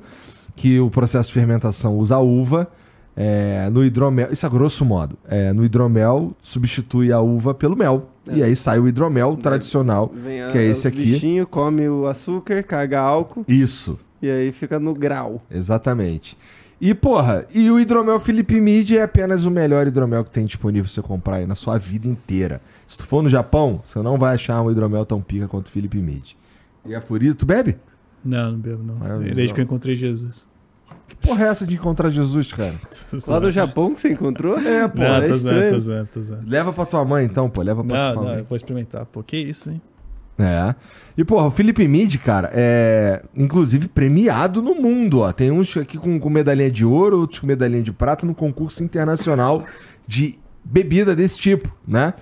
que 0.56 0.80
o 0.80 0.90
processo 0.90 1.30
de 1.30 1.34
fermentação 1.34 1.98
usa 1.98 2.18
uva. 2.20 2.68
É, 3.16 3.70
no 3.72 3.84
hidromel, 3.84 4.32
isso 4.32 4.46
a 4.46 4.50
grosso 4.50 4.84
modo. 4.84 5.18
É, 5.28 5.54
no 5.54 5.64
hidromel 5.64 6.36
substitui 6.42 7.12
a 7.12 7.20
uva 7.20 7.54
pelo 7.54 7.76
mel. 7.76 8.10
É. 8.28 8.38
E 8.38 8.44
aí 8.44 8.56
sai 8.56 8.80
o 8.80 8.88
hidromel 8.88 9.36
tradicional. 9.38 10.12
Vem 10.14 10.42
a, 10.44 10.52
Que 10.52 10.58
é 10.58 10.64
esse 10.66 10.88
aqui. 10.88 10.98
bichinho, 11.14 11.48
come 11.48 11.88
o 11.88 12.08
açúcar, 12.08 12.64
caga 12.64 13.00
álcool 13.00 13.46
Isso, 13.48 14.00
e 14.22 14.30
aí 14.30 14.52
fica 14.52 14.80
no 14.80 14.94
grau. 14.94 15.42
exatamente. 15.52 16.38
E, 16.82 16.94
porra, 16.94 17.46
e 17.54 17.72
o 17.72 17.80
hidromel 17.80 18.20
Felipe 18.20 18.60
Mid 18.60 18.92
é 18.92 19.02
apenas 19.04 19.46
o 19.46 19.52
melhor 19.52 19.88
hidromel 19.88 20.26
que 20.26 20.30
tem 20.30 20.46
disponível 20.46 20.84
pra 20.86 20.94
você 20.94 21.02
comprar 21.02 21.38
aí 21.38 21.46
na 21.48 21.56
sua 21.56 21.78
vida 21.78 22.06
inteira. 22.08 22.60
Se 22.88 22.98
tu 22.98 23.06
for 23.06 23.24
no 23.24 23.30
Japão, 23.30 23.82
você 23.84 24.00
não 24.02 24.18
vai 24.18 24.36
achar 24.36 24.62
um 24.62 24.70
hidromel 24.70 25.06
tão 25.06 25.22
pica 25.22 25.48
quanto 25.48 25.68
o 25.68 25.72
Felipe 25.72 25.98
Mid. 26.00 26.34
E 26.86 26.94
é 26.94 27.00
por 27.00 27.24
isso. 27.24 27.38
Tu 27.38 27.46
bebe? 27.46 27.78
Não, 28.24 28.52
não 28.52 28.60
bebo, 28.60 28.84
não. 28.84 29.24
É, 29.24 29.34
Desde 29.34 29.54
que 29.54 29.62
eu 29.62 29.64
encontrei 29.64 29.96
Jesus. 29.96 30.46
Que 31.08 31.16
porra 31.16 31.46
é 31.46 31.48
essa 31.50 31.66
de 31.68 31.76
encontrar 31.76 32.10
Jesus, 32.10 32.52
cara? 32.52 32.74
Lá 33.28 33.40
no 33.40 33.52
Japão 33.52 33.94
que 33.94 34.02
você 34.02 34.12
encontrou? 34.12 34.58
É, 34.58 34.88
pô, 34.88 35.00
Não, 35.02 35.06
é 35.16 35.28
tô 35.28 35.34
zoando, 35.34 35.36
estranho. 35.36 35.72
tô 35.74 35.80
zoando, 35.80 36.10
tô 36.14 36.22
zoando. 36.24 36.50
Leva 36.50 36.74
pra 36.74 36.86
tua 36.86 37.06
mãe 37.06 37.26
então, 37.26 37.50
pô. 37.50 37.62
Leva 37.62 37.84
pra 37.84 37.96
Não, 37.98 38.04
sua 38.06 38.16
não, 38.16 38.24
mãe. 38.32 38.40
eu 38.40 38.46
vou 38.46 38.56
experimentar. 38.56 39.06
Pô, 39.06 39.22
que 39.22 39.38
isso, 39.38 39.70
hein? 39.70 39.82
É. 40.38 40.76
E, 41.18 41.24
porra, 41.24 41.48
o 41.48 41.52
Felipe 41.52 41.88
Mid, 41.88 42.18
cara, 42.18 42.50
é 42.54 43.22
inclusive 43.38 43.88
premiado 43.88 44.62
no 44.62 44.76
mundo, 44.76 45.20
ó. 45.22 45.32
Tem 45.32 45.50
uns 45.52 45.78
aqui 45.78 45.98
com, 45.98 46.20
com 46.20 46.30
medalhinha 46.30 46.70
de 46.72 46.84
ouro, 46.86 47.20
outros 47.20 47.40
com 47.40 47.48
medalhinha 47.48 47.82
de 47.84 47.94
prata 47.94 48.26
no 48.26 48.36
concurso 48.36 48.84
internacional 48.84 49.64
de 50.08 50.38
bebida 50.64 51.16
desse 51.16 51.38
tipo, 51.40 51.72
né? 51.88 52.14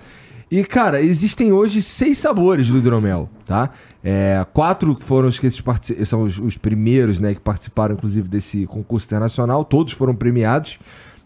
E, 0.56 0.62
cara, 0.62 1.02
existem 1.02 1.52
hoje 1.52 1.82
seis 1.82 2.16
sabores 2.16 2.68
do 2.68 2.78
hidromel, 2.78 3.28
tá? 3.44 3.70
É, 4.04 4.46
quatro 4.52 4.96
foram 5.00 5.26
os 5.26 5.36
que 5.36 5.48
esses 5.48 5.60
são 6.04 6.22
os, 6.22 6.38
os 6.38 6.56
primeiros, 6.56 7.18
né, 7.18 7.34
que 7.34 7.40
participaram, 7.40 7.96
inclusive, 7.96 8.28
desse 8.28 8.64
concurso 8.64 9.04
internacional. 9.04 9.64
Todos 9.64 9.94
foram 9.94 10.14
premiados. 10.14 10.78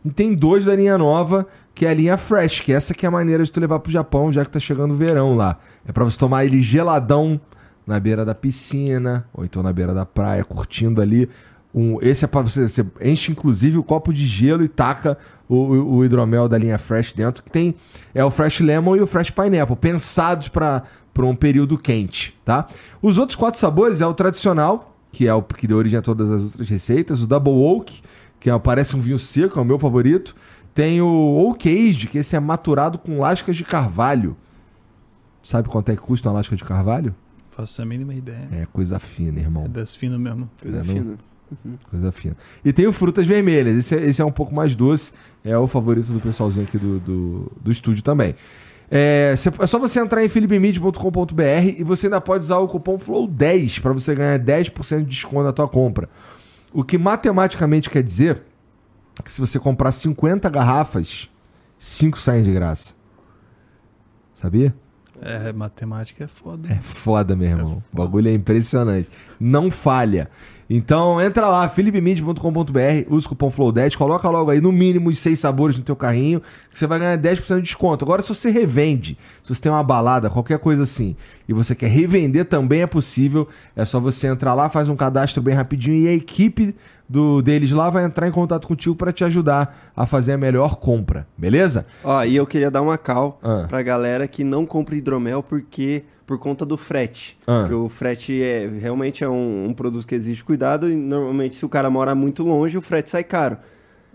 E 0.02 0.08
tem 0.08 0.34
dois 0.34 0.64
da 0.64 0.74
linha 0.74 0.96
nova, 0.96 1.46
que 1.74 1.84
é 1.84 1.90
a 1.90 1.94
linha 1.94 2.16
Fresh, 2.16 2.60
que 2.60 2.72
essa 2.72 2.94
que 2.94 3.04
é 3.04 3.08
a 3.10 3.12
maneira 3.12 3.44
de 3.44 3.52
tu 3.52 3.60
levar 3.60 3.80
pro 3.80 3.92
Japão, 3.92 4.32
já 4.32 4.42
que 4.46 4.50
tá 4.50 4.58
chegando 4.58 4.92
o 4.92 4.96
verão 4.96 5.36
lá. 5.36 5.58
É 5.86 5.92
pra 5.92 6.04
você 6.04 6.18
tomar 6.18 6.46
ele 6.46 6.62
geladão 6.62 7.38
na 7.86 8.00
beira 8.00 8.24
da 8.24 8.34
piscina, 8.34 9.26
ou 9.34 9.44
então 9.44 9.62
na 9.62 9.74
beira 9.74 9.92
da 9.92 10.06
praia, 10.06 10.42
curtindo 10.42 11.02
ali. 11.02 11.28
Um, 11.74 11.98
esse 12.00 12.24
é 12.24 12.28
pra 12.28 12.40
você, 12.40 12.66
você 12.66 12.82
enche 12.98 13.30
inclusive 13.30 13.76
o 13.76 13.82
copo 13.82 14.10
de 14.10 14.26
gelo 14.26 14.64
e 14.64 14.68
taca 14.68 15.18
o, 15.48 15.96
o- 15.96 16.04
hidromel 16.04 16.48
da 16.48 16.58
linha 16.58 16.76
Fresh 16.78 17.12
dentro, 17.12 17.42
que 17.42 17.50
tem 17.50 17.74
é 18.14 18.24
o 18.24 18.30
Fresh 18.30 18.60
Lemon 18.60 18.96
e 18.96 19.00
o 19.00 19.06
Fresh 19.06 19.30
Pineapple, 19.30 19.76
pensados 19.76 20.48
para 20.48 20.82
um 21.18 21.34
período 21.34 21.76
quente, 21.78 22.36
tá? 22.44 22.66
Os 23.02 23.18
outros 23.18 23.34
quatro 23.36 23.58
sabores 23.58 24.00
é 24.00 24.06
o 24.06 24.12
tradicional, 24.14 24.94
que 25.10 25.26
é 25.26 25.34
o 25.34 25.42
que 25.42 25.66
deu 25.66 25.76
origem 25.78 25.98
a 25.98 26.02
todas 26.02 26.30
as 26.30 26.44
outras 26.44 26.68
receitas, 26.68 27.22
o 27.22 27.26
Double 27.26 27.52
Oak, 27.54 28.02
que 28.38 28.50
é, 28.50 28.58
parece 28.58 28.94
um 28.94 29.00
vinho 29.00 29.18
seco, 29.18 29.58
é 29.58 29.62
o 29.62 29.64
meu 29.64 29.78
favorito. 29.78 30.36
Tem 30.74 31.00
o 31.00 31.06
Oak 31.48 31.68
Aged, 31.68 32.06
que 32.06 32.18
esse 32.18 32.36
é 32.36 32.40
maturado 32.40 32.98
com 32.98 33.18
lascas 33.18 33.56
de 33.56 33.64
carvalho. 33.64 34.36
Sabe 35.42 35.68
quanto 35.68 35.88
é 35.90 35.96
que 35.96 36.02
custa 36.02 36.28
uma 36.28 36.36
lasca 36.36 36.54
de 36.54 36.62
carvalho? 36.64 37.14
Faço 37.50 37.80
a 37.82 37.84
mínima 37.84 38.14
ideia. 38.14 38.48
É 38.52 38.66
coisa 38.72 38.98
fina, 38.98 39.40
irmão. 39.40 39.64
É 39.64 39.68
das 39.68 39.96
finas 39.96 40.20
mesmo. 40.20 40.48
Coisa 40.60 40.78
É, 40.78 40.84
fina. 40.84 41.18
Coisa 41.90 42.12
fina. 42.12 42.36
E 42.64 42.72
tem 42.72 42.86
o 42.86 42.92
Frutas 42.92 43.26
Vermelhas. 43.26 43.76
Esse, 43.76 43.96
é- 43.96 44.04
esse 44.06 44.22
é 44.22 44.24
um 44.24 44.30
pouco 44.30 44.54
mais 44.54 44.76
doce. 44.76 45.12
É 45.48 45.56
o 45.56 45.66
favorito 45.66 46.12
do 46.12 46.20
pessoalzinho 46.20 46.66
aqui 46.66 46.76
do, 46.76 46.98
do, 47.00 47.52
do 47.60 47.70
estúdio 47.70 48.02
também. 48.02 48.34
É, 48.90 49.34
é 49.60 49.66
só 49.66 49.78
você 49.78 50.00
entrar 50.00 50.24
em 50.24 50.28
philipemid.com.br 50.28 51.42
e 51.76 51.82
você 51.82 52.06
ainda 52.06 52.20
pode 52.20 52.44
usar 52.44 52.58
o 52.58 52.66
cupom 52.66 52.98
FLOW10 52.98 53.80
para 53.80 53.92
você 53.92 54.14
ganhar 54.14 54.38
10% 54.38 54.98
de 55.00 55.04
desconto 55.04 55.44
na 55.44 55.52
tua 55.52 55.68
compra. 55.68 56.08
O 56.72 56.82
que 56.82 56.98
matematicamente 56.98 57.88
quer 57.88 58.02
dizer 58.02 58.42
que 59.24 59.32
se 59.32 59.40
você 59.40 59.58
comprar 59.58 59.92
50 59.92 60.48
garrafas, 60.48 61.30
5 61.78 62.18
saem 62.18 62.42
de 62.42 62.52
graça. 62.52 62.94
Sabia? 64.34 64.74
É, 65.20 65.52
matemática 65.52 66.24
é 66.24 66.28
foda. 66.28 66.68
É 66.70 66.76
foda, 66.76 67.34
meu 67.34 67.48
irmão. 67.48 67.82
O 67.92 67.96
bagulho 67.96 68.28
é 68.28 68.34
impressionante. 68.34 69.10
Não 69.38 69.70
falha. 69.70 70.30
Então 70.70 71.20
entra 71.20 71.48
lá, 71.48 71.66
philipemid.com.br, 71.68 73.06
usa 73.08 73.26
o 73.26 73.28
cupom 73.30 73.50
FLOW10, 73.50 73.96
coloca 73.96 74.28
logo 74.28 74.50
aí 74.50 74.60
no 74.60 74.70
mínimo 74.70 75.08
os 75.08 75.18
seis 75.18 75.38
sabores 75.38 75.78
no 75.78 75.84
teu 75.84 75.96
carrinho, 75.96 76.42
que 76.70 76.78
você 76.78 76.86
vai 76.86 76.98
ganhar 76.98 77.16
10% 77.16 77.56
de 77.56 77.62
desconto. 77.62 78.04
Agora, 78.04 78.20
se 78.22 78.28
você 78.28 78.50
revende, 78.50 79.16
se 79.42 79.54
você 79.54 79.62
tem 79.62 79.72
uma 79.72 79.82
balada, 79.82 80.28
qualquer 80.28 80.58
coisa 80.58 80.82
assim, 80.82 81.16
e 81.48 81.52
você 81.54 81.74
quer 81.74 81.88
revender, 81.88 82.44
também 82.44 82.82
é 82.82 82.86
possível. 82.86 83.48
É 83.74 83.84
só 83.84 83.98
você 83.98 84.26
entrar 84.26 84.52
lá, 84.54 84.68
faz 84.68 84.88
um 84.88 84.96
cadastro 84.96 85.42
bem 85.42 85.54
rapidinho 85.54 85.96
e 85.96 86.08
a 86.08 86.12
equipe 86.12 86.74
do 87.08 87.40
deles 87.40 87.70
lá 87.70 87.88
vai 87.88 88.04
entrar 88.04 88.28
em 88.28 88.30
contato 88.32 88.68
contigo 88.68 88.94
para 88.94 89.10
te 89.10 89.24
ajudar 89.24 89.90
a 89.96 90.04
fazer 90.04 90.32
a 90.32 90.38
melhor 90.38 90.76
compra, 90.76 91.26
beleza? 91.38 91.86
Ó, 92.04 92.22
e 92.22 92.36
eu 92.36 92.46
queria 92.46 92.70
dar 92.70 92.82
uma 92.82 92.98
cal 92.98 93.38
Ah. 93.42 93.64
pra 93.66 93.80
galera 93.80 94.28
que 94.28 94.44
não 94.44 94.66
compra 94.66 94.94
hidromel 94.94 95.42
porque 95.42 96.04
por 96.28 96.38
conta 96.38 96.66
do 96.66 96.76
frete. 96.76 97.38
Ah. 97.46 97.60
Porque 97.62 97.74
o 97.74 97.88
frete 97.88 98.40
é 98.42 98.68
realmente 98.80 99.24
é 99.24 99.28
um, 99.28 99.68
um 99.70 99.72
produto 99.72 100.06
que 100.06 100.14
exige 100.14 100.44
cuidado 100.44 100.88
e 100.88 100.94
normalmente 100.94 101.54
se 101.54 101.64
o 101.64 101.68
cara 101.70 101.88
mora 101.88 102.14
muito 102.14 102.42
longe, 102.44 102.76
o 102.76 102.82
frete 102.82 103.08
sai 103.08 103.24
caro. 103.24 103.56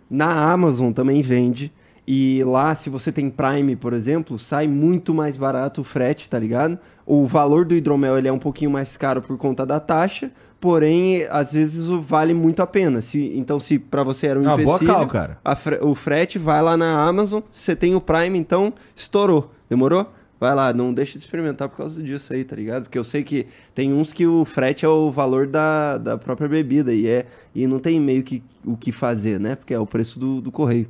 Na 0.08 0.52
Amazon 0.52 0.92
também 0.94 1.24
vende. 1.24 1.74
E 2.08 2.44
lá, 2.44 2.76
se 2.76 2.88
você 2.90 3.12
tem 3.12 3.30
Prime, 3.32 3.76
por 3.76 3.94
exemplo, 3.94 4.38
sai 4.38 4.68
muito 4.68 5.12
mais 5.14 5.36
barato 5.38 5.82
o 5.82 5.84
frete, 5.84 6.30
tá 6.30 6.38
ligado? 6.38 6.78
O 7.04 7.26
valor 7.26 7.66
do 7.66 7.74
hidromel 7.74 8.16
ele 8.18 8.28
é 8.28 8.32
um 8.32 8.38
pouquinho 8.38 8.70
mais 8.70 8.96
caro 8.96 9.20
por 9.22 9.36
conta 9.38 9.66
da 9.66 9.80
taxa, 9.80 10.30
porém, 10.60 11.26
às 11.32 11.54
vezes 11.54 11.86
o 11.90 12.00
vale 12.00 12.34
muito 12.36 12.62
a 12.62 12.68
pena. 12.68 13.02
Se, 13.02 13.32
então, 13.36 13.60
se 13.60 13.80
pra 13.80 14.04
você 14.04 14.28
era 14.28 14.40
um 14.40 14.44
boa 14.44 14.54
empecilho, 14.62 14.86
cal, 14.94 15.08
cara. 15.08 15.38
fre- 15.56 15.80
o 15.82 15.96
frete 15.96 16.38
vai 16.38 16.62
lá 16.62 16.78
na 16.78 17.04
Amazon, 17.08 17.42
se 17.50 17.62
você 17.64 17.76
tem 17.76 17.96
o 17.96 18.02
Prime, 18.02 18.38
então 18.38 18.72
estourou. 18.96 19.52
Demorou? 19.70 20.06
Vai 20.44 20.54
lá, 20.56 20.74
não 20.74 20.94
deixa 20.94 21.14
de 21.14 21.20
experimentar 21.24 21.70
por 21.70 21.78
causa 21.78 22.04
disso 22.04 22.34
aí, 22.34 22.44
tá 22.44 22.54
ligado? 22.54 22.84
Porque 22.84 22.98
eu 23.00 23.04
sei 23.06 23.24
que 23.24 23.48
tem 23.74 23.94
uns 23.94 24.12
que 24.12 24.28
o 24.28 24.44
frete 24.44 24.84
é 24.84 24.90
o 24.90 25.10
valor 25.10 25.48
da, 25.48 25.98
da 25.98 26.18
própria 26.18 26.50
bebida 26.50 26.94
e, 26.94 27.08
é, 27.08 27.26
e 27.56 27.66
não 27.66 27.80
tem 27.80 27.98
meio 27.98 28.24
que 28.24 28.44
o 28.66 28.76
que 28.76 28.92
fazer, 28.92 29.40
né? 29.40 29.56
Porque 29.56 29.74
é 29.74 29.80
o 29.80 29.86
preço 29.88 30.20
do, 30.20 30.42
do 30.42 30.52
correio. 30.52 30.88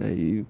Aí 0.00 0.44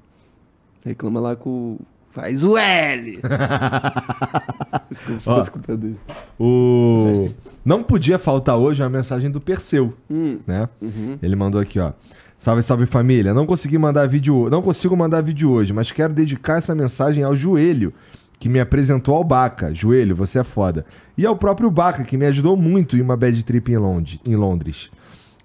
reclama 0.85 1.19
lá 1.19 1.35
com. 1.35 1.49
o- 1.49 1.81
Faz 2.11 2.45
o 2.45 2.59
L! 2.59 3.21
Desculpa, 4.91 5.21
se 5.21 5.31
Ó. 5.31 5.37
fosse 5.39 5.51
culpa 5.51 5.77
dele. 5.79 5.97
O... 6.39 7.27
Não 7.65 7.83
podia 7.83 8.19
faltar 8.19 8.59
hoje 8.59 8.83
a 8.83 8.89
mensagem 8.91 9.31
do 9.31 9.41
Perseu, 9.41 9.95
Hum, 10.11 10.39
né? 10.47 10.69
uhum. 10.81 11.17
Ele 11.23 11.35
mandou 11.35 11.59
aqui, 11.59 11.79
ó. 11.81 11.93
Salve, 12.39 12.61
salve 12.61 12.85
família. 12.87 13.33
Não 13.33 13.47
consegui 13.47 13.79
mandar 13.79 14.07
vídeo, 14.09 14.51
não 14.51 14.61
consigo 14.61 14.97
mandar 14.97 15.23
vídeo 15.23 15.51
hoje, 15.51 15.73
mas 15.73 15.91
quero 15.91 16.13
dedicar 16.13 16.59
essa 16.59 16.75
mensagem 16.75 17.23
ao 17.23 17.35
joelho, 17.35 17.95
que 18.43 18.49
me 18.49 18.59
apresentou 18.59 19.15
ao 19.15 19.23
Baca. 19.23 19.73
Joelho, 19.73 20.17
você 20.17 20.41
é 20.41 20.43
foda. 20.43 20.85
E 21.17 21.25
ao 21.25 21.37
próprio 21.37 21.71
Baca, 21.71 22.03
que 22.03 22.17
me 22.17 22.27
ajudou 22.27 22.57
muito 22.57 22.97
em 22.97 23.01
uma 23.01 23.17
bad 23.17 23.41
trip 23.45 23.71
em 23.71 23.77
Lond- 23.77 24.19
em 24.27 24.35
Londres. 24.35 24.91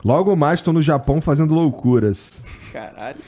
Logo 0.04 0.36
mais 0.36 0.64
tô 0.64 0.74
no 0.74 0.82
Japão 0.82 1.22
fazendo 1.22 1.54
loucuras. 1.54 2.44
Caralho. 2.74 3.20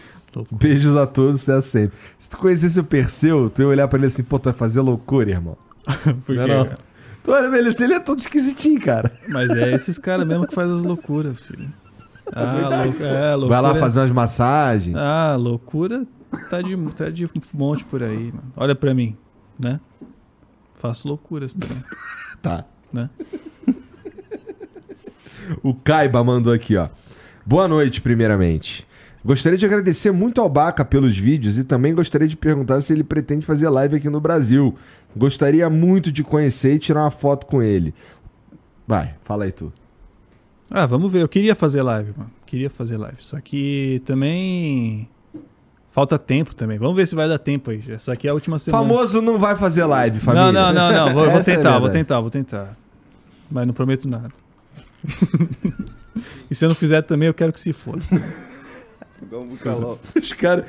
Beijos 0.51 0.97
a 0.97 1.05
todos, 1.05 1.41
sucesso 1.41 1.67
sempre. 1.69 1.95
Se 2.17 2.27
tu 2.27 2.39
conhecesse 2.39 2.79
o 2.79 2.83
Perseu, 2.83 3.47
tu 3.47 3.61
ia 3.61 3.67
olhar 3.67 3.87
pra 3.87 3.99
ele 3.99 4.07
assim, 4.07 4.23
pô, 4.23 4.39
tu 4.39 4.45
vai 4.45 4.53
fazer 4.53 4.81
loucura, 4.81 5.29
irmão. 5.29 5.55
Por 6.25 6.35
Não, 6.35 6.45
quê, 6.47 6.53
não. 6.55 6.63
cara? 6.65 6.77
Tu 7.23 7.31
olha 7.31 7.55
ele 7.55 7.69
assim, 7.69 7.83
ele 7.83 7.93
é 7.93 7.99
todo 7.99 8.17
esquisitinho, 8.17 8.81
cara. 8.81 9.11
Mas 9.27 9.51
é 9.51 9.71
esses 9.75 9.99
caras 9.99 10.25
mesmo 10.25 10.47
que 10.47 10.55
faz 10.55 10.67
as 10.67 10.81
loucuras, 10.83 11.37
filho. 11.41 11.67
Ah, 12.33 12.53
lou 12.59 12.73
é, 12.73 13.35
loucura. 13.35 13.47
Vai 13.49 13.61
lá 13.61 13.75
fazer 13.75 13.99
umas 13.99 14.11
massagens. 14.11 14.95
Ah, 14.95 15.35
loucura 15.39 16.07
tá 16.49 16.59
de, 16.59 16.75
tá 16.95 17.09
de 17.11 17.29
monte 17.53 17.83
por 17.85 18.01
aí, 18.01 18.31
mano. 18.31 18.51
Olha 18.57 18.73
pra 18.73 18.95
mim, 18.95 19.15
né? 19.59 19.79
Faço 20.79 21.07
loucuras 21.07 21.53
também, 21.53 21.83
Tá. 22.41 22.65
né? 22.93 23.09
O 25.63 25.73
Kaiba 25.73 26.23
mandou 26.23 26.53
aqui, 26.53 26.75
ó. 26.77 26.89
Boa 27.45 27.67
noite, 27.67 28.01
primeiramente. 28.01 28.87
Gostaria 29.25 29.57
de 29.57 29.65
agradecer 29.65 30.11
muito 30.11 30.39
ao 30.39 30.47
Baca 30.47 30.85
pelos 30.85 31.17
vídeos 31.17 31.57
e 31.57 31.63
também 31.63 31.93
gostaria 31.93 32.27
de 32.27 32.37
perguntar 32.37 32.79
se 32.81 32.93
ele 32.93 33.03
pretende 33.03 33.45
fazer 33.45 33.67
live 33.67 33.95
aqui 33.97 34.09
no 34.09 34.21
Brasil. 34.21 34.75
Gostaria 35.17 35.69
muito 35.69 36.11
de 36.11 36.23
conhecer 36.23 36.75
e 36.75 36.79
tirar 36.79 37.01
uma 37.03 37.09
foto 37.09 37.45
com 37.47 37.61
ele. 37.63 37.93
Vai, 38.87 39.15
fala 39.23 39.43
aí 39.45 39.51
tu. 39.51 39.73
Ah, 40.69 40.85
vamos 40.85 41.11
ver. 41.11 41.23
Eu 41.23 41.27
queria 41.27 41.55
fazer 41.55 41.81
live, 41.81 42.13
mano. 42.15 42.31
Queria 42.45 42.69
fazer 42.69 42.97
live. 42.97 43.17
Só 43.19 43.39
que 43.41 44.01
também. 44.05 45.09
Falta 45.91 46.19
tempo 46.19 46.53
também. 46.53 46.77
Vamos 46.77 46.95
ver 46.95 47.07
se 47.07 47.15
vai 47.15 47.27
dar 47.27 47.39
tempo 47.39 47.71
aí. 47.71 47.83
Essa 47.89 48.11
aqui 48.11 48.27
é 48.27 48.31
a 48.31 48.33
última 48.33 48.59
semana. 48.59 48.83
Famoso 48.83 49.21
não 49.21 49.39
vai 49.39 49.55
fazer 49.55 49.85
live, 49.85 50.19
família. 50.19 50.51
Não, 50.51 50.73
não, 50.73 50.73
não, 50.73 50.91
não. 51.07 51.13
Vou, 51.13 51.25
vou 51.25 51.39
é 51.39 51.43
tentar, 51.43 51.71
vou 51.71 51.71
verdade. 51.81 51.91
tentar, 51.93 52.19
vou 52.21 52.29
tentar. 52.29 52.77
Mas 53.49 53.65
não 53.65 53.73
prometo 53.73 54.07
nada. 54.07 54.29
e 56.49 56.53
se 56.55 56.63
eu 56.63 56.69
não 56.69 56.75
fizer 56.75 57.01
também, 57.01 57.27
eu 57.27 57.33
quero 57.33 57.51
que 57.51 57.59
se 57.59 57.73
foda. 57.73 58.03
Igual 59.21 59.41
um 59.41 59.47
bucalol. 59.47 59.99
Os 60.15 60.31
caras. 60.33 60.65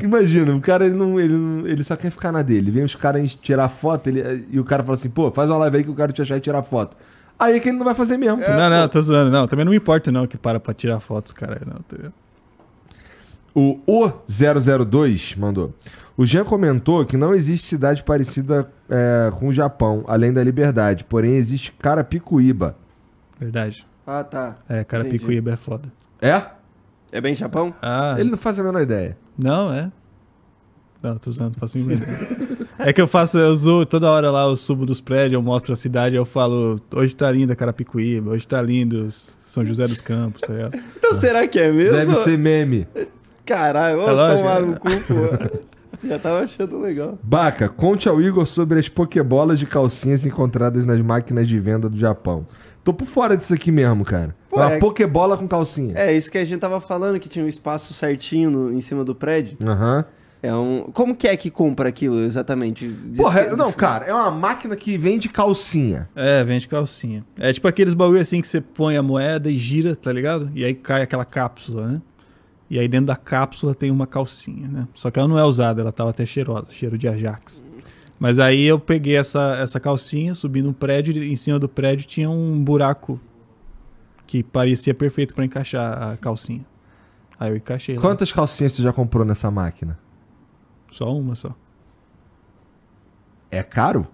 Imagina, 0.00 0.54
o 0.54 0.60
cara 0.60 0.84
ele, 0.84 0.94
não, 0.94 1.18
ele, 1.18 1.34
não- 1.34 1.66
ele 1.66 1.82
só 1.84 1.94
quer 1.96 2.10
ficar 2.10 2.32
na 2.32 2.42
dele. 2.42 2.70
Vem 2.70 2.84
os 2.84 2.94
caras 2.94 3.34
tirar 3.34 3.68
foto 3.68 4.08
ele, 4.08 4.46
e 4.50 4.58
o 4.58 4.64
cara 4.64 4.82
fala 4.82 4.96
assim: 4.96 5.08
pô, 5.08 5.30
faz 5.30 5.48
uma 5.48 5.58
live 5.58 5.76
aí 5.78 5.84
que 5.84 5.90
eu 5.90 5.94
quero 5.94 6.12
te 6.12 6.20
achar 6.20 6.36
e 6.36 6.40
tirar 6.40 6.62
foto. 6.62 6.96
Aí 7.38 7.56
é 7.56 7.60
que 7.60 7.68
ele 7.68 7.78
não 7.78 7.84
vai 7.84 7.94
fazer 7.94 8.16
mesmo. 8.16 8.38
pô. 8.42 8.50
não, 8.50 8.68
não, 8.70 8.88
tô 8.88 9.00
zoando. 9.00 9.30
Não, 9.30 9.46
também 9.46 9.64
não 9.64 9.70
me 9.70 9.78
importa 9.78 10.12
não 10.12 10.26
que 10.26 10.36
para 10.36 10.58
pra 10.60 10.74
tirar 10.74 11.00
fotos, 11.00 11.32
cara. 11.32 11.62
Não, 11.64 11.80
tá 11.80 11.96
vendo? 11.96 12.12
O 13.54 13.78
O002 13.86 15.36
mandou. 15.38 15.72
O 16.16 16.24
Jean 16.24 16.44
comentou 16.44 17.04
que 17.04 17.16
não 17.16 17.34
existe 17.34 17.66
cidade 17.66 18.02
parecida 18.02 18.70
é, 18.88 19.32
com 19.38 19.48
o 19.48 19.52
Japão, 19.52 20.04
além 20.06 20.32
da 20.32 20.42
liberdade. 20.42 21.04
Porém, 21.04 21.34
existe 21.36 21.72
Carapicuíba. 21.72 22.76
Verdade. 23.38 23.86
Ah, 24.06 24.22
tá. 24.22 24.58
É, 24.68 24.84
cara, 24.84 25.02
Entendi. 25.04 25.18
Picuíba 25.18 25.52
é 25.52 25.56
foda. 25.56 25.92
É? 26.20 26.42
É 27.10 27.20
bem 27.20 27.34
Japão? 27.34 27.74
Ah, 27.80 28.16
Ele 28.18 28.30
não 28.30 28.38
faz 28.38 28.58
a 28.58 28.62
menor 28.62 28.80
ideia. 28.80 29.16
Não, 29.38 29.72
é. 29.72 29.90
Não, 31.02 31.16
tô 31.18 31.30
usando, 31.30 31.56
faço 31.58 31.76
mínima 31.78 31.94
ideia. 31.94 32.64
É 32.78 32.92
que 32.92 33.00
eu 33.00 33.06
faço, 33.06 33.38
eu 33.38 33.54
zoo 33.54 33.84
toda 33.86 34.10
hora 34.10 34.30
lá, 34.30 34.44
eu 34.44 34.56
subo 34.56 34.86
dos 34.86 35.00
prédios, 35.00 35.34
eu 35.34 35.42
mostro 35.42 35.72
a 35.72 35.76
cidade, 35.76 36.16
eu 36.16 36.24
falo, 36.24 36.80
hoje 36.94 37.14
tá 37.14 37.30
lindo 37.30 37.54
Carapicuíba, 37.54 38.30
hoje 38.30 38.48
tá 38.48 38.60
lindo 38.60 39.08
São 39.46 39.64
José 39.64 39.86
dos 39.86 40.00
Campos, 40.00 40.40
tá 40.40 40.52
ligado? 40.52 40.78
Então 40.96 41.14
será 41.14 41.46
que 41.46 41.58
é 41.58 41.70
mesmo? 41.70 41.92
Deve 41.92 42.14
ser 42.16 42.38
meme. 42.38 42.86
Caralho, 43.44 43.98
vamos 43.98 44.16
lógico, 44.16 44.38
tomar 44.40 44.60
no 44.62 44.78
cu, 44.80 44.88
pô. 44.88 45.64
Já 46.06 46.18
tava 46.18 46.40
achando 46.40 46.78
legal. 46.80 47.18
Baca, 47.22 47.68
conte 47.68 48.08
ao 48.08 48.20
Igor 48.20 48.44
sobre 48.46 48.78
as 48.78 48.88
pokebolas 48.88 49.58
de 49.58 49.64
calcinhas 49.66 50.26
encontradas 50.26 50.84
nas 50.84 51.00
máquinas 51.00 51.48
de 51.48 51.58
venda 51.58 51.88
do 51.88 51.98
Japão. 51.98 52.46
Tô 52.82 52.92
por 52.92 53.06
fora 53.06 53.36
disso 53.36 53.54
aqui 53.54 53.72
mesmo, 53.72 54.04
cara. 54.04 54.34
Pô, 54.50 54.56
Uma 54.56 54.72
é- 54.72 54.78
pokebola 54.78 55.38
com 55.38 55.48
calcinha. 55.48 55.94
É, 55.96 56.12
isso 56.14 56.30
que 56.30 56.36
a 56.36 56.44
gente 56.44 56.60
tava 56.60 56.78
falando, 56.80 57.18
que 57.18 57.28
tinha 57.28 57.42
um 57.44 57.48
espaço 57.48 57.94
certinho 57.94 58.50
no- 58.50 58.72
em 58.72 58.80
cima 58.82 59.02
do 59.02 59.14
prédio. 59.14 59.56
Aham. 59.66 60.04
É 60.42 60.54
um... 60.54 60.90
Como 60.92 61.16
que 61.16 61.26
é 61.26 61.34
que 61.38 61.50
compra 61.50 61.88
aquilo 61.88 62.18
exatamente? 62.20 62.86
Diz 62.86 63.16
Porra, 63.16 63.44
que- 63.44 63.56
não, 63.56 63.72
cara, 63.72 64.04
é 64.04 64.12
uma 64.12 64.30
máquina 64.30 64.76
que 64.76 64.98
vende 64.98 65.30
calcinha. 65.30 66.06
É, 66.14 66.44
vende 66.44 66.68
calcinha. 66.68 67.24
É 67.38 67.50
tipo 67.50 67.66
aqueles 67.66 67.94
bagulho 67.94 68.20
assim 68.20 68.42
que 68.42 68.48
você 68.48 68.60
põe 68.60 68.94
a 68.98 69.02
moeda 69.02 69.50
e 69.50 69.56
gira, 69.56 69.96
tá 69.96 70.12
ligado? 70.12 70.50
E 70.54 70.62
aí 70.62 70.74
cai 70.74 71.00
aquela 71.00 71.24
cápsula, 71.24 71.86
né? 71.88 72.02
E 72.68 72.78
aí 72.78 72.88
dentro 72.88 73.06
da 73.06 73.16
cápsula 73.16 73.74
tem 73.74 73.90
uma 73.90 74.06
calcinha, 74.06 74.68
né? 74.68 74.88
Só 74.94 75.10
que 75.10 75.18
ela 75.18 75.28
não 75.28 75.38
é 75.38 75.44
usada, 75.44 75.80
ela 75.80 75.92
tava 75.92 76.10
até 76.10 76.24
cheirosa, 76.24 76.66
cheiro 76.70 76.96
de 76.96 77.06
Ajax. 77.06 77.64
Mas 78.18 78.38
aí 78.38 78.64
eu 78.64 78.78
peguei 78.78 79.16
essa, 79.16 79.56
essa 79.60 79.78
calcinha, 79.78 80.34
subi 80.34 80.62
no 80.62 80.72
prédio, 80.72 81.22
e 81.22 81.32
em 81.32 81.36
cima 81.36 81.58
do 81.58 81.68
prédio 81.68 82.06
tinha 82.06 82.30
um 82.30 82.62
buraco 82.62 83.20
que 84.26 84.42
parecia 84.42 84.94
perfeito 84.94 85.34
pra 85.34 85.44
encaixar 85.44 86.02
a 86.02 86.16
calcinha. 86.16 86.64
Aí 87.38 87.50
eu 87.50 87.56
encaixei 87.56 87.96
lá. 87.96 88.00
Quantas 88.00 88.32
calcinhas 88.32 88.72
tu 88.72 88.82
já 88.82 88.92
comprou 88.92 89.24
nessa 89.24 89.50
máquina? 89.50 89.98
Só 90.90 91.14
uma 91.14 91.34
só. 91.34 91.54
É 93.50 93.62
caro? 93.62 94.06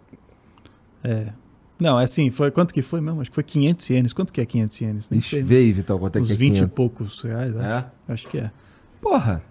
É. 1.04 1.32
Não, 1.80 1.98
é 1.98 2.04
assim, 2.04 2.30
foi 2.30 2.50
quanto 2.50 2.74
que 2.74 2.82
foi 2.82 3.00
mesmo? 3.00 3.20
Acho 3.20 3.30
que 3.30 3.34
foi 3.34 3.42
500 3.44 3.90
ienes. 3.90 4.12
Quanto 4.12 4.32
que 4.32 4.40
é 4.40 4.44
500 4.46 4.80
ienes? 4.80 5.10
Nem 5.10 5.18
Ixi, 5.18 5.44
sei. 5.46 5.56
aí, 5.58 5.72
Vitão, 5.72 5.98
quanto 5.98 6.16
é 6.16 6.20
Uns 6.20 6.26
que 6.28 6.32
é 6.34 6.36
20 6.36 6.50
e 6.50 6.54
500. 6.58 6.76
poucos 6.76 7.22
reais, 7.22 7.56
acho. 7.56 7.64
É? 7.66 7.86
Acho 8.12 8.28
que 8.28 8.38
é. 8.38 8.50
Porra. 9.00 9.42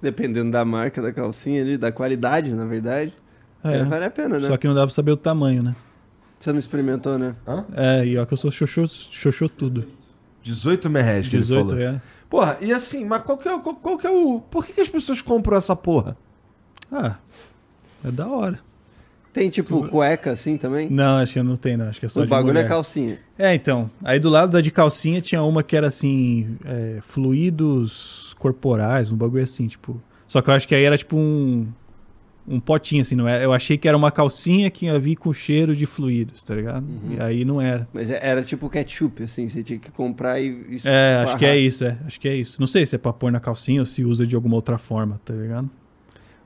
Dependendo 0.00 0.50
da 0.52 0.64
marca 0.64 1.02
da 1.02 1.12
calcinha 1.12 1.60
ali, 1.62 1.76
da 1.76 1.90
qualidade, 1.90 2.52
na 2.54 2.64
verdade. 2.66 3.12
É. 3.64 3.78
É, 3.78 3.84
vale 3.84 4.04
a 4.04 4.10
pena, 4.10 4.38
né? 4.38 4.46
Só 4.46 4.56
que 4.56 4.68
não 4.68 4.74
dá 4.74 4.86
pra 4.86 4.94
saber 4.94 5.10
o 5.10 5.16
tamanho, 5.16 5.62
né? 5.62 5.74
Você 6.38 6.52
não 6.52 6.58
experimentou, 6.58 7.18
né? 7.18 7.34
É, 7.74 8.06
e 8.06 8.16
ó 8.18 8.24
que 8.26 8.34
eu 8.34 8.36
sou 8.38 8.50
xoxô, 8.50 8.86
xoxô 8.86 9.48
tudo. 9.48 9.88
18 10.42 10.88
merréis 10.88 11.26
que 11.26 11.36
18 11.38 11.72
ele 11.74 11.84
falou. 11.84 11.96
é. 11.96 12.02
Porra, 12.28 12.58
e 12.60 12.72
assim, 12.72 13.04
mas 13.04 13.22
qual 13.22 13.38
que 13.38 13.48
é, 13.48 13.54
o- 13.54 13.60
qual, 13.60 13.74
qual 13.76 13.98
que 13.98 14.06
é 14.06 14.10
o... 14.10 14.40
Por 14.40 14.64
que, 14.64 14.72
que 14.74 14.80
as 14.80 14.88
pessoas 14.88 15.20
compram 15.22 15.56
essa 15.56 15.74
porra? 15.74 16.16
Ah, 16.92 17.16
é 18.04 18.10
da 18.10 18.26
hora. 18.28 18.60
Tem 19.36 19.50
tipo 19.50 19.86
cueca 19.88 20.32
assim 20.32 20.56
também? 20.56 20.88
Não, 20.88 21.18
acho 21.18 21.34
que 21.34 21.42
não 21.42 21.56
tem, 21.56 21.76
não. 21.76 21.88
Acho 21.88 22.00
que 22.00 22.06
é 22.06 22.08
só 22.08 22.22
o 22.22 22.26
bagulho 22.26 22.52
é 22.52 22.62
mulher. 22.62 22.68
calcinha. 22.68 23.18
É, 23.38 23.54
então. 23.54 23.90
Aí 24.02 24.18
do 24.18 24.30
lado 24.30 24.52
da 24.52 24.62
de 24.62 24.70
calcinha 24.70 25.20
tinha 25.20 25.42
uma 25.42 25.62
que 25.62 25.76
era 25.76 25.88
assim, 25.88 26.56
é, 26.64 27.00
fluidos 27.02 28.34
corporais, 28.38 29.12
um 29.12 29.16
bagulho 29.16 29.42
assim, 29.42 29.66
tipo. 29.66 30.00
Só 30.26 30.40
que 30.40 30.48
eu 30.48 30.54
acho 30.54 30.66
que 30.66 30.74
aí 30.74 30.84
era 30.84 30.96
tipo 30.96 31.16
um. 31.16 31.66
Um 32.48 32.58
potinho, 32.60 33.02
assim, 33.02 33.14
não 33.14 33.28
é? 33.28 33.44
Eu 33.44 33.52
achei 33.52 33.76
que 33.76 33.86
era 33.86 33.96
uma 33.96 34.10
calcinha 34.10 34.70
que 34.70 34.86
ia 34.86 34.98
vir 34.98 35.16
com 35.16 35.32
cheiro 35.34 35.76
de 35.76 35.84
fluidos, 35.84 36.42
tá 36.42 36.54
ligado? 36.54 36.84
Uhum. 36.86 37.16
E 37.18 37.20
aí 37.20 37.44
não 37.44 37.60
era. 37.60 37.86
Mas 37.92 38.08
é- 38.08 38.20
era 38.22 38.40
tipo 38.42 38.70
ketchup, 38.70 39.24
assim, 39.24 39.48
você 39.48 39.62
tinha 39.64 39.78
que 39.78 39.90
comprar 39.90 40.40
e. 40.40 40.46
e 40.70 40.78
É, 40.84 41.24
acho 41.24 41.36
que 41.36 41.44
é 41.44 41.58
isso, 41.58 41.84
é. 41.84 41.98
Acho 42.06 42.18
que 42.18 42.26
é 42.28 42.34
isso. 42.34 42.58
Não 42.58 42.66
sei 42.68 42.86
se 42.86 42.94
é 42.94 42.98
pra 42.98 43.12
pôr 43.12 43.30
na 43.30 43.40
calcinha 43.40 43.80
ou 43.80 43.84
se 43.84 44.02
usa 44.02 44.26
de 44.26 44.34
alguma 44.34 44.54
outra 44.54 44.78
forma, 44.78 45.20
tá 45.24 45.34
ligado? 45.34 45.68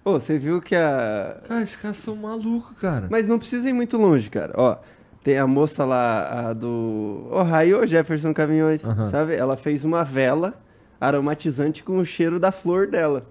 Ô, 0.04 0.12
você 0.12 0.38
viu 0.38 0.60
que 0.62 0.74
a. 0.74 1.40
Cara, 1.46 1.62
esses 1.62 1.76
caras 1.76 1.96
são 1.98 2.16
malucos, 2.16 2.76
cara. 2.78 3.06
Mas 3.10 3.28
não 3.28 3.38
precisa 3.38 3.68
ir 3.68 3.72
muito 3.72 3.96
longe, 3.98 4.30
cara. 4.30 4.52
Ó, 4.56 4.76
tem 5.22 5.36
a 5.38 5.46
moça 5.46 5.84
lá, 5.84 6.48
a 6.48 6.52
do 6.54 7.28
Ohio 7.30 7.86
Jefferson 7.86 8.32
Caminhões, 8.32 8.84
Aham. 8.84 9.06
sabe? 9.10 9.34
Ela 9.34 9.56
fez 9.56 9.84
uma 9.84 10.02
vela 10.02 10.54
aromatizante 11.00 11.82
com 11.82 11.98
o 11.98 12.04
cheiro 12.04 12.40
da 12.40 12.50
flor 12.50 12.86
dela. 12.88 13.26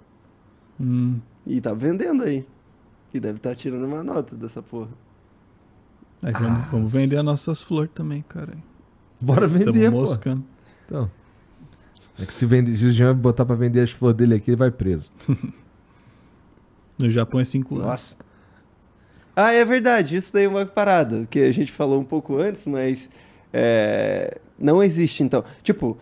Hum. 0.80 1.20
E 1.46 1.60
tá 1.60 1.74
vendendo 1.74 2.24
aí. 2.24 2.46
E 3.14 3.20
deve 3.20 3.38
estar 3.38 3.56
tirando 3.56 3.86
uma 3.86 4.04
nota 4.04 4.36
dessa 4.36 4.62
porra. 4.62 4.90
Aí 6.22 6.32
vamos, 6.34 6.50
Ah, 6.50 6.68
vamos 6.72 6.92
vender 6.92 7.18
as 7.18 7.24
nossas 7.26 7.64
flores 7.64 7.90
também, 7.96 8.24
cara. 8.28 8.54
Bora 9.20 9.48
vender, 9.48 9.90
Tamo 9.92 10.06
pô. 10.06 10.14
Então. 10.86 11.10
É 12.20 12.26
que 12.26 12.34
se, 12.34 12.46
vende, 12.46 12.78
se 12.78 12.86
o 12.86 12.92
Jean 12.92 13.16
botar 13.16 13.46
pra 13.46 13.56
vender 13.56 13.82
as 13.82 13.92
flores 13.92 14.18
dele 14.18 14.36
aqui, 14.36 14.52
ele 14.52 14.58
vai 14.58 14.70
preso. 14.70 15.12
No 17.00 17.10
Japão 17.10 17.40
é 17.40 17.44
5 17.46 17.76
anos. 17.76 17.88
Nossa. 17.88 18.16
Ah, 19.36 19.54
é 19.54 19.64
verdade. 19.64 20.16
Isso 20.18 20.32
daí 20.34 20.44
é 20.46 20.48
uma 20.50 20.66
parada 20.66 21.26
que 21.32 21.40
a 21.40 21.52
gente 21.52 21.72
falou 21.72 22.00
um 22.00 22.04
pouco 22.04 22.38
antes, 22.38 22.66
mas 22.66 23.10
é, 23.54 24.38
não 24.60 24.84
existe 24.84 25.24
então. 25.24 25.44
Tipo, 25.64 25.98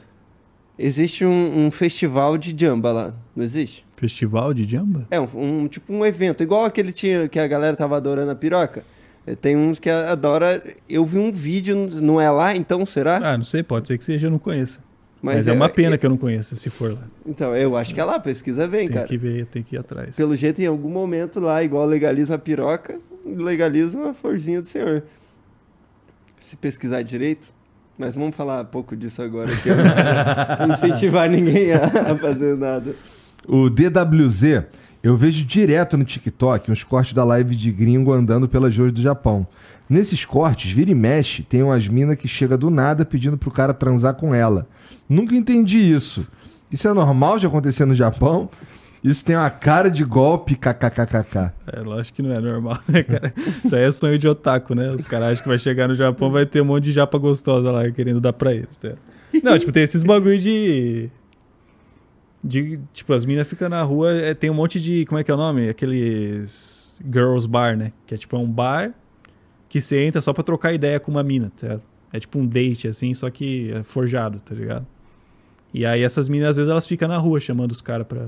existe 0.78 1.24
um, 1.26 1.66
um 1.68 1.72
festival 1.72 2.38
de 2.38 2.56
jamba 2.60 2.92
lá, 2.92 3.14
não 3.36 3.44
existe? 3.44 3.86
Festival 3.96 4.54
de 4.54 4.64
jamba? 4.64 5.06
É 5.12 5.20
um, 5.20 5.28
um- 5.36 5.68
tipo 5.68 5.94
um 5.94 6.06
evento, 6.06 6.42
igual 6.44 6.66
aquele 6.66 6.92
tinha 6.92 7.28
que 7.30 7.40
a 7.40 7.48
galera 7.48 7.76
tava 7.78 7.96
adorando 7.98 8.32
a 8.32 8.36
piroca. 8.36 8.84
É, 9.26 9.36
Tem 9.36 9.56
uns 9.56 9.78
que 9.78 9.90
adora. 9.90 10.64
Eu 10.90 11.06
vi 11.06 11.20
um 11.20 11.32
vídeo, 11.32 11.76
não 12.02 12.20
é 12.20 12.30
lá, 12.32 12.56
então 12.56 12.86
será? 12.86 13.18
Ah, 13.18 13.38
não 13.38 13.44
sei, 13.44 13.62
pode 13.62 13.88
ser 13.88 13.98
que 13.98 14.06
seja, 14.06 14.28
eu 14.28 14.32
não 14.32 14.40
conheço. 14.40 14.82
Mas, 15.22 15.48
é 15.48 15.52
uma 15.52 15.68
pena 15.68 15.98
que 15.98 16.06
eu 16.06 16.10
não 16.10 16.18
conheça, 16.18 16.56
se 16.56 16.70
for 16.70 16.94
lá. 16.94 17.02
Então, 17.26 17.56
eu 17.56 17.76
acho 17.76 17.94
que 17.94 18.00
é 18.00 18.06
lá, 18.06 18.20
pesquisa 18.20 18.68
bem, 18.68 18.88
Tem 18.88 18.96
cara. 18.96 19.08
que 19.08 19.18
ver, 19.18 19.46
tem 19.48 19.64
que 19.64 19.76
ir 19.76 19.80
atrás. 19.80 20.16
Pelo 20.16 20.36
jeito, 20.36 20.62
em 20.62 20.68
algum 20.68 20.90
momento 20.90 21.40
lá, 21.40 21.64
igual 21.64 21.86
legaliza 21.86 22.36
a 22.36 22.38
piroca, 22.38 23.00
legaliza 23.26 23.98
uma 23.98 24.14
florzinha 24.14 24.62
do 24.62 24.68
senhor. 24.68 25.04
Se 26.40 26.56
pesquisar 26.56 27.02
direito. 27.02 27.56
Mas 27.98 28.14
vamos 28.14 28.36
falar 28.36 28.62
um 28.62 28.66
pouco 28.66 28.96
disso 28.96 29.24
agora, 29.24 29.50
que 29.56 29.70
eu 29.70 29.76
não 29.76 30.68
vou 30.68 30.76
incentivar 30.76 31.28
ninguém 31.28 31.72
a, 31.74 32.12
a 32.12 32.16
fazer 32.16 32.56
nada. 32.56 32.94
O 33.48 33.72
DWZ, 33.72 34.66
eu 35.02 35.18
vejo 35.18 35.44
direto 35.44 35.98
no 35.98 36.06
TikTok 36.06 36.70
uns 36.72 36.84
cortes 36.84 37.14
da 37.14 37.24
live 37.24 37.56
de 37.56 37.72
gringo 37.72 38.14
andando 38.14 38.48
pelas 38.48 38.78
ruas 38.78 38.94
do 38.94 39.02
Japão. 39.02 39.48
Nesses 39.90 40.26
cortes, 40.26 40.72
vira 40.72 40.92
e 40.92 40.96
mexe, 40.96 41.44
tem 41.44 41.64
umas 41.64 41.88
minas 41.88 42.18
que 42.18 42.28
chega 42.28 42.58
do 42.58 42.70
nada 42.70 43.06
pedindo 43.06 43.38
pro 43.38 43.50
cara 43.50 43.74
transar 43.74 44.16
com 44.16 44.36
ela. 44.36 44.68
Nunca 45.08 45.36
entendi 45.36 45.78
isso. 45.78 46.30
Isso 46.70 46.88
é 46.88 46.94
normal 46.94 47.40
de 47.40 47.46
acontecer 47.46 47.86
no 47.86 47.96
Japão? 47.96 48.50
Isso 49.02 49.24
tem 49.24 49.38
uma 49.38 49.50
cara 49.50 49.90
de 49.90 50.04
golpe, 50.04 50.56
kkkk. 50.56 51.52
É, 51.68 51.80
lógico 51.80 52.18
que 52.18 52.22
não 52.22 52.34
é 52.34 52.40
normal, 52.40 52.78
né, 52.90 53.04
cara? 53.04 53.34
Isso 53.64 53.74
aí 53.74 53.84
é 53.84 53.92
sonho 53.92 54.20
de 54.20 54.28
otaku, 54.28 54.76
né? 54.76 54.90
Os 54.92 55.06
caras 55.06 55.30
acham 55.30 55.44
que 55.44 55.50
vai 55.50 55.58
chegar 55.58 55.88
no 55.88 55.96
Japão 55.96 56.30
vai 56.30 56.46
ter 56.46 56.62
um 56.62 56.66
monte 56.66 56.86
de 56.86 56.92
japa 56.92 57.18
gostosa 57.18 57.72
lá 57.72 57.90
querendo 57.90 58.20
dar 58.20 58.34
pra 58.34 58.54
eles, 58.54 58.76
tá? 58.76 58.94
Não, 59.42 59.58
tipo, 59.58 59.72
tem 59.72 59.84
esses 59.84 60.04
bagulho 60.04 60.38
de. 60.38 61.10
De, 62.44 62.80
tipo, 62.94 63.14
as 63.14 63.24
minas 63.26 63.48
ficam 63.48 63.70
na 63.70 63.82
rua, 63.84 64.12
é, 64.14 64.34
tem 64.34 64.50
um 64.50 64.54
monte 64.54 64.80
de. 64.82 65.06
Como 65.06 65.20
é 65.20 65.24
que 65.24 65.32
é 65.32 65.34
o 65.34 65.38
nome? 65.38 65.70
Aqueles. 65.70 67.00
Girls 67.10 67.48
Bar, 67.48 67.78
né? 67.78 67.92
Que 68.06 68.16
é 68.16 68.18
tipo 68.18 68.36
é 68.36 68.40
um 68.40 68.50
bar 68.50 68.94
que 69.70 69.82
você 69.82 70.04
entra 70.04 70.22
só 70.22 70.34
pra 70.34 70.44
trocar 70.44 70.74
ideia 70.74 71.00
com 71.00 71.12
uma 71.12 71.24
mina, 71.24 71.52
tá? 71.56 71.80
É 72.12 72.20
tipo 72.20 72.40
um 72.40 72.46
date, 72.46 72.88
assim, 72.88 73.14
só 73.14 73.30
que 73.30 73.72
é 73.72 73.84
forjado, 73.84 74.40
tá 74.40 74.56
ligado? 74.56 74.88
E 75.74 75.86
aí 75.86 76.02
essas 76.02 76.30
minas, 76.30 76.52
às 76.52 76.56
vezes, 76.58 76.72
elas 76.72 76.88
ficam 76.88 77.08
na 77.08 77.18
rua 77.18 77.40
chamando 77.40 77.72
os 77.72 77.82
caras 77.82 78.08
pra, 78.08 78.28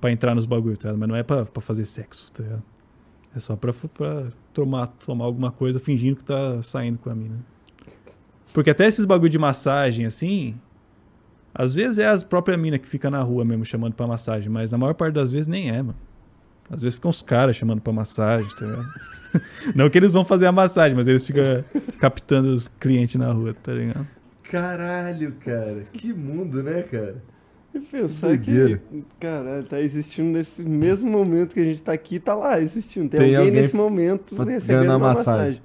pra 0.00 0.12
entrar 0.12 0.34
nos 0.34 0.46
bagulhos, 0.46 0.78
tá 0.78 0.88
ligado? 0.88 1.00
Mas 1.00 1.08
não 1.08 1.16
é 1.16 1.22
pra, 1.22 1.44
pra 1.44 1.60
fazer 1.60 1.84
sexo, 1.84 2.30
tá 2.32 2.42
ligado? 2.42 2.62
É 3.34 3.40
só 3.40 3.56
pra, 3.56 3.72
pra 3.72 4.28
tomar, 4.54 4.86
tomar 4.86 5.24
alguma 5.24 5.50
coisa 5.50 5.78
fingindo 5.78 6.16
que 6.16 6.24
tá 6.24 6.62
saindo 6.62 6.98
com 6.98 7.10
a 7.10 7.14
mina. 7.14 7.44
Porque 8.54 8.70
até 8.70 8.86
esses 8.86 9.04
bagulho 9.04 9.28
de 9.28 9.38
massagem, 9.38 10.06
assim, 10.06 10.54
às 11.54 11.74
vezes 11.74 11.98
é 11.98 12.06
as 12.06 12.22
próprias 12.22 12.58
minas 12.58 12.80
que 12.80 12.88
fica 12.88 13.10
na 13.10 13.20
rua 13.20 13.44
mesmo 13.44 13.64
chamando 13.64 13.94
pra 13.94 14.06
massagem, 14.06 14.48
mas 14.48 14.70
na 14.70 14.78
maior 14.78 14.94
parte 14.94 15.14
das 15.14 15.32
vezes 15.32 15.46
nem 15.46 15.68
é, 15.70 15.82
mano. 15.82 15.96
Às 16.70 16.82
vezes 16.82 16.96
ficam 16.96 17.10
os 17.10 17.22
caras 17.22 17.56
chamando 17.56 17.80
pra 17.80 17.92
massagem, 17.92 18.50
tá 18.56 18.66
ligado? 18.66 18.88
Não 19.74 19.88
que 19.90 19.98
eles 19.98 20.12
vão 20.12 20.24
fazer 20.24 20.46
a 20.46 20.52
massagem, 20.52 20.96
mas 20.96 21.06
eles 21.06 21.24
ficam 21.26 21.64
captando 21.98 22.52
os 22.52 22.68
clientes 22.68 23.16
na 23.16 23.32
rua, 23.32 23.54
tá 23.54 23.72
ligado? 23.72 24.06
Caralho, 24.42 25.34
cara. 25.44 25.84
Que 25.92 26.12
mundo, 26.12 26.62
né, 26.62 26.82
cara? 26.82 27.22
E 27.74 27.80
pensar 27.80 28.38
que, 28.38 28.80
caralho, 29.20 29.64
tá 29.64 29.80
existindo 29.80 30.30
nesse 30.30 30.62
mesmo 30.62 31.10
momento 31.10 31.52
que 31.52 31.60
a 31.60 31.64
gente 31.64 31.82
tá 31.82 31.92
aqui, 31.92 32.18
tá 32.18 32.34
lá 32.34 32.60
existindo. 32.60 33.08
Tem, 33.08 33.20
Tem 33.20 33.36
alguém, 33.36 33.48
alguém 33.48 33.62
nesse 33.62 33.76
momento 33.76 34.34
fazendo 34.34 34.54
recebendo 34.54 34.90
a 34.90 34.96
uma 34.96 35.08
massagem. 35.14 35.60
massagem. 35.60 35.62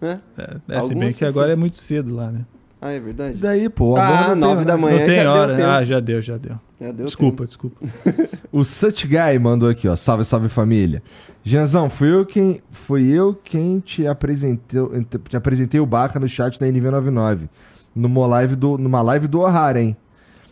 Né? 0.00 0.20
É, 0.68 0.78
é, 0.78 0.82
se 0.82 0.94
bem 0.94 1.12
que 1.12 1.24
agora 1.24 1.48
é 1.48 1.50
pessoas. 1.50 1.60
muito 1.60 1.76
cedo 1.76 2.14
lá, 2.14 2.30
né? 2.30 2.44
Ah, 2.84 2.90
é 2.90 2.98
verdade? 2.98 3.36
E 3.36 3.40
daí, 3.40 3.68
pô, 3.68 3.96
Ah, 3.96 4.34
nove 4.34 4.56
hora. 4.56 4.64
da 4.64 4.76
manhã. 4.76 4.98
não 4.98 5.06
tem 5.06 5.14
já 5.14 5.22
deu 5.22 5.30
hora, 5.32 5.52
né? 5.52 5.56
tempo. 5.58 5.68
Ah, 5.68 5.84
já 5.84 6.00
deu, 6.00 6.20
já 6.20 6.36
deu. 6.36 6.56
Já 6.80 6.90
deu 6.90 7.06
desculpa, 7.06 7.46
desculpa. 7.46 7.76
O 8.50 8.64
Such 8.64 9.06
Guy 9.06 9.38
mandou 9.40 9.68
aqui, 9.68 9.86
ó. 9.86 9.94
Salve, 9.94 10.24
salve 10.24 10.48
família. 10.48 11.00
Janzão, 11.44 11.88
fui 11.88 12.12
eu 12.12 12.26
quem, 12.26 12.60
fui 12.72 13.08
eu 13.08 13.34
quem 13.34 13.78
te 13.78 14.04
apresentou, 14.06 14.90
te 15.28 15.36
apresentei 15.36 15.78
o 15.80 15.86
Baca 15.86 16.18
no 16.18 16.26
chat 16.28 16.58
da 16.58 16.66
NV99, 16.66 17.48
numa 17.94 18.26
live 18.26 18.56
do, 18.56 18.76
numa 18.76 19.00
live 19.00 19.28
do 19.28 19.40
Ohara, 19.40 19.80
hein? 19.80 19.96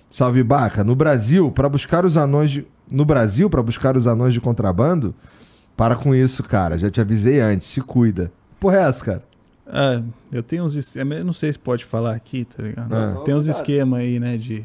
Salve 0.09 0.43
Baca. 0.45 0.85
No 0.85 0.95
Brasil, 0.95 1.51
para 1.51 1.69
buscar 1.69 2.05
os 2.05 2.17
anões 2.17 2.51
de, 2.53 2.65
no 2.89 3.05
Brasil, 3.05 3.51
para 3.51 3.63
buscar 3.63 3.97
os 3.97 4.07
anões 4.07 4.33
de 4.33 4.41
contrabando, 4.41 5.13
para 5.77 5.97
com 5.97 6.15
isso, 6.15 6.45
cara. 6.45 6.79
Já 6.79 6.91
te 6.91 7.01
avisei 7.01 7.41
antes, 7.41 7.69
se 7.69 7.81
cuida. 7.81 8.31
Porra, 8.61 8.77
é 8.77 8.83
essa, 8.83 9.05
cara? 9.05 9.23
Ah, 9.73 10.03
eu 10.33 10.43
tenho 10.43 10.65
uns. 10.65 10.75
es- 10.75 10.97
Eu 10.97 11.05
não 11.25 11.33
sei 11.33 11.53
se 11.53 11.59
pode 11.59 11.85
falar 11.85 12.15
aqui, 12.15 12.45
tá 12.45 12.63
ligado? 12.63 12.93
Ah. 12.93 13.23
Tem 13.25 13.35
uns 13.35 13.47
esquemas 13.47 14.01
aí, 14.01 14.19
né? 14.19 14.37
De 14.37 14.65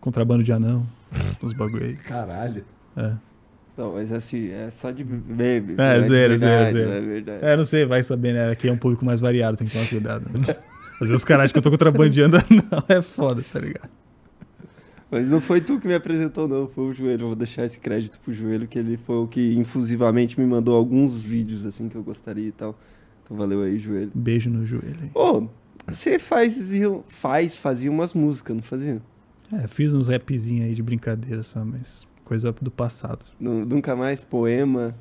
contrabando 0.00 0.42
de 0.44 0.52
anão, 0.52 0.86
uns 1.42 1.52
bagulho 1.52 1.84
aí. 1.86 1.96
Caralho. 1.96 2.64
É. 2.96 3.12
Não, 3.76 3.94
mas 3.94 4.12
assim, 4.12 4.50
é 4.50 4.68
só 4.70 4.90
de 4.90 5.02
bebê. 5.02 5.74
É, 5.78 5.98
não 6.00 6.08
verdade, 6.08 6.08
zoeira. 6.08 6.86
não 6.88 6.94
É 6.94 7.00
verdade. 7.00 7.44
É, 7.44 7.56
não 7.56 7.64
sei, 7.64 7.84
vai 7.84 8.02
saber, 8.02 8.34
né? 8.34 8.50
Aqui 8.50 8.68
é 8.68 8.72
um 8.72 8.76
público 8.76 9.04
mais 9.04 9.20
variado, 9.20 9.56
tem 9.56 9.66
que 9.66 9.72
tomar 9.72 9.88
cuidado. 9.88 10.26
né? 10.30 10.40
Às 10.94 11.08
vezes 11.08 11.14
os 11.14 11.24
caras 11.24 11.44
acham 11.44 11.52
que 11.54 11.58
eu 11.58 11.62
tô 11.62 11.70
contrabandeando 11.70 12.36
anão, 12.36 12.84
é 12.88 13.00
foda, 13.00 13.42
tá 13.52 13.58
ligado? 13.58 13.88
Mas 15.10 15.28
não 15.28 15.40
foi 15.40 15.60
tu 15.60 15.80
que 15.80 15.88
me 15.88 15.94
apresentou, 15.94 16.46
não. 16.46 16.68
Foi 16.68 16.84
o 16.84 16.92
Joelho. 16.92 17.22
Eu 17.22 17.26
vou 17.28 17.34
deixar 17.36 17.64
esse 17.64 17.78
crédito 17.80 18.20
pro 18.20 18.32
Joelho, 18.32 18.68
que 18.68 18.78
ele 18.78 18.96
foi 18.98 19.16
o 19.16 19.26
que 19.26 19.54
infusivamente 19.54 20.38
me 20.38 20.46
mandou 20.46 20.76
alguns 20.76 21.24
vídeos, 21.24 21.64
assim, 21.66 21.88
que 21.88 21.96
eu 21.96 22.02
gostaria 22.02 22.46
e 22.46 22.52
tal. 22.52 22.78
Valeu 23.30 23.62
aí, 23.62 23.78
Joelho. 23.78 24.10
Beijo 24.14 24.50
no 24.50 24.66
joelho. 24.66 25.10
Ô, 25.14 25.46
você 25.86 26.18
faz, 26.18 26.58
faz, 27.08 27.56
fazia 27.56 27.90
umas 27.90 28.12
músicas, 28.12 28.56
não 28.56 28.62
fazia? 28.62 29.00
É, 29.52 29.66
fiz 29.66 29.94
uns 29.94 30.08
rapzinhos 30.08 30.66
aí 30.66 30.74
de 30.74 30.82
brincadeira 30.82 31.42
só, 31.42 31.64
mas 31.64 32.06
coisa 32.24 32.52
do 32.60 32.70
passado. 32.70 33.24
Nu- 33.38 33.64
Nunca 33.64 33.94
mais 33.96 34.22
poema. 34.24 34.94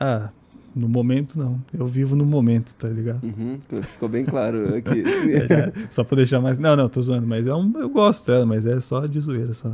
Ah, 0.00 0.30
no 0.74 0.88
momento 0.88 1.38
não. 1.38 1.60
Eu 1.72 1.86
vivo 1.86 2.14
no 2.16 2.24
momento, 2.26 2.74
tá 2.76 2.88
ligado? 2.88 3.22
Uhum, 3.24 3.58
então 3.66 3.82
ficou 3.82 4.08
bem 4.08 4.24
claro 4.24 4.74
aqui. 4.76 5.02
É, 5.32 5.46
já- 5.48 5.72
só 5.90 6.04
pra 6.04 6.16
deixar 6.16 6.40
mais. 6.40 6.58
Não, 6.58 6.76
não, 6.76 6.88
tô 6.88 7.00
zoando, 7.00 7.26
mas 7.26 7.46
é 7.46 7.54
um, 7.54 7.72
eu 7.76 7.88
gosto 7.88 8.26
dela, 8.26 8.44
mas 8.44 8.66
é 8.66 8.78
só 8.80 9.06
de 9.06 9.18
zoeira, 9.20 9.54
só. 9.54 9.72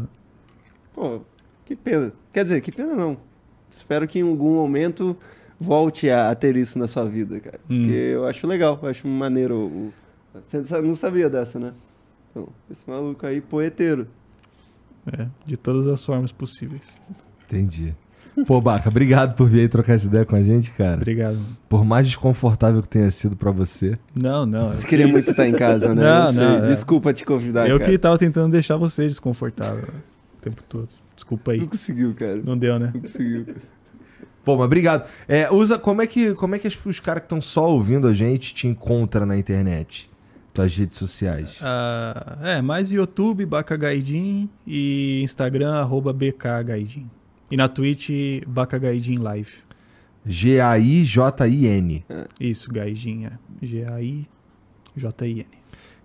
Pô, 0.94 1.20
que 1.64 1.74
pena. 1.76 2.12
Quer 2.32 2.44
dizer, 2.44 2.60
que 2.60 2.70
pena 2.72 2.94
não. 2.94 3.16
Espero 3.70 4.06
que 4.06 4.18
em 4.18 4.22
algum 4.22 4.55
momento 4.55 5.16
volte 5.62 6.10
a, 6.10 6.30
a 6.30 6.34
ter 6.34 6.56
isso 6.56 6.78
na 6.78 6.86
sua 6.89 7.05
vida, 7.05 7.39
cara. 7.40 7.60
Hum. 7.70 7.80
Porque 7.82 7.93
eu 7.94 8.26
acho 8.26 8.47
legal, 8.47 8.78
eu 8.82 8.89
acho 8.89 9.06
maneiro. 9.06 9.56
o- 9.56 9.93
Você 10.44 10.64
sa- 10.64 10.80
não 10.82 10.94
sabia 10.94 11.28
dessa, 11.30 11.59
né? 11.59 11.72
Então, 12.30 12.48
esse 12.70 12.89
maluco 12.89 13.26
aí, 13.26 13.40
poeteiro. 13.40 14.06
É, 15.18 15.26
de 15.44 15.56
todas 15.56 15.86
as 15.89 16.05
formas 16.05 16.32
possíveis. 16.32 16.82
Entendi. 17.47 17.94
Pô, 18.47 18.60
Baca, 18.62 18.89
obrigado 18.89 19.34
por 19.36 19.47
vir 19.47 19.60
aí 19.60 19.68
trocar 19.68 19.93
essa 19.93 20.06
ideia 20.06 20.24
com 20.24 20.34
a 20.34 20.43
gente, 20.43 20.70
cara. 20.72 20.94
Obrigado. 20.97 21.39
Por 21.68 21.84
mais 21.84 22.06
desconfortável 22.06 22.80
que 22.80 22.89
tenha 22.89 23.10
sido 23.10 23.36
pra 23.36 23.51
você. 23.51 23.98
Não, 24.14 24.47
não. 24.47 24.70
Você 24.72 24.86
queria 24.86 25.06
muito 25.06 25.28
estar 25.30 25.47
em 25.47 25.52
casa, 25.52 25.94
né? 25.94 26.01
Não, 26.02 26.32
não, 26.32 26.64
é. 26.64 26.68
Desculpa 26.68 27.12
te 27.12 27.26
convidar, 27.26 27.68
eu 27.68 27.78
cara. 27.78 27.90
que 27.90 27.98
tava 27.98 28.16
tentando 28.16 28.51
deixar 28.51 28.78
você 28.78 29.06
desconfortável 29.06 29.84
o 30.39 30.40
tempo 30.40 30.62
todo. 30.66 30.89
Desculpa 31.14 31.52
aí. 31.52 31.59
Não 31.60 31.66
conseguiu, 31.66 32.14
cara. 32.14 32.36
Não 32.43 32.56
deu, 32.56 32.78
né? 32.78 32.90
Não 32.94 33.02
conseguiu. 33.02 33.44
Pô, 34.44 34.56
mas 34.56 34.66
obrigado. 34.66 35.09
É, 35.28 35.51
usa, 35.52 35.78
como 35.78 36.02
é 36.02 36.06
que, 36.06 36.35
como 36.35 36.55
é 36.55 36.59
que 36.59 36.69
os 36.85 37.01
caras 37.01 37.20
que 37.20 37.27
estão 37.27 37.40
só 37.40 37.69
ouvindo 37.70 38.09
a 38.09 38.12
gente 38.12 38.52
te 38.55 38.66
encontram 38.66 39.24
na 39.24 39.36
internet? 39.36 40.10
Tuas 40.52 40.77
redes 40.77 40.98
sociais. 40.98 41.59
Ah, 41.62 42.39
é, 42.43 42.60
mais 42.60 42.93
YouTube, 42.93 43.47
Baca 43.47 43.77
Gaidin 43.77 44.51
e 44.66 45.23
Instagram, 45.23 45.73
arroba 45.74 46.12
BK 46.12 46.62
Gaidin. 46.64 47.09
E 47.51 47.56
na 47.56 47.69
Twitch, 47.69 48.10
Baca 48.47 48.78
Gaidin 48.78 49.19
Live. 49.19 49.52
G-A-I-J-I-N. 50.27 52.05
Isso, 52.39 52.70
Gaidin, 52.70 53.27
é. 53.27 53.32
G-A-I-J-I-N. 53.60 55.47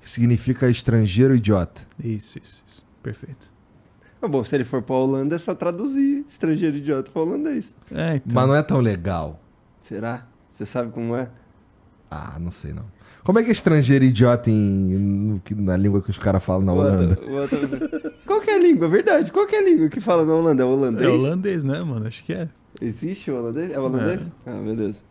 Que 0.02 0.10
significa 0.10 0.70
estrangeiro 0.70 1.36
idiota. 1.36 1.82
Isso, 2.02 2.40
isso, 2.40 2.64
isso. 2.66 2.86
Perfeito. 3.04 3.57
Ah, 4.22 4.28
bom, 4.28 4.44
se 4.44 4.56
ele 4.56 4.64
for 4.64 4.82
pra 4.82 4.96
Holanda, 4.96 5.36
é 5.36 5.40
só 5.40 5.54
traduzir 5.54 6.26
estrangeiro 6.28 6.78
idiota 6.78 7.12
pra 7.12 7.22
holandês. 7.22 7.76
É, 7.92 8.16
então. 8.16 8.34
Mas 8.34 8.48
não 8.48 8.56
é 8.56 8.64
tão 8.64 8.80
legal. 8.80 9.40
Será? 9.82 10.26
Você 10.52 10.66
sabe 10.66 10.92
como 10.92 11.16
é? 11.16 11.30
Ah, 12.10 12.38
não 12.40 12.50
sei 12.52 12.74
não. 12.74 12.86
Como 13.24 13.38
é 13.40 13.44
que 13.44 13.50
é 13.50 13.52
estrangeiro 13.52 14.06
idiota 14.06 14.50
em, 14.50 15.42
na 15.56 15.76
língua 15.76 16.02
que 16.02 16.10
os 16.10 16.18
caras 16.18 16.42
falam 16.44 16.64
na 16.64 16.74
Holanda? 16.74 17.16
Bota- 17.16 17.58
bota- 17.68 18.14
Qual 18.26 18.40
que 18.42 18.50
é 18.50 18.56
a 18.56 18.60
língua? 18.60 18.88
Verdade. 18.88 19.32
Qual 19.32 19.46
que 19.46 19.56
é 19.56 19.60
a 19.60 19.64
língua 19.64 19.90
que 19.90 20.00
fala 20.00 20.26
na 20.26 20.34
Holanda? 20.34 20.64
É 20.64 20.66
holandês? 20.66 21.06
É 21.06 21.10
holandês, 21.10 21.64
né, 21.64 21.82
mano? 21.84 22.08
Acho 22.08 22.24
que 22.24 22.34
é. 22.34 22.48
Existe 22.82 23.30
o 23.30 23.38
holandês? 23.38 23.70
É 23.72 23.80
holandês? 23.80 24.26
Ah, 24.46 24.62
beleza. 24.64 25.02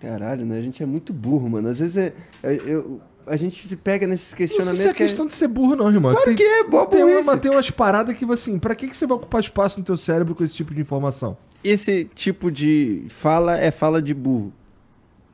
Caralho, 0.00 0.44
né? 0.44 0.58
A 0.58 0.62
gente 0.62 0.82
é 0.82 0.86
muito 0.86 1.12
burro, 1.12 1.48
mano. 1.48 1.68
Às 1.68 1.78
vezes 1.78 1.96
é, 1.96 2.12
é- 2.42 2.60
eu- 2.66 3.00
a 3.30 3.36
gente 3.36 3.66
se 3.66 3.76
pega 3.76 4.06
nesses 4.06 4.30
Não 4.32 4.36
sei 4.36 4.46
questionamentos 4.48 4.82
se 4.82 4.88
é 4.88 4.94
que 4.94 5.02
é- 5.02 5.06
questão 5.06 5.26
de 5.26 5.34
ser 5.34 5.48
burro, 5.48 5.76
não, 5.76 5.88
irmão. 5.90 6.12
Claro 6.12 6.26
tem, 6.26 6.34
que 6.36 6.42
é, 6.42 6.64
boa 6.64 6.86
tem, 6.86 7.04
uma, 7.04 7.38
tem 7.38 7.50
umas 7.50 7.70
paradas 7.70 8.16
que, 8.16 8.24
assim, 8.30 8.58
pra 8.58 8.74
que, 8.74 8.88
que 8.88 8.96
você 8.96 9.06
vai 9.06 9.16
ocupar 9.16 9.40
espaço 9.40 9.78
no 9.78 9.84
teu 9.86 9.96
cérebro 9.96 10.34
com 10.34 10.42
esse 10.44 10.54
tipo 10.54 10.74
de 10.74 10.80
informação? 10.80 11.36
Esse 11.62 12.04
tipo 12.04 12.50
de 12.50 13.04
fala 13.08 13.56
é 13.56 13.70
fala 13.70 14.00
de 14.02 14.12
burro. 14.14 14.52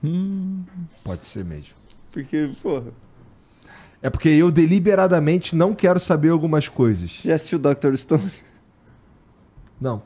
Hum, 0.05 0.62
Pode 1.02 1.24
ser 1.27 1.44
mesmo. 1.44 1.74
Porque, 2.12 2.51
porra, 2.62 2.93
É 4.02 4.10
porque 4.10 4.28
eu 4.28 4.51
deliberadamente 4.51 5.55
não 5.56 5.74
quero 5.74 5.98
saber 5.98 6.28
algumas 6.31 6.68
coisas. 6.68 7.20
já 7.24 7.35
assistiu 7.35 7.59
Dr. 7.59 7.94
Stone? 7.97 8.31
Não. 9.81 10.02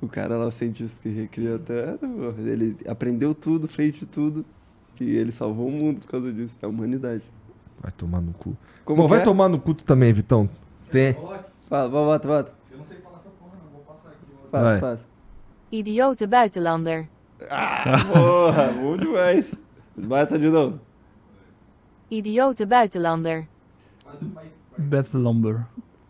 O 0.00 0.08
cara 0.08 0.36
lá, 0.36 0.46
o 0.46 0.50
cientista 0.52 0.98
que 1.02 1.08
recriou 1.08 1.56
a 1.56 1.58
Terra, 1.58 1.98
porra, 1.98 2.34
ele 2.50 2.76
aprendeu 2.86 3.34
tudo, 3.34 3.66
fez 3.66 3.94
de 3.94 4.04
tudo. 4.04 4.44
E 5.00 5.10
ele 5.16 5.32
salvou 5.32 5.68
o 5.68 5.70
mundo 5.70 6.00
por 6.00 6.08
causa 6.10 6.32
disso, 6.32 6.56
a 6.62 6.66
humanidade. 6.68 7.22
Vai 7.80 7.90
tomar 7.92 8.20
no 8.20 8.32
cu. 8.32 8.56
Como 8.84 9.02
Bom, 9.02 9.04
que 9.04 9.10
vai 9.10 9.20
é? 9.20 9.22
tomar 9.22 9.48
no 9.48 9.58
cu 9.58 9.74
tu 9.74 9.84
também, 9.84 10.12
Vitão. 10.12 10.48
Tem. 10.90 11.14
Fala, 11.68 11.88
bota, 11.88 12.28
bota. 12.28 12.52
Eu 12.70 12.78
não 12.78 12.84
sei 12.84 12.98
falar 12.98 13.16
essa 13.16 13.28
porra, 13.30 13.52
não. 13.62 13.70
Vou 13.72 13.80
passar 13.82 14.08
aqui. 14.10 14.50
Faz, 14.50 14.64
Vai. 14.64 14.80
faz. 14.80 15.06
Idiote 15.72 16.26
buitenlander. 16.26 17.08
Porra, 18.12 18.72
bom 18.72 18.96
demais. 18.96 19.54
Bata 19.96 20.38
de 20.38 20.48
novo. 20.48 20.80
Idiote 22.10 22.64
buitenlander. 22.64 23.46
Mas 24.06 24.14
vai. 24.20 24.44
vai. 24.76 24.86
Beth 24.86 25.08
Lumber. 25.14 25.66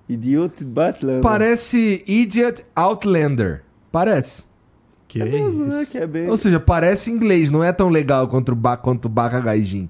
Idiot 0.09 0.63
Batlander. 0.65 1.23
Parece 1.23 2.05
Idiot 2.07 2.65
Outlander. 2.77 3.65
Parece. 3.91 4.47
Que 5.15 5.23
É 5.23 5.25
mesmo, 5.27 5.67
né? 5.67 5.83
isso. 5.83 5.93
Que 5.93 5.99
é 5.99 6.07
bem... 6.09 6.29
Ou 6.29 6.37
seja, 6.37 6.59
parece 6.59 7.09
inglês, 7.09 7.49
não 7.49 7.63
é 7.63 7.73
tão 7.73 7.89
legal 7.89 8.27
quanto 8.27 8.51
o, 8.51 8.55
ba 8.57 8.77
quanto 8.77 9.05
o 9.05 9.09
Baka 9.09 9.39
Gaijin. 9.39 9.89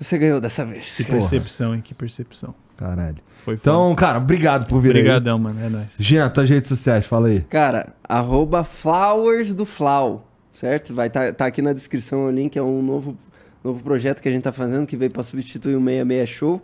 Você 0.00 0.18
ganhou 0.18 0.40
dessa 0.40 0.64
vez. 0.64 0.96
Que 0.96 1.04
percepção, 1.04 1.72
hein? 1.72 1.80
Que 1.80 1.94
percepção. 1.94 2.52
Caralho. 2.76 3.18
Foi 3.44 3.54
Então, 3.54 3.94
cara, 3.94 4.18
obrigado 4.18 4.66
por 4.66 4.80
vir 4.80 4.88
aí. 4.88 5.02
Obrigadão, 5.02 5.38
mano. 5.38 5.64
É 5.64 5.68
nóis. 5.68 5.88
Jean, 5.98 6.28
tuas 6.30 6.50
redes 6.50 6.68
sociais, 6.68 7.06
fala 7.06 7.28
aí. 7.28 7.42
Cara, 7.42 7.94
arroba 8.02 8.64
Flowers 8.64 9.54
do 9.54 9.64
Flau, 9.64 10.26
certo? 10.54 10.92
Vai 10.92 11.06
estar 11.06 11.32
tá, 11.32 11.46
aqui 11.46 11.62
na 11.62 11.72
descrição 11.72 12.26
o 12.26 12.30
link, 12.30 12.56
é 12.56 12.62
um 12.62 12.82
novo, 12.82 13.16
novo 13.62 13.80
projeto 13.84 14.20
que 14.20 14.28
a 14.28 14.32
gente 14.32 14.42
tá 14.42 14.52
fazendo, 14.52 14.84
que 14.84 14.96
veio 14.96 15.12
para 15.12 15.22
substituir 15.22 15.76
o 15.76 15.80
66 15.80 16.28
Show. 16.28 16.60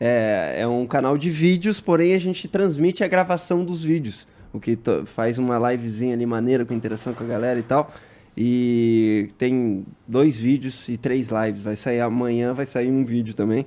É, 0.00 0.56
é 0.58 0.66
um 0.66 0.86
canal 0.88 1.16
de 1.16 1.30
vídeos, 1.30 1.80
porém 1.80 2.14
a 2.14 2.18
gente 2.18 2.48
transmite 2.48 3.04
a 3.04 3.08
gravação 3.08 3.64
dos 3.64 3.80
vídeos. 3.80 4.26
O 4.52 4.60
que 4.60 4.78
faz 5.06 5.38
uma 5.38 5.58
livezinha 5.70 6.14
ali 6.14 6.26
maneira, 6.26 6.64
com 6.64 6.74
interação 6.74 7.12
com 7.12 7.24
a 7.24 7.26
galera 7.26 7.58
e 7.58 7.62
tal. 7.62 7.92
E 8.36 9.28
tem 9.36 9.84
dois 10.06 10.38
vídeos 10.38 10.88
e 10.88 10.96
três 10.96 11.28
lives. 11.28 11.62
Vai 11.62 11.76
sair 11.76 12.00
amanhã, 12.00 12.54
vai 12.54 12.66
sair 12.66 12.90
um 12.90 13.04
vídeo 13.04 13.34
também. 13.34 13.66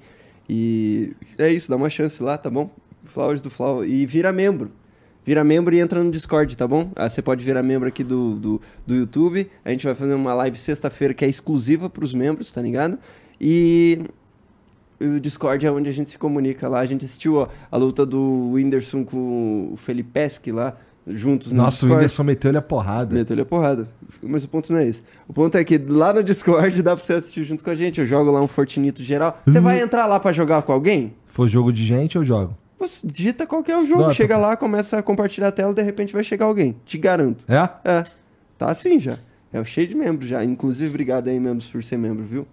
E 0.50 1.14
é 1.38 1.50
isso, 1.50 1.70
dá 1.70 1.76
uma 1.76 1.90
chance 1.90 2.22
lá, 2.22 2.38
tá 2.38 2.50
bom? 2.50 2.70
Flowers 3.06 3.42
do 3.42 3.50
Flau. 3.50 3.86
E 3.86 4.06
vira 4.06 4.32
membro. 4.32 4.72
Vira 5.24 5.44
membro 5.44 5.76
e 5.76 5.80
entra 5.80 6.04
no 6.04 6.10
Discord, 6.10 6.58
tá 6.58 6.68
bom? 6.68 6.92
Ah, 6.96 7.10
você 7.10 7.22
pode 7.22 7.44
virar 7.44 7.62
membro 7.62 7.88
aqui 7.88 8.04
do, 8.04 8.36
do, 8.36 8.62
do 8.88 8.96
YouTube. 8.96 9.50
A 9.64 9.70
gente 9.70 9.86
vai 9.86 9.94
fazer 9.94 10.16
uma 10.16 10.34
live 10.34 10.58
sexta-feira 10.58 11.14
que 11.14 11.24
é 11.24 11.28
exclusiva 11.28 11.90
pros 11.90 12.14
membros, 12.14 12.52
tá 12.52 12.62
ligado? 12.62 12.98
E 13.40 14.00
o 15.06 15.20
Discord 15.20 15.66
é 15.66 15.72
onde 15.72 15.90
a 15.90 15.92
gente 15.94 16.10
se 16.10 16.18
comunica 16.18 16.68
lá. 16.68 16.80
A 16.80 16.86
gente 16.86 17.06
assistiu 17.06 17.36
ó, 17.36 17.48
a 17.72 17.78
luta 17.78 18.06
do 18.06 18.52
Whindersson 18.54 19.04
com 19.04 19.70
o 19.74 19.78
Felipeschi 19.78 20.52
lá, 20.52 20.76
juntos 21.08 21.52
no 21.52 21.58
Nossa, 21.58 21.70
o 21.70 21.72
Discord. 21.80 21.94
Whindersson 21.96 22.24
meteu-lhe 22.24 22.58
a 22.58 22.62
porrada. 22.62 23.16
Meteu-lhe 23.16 23.42
a 23.42 23.46
porrada. 23.46 23.88
Mas 24.22 24.44
o 24.44 24.50
ponto 24.50 24.72
não 24.72 24.80
é 24.80 24.88
esse. 24.88 25.02
O 25.28 25.34
ponto 25.34 25.58
é 25.58 25.64
que 25.64 25.78
lá 25.78 26.14
no 26.14 26.24
Discord 26.24 26.82
dá 26.82 26.96
pra 26.96 27.04
você 27.06 27.14
assistir 27.14 27.44
junto 27.44 27.64
com 27.64 27.70
a 27.70 27.76
gente. 27.76 28.00
Eu 28.00 28.06
jogo 28.08 28.32
lá 28.32 28.42
um 28.42 28.48
Fortinito 28.48 29.04
geral. 29.04 29.40
Você 29.46 29.58
Uhum. 29.58 29.64
vai 29.64 29.82
entrar 29.82 30.06
lá 30.06 30.20
pra 30.20 30.32
jogar 30.32 30.62
com 30.62 30.72
alguém? 30.72 31.14
For 31.28 31.48
jogo 31.48 31.72
de 31.74 31.84
gente, 31.86 32.16
eu 32.16 32.26
jogo. 32.26 32.56
Você 32.80 33.06
digita 33.06 33.46
qualquer 33.46 33.80
jogo, 33.86 34.12
chega 34.12 34.38
lá, 34.38 34.58
começa 34.58 34.98
a 34.98 35.04
compartilhar 35.04 35.50
a 35.50 35.52
tela, 35.52 35.72
de 35.72 35.84
repente 35.84 36.12
vai 36.14 36.24
chegar 36.24 36.46
alguém. 36.48 36.76
Te 36.84 36.98
garanto. 36.98 37.46
É? 37.48 37.70
É, 37.86 38.04
tá 38.58 38.72
assim 38.72 39.00
já. 39.00 39.18
É 39.54 39.64
cheio 39.64 39.88
de 39.88 39.94
membros 39.94 40.28
já. 40.28 40.44
Inclusive, 40.44 40.90
obrigado 40.90 41.28
aí, 41.28 41.40
membros, 41.40 41.68
por 41.68 41.84
ser 41.84 41.98
membro, 41.98 42.24
viu? 42.26 42.48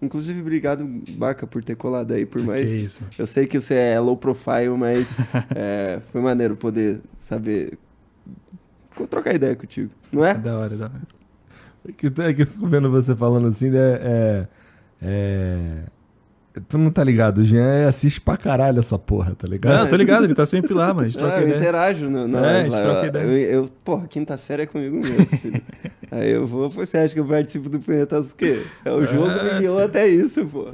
Inclusive, 0.00 0.40
obrigado, 0.40 0.86
Baca, 1.10 1.46
por 1.46 1.62
ter 1.64 1.74
colado 1.74 2.12
aí, 2.12 2.24
por 2.24 2.40
mais... 2.42 2.68
Que 2.68 2.76
isso. 2.76 3.00
Eu 3.18 3.26
sei 3.26 3.46
que 3.46 3.60
você 3.60 3.74
é 3.74 4.00
low 4.00 4.16
profile, 4.16 4.70
mas 4.78 5.08
é, 5.54 6.00
foi 6.12 6.20
maneiro 6.20 6.56
poder 6.56 7.00
saber... 7.18 7.78
Trocar 9.10 9.34
ideia 9.34 9.54
contigo, 9.54 9.90
não 10.10 10.24
é? 10.24 10.34
Da 10.34 10.58
hora, 10.58 10.76
da 10.76 10.84
hora. 10.86 11.02
É 11.88 11.92
que, 11.92 12.06
é 12.06 12.30
eu 12.30 12.46
fico 12.46 12.66
vendo 12.66 12.90
você 12.90 13.14
falando 13.14 13.48
assim, 13.48 13.70
é, 13.74 13.78
é, 14.02 14.48
é- 15.00 15.82
Tu 16.68 16.76
não 16.76 16.90
tá 16.90 17.04
ligado, 17.04 17.38
o 17.38 17.44
Jean 17.44 17.86
assiste 17.88 18.20
pra 18.20 18.36
caralho 18.36 18.80
essa 18.80 18.98
porra, 18.98 19.32
tá 19.34 19.46
ligado? 19.46 19.78
Não, 19.78 19.86
tô 19.88 19.94
ligado, 19.94 20.24
ele 20.24 20.34
tá 20.34 20.44
sempre 20.44 20.74
lá, 20.74 20.88
mano. 20.92 21.02
A 21.02 21.08
gente 21.08 21.18
troca 21.18 21.34
É, 21.36 21.38
eu 21.38 21.42
ideia. 21.44 21.56
interajo. 21.58 22.10
No, 22.10 22.26
no, 22.26 22.38
É, 22.38 22.60
a 22.60 22.62
gente 22.64 22.72
lá, 22.72 22.80
troca 22.80 23.00
eu, 23.02 23.06
ideia. 23.06 23.24
eu, 23.24 23.38
eu- 23.64 23.70
porra, 23.84 24.06
quinta 24.08 24.36
série 24.36 24.62
é 24.62 24.66
comigo 24.66 24.96
mesmo, 24.96 25.26
filho. 25.26 25.62
Aí 26.10 26.30
eu 26.30 26.46
vou, 26.46 26.68
pô, 26.70 26.84
você 26.86 26.96
acha 26.96 27.12
que 27.14 27.20
eu 27.20 27.24
participo 27.26 27.68
do 27.68 27.78
Punhetaço 27.78 28.32
o 28.32 28.36
quê? 28.36 28.62
É 28.82 28.90
o 28.90 29.04
jogo 29.04 29.28
que 29.28 29.44
me 29.44 29.60
guiou 29.60 29.78
até 29.78 30.08
isso, 30.08 30.44
pô. 30.46 30.68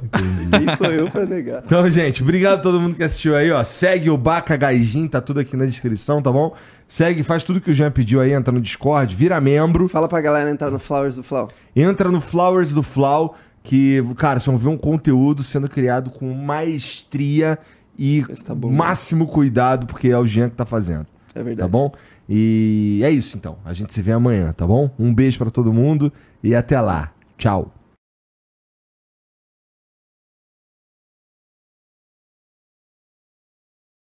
Quem 0.57 0.75
sou 0.77 0.87
eu 0.87 1.11
pra 1.11 1.25
negar? 1.25 1.61
Então, 1.65 1.87
gente, 1.89 2.23
obrigado 2.23 2.59
a 2.59 2.61
todo 2.61 2.79
mundo 2.79 2.95
que 2.95 3.03
assistiu 3.03 3.35
aí, 3.35 3.51
ó. 3.51 3.61
Segue 3.63 4.09
o 4.09 4.17
Baca 4.17 4.55
Gaijin, 4.55 5.07
tá 5.09 5.19
tudo 5.19 5.41
aqui 5.41 5.57
na 5.57 5.65
descrição, 5.65 6.21
tá 6.21 6.31
bom? 6.31 6.55
Segue, 6.87 7.21
faz 7.21 7.43
tudo 7.43 7.59
que 7.59 7.69
o 7.69 7.73
Jean 7.73 7.91
pediu 7.91 8.21
aí, 8.21 8.31
entra 8.31 8.51
no 8.53 8.61
Discord, 8.61 9.13
vira 9.13 9.41
membro, 9.41 9.87
Fala 9.89 10.07
pra 10.07 10.21
galera 10.21 10.49
entrar 10.49 10.71
no 10.71 10.79
Flowers 10.79 11.15
do 11.15 11.23
Flow. 11.23 11.49
entra 11.75 12.09
no 12.09 12.21
Flowers 12.21 12.73
do 12.73 12.81
Flau, 12.81 13.35
que, 13.65 14.03
cara, 14.15 14.39
vocês 14.39 14.45
vão 14.45 14.57
ver 14.57 14.69
um 14.69 14.77
conteúdo 14.77 15.41
sendo 15.41 15.67
criado 15.67 16.11
com 16.11 16.31
maestria 16.33 17.57
e 17.97 18.23
Tá 18.45 18.53
bom, 18.53 18.71
máximo 18.71 19.25
cuidado, 19.25 19.87
porque 19.87 20.09
é 20.09 20.17
o 20.17 20.25
Jean 20.25 20.49
que 20.49 20.55
tá 20.55 20.65
fazendo. 20.65 21.07
É 21.33 21.41
verdade. 21.41 21.59
Tá 21.59 21.67
bom? 21.67 21.91
E 22.29 23.01
é 23.03 23.09
isso 23.09 23.37
então. 23.37 23.57
A 23.65 23.73
gente 23.73 23.93
se 23.93 24.01
vê 24.01 24.11
amanhã, 24.11 24.53
tá 24.53 24.65
bom? 24.65 24.89
Um 24.99 25.13
beijo 25.13 25.37
pra 25.37 25.49
todo 25.49 25.73
mundo 25.73 26.13
e 26.43 26.55
até 26.55 26.79
lá. 26.79 27.11
Tchau. 27.37 27.73